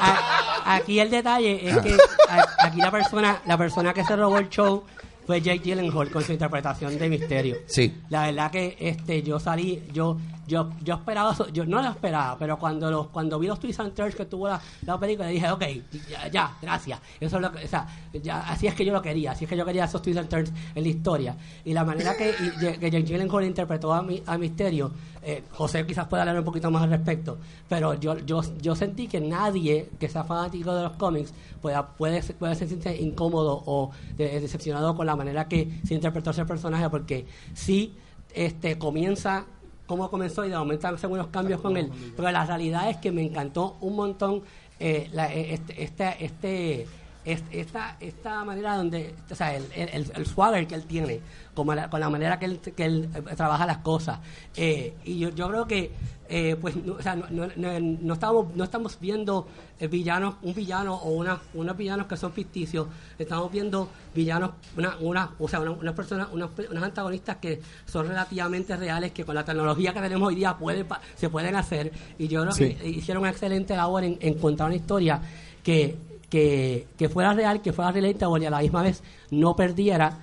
a- 0.00 0.74
aquí 0.76 0.98
el 1.00 1.10
detalle 1.10 1.68
es 1.68 1.78
que 1.78 1.96
a- 2.28 2.66
aquí 2.66 2.80
la 2.80 2.90
persona, 2.90 3.40
la 3.46 3.56
persona 3.58 3.92
que 3.92 4.04
se 4.04 4.16
robó 4.16 4.38
el 4.38 4.48
show 4.48 4.84
fue 5.30 5.40
Jake 5.40 5.60
Gyllenhaal 5.62 6.10
con 6.10 6.24
su 6.24 6.32
interpretación 6.32 6.98
de 6.98 7.08
Misterio. 7.08 7.56
Sí. 7.66 7.94
La 8.08 8.26
verdad 8.26 8.50
que 8.50 8.76
este 8.80 9.22
yo 9.22 9.38
salí, 9.38 9.80
yo 9.92 10.16
yo 10.48 10.70
yo 10.82 10.94
esperaba, 10.94 11.36
yo 11.52 11.64
no 11.64 11.80
lo 11.80 11.88
esperaba, 11.90 12.36
pero 12.36 12.58
cuando 12.58 12.90
los 12.90 13.06
cuando 13.10 13.38
vi 13.38 13.46
los 13.46 13.60
twists 13.60 13.78
and 13.78 13.94
turns 13.94 14.16
que 14.16 14.24
tuvo 14.24 14.48
la, 14.48 14.60
la 14.84 14.98
película 14.98 15.28
dije, 15.28 15.48
ok, 15.48 15.62
ya, 16.10 16.26
ya, 16.28 16.56
gracias. 16.60 16.98
Eso 17.20 17.36
es 17.36 17.42
lo 17.42 17.52
que, 17.52 17.64
o 17.64 17.68
sea, 17.68 17.86
ya, 18.20 18.40
así 18.40 18.66
es 18.66 18.74
que 18.74 18.84
yo 18.84 18.92
lo 18.92 19.00
quería, 19.00 19.30
así 19.30 19.44
es 19.44 19.48
que 19.50 19.56
yo 19.56 19.64
quería 19.64 19.84
esos 19.84 20.02
twists 20.02 20.18
and 20.20 20.28
turns 20.28 20.52
en 20.74 20.82
la 20.82 20.88
historia. 20.88 21.36
Y 21.64 21.72
la 21.72 21.84
manera 21.84 22.16
que, 22.16 22.30
y- 22.30 22.78
que 22.80 22.90
Jake 22.90 23.04
Gyllenhaal 23.04 23.44
interpretó 23.44 23.94
a, 23.94 24.02
mi, 24.02 24.20
a 24.26 24.36
Misterio, 24.36 24.90
eh, 25.22 25.42
José 25.52 25.86
quizás 25.86 26.06
pueda 26.06 26.22
hablar 26.22 26.38
un 26.38 26.44
poquito 26.44 26.70
más 26.70 26.82
al 26.82 26.90
respecto, 26.90 27.38
pero 27.68 27.94
yo 27.94 28.18
yo 28.20 28.40
yo 28.60 28.74
sentí 28.74 29.06
que 29.06 29.20
nadie 29.20 29.90
que 29.98 30.08
sea 30.08 30.24
fanático 30.24 30.74
de 30.74 30.82
los 30.84 30.92
cómics 30.92 31.32
pueda 31.60 31.86
puede 31.88 32.22
puede 32.34 32.54
sentirse 32.54 32.96
incómodo 33.00 33.62
o 33.66 33.90
de- 34.16 34.40
decepcionado 34.40 34.94
con 34.96 35.06
la 35.06 35.16
manera 35.16 35.46
que 35.48 35.80
se 35.86 35.94
interpretó 35.94 36.30
ese 36.30 36.44
personaje 36.46 36.88
porque 36.88 37.26
sí 37.54 37.94
este 38.34 38.78
comienza 38.78 39.44
como 39.86 40.08
comenzó 40.08 40.44
y 40.44 40.48
de 40.50 40.56
momento 40.56 40.86
hacen 40.88 41.10
unos 41.10 41.26
cambios 41.28 41.60
con 41.60 41.76
él 41.76 41.90
pero 42.16 42.30
la 42.30 42.46
realidad 42.46 42.88
es 42.88 42.96
que 42.98 43.10
me 43.12 43.22
encantó 43.22 43.76
un 43.80 43.96
montón 43.96 44.42
eh, 44.78 45.10
eh, 45.12 45.46
este 45.52 45.82
este 45.82 46.24
este 46.24 46.82
es- 46.82 46.88
esta, 47.24 47.96
esta 48.00 48.44
manera 48.44 48.76
donde, 48.76 49.14
o 49.30 49.34
sea, 49.34 49.54
el, 49.54 49.64
el, 49.74 50.10
el 50.14 50.26
swagger 50.26 50.66
que 50.66 50.74
él 50.74 50.84
tiene, 50.84 51.20
como 51.54 51.74
la- 51.74 51.90
con 51.90 52.00
la 52.00 52.08
manera 52.08 52.38
que 52.38 52.46
él, 52.46 52.58
que 52.60 52.84
él 52.84 53.08
eh, 53.14 53.34
trabaja 53.36 53.66
las 53.66 53.78
cosas. 53.78 54.18
Eh, 54.56 54.94
y 55.04 55.18
yo, 55.18 55.28
yo 55.30 55.48
creo 55.48 55.66
que, 55.66 55.90
eh, 56.28 56.56
pues, 56.60 56.76
no, 56.76 56.94
o 56.94 57.02
sea, 57.02 57.16
no, 57.16 57.48
no, 57.56 58.12
estamos, 58.14 58.54
no 58.56 58.64
estamos 58.64 58.98
viendo 59.00 59.46
eh, 59.80 59.88
villanos, 59.88 60.36
un 60.42 60.54
villano 60.54 60.94
o 60.94 61.10
una, 61.10 61.38
unos 61.54 61.76
villanos 61.76 62.06
que 62.06 62.16
son 62.16 62.32
ficticios, 62.32 62.86
estamos 63.18 63.50
viendo 63.52 63.88
villanos, 64.14 64.52
una, 64.76 64.96
una, 65.00 65.30
o 65.38 65.46
sea, 65.48 65.60
una- 65.60 65.72
unas 65.72 65.94
personas, 65.94 66.28
unas, 66.32 66.48
unas 66.70 66.82
antagonistas 66.84 67.36
que 67.36 67.60
son 67.84 68.08
relativamente 68.08 68.76
reales, 68.76 69.12
que 69.12 69.24
con 69.24 69.34
la 69.34 69.44
tecnología 69.44 69.92
que 69.92 70.00
tenemos 70.00 70.28
hoy 70.28 70.36
día 70.36 70.56
puede, 70.56 70.84
pa- 70.86 71.00
se 71.16 71.28
pueden 71.28 71.54
hacer. 71.56 71.92
Y 72.18 72.28
yo 72.28 72.40
creo 72.42 72.52
Sí. 72.52 72.74
que 72.74 72.88
hicieron 72.88 73.22
una 73.22 73.30
excelente 73.30 73.76
labor 73.76 74.04
en, 74.04 74.16
en 74.20 74.34
contar 74.34 74.68
una 74.68 74.76
historia 74.76 75.20
que, 75.62 75.96
que, 76.30 76.86
que 76.96 77.08
fuera 77.08 77.34
real, 77.34 77.60
que 77.60 77.72
fuera 77.72 77.90
relatable 77.92 78.44
y 78.44 78.46
a 78.46 78.50
la 78.50 78.60
misma 78.60 78.82
vez 78.82 79.02
no 79.30 79.54
perdiera 79.56 80.18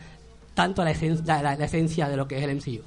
tanto 0.55 0.83
la, 0.83 0.91
esen- 0.91 1.23
la, 1.25 1.43
la- 1.43 1.55
la 1.55 1.65
esencia 1.65 2.09
de 2.09 2.17
lo 2.17 2.27
que 2.27 2.37
es 2.37 2.43
el 2.43 2.55
MCU. 2.55 2.81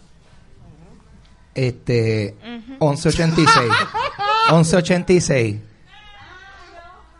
Este, 1.54 2.34
1186. 2.80 3.70
1186. 4.50 5.56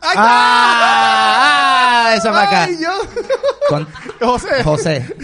¡Ah! 0.03 2.07
ah, 2.09 2.15
Eso 2.17 2.31
para 2.31 2.43
acá. 2.43 2.65
Ay, 2.65 2.77
yo. 2.81 2.91
Con- 3.69 3.89
José. 4.21 4.63
José. 4.65 5.17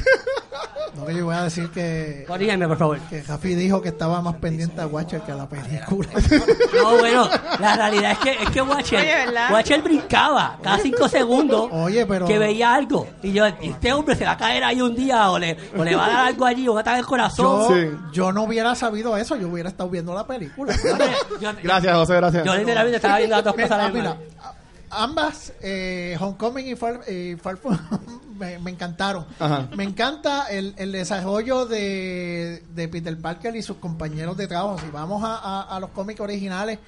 No 0.96 1.04
que 1.06 1.14
yo 1.14 1.24
voy 1.26 1.34
a 1.34 1.42
decir 1.44 1.70
que, 1.70 2.24
Corrígeme, 2.26 2.66
por 2.66 2.78
favor. 2.78 2.98
que 3.10 3.22
Jafi 3.22 3.54
dijo 3.54 3.82
que 3.82 3.88
estaba 3.90 4.20
más 4.22 4.36
pendiente 4.36 4.80
a 4.80 4.86
Watcher 4.86 5.20
que 5.20 5.32
a 5.32 5.34
la 5.36 5.48
película. 5.48 6.08
No, 6.82 6.96
bueno, 6.98 7.28
la 7.60 7.76
realidad 7.76 8.12
es 8.12 8.18
que, 8.18 8.30
es 8.42 8.50
que 8.50 8.62
Watcher, 8.62 9.00
Oye, 9.00 9.14
¿verdad? 9.26 9.50
Watcher 9.52 9.82
brincaba 9.82 10.58
cada 10.62 10.78
cinco 10.78 11.08
segundos 11.08 11.68
Oye, 11.72 12.04
pero- 12.06 12.26
que 12.26 12.38
veía 12.38 12.74
algo. 12.74 13.06
Y 13.22 13.32
yo, 13.32 13.46
este 13.46 13.92
hombre 13.92 14.14
se 14.14 14.24
va 14.24 14.32
a 14.32 14.36
caer 14.36 14.62
ahí 14.64 14.80
un 14.80 14.94
día 14.94 15.30
o 15.30 15.38
le, 15.38 15.56
o 15.76 15.82
le 15.84 15.94
va 15.96 16.06
a 16.06 16.08
dar 16.08 16.26
algo 16.28 16.44
allí 16.44 16.66
o 16.68 16.74
va 16.74 16.80
a 16.80 16.82
estar 16.82 16.98
el 16.98 17.06
corazón. 17.06 17.68
Yo, 17.68 17.74
Sí. 17.74 17.90
yo 18.12 18.32
no 18.32 18.42
hubiera 18.44 18.74
sabido 18.74 19.16
eso, 19.16 19.36
yo 19.36 19.48
hubiera 19.48 19.68
estado 19.68 19.88
viendo 19.90 20.14
la 20.14 20.26
película. 20.26 20.74
Yo- 21.40 21.50
Gracias, 21.62 21.94
José, 21.94 22.14
gracias. 22.16 22.44
Yo 22.44 22.54
literalmente 22.56 22.96
estaba 22.96 23.18
viendo 23.18 23.36
las 23.36 23.44
dos 23.44 23.54
cosas 23.54 23.70
a 23.72 23.76
la 23.78 23.88
Mira, 23.88 24.16
mira, 24.18 24.52
ambas, 24.90 25.52
eh, 25.62 26.16
Homecoming 26.20 26.66
y 26.68 26.76
Far, 26.76 27.00
y 27.10 27.36
Far 27.36 27.58
me, 28.38 28.58
me 28.58 28.70
encantaron. 28.70 29.26
Ajá. 29.38 29.68
Me 29.76 29.84
encanta 29.84 30.46
el, 30.50 30.74
el 30.78 30.92
desarrollo 30.92 31.66
de, 31.66 32.62
de 32.74 32.88
Peter 32.88 33.18
Parker 33.20 33.56
y 33.56 33.62
sus 33.62 33.76
compañeros 33.78 34.36
de 34.36 34.46
trabajo. 34.46 34.78
Si 34.78 34.90
vamos 34.90 35.22
a, 35.24 35.36
a- 35.36 35.76
a 35.76 35.80
los 35.80 35.90
cómics 35.90 36.20
originales, 36.20 36.78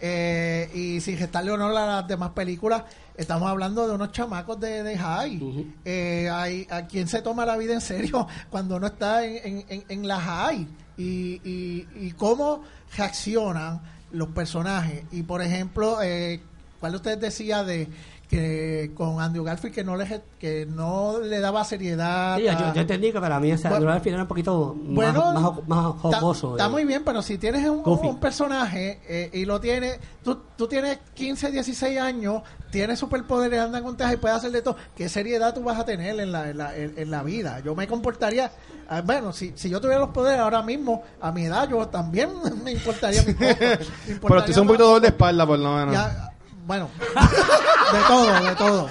eh, 0.00 0.70
y 0.74 1.00
sin 1.00 1.16
gestarle 1.16 1.50
honor 1.50 1.76
a 1.76 1.86
las 1.86 2.06
demás 2.08 2.30
películas, 2.30 2.84
estamos 3.16 3.48
hablando 3.50 3.88
de 3.88 3.94
unos 3.94 4.12
chamacos 4.12 4.60
de, 4.60 4.84
de 4.84 4.96
high. 4.96 5.42
Ujú. 5.42 5.66
Eh, 5.84 6.30
hay, 6.32 6.66
¿A 6.70 6.86
quién 6.86 7.08
se 7.08 7.20
toma 7.20 7.44
la 7.44 7.56
vida 7.56 7.74
en 7.74 7.80
serio 7.80 8.26
cuando 8.50 8.76
uno 8.76 8.86
está 8.86 9.24
en, 9.24 9.36
en, 9.44 9.64
en- 9.68 9.84
en 9.88 10.06
la 10.08 10.20
high? 10.20 10.68
Y, 10.96 11.40
y, 11.44 11.88
y 11.96 12.12
cómo 12.12 12.62
reaccionan 12.96 13.80
los 14.12 14.28
personajes. 14.28 15.02
Y 15.12 15.22
por 15.22 15.42
ejemplo, 15.42 15.98
eh, 16.02 16.40
¿cuál 16.80 16.92
de 16.92 16.96
ustedes 16.96 17.20
decía 17.20 17.62
de 17.64 17.88
que 18.28 18.90
con 18.94 19.22
Andrew 19.22 19.42
Garfield 19.42 19.74
que 19.74 19.84
no 19.84 19.96
le, 19.96 20.20
que 20.38 20.66
no 20.66 21.18
le 21.18 21.40
daba 21.40 21.64
seriedad? 21.64 22.36
Sí, 22.36 22.42
yo, 22.44 22.50
a- 22.52 22.74
yo 22.74 22.80
entendí 22.82 23.10
que 23.10 23.20
para 23.20 23.40
mí 23.40 23.50
ese 23.50 23.68
Bueno, 23.70 23.90
al 23.90 24.00
final 24.02 24.14
era 24.16 24.22
un 24.24 24.28
poquito 24.28 24.76
más- 24.78 24.94
bueno, 24.94 25.32
más, 25.32 25.68
más 25.68 25.94
Está- 25.96 26.20
jocoso. 26.20 26.50
Está 26.52 26.66
eh. 26.66 26.68
muy 26.68 26.84
bien, 26.84 27.02
pero 27.04 27.22
si 27.22 27.38
tienes 27.38 27.66
un, 27.68 28.20
personaje 28.20 29.00
eh, 29.08 29.30
y 29.32 29.44
lo 29.46 29.60
tienes, 29.60 29.98
tú, 30.22 30.38
tú 30.56 30.68
tienes 30.68 30.98
15, 31.14 31.50
16 31.50 31.98
años, 31.98 32.42
tienes 32.70 32.98
superpoderes, 32.98 33.60
andan 33.60 33.82
con 33.82 33.96
tejas 33.96 34.12
y 34.12 34.16
puedes 34.18 34.36
hacer 34.36 34.50
de 34.50 34.60
todo, 34.60 34.76
¿qué 34.94 35.08
seriedad 35.08 35.54
tú 35.54 35.62
vas 35.62 35.78
a 35.78 35.86
tener 35.86 36.20
en 36.20 36.30
la, 36.30 36.50
en 36.50 36.58
la, 36.58 36.76
en- 36.76 36.94
en 36.98 37.10
la 37.10 37.22
vida? 37.22 37.60
Yo 37.64 37.74
me 37.74 37.86
comportaría, 37.88 38.52
ah, 38.90 39.00
bueno, 39.00 39.32
si, 39.32 39.52
si 39.56 39.70
yo 39.70 39.80
tuviera 39.80 40.00
los 40.00 40.10
poderes 40.10 40.40
ahora 40.40 40.60
mismo, 40.62 41.02
a 41.22 41.32
mi 41.32 41.44
edad, 41.46 41.66
yo 41.66 41.88
también 41.88 42.28
me 42.62 42.72
importaría 42.72 43.22
mi 43.22 43.32
poco. 43.32 43.46
Me 43.48 44.18
Pero 44.20 44.44
tú 44.44 44.52
son 44.52 44.62
un 44.62 44.66
poquito 44.68 44.84
dolor 44.84 45.00
de 45.00 45.08
espalda, 45.08 45.46
por 45.46 45.58
lo 45.58 45.74
menos. 45.74 45.94
ya, 45.94 46.30
bueno, 46.68 46.88
de 47.92 47.98
todo, 48.06 48.44
de 48.44 48.54
todo, 48.54 48.88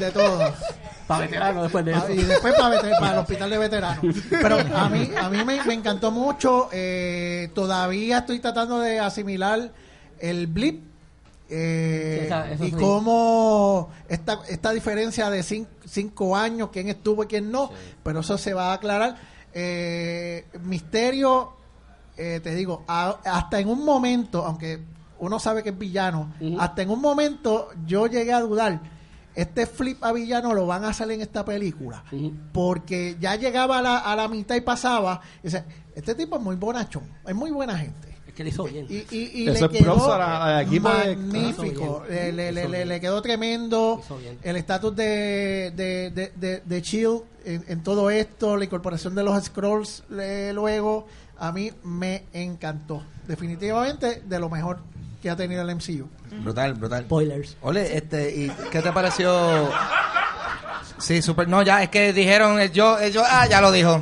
de 0.00 0.10
todo. 0.10 0.52
Para 1.06 1.20
veteranos 1.26 1.62
después 1.64 1.84
de 1.84 1.92
eso. 1.92 2.10
y 2.10 2.22
después 2.22 2.54
para, 2.54 2.76
veter- 2.80 2.98
para 2.98 3.12
el 3.12 3.18
hospital 3.18 3.50
de 3.50 3.58
veteranos. 3.58 4.16
Pero 4.30 4.56
a 4.74 4.88
mí, 4.88 5.10
a 5.20 5.28
mí 5.28 5.44
me, 5.44 5.62
me 5.64 5.74
encantó 5.74 6.10
mucho. 6.10 6.70
eh, 6.72 7.50
todavía 7.54 8.18
estoy 8.20 8.40
tratando 8.40 8.80
de 8.80 8.98
asimilar 9.00 9.70
el 10.18 10.46
blip. 10.46 10.82
eh, 11.50 12.20
Sí, 12.20 12.24
esa- 12.26 12.64
y 12.66 12.70
sí. 12.70 12.76
cómo 12.76 13.90
esta, 14.08 14.40
esta 14.48 14.70
diferencia 14.72 15.28
de 15.28 15.40
cin- 15.42 15.66
cinco 15.86 16.34
años, 16.36 16.70
quién 16.72 16.88
estuvo 16.88 17.24
y 17.24 17.26
quién 17.26 17.52
no, 17.52 17.70
pero 18.02 18.20
eso 18.20 18.38
se 18.38 18.54
va 18.54 18.70
a 18.70 18.74
aclarar. 18.74 19.16
Eh, 19.52 20.46
misterio, 20.62 21.52
eh, 22.16 22.40
te 22.42 22.54
digo, 22.54 22.82
a- 22.88 23.18
hasta 23.26 23.60
en 23.60 23.68
un 23.68 23.84
momento, 23.84 24.42
aunque 24.44 24.80
uno 25.18 25.38
sabe 25.38 25.62
que 25.62 25.70
es 25.70 25.78
villano, 25.78 26.32
hasta 26.58 26.82
en 26.82 26.90
un 26.90 27.00
momento 27.00 27.68
yo 27.86 28.06
llegué 28.06 28.32
a 28.32 28.40
dudar, 28.40 28.80
este 29.34 29.66
flip 29.66 30.02
a 30.04 30.12
villano 30.12 30.54
lo 30.54 30.66
van 30.66 30.84
a 30.84 30.88
hacer 30.88 31.10
en 31.10 31.20
esta 31.20 31.44
película, 31.44 32.04
porque 32.52 33.16
ya 33.20 33.36
llegaba 33.36 33.78
a 33.78 33.82
la, 33.82 33.98
a 33.98 34.14
la 34.16 34.28
mitad 34.28 34.54
y 34.54 34.60
pasaba, 34.60 35.20
y 35.42 35.46
dice, 35.48 35.64
este 35.94 36.14
tipo 36.14 36.36
es 36.36 36.42
muy 36.42 36.56
bonachón, 36.56 37.02
es 37.26 37.34
muy 37.34 37.50
buena 37.50 37.76
gente. 37.78 38.14
Es 38.26 38.34
que 38.34 38.42
le 38.44 38.50
hizo 38.50 38.64
bien. 38.64 38.86
Y, 38.88 38.94
y, 39.16 39.30
y 39.42 39.48
Eso 39.48 39.68
le 39.68 39.78
quedó 39.78 39.94
magnífico, 41.06 42.02
le, 42.08 42.32
le- 42.52 42.68
le- 42.68 42.84
le 42.84 43.00
quedó 43.00 43.22
tremendo. 43.22 44.00
El 44.42 44.56
estatus 44.56 44.94
de, 44.96 45.72
de, 45.76 46.10
de, 46.10 46.32
de, 46.34 46.62
de 46.64 46.80
Shield 46.80 47.22
en, 47.44 47.64
en 47.68 47.82
todo 47.84 48.10
esto, 48.10 48.56
la 48.56 48.64
incorporación 48.64 49.14
de 49.14 49.22
los 49.22 49.40
Scrolls 49.44 50.02
luego, 50.08 51.06
a 51.38 51.52
mí 51.52 51.70
me 51.84 52.24
encantó. 52.32 53.02
Definitivamente 53.28 54.22
de 54.26 54.38
lo 54.40 54.48
mejor 54.50 54.80
que 55.24 55.30
ha 55.30 55.36
tenido 55.36 55.62
el 55.62 55.74
MCU. 55.74 56.06
Brutal, 56.42 56.74
brutal. 56.74 57.04
Spoilers. 57.04 57.56
Ole, 57.62 57.96
este, 57.96 58.30
¿y 58.36 58.50
qué 58.70 58.82
te 58.82 58.92
pareció? 58.92 59.70
Sí, 60.98 61.22
super. 61.22 61.48
No, 61.48 61.62
ya, 61.62 61.82
es 61.82 61.88
que 61.88 62.12
dijeron, 62.12 62.60
eh, 62.60 62.70
yo, 62.70 62.98
eh, 63.00 63.10
yo, 63.10 63.22
ah, 63.26 63.46
ya 63.48 63.60
lo 63.62 63.72
dijo. 63.72 64.00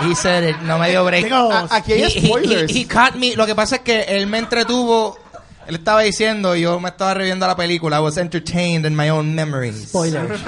He 0.00 0.14
said 0.14 0.48
it, 0.48 0.56
no 0.62 0.78
me 0.78 0.88
dio 0.90 1.04
break. 1.04 1.30
A- 1.30 1.68
aquí 1.70 1.92
hay 1.92 2.02
He- 2.02 2.06
he- 2.18 2.26
spoilers. 2.26 2.72
he- 2.74 2.80
he 2.80 2.86
caught 2.86 3.14
me. 3.16 3.36
Lo 3.36 3.44
que 3.46 3.54
pasa 3.54 3.76
es 3.76 3.82
que 3.82 4.02
él 4.02 4.26
me 4.26 4.38
entretuvo. 4.38 5.18
Él 5.66 5.76
estaba 5.76 6.00
diciendo, 6.00 6.56
y 6.56 6.62
yo 6.62 6.80
me 6.80 6.88
estaba 6.88 7.14
reviendo 7.14 7.46
la 7.46 7.56
película. 7.56 7.98
I 7.98 8.00
was 8.00 8.16
entertained 8.16 8.86
in 8.86 8.96
my 8.96 9.10
own 9.10 9.34
memories. 9.34 9.88
Spoilers. 9.88 10.40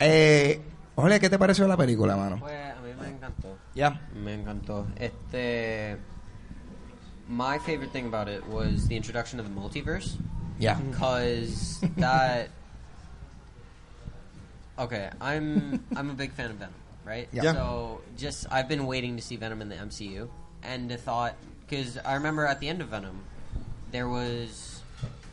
Eh, 0.00 0.60
ole, 0.94 1.18
¿qué 1.20 1.28
te 1.30 1.38
pareció 1.38 1.66
la 1.66 1.76
película, 1.76 2.16
mano? 2.16 2.38
Pues 2.40 2.54
a 2.54 2.80
mí 2.82 2.90
me 3.00 3.08
encantó. 3.08 3.56
Ya. 3.74 4.00
Me 4.14 4.34
encantó. 4.34 4.86
Este. 4.96 5.98
My 7.28 7.58
favorite 7.58 7.90
thing 7.90 8.06
about 8.06 8.28
it 8.28 8.46
was 8.46 8.88
the 8.88 8.96
introduction 8.96 9.38
of 9.38 9.54
the 9.54 9.60
multiverse. 9.60 10.16
Ya. 10.58 10.74
Because 10.74 11.80
that. 11.96 12.50
Okay, 14.78 15.10
I'm 15.20 15.84
I'm 15.96 16.10
a 16.10 16.14
big 16.14 16.32
fan 16.32 16.50
of 16.50 16.56
Venom, 16.56 16.74
right? 17.04 17.28
Yeah. 17.32 17.42
Yeah. 17.42 17.52
So 17.54 18.00
just 18.16 18.46
I've 18.50 18.68
been 18.68 18.86
waiting 18.86 19.16
to 19.16 19.22
see 19.22 19.36
Venom 19.36 19.60
in 19.60 19.68
the 19.68 19.76
MCU, 19.76 20.28
and 20.62 20.90
the 20.90 20.96
thought 20.96 21.34
because 21.68 21.98
I 21.98 22.14
remember 22.14 22.46
at 22.46 22.60
the 22.60 22.68
end 22.68 22.80
of 22.80 22.88
Venom, 22.88 23.20
there 23.90 24.08
was 24.08 24.80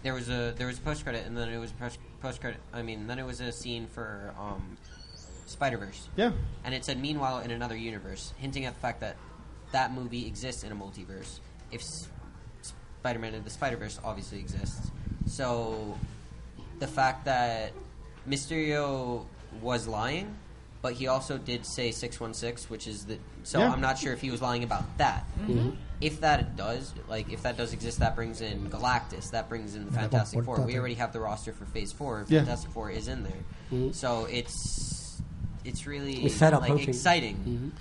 there 0.04 0.14
was 0.14 0.30
a 0.30 0.54
there 0.58 0.68
was 0.68 0.78
a 0.78 0.82
post 0.82 1.04
credit, 1.04 1.26
and 1.26 1.38
then 1.38 1.50
it 1.50 1.58
was 1.58 1.72
post 1.72 2.00
post 2.22 2.42
credit. 2.42 2.60
I 2.74 2.82
mean, 2.82 3.08
then 3.08 3.20
it 3.20 3.26
was 3.26 3.40
a 3.40 3.52
scene 3.52 3.88
for 3.88 4.34
um, 4.40 4.78
Spider 5.46 5.78
Verse. 5.78 6.08
Yeah. 6.16 6.32
And 6.64 6.74
it 6.74 6.86
said, 6.86 7.00
meanwhile, 7.00 7.40
in 7.40 7.52
another 7.52 7.76
universe, 7.76 8.34
hinting 8.38 8.66
at 8.66 8.74
the 8.74 8.80
fact 8.80 9.02
that 9.02 9.16
that 9.72 9.94
movie 9.94 10.28
exists 10.28 10.64
in 10.64 10.72
a 10.72 10.76
multiverse. 10.76 11.40
If 11.72 11.82
Spider 13.00 13.20
Man 13.20 13.34
and 13.34 13.46
the 13.46 13.50
Spider 13.50 13.78
Verse 13.78 14.00
obviously 14.04 14.40
exists. 14.40 14.92
So 15.28 15.98
the 16.80 16.88
fact 16.88 17.26
that 17.26 17.72
Mysterio 18.28 19.26
was 19.62 19.88
lying, 19.88 20.36
but 20.82 20.94
he 20.94 21.08
also 21.08 21.38
did 21.38 21.66
say 21.66 21.92
616, 21.92 22.70
which 22.70 22.88
is 22.88 23.06
the. 23.06 23.18
So 23.44 23.60
Yeah. 23.60 23.72
I'm 23.72 23.82
not 23.82 23.98
sure 23.98 24.14
if 24.14 24.22
he 24.22 24.32
was 24.32 24.42
lying 24.42 24.64
about 24.64 24.98
that. 24.98 25.26
If 26.02 26.20
that 26.22 26.58
does, 26.58 26.94
like, 27.08 27.32
if 27.32 27.44
that 27.44 27.56
does 27.58 27.72
exist, 27.72 28.00
that 28.00 28.16
brings 28.18 28.42
in 28.42 28.70
Galactus, 28.70 29.32
that 29.32 29.48
brings 29.48 29.76
in 29.76 29.86
the 29.86 29.92
Fantastic 29.94 30.44
Four. 30.44 30.60
We 30.62 30.78
already 30.78 30.96
have 30.96 31.14
the 31.14 31.22
roster 31.22 31.54
for 31.54 31.66
Phase 31.66 31.94
4. 31.94 32.26
Yeah. 32.28 32.40
Fantastic 32.40 32.72
Four 32.72 32.92
is 32.92 33.08
in 33.08 33.24
there. 33.24 33.44
Mhm. 33.72 33.96
So 33.96 34.26
it's 34.26 35.22
it's 35.64 35.88
really 35.88 36.26
It's 36.26 36.40
like 36.42 36.54
okay. 36.70 36.84
exciting. 36.84 37.38
Ujú. 37.48 37.72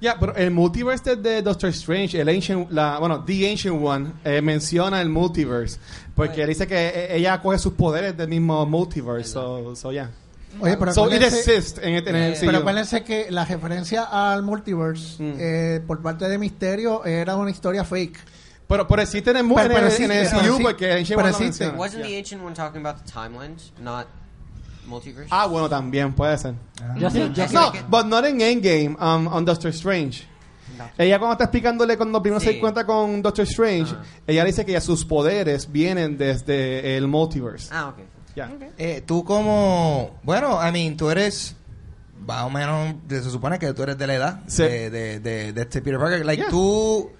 Ya, 0.00 0.16
pero 0.18 0.34
el 0.36 0.50
multiverse 0.52 1.16
de 1.16 1.42
Doctor 1.42 1.70
Strange, 1.70 2.20
el 2.20 2.28
Ancient, 2.28 2.70
la, 2.70 2.98
bueno, 3.00 3.24
The 3.24 3.50
Ancient 3.50 3.82
One, 3.84 4.12
eh, 4.24 4.40
menciona 4.40 5.00
el 5.00 5.08
multiverse. 5.08 5.78
Porque 6.14 6.34
Bueno. 6.36 6.48
dice 6.48 6.66
que 6.68 6.86
eh, 6.88 7.16
ella 7.16 7.40
coge 7.42 7.58
sus 7.58 7.72
poderes 7.72 8.16
del 8.16 8.28
mismo 8.28 8.64
multiverse. 8.64 9.30
So, 9.32 9.74
so 9.74 9.90
yeah. 9.90 10.10
Oye, 10.60 10.76
pero 10.76 10.92
So 10.94 11.12
it 11.12 11.20
exists 11.22 11.78
en, 11.82 11.94
el- 11.94 12.08
en 12.08 12.16
el 12.16 12.32
Yeah. 12.34 12.40
Pero 12.46 12.58
acuérdense 12.58 13.02
que 13.04 13.26
la 13.30 13.44
referencia 13.44 14.04
al 14.04 14.42
multiverse 14.42 15.22
Mm. 15.22 15.34
eh, 15.38 15.80
por 15.86 16.00
parte 16.00 16.28
de 16.28 16.38
Misterio 16.38 17.04
era 17.04 17.34
una 17.36 17.50
historia 17.50 17.84
fake. 17.84 18.18
Pero, 18.68 18.86
pero 18.86 19.02
existe 19.02 19.30
en 19.30 19.38
el, 19.38 19.44
mu- 19.44 19.54
Pero- 19.56 19.66
en 19.66 19.72
pero 19.74 19.86
el, 19.86 19.92
existe, 19.92 20.04
en 20.04 20.20
el 20.20 20.28
pero 20.28 20.42
MCU 20.42 20.56
sí- 20.58 20.62
porque 20.62 20.92
Ancient 20.92 21.08
pero 21.08 21.20
One 21.20 21.30
lo 21.30 21.36
existe. 21.38 21.64
menciona. 21.64 21.78
Wasn't 21.78 21.98
Yeah. 22.04 22.08
the 22.08 22.18
Ancient 22.18 22.42
One 22.44 22.54
talking 22.54 22.80
about 22.86 23.02
the 23.04 23.10
timelines, 23.12 23.72
not 23.80 24.06
multiverse? 24.88 25.28
Ah, 25.30 25.46
bueno, 25.46 25.68
también 25.68 26.12
puede 26.14 26.36
ser. 26.38 26.54
Yo 26.96 27.10
sí, 27.10 27.30
yo 27.34 27.46
sí. 27.48 27.54
No, 27.54 27.72
but 27.88 28.06
not 28.06 28.26
in 28.26 28.40
Endgame, 28.40 28.96
um, 29.00 29.26
on 29.28 29.44
Doctor 29.44 29.70
Strange. 29.70 30.26
Ella 30.96 31.18
cuando 31.18 31.32
está 31.32 31.44
explicándole 31.44 31.96
cuando 31.96 32.22
primero 32.22 32.40
se 32.40 32.56
encuentra 32.56 32.84
con 32.86 33.20
Doctor 33.20 33.44
Strange, 33.44 33.92
Ajá. 33.92 34.02
ella 34.26 34.44
dice 34.44 34.64
que 34.64 34.72
ya 34.72 34.80
sus 34.80 35.04
poderes 35.04 35.70
vienen 35.72 36.16
desde 36.16 36.96
el 36.96 37.08
multiverse. 37.08 37.68
Ah, 37.72 37.88
okay. 37.88 38.04
Ya. 38.36 38.50
Eh, 38.76 39.02
tú 39.04 39.24
como, 39.24 40.18
bueno, 40.22 40.60
I 40.66 40.70
mean, 40.70 40.96
tú 40.96 41.10
eres 41.10 41.56
más 42.24 42.42
o 42.44 42.50
menos, 42.50 42.94
se 43.08 43.22
supone 43.24 43.58
que 43.58 43.72
tú 43.72 43.82
eres 43.82 43.98
de 43.98 44.06
la 44.06 44.14
edad 44.14 44.40
Sí. 44.46 44.62
de, 44.62 44.90
de, 44.90 45.20
de, 45.20 45.52
de 45.52 45.62
este 45.62 45.80
Peter 45.82 45.98
Parker. 45.98 46.24
Like, 46.24 46.42
Yeah. 46.42 46.50
tú, 46.50 47.10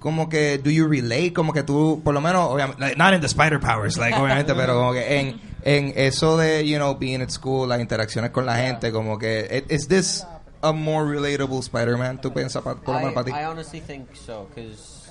como 0.00 0.28
que, 0.28 0.58
do 0.58 0.70
you 0.70 0.88
relate? 0.88 1.32
Como 1.32 1.52
que 1.52 1.62
tú, 1.62 2.00
por 2.02 2.12
lo 2.14 2.20
menos, 2.20 2.50
obviamente, 2.50 2.80
like, 2.80 2.96
not 2.96 3.14
in 3.14 3.20
the 3.20 3.26
spider 3.28 3.60
powers, 3.60 3.96
like, 3.98 4.16
obviamente, 4.18 4.52
pero 4.56 4.74
como 4.74 4.92
que 4.92 5.18
en, 5.20 5.40
en 5.66 5.92
eso 5.96 6.36
de, 6.36 6.64
you 6.66 6.76
know, 6.78 6.94
being 6.94 7.20
at 7.20 7.30
school, 7.30 7.68
las 7.68 7.80
interacciones 7.80 8.30
con 8.30 8.46
la 8.46 8.56
gente, 8.56 8.92
como 8.92 9.18
que, 9.18 9.48
it- 9.50 9.70
is 9.72 9.88
this 9.88 10.24
a 10.62 10.72
more 10.72 11.04
relatable 11.06 11.58
Spider-Man? 11.58 12.20
¿Tú 12.20 12.32
piensas, 12.32 12.62
pa- 12.62 12.76
por 12.76 12.94
lo 12.94 13.00
I, 13.00 13.02
menos 13.02 13.14
para 13.14 13.24
ti? 13.24 13.30
I 13.32 13.44
honestly 13.46 13.80
think 13.80 14.14
so 14.14 14.46
because 14.54 15.10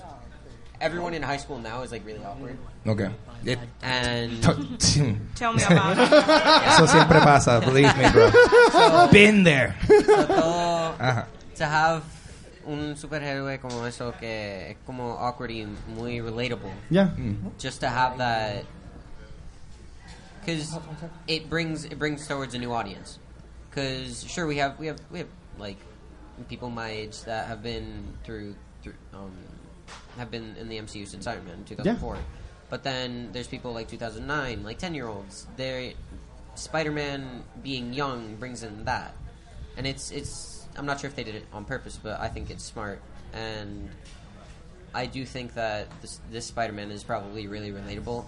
everyone 0.80 1.14
in 1.14 1.22
high 1.24 1.38
school 1.38 1.60
now 1.60 1.84
is 1.84 1.92
like 1.92 2.06
really 2.06 2.24
awkward, 2.24 2.58
Ok. 2.88 3.02
It- 3.46 3.60
and 3.84 4.42
Tell 5.36 5.54
me 5.54 5.62
about 5.64 5.98
it. 6.00 6.12
eso 6.70 6.88
siempre 6.88 7.20
pasa, 7.20 7.60
believe 7.60 7.94
me, 7.98 8.10
bro. 8.12 8.32
Been 9.12 9.44
there. 9.44 9.76
so 10.06 10.26
todo, 10.26 10.96
Ajá. 11.00 11.28
to 11.58 11.66
have 11.66 12.02
un 12.66 12.96
superhéroe 12.98 13.60
como 13.60 13.86
eso 13.86 14.14
que 14.20 14.72
es 14.72 14.78
como 14.86 15.18
awkward 15.20 15.52
y 15.52 15.68
muy 15.96 16.22
relatable. 16.22 16.72
Ya. 16.90 17.14
just 17.60 17.80
to 17.82 17.88
have 17.88 18.18
that 18.18 18.64
because 20.46 20.78
it 21.28 21.50
brings 21.50 21.86
it 21.86 21.98
brings 21.98 22.28
towards 22.28 22.54
a 22.54 22.60
new 22.60 22.72
audience. 22.72 23.20
Because 23.70 24.24
sure 24.24 24.48
we 24.48 24.58
have 24.58 24.78
we 24.80 24.88
have 24.88 25.00
we 25.12 25.20
have 25.20 25.28
like 25.58 25.78
people 26.50 26.70
my 26.70 26.90
age 26.90 27.24
that 27.24 27.48
have 27.48 27.64
been 27.64 28.14
through 28.24 28.56
through 28.84 28.94
um 29.14 29.32
have 30.18 30.32
been 30.32 30.56
in 30.60 30.70
the 30.70 30.78
MCU 30.78 31.08
since 31.08 31.28
Iron 31.28 31.46
Man 31.46 31.64
2004 31.66 32.18
but 32.70 32.84
then 32.84 33.30
there's 33.32 33.48
people 33.48 33.74
like 33.74 33.88
2009 33.88 34.64
like 34.64 34.78
10 34.78 34.96
year 34.96 35.08
olds 35.08 35.48
they 35.56 35.94
Spider-Man 36.56 37.44
being 37.62 37.94
young 37.94 38.36
brings 38.36 38.64
in 38.64 38.86
that. 38.86 39.14
And 39.78 39.86
it's 39.86 40.12
it's 40.12 40.66
I'm 40.78 40.86
not 40.86 41.00
sure 41.00 41.10
if 41.10 41.16
they 41.16 41.24
did 41.24 41.36
it 41.36 41.46
on 41.54 41.66
purpose 41.66 42.00
but 42.02 42.20
I 42.20 42.28
think 42.28 42.50
it's 42.50 42.64
smart. 42.64 43.02
And 43.34 43.90
I 44.94 45.06
do 45.06 45.26
think 45.26 45.56
that 45.56 45.90
this, 46.02 46.20
this 46.32 46.46
Spider-Man 46.46 46.92
is 46.92 47.04
probably 47.04 47.48
really 47.48 47.72
relatable 47.72 48.26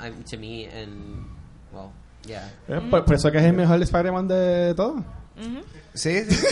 um, 0.00 0.22
to 0.24 0.36
me, 0.38 0.66
and 0.66 1.26
well, 1.72 1.90
yeah. 2.26 2.48
Eh, 2.68 2.80
Por, 2.90 3.04
por 3.04 3.14
eso 3.14 3.30
que 3.30 3.38
es 3.38 3.44
el 3.44 3.52
mejor 3.52 3.80
Spider-Man 3.82 4.28
de 4.28 4.74
todos. 4.74 5.02
Sí, 5.94 6.22
sí. 6.28 6.46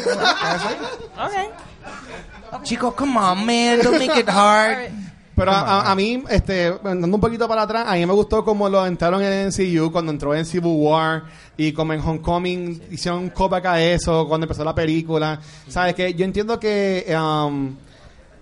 Ok. 2.53 2.63
Chicos, 2.65 2.95
come 2.95 3.17
on, 3.19 3.45
man. 3.47 3.79
Don't 3.83 3.99
make 3.99 4.19
it 4.21 4.29
hard. 4.29 4.91
Pero 5.37 5.53
a, 5.53 5.61
a- 5.61 5.91
a 5.93 5.95
mí, 5.95 6.23
este, 6.29 6.67
andando 6.85 7.17
un 7.17 7.21
poquito 7.21 7.49
para 7.49 7.63
atrás, 7.63 7.85
a 7.89 7.95
mí 7.95 8.05
me 8.05 8.13
gustó 8.13 8.45
como 8.45 8.69
lo 8.69 8.85
entraron 8.87 9.23
en 9.23 9.49
MCU, 9.49 9.91
cuando 9.91 10.13
entró 10.13 10.35
en 10.35 10.45
Civil 10.45 10.73
War 10.77 11.23
y 11.57 11.73
como 11.73 11.95
en 11.95 12.01
Homecoming 12.01 12.83
hicieron 12.91 13.21
un 13.21 13.31
callback 13.31 13.65
a 13.67 13.81
eso, 13.81 14.27
cuando 14.29 14.45
empezó 14.45 14.65
la 14.65 14.75
película. 14.75 15.41
¿Sabes 15.69 15.95
que 15.95 16.13
Yo 16.13 16.25
entiendo 16.27 16.61
que 16.61 17.07
um, 17.17 17.75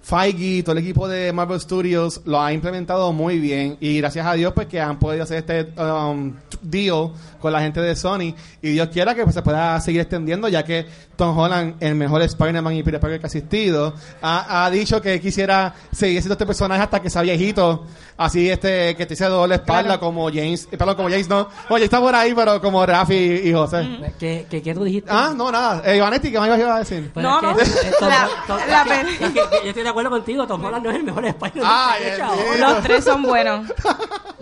Feige, 0.09 0.63
todo 0.63 0.73
el 0.73 0.79
equipo 0.79 1.07
de 1.07 1.35
Marvel 1.35 1.61
Studios 1.61 2.23
lo 2.25 2.41
ha 2.41 2.51
implementado 2.51 3.13
muy 3.13 3.39
bien 3.39 3.77
y 3.79 3.99
gracias 3.99 4.25
a 4.25 4.33
Dios 4.33 4.55
pues 4.55 4.67
que 4.67 4.81
han 4.81 4.99
podido 4.99 5.25
hacer 5.25 5.37
este 5.37 5.71
um, 5.79 6.33
deal 6.63 7.13
con 7.39 7.53
la 7.53 7.61
gente 7.61 7.83
de 7.83 7.95
Sony 7.95 8.35
y 8.63 8.71
Dios 8.71 8.89
quiera 8.89 9.15
que 9.15 9.25
pues, 9.25 9.35
se 9.35 9.43
pueda 9.43 9.79
seguir 9.83 10.01
extendiendo 10.01 10.49
ya 10.49 10.65
que 10.65 10.87
Tom 11.15 11.37
Holland, 11.37 11.75
el 11.81 11.95
mejor 11.95 12.23
Spider-Man 12.23 12.77
y 12.77 12.83
Peter 12.83 13.01
Parker 13.01 13.21
que 13.21 13.27
ha 13.27 13.29
asistido, 13.29 13.93
ha, 14.23 14.65
ha 14.65 14.71
dicho 14.71 15.03
que 15.03 15.21
quisiera 15.21 15.75
seguir 15.93 16.23
siendo 16.23 16.33
este 16.35 16.47
personaje 16.47 16.81
hasta 16.81 17.03
que 17.03 17.11
sea 17.11 17.21
viejito, 17.21 17.85
así 18.19 18.51
este 18.51 18.95
que 18.97 19.07
te 19.07 19.15
hice 19.15 19.25
doble 19.27 19.55
espalda 19.55 19.99
como 19.99 20.27
James, 20.29 20.69
eh, 20.71 20.77
perdón, 20.77 20.97
como 20.97 21.09
James 21.09 21.29
no, 21.29 21.49
oye 21.71 21.85
está 21.85 21.99
por 22.01 22.15
ahí 22.15 22.35
pero 22.35 22.61
como 22.61 22.85
Rafi 22.85 23.15
y, 23.15 23.49
y 23.49 23.53
José. 23.55 23.89
¿Qué, 24.19 24.47
qué, 24.51 24.61
qué 24.61 24.75
tú 24.75 24.85
dijiste? 24.85 25.09
Ah, 25.11 25.33
no, 25.35 25.51
nada. 25.51 25.83
Eh, 25.91 25.99
Vanetti, 26.01 26.31
¿qué 26.31 26.39
más 26.39 26.59
ibas 26.59 26.71
a 26.77 26.79
decir? 26.81 27.11
Pues 27.15 27.25
No, 27.25 27.37
es 27.39 27.43
no. 27.43 27.57
que- 27.57 27.63
es 27.63 27.99
Tom- 27.99 28.09
La- 28.09 28.29
Tom- 28.47 28.59
la 28.69 28.83
es 28.83 28.89
que- 28.89 28.91
pe- 28.91 29.25
es 29.25 29.31
que- 29.33 29.41
yo 29.63 29.69
estoy 29.69 29.83
de 29.85 29.89
acuerdo 29.89 30.11
contigo. 30.11 30.47
Tom 30.47 30.65
Holland 30.65 30.85
no 30.85 30.91
es 30.91 30.97
el 30.97 31.05
mejor 31.05 31.25
Spider-Man. 31.25 32.61
Los 32.61 32.83
tres 32.83 33.05
son 33.05 33.23
buenos. 33.23 33.67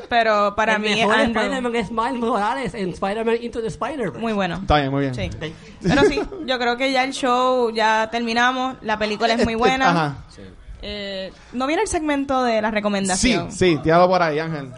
Pero 0.08 0.54
para 0.54 0.74
el 0.74 0.80
mí 0.80 0.88
es 0.88 0.96
mejor 0.98 1.14
Andrew. 1.16 1.42
Spider-Man 1.42 1.76
es 1.76 1.90
Miles 1.90 2.14
Morales 2.20 2.74
en 2.74 2.90
Spider-Man 2.90 3.36
Into 3.42 3.60
the 3.60 3.66
Spider-Verse. 3.68 4.18
Muy 4.18 4.32
bueno. 4.32 4.56
Está 4.56 4.76
bien, 4.78 4.90
muy 4.90 5.00
bien. 5.02 5.14
Sí. 5.14 5.30
Pero 5.82 6.02
sí, 6.04 6.20
yo 6.46 6.58
creo 6.58 6.76
que 6.76 6.92
ya 6.92 7.02
el 7.04 7.12
show 7.12 7.70
ya 7.70 8.08
terminamos. 8.10 8.76
La 8.82 8.98
película 8.98 9.28
es 9.34 9.44
muy 9.44 9.54
Este, 9.54 9.56
buena. 9.56 9.90
Ajá. 9.90 10.16
Eh, 10.82 11.32
¿No 11.52 11.66
viene 11.66 11.82
el 11.82 11.88
segmento 11.88 12.42
de 12.44 12.60
la 12.62 12.68
Sí, 12.68 12.74
recomendación? 12.74 13.52
sí, 13.52 13.78
tíralo 13.82 14.08
por 14.08 14.22
ahí, 14.22 14.38
Ángel. 14.38 14.70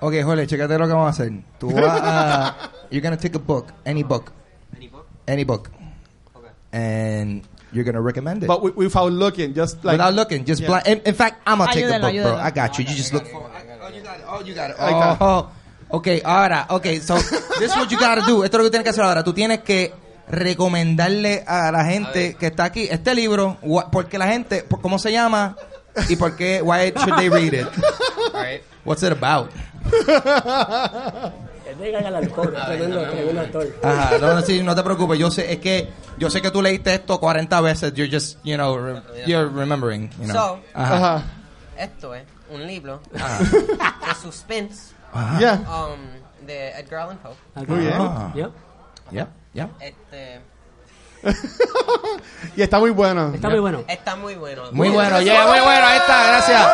Ok, 0.00 0.14
Jole, 0.22 0.46
chécate 0.46 0.78
lo 0.78 0.86
que 0.86 0.92
vamos 0.92 1.06
a 1.08 1.10
hacer. 1.10 1.32
Tú 1.58 1.70
vas 1.74 2.00
a... 2.02 2.56
You're 2.90 3.02
gonna 3.02 3.16
take 3.18 3.36
a 3.36 3.40
book, 3.40 3.66
any 3.84 4.02
book, 4.02 4.32
Any 4.76 4.88
book? 4.88 5.06
any 5.26 5.44
book, 5.44 5.70
Okay. 6.34 6.48
and 6.72 7.42
you're 7.72 7.84
gonna 7.84 8.00
recommend 8.00 8.44
it. 8.44 8.46
But 8.46 8.62
we, 8.62 8.70
without 8.70 9.12
looking, 9.12 9.52
just 9.54 9.84
like... 9.84 9.94
Without 9.98 10.14
looking, 10.14 10.44
just 10.44 10.60
Yeah. 10.62 10.68
blind. 10.68 10.86
In, 10.86 11.00
in 11.04 11.14
fact, 11.14 11.42
I'm 11.46 11.58
gonna 11.58 11.72
take 11.72 11.84
the 11.86 11.92
Ayúdenlo, 11.94 12.12
book, 12.12 12.22
bro. 12.22 12.36
I 12.38 12.50
got 12.50 12.78
you. 12.78 12.84
You 12.84 12.94
just 12.94 13.12
look 13.12 13.26
for. 13.26 13.42
Oh, 13.42 13.90
you 13.90 14.02
got 14.02 14.18
it. 14.18 14.24
Oh, 14.28 14.40
you 14.44 14.54
got 14.54 14.70
it. 14.70 14.76
Ahí 14.78 14.92
está. 14.94 15.16
Oh, 15.20 15.48
okay. 15.98 16.22
Ahora, 16.24 16.66
okay. 16.70 17.00
So 17.00 17.16
this 17.58 17.70
is 17.72 17.76
what 17.76 17.90
you 17.90 17.98
gotta 17.98 18.22
do. 18.26 18.44
Esto 18.44 18.56
es 18.58 18.62
lo 18.62 18.64
que 18.64 18.70
tienes 18.70 18.84
que 18.84 18.90
hacer 18.90 19.04
ahora. 19.04 19.22
Tú 19.24 19.32
tienes 19.34 19.60
que 19.60 19.92
recomendarle 20.30 21.44
a 21.46 21.70
la 21.72 21.84
gente 21.84 22.34
que 22.34 22.46
está 22.46 22.64
aquí 22.64 22.88
este 22.90 23.14
libro, 23.14 23.56
porque 23.92 24.18
la 24.18 24.26
gente, 24.28 24.62
por- 24.62 24.80
¿cómo 24.80 24.98
se 24.98 25.12
llama? 25.12 25.56
Y 26.08 26.16
por 26.16 26.36
qué? 26.36 26.62
Why 26.62 26.92
should 26.96 27.16
they 27.16 27.28
read 27.28 27.52
it? 27.54 27.66
All 28.34 28.42
right. 28.42 28.62
What's 28.84 29.02
it 29.02 29.12
about? 29.12 29.50
Tremendo, 31.78 33.02
tremendo 33.10 33.40
actor. 33.40 33.66
Ajá, 33.82 34.18
no, 34.18 34.34
no, 34.34 34.42
sí, 34.42 34.62
no 34.62 34.74
te 34.74 34.82
preocupes. 34.82 35.18
Yo 35.18 35.30
sé, 35.30 35.52
es 35.52 35.58
que 35.58 35.88
yo 36.18 36.30
sé 36.30 36.40
que 36.42 36.50
tú 36.50 36.62
leíste 36.62 36.94
esto 36.94 37.18
40 37.20 37.60
veces. 37.60 37.92
You're 37.94 38.10
just, 38.10 38.38
you 38.44 38.56
know, 38.56 38.76
re- 38.78 39.02
you're 39.26 39.48
remembering. 39.48 40.10
You 40.20 40.26
know. 40.26 40.34
So, 40.34 40.60
Ajá. 40.74 41.22
Esto 41.76 42.14
es 42.14 42.24
un 42.50 42.66
libro 42.66 43.00
Ajá. 43.14 43.38
de 43.38 44.14
suspense 44.20 44.92
Ajá. 45.12 45.38
Yeah. 45.38 45.60
um, 45.68 46.46
de 46.46 46.70
Edgar 46.70 47.00
Allan 47.02 47.18
Poe. 47.18 47.34
Muy 47.66 47.78
bien. 47.80 47.94
Ah. 47.98 48.32
Yep. 48.34 49.28
Yeah. 49.54 49.70
Este, 49.80 50.40
Y 52.56 52.62
está 52.62 52.78
muy 52.78 52.90
bueno. 52.90 53.32
Está 53.34 53.48
muy 53.48 53.58
bueno. 53.60 53.84
está 53.88 54.16
muy 54.16 54.34
bueno. 54.34 54.64
Muy 54.72 54.88
bueno, 54.88 55.20
yeah, 55.20 55.46
muy 55.46 55.60
bueno, 55.60 55.86
ahí 55.86 55.98
está, 55.98 56.26
gracias. 56.28 56.66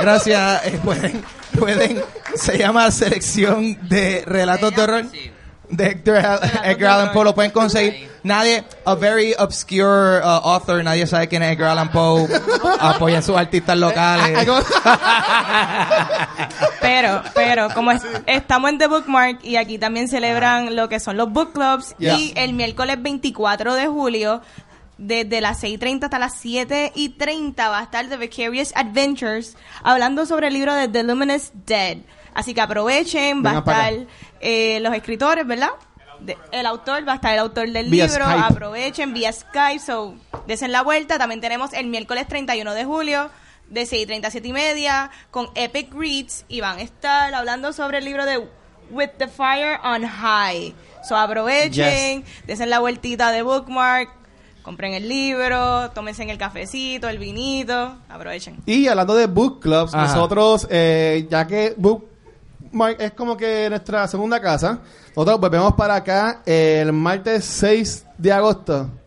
Gracias. 0.00 0.66
Eh, 0.66 0.80
pueden, 0.82 1.24
pueden, 1.58 2.02
se 2.34 2.58
llama 2.58 2.90
Selección 2.90 3.76
de 3.88 4.24
Relatos 4.26 4.74
de 4.74 4.82
Horror 4.82 5.04
Sí. 5.10 5.30
de 5.68 5.86
Edgar, 5.86 6.40
Edgar 6.64 6.92
Allan 7.00 7.12
Poe. 7.12 7.24
Lo 7.24 7.34
pueden 7.34 7.50
conseguir. 7.50 8.10
Nadie, 8.24 8.62
a 8.84 8.94
very 8.94 9.34
obscure 9.38 10.20
uh, 10.22 10.40
author, 10.44 10.82
nadie 10.84 11.06
sabe 11.08 11.26
quién 11.28 11.42
es 11.42 11.56
Edgar 11.56 11.70
Allan 11.70 11.90
Poe. 11.90 12.28
Apoya 12.80 13.18
a 13.18 13.22
sus 13.22 13.36
artistas 13.36 13.76
locales. 13.76 14.46
Pero, 16.80 17.22
pero, 17.34 17.68
como 17.74 17.90
es- 17.92 18.02
estamos 18.26 18.70
en 18.70 18.78
The 18.78 18.86
Bookmark 18.88 19.38
y 19.44 19.56
aquí 19.56 19.78
también 19.78 20.08
celebran 20.08 20.74
lo 20.76 20.88
que 20.88 20.98
son 21.00 21.16
los 21.16 21.30
book 21.32 21.52
clubs 21.52 21.94
Yeah. 21.98 22.16
y 22.18 22.32
el 22.36 22.52
miércoles 22.54 22.96
24 23.00 23.74
de 23.74 23.86
julio 23.86 24.40
desde 24.98 25.40
las 25.40 25.62
6.30 25.62 26.04
hasta 26.04 26.18
las 26.18 26.44
7.30 26.44 27.56
va 27.56 27.78
a 27.80 27.82
estar 27.84 28.06
The 28.08 28.16
Vicarious 28.16 28.72
Adventures 28.74 29.56
hablando 29.82 30.26
sobre 30.26 30.48
el 30.48 30.54
libro 30.54 30.74
de 30.74 30.88
The 30.88 31.02
Luminous 31.04 31.52
Dead. 31.66 31.98
Así 32.34 32.54
que 32.54 32.60
aprovechen, 32.60 33.44
va 33.44 33.50
a 33.52 33.58
estar 33.58 33.92
eh, 34.40 34.80
los 34.80 34.94
escritores, 34.94 35.46
¿verdad? 35.46 35.70
De- 36.24 36.38
el 36.52 36.66
autor, 36.66 37.06
va 37.06 37.12
a 37.12 37.14
estar 37.16 37.32
el 37.32 37.38
autor 37.40 37.68
del 37.70 37.90
Vía 37.90 38.06
libro, 38.06 38.24
Skype. 38.24 38.44
aprovechen 38.44 39.12
vía 39.14 39.32
Skype, 39.32 39.80
so 39.80 40.14
desen 40.46 40.72
la 40.72 40.82
vuelta. 40.82 41.18
También 41.18 41.40
tenemos 41.40 41.72
el 41.72 41.86
miércoles 41.86 42.26
31 42.28 42.74
de 42.74 42.84
julio 42.84 43.30
de 43.68 43.82
6.30 43.86 44.26
a 44.26 44.30
7 44.30 44.48
y 44.48 44.52
media 44.52 45.10
con 45.30 45.48
Epic 45.54 45.92
Reads 45.94 46.44
y 46.48 46.60
van 46.60 46.78
a 46.78 46.82
estar 46.82 47.32
hablando 47.34 47.72
sobre 47.72 47.98
el 47.98 48.04
libro 48.04 48.24
de 48.26 48.38
With 48.90 49.10
the 49.18 49.28
Fire 49.28 49.78
on 49.82 50.04
High. 50.06 50.74
So 51.08 51.16
aprovechen, 51.16 52.24
desen 52.46 52.70
la 52.70 52.78
vueltita 52.80 53.32
de 53.32 53.42
Bookmark, 53.42 54.10
compren 54.62 54.92
el 54.94 55.08
libro, 55.08 55.90
tómense 55.90 56.22
en 56.22 56.30
el 56.30 56.38
cafecito, 56.38 57.08
el 57.08 57.18
vinito, 57.18 57.96
aprovechen. 58.08 58.58
Y 58.66 58.86
hablando 58.86 59.14
de 59.14 59.26
book 59.26 59.60
clubs, 59.60 59.94
Ajá. 59.94 60.06
nosotros, 60.06 60.66
eh, 60.70 61.26
ya 61.30 61.46
que 61.46 61.74
Es 62.98 63.12
como 63.12 63.36
que 63.36 63.68
nuestra 63.68 64.08
segunda 64.08 64.40
casa, 64.40 64.78
nosotros 65.14 65.40
volvemos 65.40 65.74
para 65.74 65.96
acá 65.96 66.40
el 66.46 66.92
martes 66.92 67.44
6 67.44 68.06
de 68.16 68.32
agosto. 68.32 69.01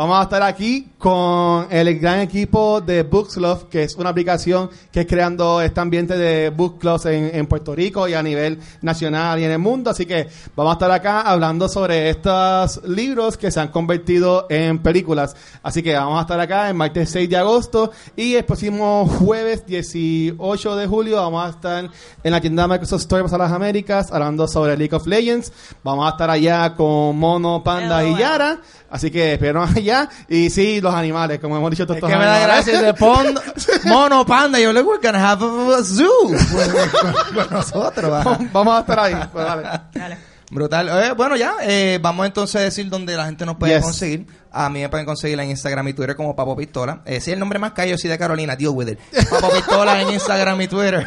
Vamos 0.00 0.18
a 0.18 0.22
estar 0.22 0.42
aquí 0.42 0.88
con 0.96 1.66
el 1.70 1.98
gran 1.98 2.20
equipo 2.20 2.80
de 2.80 3.02
Books 3.02 3.36
Love, 3.36 3.64
que 3.64 3.82
es 3.82 3.96
una 3.96 4.08
aplicación 4.08 4.70
que 4.90 5.00
es 5.00 5.06
creando 5.06 5.60
este 5.60 5.78
ambiente 5.78 6.16
de 6.16 6.48
book 6.48 6.78
clubs 6.78 7.04
en, 7.04 7.30
en 7.34 7.46
Puerto 7.46 7.74
Rico 7.74 8.08
y 8.08 8.14
a 8.14 8.22
nivel 8.22 8.58
nacional 8.80 9.38
y 9.38 9.44
en 9.44 9.50
el 9.50 9.58
mundo. 9.58 9.90
Así 9.90 10.06
que 10.06 10.26
vamos 10.56 10.70
a 10.70 10.74
estar 10.76 10.90
acá 10.90 11.20
hablando 11.20 11.68
sobre 11.68 12.08
estos 12.08 12.82
libros 12.88 13.36
que 13.36 13.50
se 13.50 13.60
han 13.60 13.68
convertido 13.68 14.46
en 14.48 14.78
películas. 14.78 15.36
Así 15.62 15.82
que 15.82 15.92
vamos 15.92 16.18
a 16.18 16.22
estar 16.22 16.40
acá 16.40 16.70
el 16.70 16.76
martes 16.76 17.10
6 17.10 17.28
de 17.28 17.36
agosto 17.36 17.92
y 18.16 18.36
el 18.36 18.46
próximo 18.46 19.06
jueves 19.06 19.66
18 19.66 20.76
de 20.76 20.86
julio 20.86 21.16
vamos 21.16 21.44
a 21.44 21.50
estar 21.50 21.90
en 22.24 22.32
la 22.32 22.40
tienda 22.40 22.66
Microsoft 22.66 23.02
Store 23.02 23.24
para 23.24 23.44
las 23.44 23.52
Américas 23.52 24.10
hablando 24.10 24.48
sobre 24.48 24.78
League 24.78 24.96
of 24.96 25.06
Legends. 25.06 25.52
Vamos 25.84 26.06
a 26.06 26.12
estar 26.12 26.30
allá 26.30 26.74
con 26.74 27.18
Mono, 27.18 27.62
Panda 27.62 28.02
y. 28.02 28.16
Yara. 28.16 28.60
Así 28.88 29.10
que 29.10 29.34
espero 29.34 29.62
allá. 29.62 29.89
Y 30.28 30.50
sí, 30.50 30.80
los 30.80 30.94
animales, 30.94 31.38
como 31.40 31.56
hemos 31.56 31.70
dicho 31.70 31.84
todos 31.86 31.98
Es 31.98 32.02
estos 32.04 32.10
que 32.10 32.18
me 32.18 32.24
da 32.24 32.38
gracia 32.40 32.82
de 32.82 32.94
pon- 32.94 33.38
mono 33.84 34.24
panda. 34.26 34.58
Yo 34.60 34.72
le 34.72 34.82
we're 34.82 35.00
gonna 35.02 35.30
have 35.30 35.44
a, 35.44 35.84
zoo 35.84 36.08
con, 37.34 37.50
nosotros. 37.50 38.24
Vamos 38.52 38.74
a 38.76 38.80
estar 38.80 38.98
ahí. 39.00 39.14
Pues 39.32 39.46
dale. 39.46 40.16
Brutal. 40.52 40.88
Eh, 40.88 41.12
bueno, 41.16 41.36
ya, 41.36 41.54
eh, 41.62 42.00
vamos 42.02 42.26
entonces 42.26 42.56
a 42.56 42.64
decir 42.64 42.88
dónde 42.88 43.14
la 43.16 43.24
gente 43.26 43.46
nos 43.46 43.54
puede 43.56 43.74
Yes. 43.74 43.82
conseguir. 43.84 44.26
A 44.50 44.68
mí 44.68 44.80
me 44.80 44.88
pueden 44.88 45.06
conseguir 45.06 45.38
en 45.38 45.48
Instagram 45.50 45.86
y 45.86 45.92
Twitter 45.92 46.16
como 46.16 46.34
Papo 46.34 46.56
Pistola. 46.56 47.02
Eh, 47.04 47.20
si 47.20 47.30
el 47.30 47.38
nombre 47.38 47.60
más 47.60 47.70
callo, 47.70 47.96
sí 47.96 48.08
de 48.08 48.18
Carolina, 48.18 48.56
deal 48.56 48.72
with 48.74 48.88
it. 48.88 48.98
Papo 49.30 49.48
Pistola 49.50 50.00
en 50.02 50.10
Instagram 50.10 50.60
y 50.62 50.66
Twitter. 50.66 51.06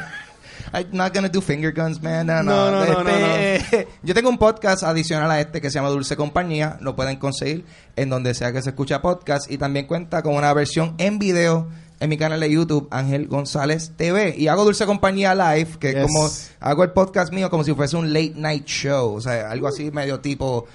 I'm 0.73 0.87
not 0.91 1.13
gonna 1.13 1.29
do 1.29 1.39
finger 1.41 1.71
guns, 1.71 2.01
man. 2.01 2.25
No, 2.27 2.41
No, 2.43 2.71
no. 2.71 2.85
no, 2.85 3.03
no, 3.03 3.09
Este, 3.09 3.87
Yo 4.03 4.13
tengo 4.13 4.29
un 4.29 4.37
podcast 4.39 4.83
adicional 4.83 5.29
a 5.29 5.39
este 5.39 5.61
que 5.61 5.69
se 5.69 5.75
llama 5.75 5.89
Dulce 5.89 6.15
Compañía. 6.15 6.77
Lo 6.81 6.95
pueden 6.95 7.17
conseguir 7.17 7.63
en 7.95 8.09
donde 8.09 8.33
sea 8.33 8.51
que 8.51 8.61
se 8.61 8.69
escucha 8.71 9.01
podcast. 9.01 9.49
Y 9.51 9.57
también 9.57 9.85
cuenta 9.85 10.23
con 10.23 10.33
una 10.35 10.51
versión 10.53 10.95
en 10.97 11.19
video 11.19 11.67
en 11.99 12.09
mi 12.09 12.17
canal 12.17 12.39
de 12.39 12.51
YouTube, 12.51 12.87
Ángel 12.91 13.27
González 13.27 13.93
TV. 13.95 14.33
Y 14.37 14.47
hago 14.47 14.63
Dulce 14.65 14.85
Compañía 14.85 15.35
Live, 15.35 15.77
que 15.79 15.89
es 15.89 15.95
Yes. 15.95 16.05
como 16.07 16.29
hago 16.59 16.83
el 16.83 16.91
podcast 16.91 17.31
mío 17.31 17.49
como 17.49 17.63
si 17.63 17.73
fuese 17.73 17.95
un 17.95 18.11
late 18.11 18.33
night 18.35 18.65
show. 18.65 19.13
O 19.13 19.21
sea, 19.21 19.51
algo 19.51 19.67
así 19.67 19.91
medio 19.91 20.19
tipo 20.21 20.65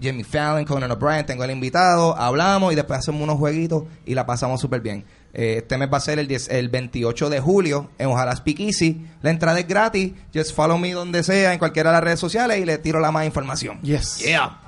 Jimmy 0.00 0.22
Fallon, 0.22 0.64
Conan 0.64 0.90
O'Brien. 0.92 1.26
Tengo 1.26 1.42
el 1.42 1.50
invitado, 1.50 2.16
hablamos 2.16 2.72
y 2.72 2.76
después 2.76 3.00
hacemos 3.00 3.20
unos 3.20 3.36
jueguitos 3.36 3.82
y 4.06 4.14
la 4.14 4.24
pasamos 4.24 4.60
súper 4.60 4.80
bien. 4.80 5.04
Eh, 5.34 5.56
este 5.58 5.78
mes 5.78 5.88
va 5.92 5.98
a 5.98 6.00
ser 6.00 6.18
el, 6.18 6.26
10 6.26 6.48
el 6.50 6.68
28 6.68 7.30
de 7.30 7.40
julio 7.40 7.90
en 7.98 8.08
Ojalá 8.08 8.34
Speak 8.34 8.60
Easy. 8.60 9.06
La 9.22 9.30
entrada 9.30 9.60
es 9.60 9.68
gratis. 9.68 10.12
Just 10.34 10.54
follow 10.54 10.78
me 10.78 10.92
donde 10.92 11.22
sea, 11.22 11.52
en 11.52 11.58
cualquiera 11.58 11.90
de 11.90 11.94
las 11.94 12.04
redes 12.04 12.20
sociales 12.20 12.58
y 12.58 12.64
le 12.64 12.78
tiro 12.78 13.00
la 13.00 13.10
más 13.10 13.26
información. 13.26 13.80
Yes. 13.82 14.18
Yeah. 14.18 14.58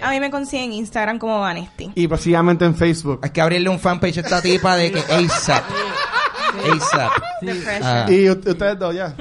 A 0.00 0.10
mí 0.10 0.20
me 0.20 0.30
consiguen 0.30 0.72
en 0.72 0.72
Instagram 0.74 1.18
como 1.18 1.40
Vanesti. 1.40 1.90
Y 1.94 2.06
próximamente 2.06 2.64
en 2.64 2.74
Facebook. 2.74 3.20
Hay 3.22 3.30
que 3.30 3.40
abrirle 3.40 3.70
un 3.70 3.80
fanpage 3.80 4.18
a 4.18 4.20
esta 4.20 4.42
tipa 4.42 4.76
de 4.76 4.92
que 4.92 5.00
ASAP. 5.00 5.64
ASAP. 6.72 7.12
Ah. 7.82 8.06
Y 8.08 8.28
ustedes 8.28 8.78
dos, 8.78 8.94
ya. 8.94 9.14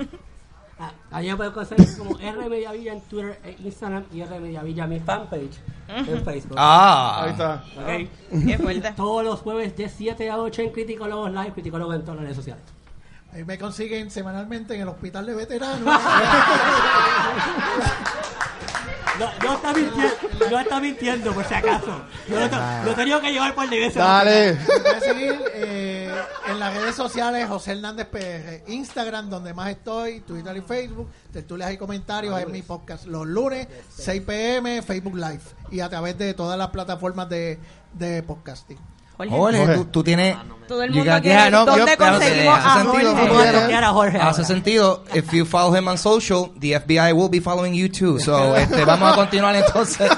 A 1.16 1.22
mí 1.22 1.28
me 1.30 1.38
pueden 1.38 1.54
conseguir 1.54 1.98
como 1.98 2.20
R 2.20 2.50
Mediavilla 2.50 2.92
en 2.92 3.00
Twitter 3.00 3.40
e 3.46 3.56
Instagram 3.64 4.04
y 4.12 4.20
R 4.20 4.38
Mediavilla 4.38 4.86
mi 4.86 5.00
fanpage 5.00 5.56
en 5.88 6.26
Facebook. 6.26 6.58
Ah. 6.58 7.24
Ahí 7.24 7.32
está. 7.32 7.64
Ok. 7.78 8.46
Qué 8.46 8.58
fuerte. 8.58 8.92
Todos 8.98 9.24
los 9.24 9.40
jueves 9.40 9.78
de 9.78 9.88
7 9.88 10.30
a 10.30 10.38
8 10.40 10.62
en 10.64 10.70
Criticólogos 10.72 11.32
Live, 11.32 11.54
Criticólogos 11.54 11.96
en 11.96 12.02
todas 12.02 12.16
las 12.18 12.24
redes 12.24 12.36
sociales. 12.36 12.64
Ahí 13.32 13.46
me 13.46 13.58
consiguen 13.58 14.12
semanalmente 14.12 14.76
en 14.76 14.82
el 14.82 14.90
hospital 14.90 15.26
de 15.26 15.36
veteranos. 15.36 16.02
No, 19.18 19.32
no 19.42 19.54
está 19.56 19.74
mintiendo, 19.74 20.50
no 20.52 20.60
está 20.60 20.80
mintiendo 20.82 21.32
por 21.32 21.46
si 21.46 21.54
acaso. 21.54 22.02
Yo 22.28 22.38
lo, 22.38 22.48
lo 22.84 22.92
he 22.92 22.96
tenido 22.96 23.22
que 23.22 23.32
llevar 23.32 23.56
por 23.56 23.70
de 23.70 23.80
veces. 23.80 23.96
Dale. 23.96 24.56
Me 24.56 24.80
pueden 24.82 25.02
seguir 25.02 25.42
eh, 25.54 25.95
en 26.48 26.60
las 26.60 26.76
redes 26.76 26.96
sociales 26.96 27.48
José 27.48 27.74
Hernández 27.74 28.08
PR, 28.08 28.72
Instagram 28.72 29.30
donde 29.30 29.54
más 29.54 29.70
estoy, 29.70 30.22
Twitter 30.22 30.56
y 30.58 30.62
Facebook, 30.62 31.10
tertulias 31.32 31.72
y 31.72 31.78
comentarios 31.78 32.40
en 32.40 32.52
mi 32.52 32.62
podcast 32.62 33.06
los 33.06 33.26
lunes 33.26 33.68
6 33.90 34.22
pm 34.22 34.82
Facebook 34.82 35.16
Live 35.16 35.42
y 35.72 35.80
a 35.80 35.90
través 35.90 36.18
de 36.18 36.34
todas 36.34 36.58
las 36.58 36.70
plataformas 36.70 37.30
de, 37.30 37.60
de 37.94 38.24
podcasting. 38.24 38.95
Jorge. 39.18 39.32
Jorge, 39.36 39.76
tú, 39.76 39.86
tú 39.86 40.04
tienes... 40.04 40.36
Todo 40.68 40.82
el 40.82 40.90
mundo 40.90 41.04
quiere- 41.22 41.22
yeah, 41.30 41.50
no, 41.52 41.64
¿dónde 41.64 41.92
yo- 41.92 41.98
conseguimos 41.98 42.58
hace 42.58 42.68
a 42.68 42.82
sentido. 42.82 43.16
Jorge? 43.16 43.52
Vamos 43.52 43.84
a 43.84 43.90
Jorge 43.94 44.18
Hace 44.18 44.26
ahora. 44.42 44.44
sentido. 44.46 45.04
If 45.14 45.32
you 45.32 45.46
follow 45.46 45.76
him 45.78 45.88
on 45.88 45.98
social, 46.00 46.52
the 46.60 46.80
FBI 46.80 47.14
will 47.14 47.30
be 47.30 47.40
following 47.40 47.76
you 47.76 47.88
too. 47.88 48.20
So, 48.20 48.56
este, 48.58 48.84
vamos 48.84 49.14
a 49.14 49.16
continuar 49.16 49.56
entonces. 49.56 50.10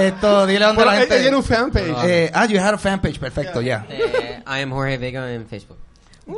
Esto, 0.00 0.46
dile 0.46 0.60
dónde 0.64 0.76
Bueno, 0.84 0.92
la 0.92 0.98
gente... 0.98 1.20
tiene 1.20 1.36
un 1.36 1.42
fanpage. 1.42 1.96
Eh, 2.04 2.30
ah, 2.32 2.46
you 2.46 2.60
had 2.60 2.72
a 2.74 2.78
fan 2.78 3.00
page. 3.00 3.18
Perfecto, 3.18 3.60
ya. 3.60 3.84
Eh, 3.90 4.42
I 4.46 4.60
am 4.62 4.70
Jorge 4.70 4.96
Vega 4.96 5.28
en 5.32 5.44
Facebook. 5.48 5.78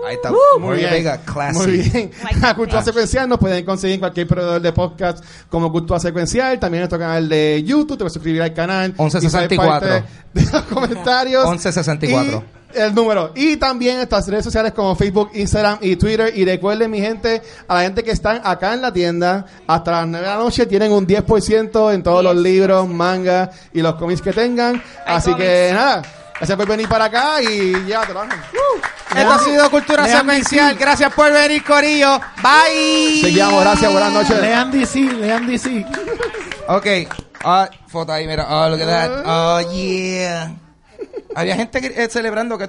Ahí 0.07 0.17
está. 0.17 0.31
Muy 0.61 0.77
bien. 0.77 1.07
Classy. 1.25 1.59
Muy 1.59 1.77
bien. 1.79 2.11
Like 2.23 2.47
A 2.47 2.55
Cultura 2.55 2.83
Secuencial 2.83 3.29
nos 3.29 3.39
pueden 3.39 3.65
conseguir 3.65 3.95
en 3.95 4.01
cualquier 4.01 4.27
proveedor 4.27 4.61
de 4.61 4.73
podcast 4.73 5.25
como 5.49 5.73
Cultura 5.73 5.99
Secuencial. 5.99 6.59
También 6.59 6.81
en 6.81 6.83
nuestro 6.83 6.99
canal 6.99 7.29
de 7.29 7.63
YouTube. 7.65 7.93
Te 7.93 7.99
puedes 7.99 8.13
suscribir 8.13 8.43
al 8.43 8.53
canal. 8.53 8.91
1164. 8.99 9.89
Y 10.35 10.39
De 10.41 10.53
los 10.53 10.63
comentarios. 10.71 11.45
1164. 11.45 12.45
Y 12.75 12.79
el 12.79 12.95
número. 12.95 13.33
Y 13.35 13.57
también 13.57 13.97
nuestras 13.97 14.29
redes 14.29 14.45
sociales 14.45 14.73
como 14.73 14.95
Facebook, 14.95 15.31
Instagram 15.33 15.79
y 15.81 15.97
Twitter. 15.97 16.33
Y 16.37 16.45
recuerden, 16.45 16.91
mi 16.91 17.01
gente, 17.01 17.41
a 17.67 17.75
la 17.75 17.81
gente 17.83 18.05
que 18.05 18.11
están 18.11 18.43
acá 18.45 18.75
en 18.75 18.83
la 18.83 18.93
tienda, 18.93 19.47
hasta 19.67 19.91
las 19.91 20.07
9 20.07 20.27
de 20.27 20.33
la 20.33 20.39
noche 20.39 20.67
tienen 20.67 20.93
un 20.93 21.07
10% 21.07 21.95
en 21.95 22.03
todos 22.03 22.23
los 22.23 22.37
libros, 22.37 22.87
mangas 22.87 23.51
y 23.73 23.81
los 23.81 23.95
cómics 23.95 24.21
que 24.21 24.33
tengan. 24.35 24.83
Así 25.07 25.35
que 25.35 25.71
nada. 25.73 26.03
Gracias 26.39 26.57
por 26.57 26.69
venir 26.69 26.89
para 26.89 27.07
acá 27.07 27.43
y 27.43 27.87
ya 27.87 28.07
te 28.07 28.13
lo 28.13 28.21
hagan. 28.21 28.41
Esto 29.17 29.33
ha 29.33 29.39
sido 29.41 29.71
Cultura 29.71 30.07
Secuencial. 30.07 30.77
Gracias 30.77 31.13
por 31.13 31.33
venir, 31.33 31.65
Corillo. 31.65 32.21
Bye. 32.43 33.21
Seguimos, 33.23 33.61
gracias, 33.61 33.93
buenas 33.93 34.13
noches. 34.13 34.41
Lean 34.41 34.71
DC, 34.71 35.01
lean 35.01 35.47
DC. 35.47 35.85
Ok. 36.69 36.87
Ah, 37.45 37.69
foto 37.89 38.13
ahí, 38.13 38.27
mira. 38.27 38.47
Oh, 38.49 38.69
look 38.69 38.81
at 38.83 38.87
that. 38.87 39.23
Oh, 39.27 39.73
yeah. 39.73 40.55
Había 41.35 41.57
gente 41.57 42.03
eh, 42.03 42.09
celebrando 42.09 42.57
que 42.57 42.69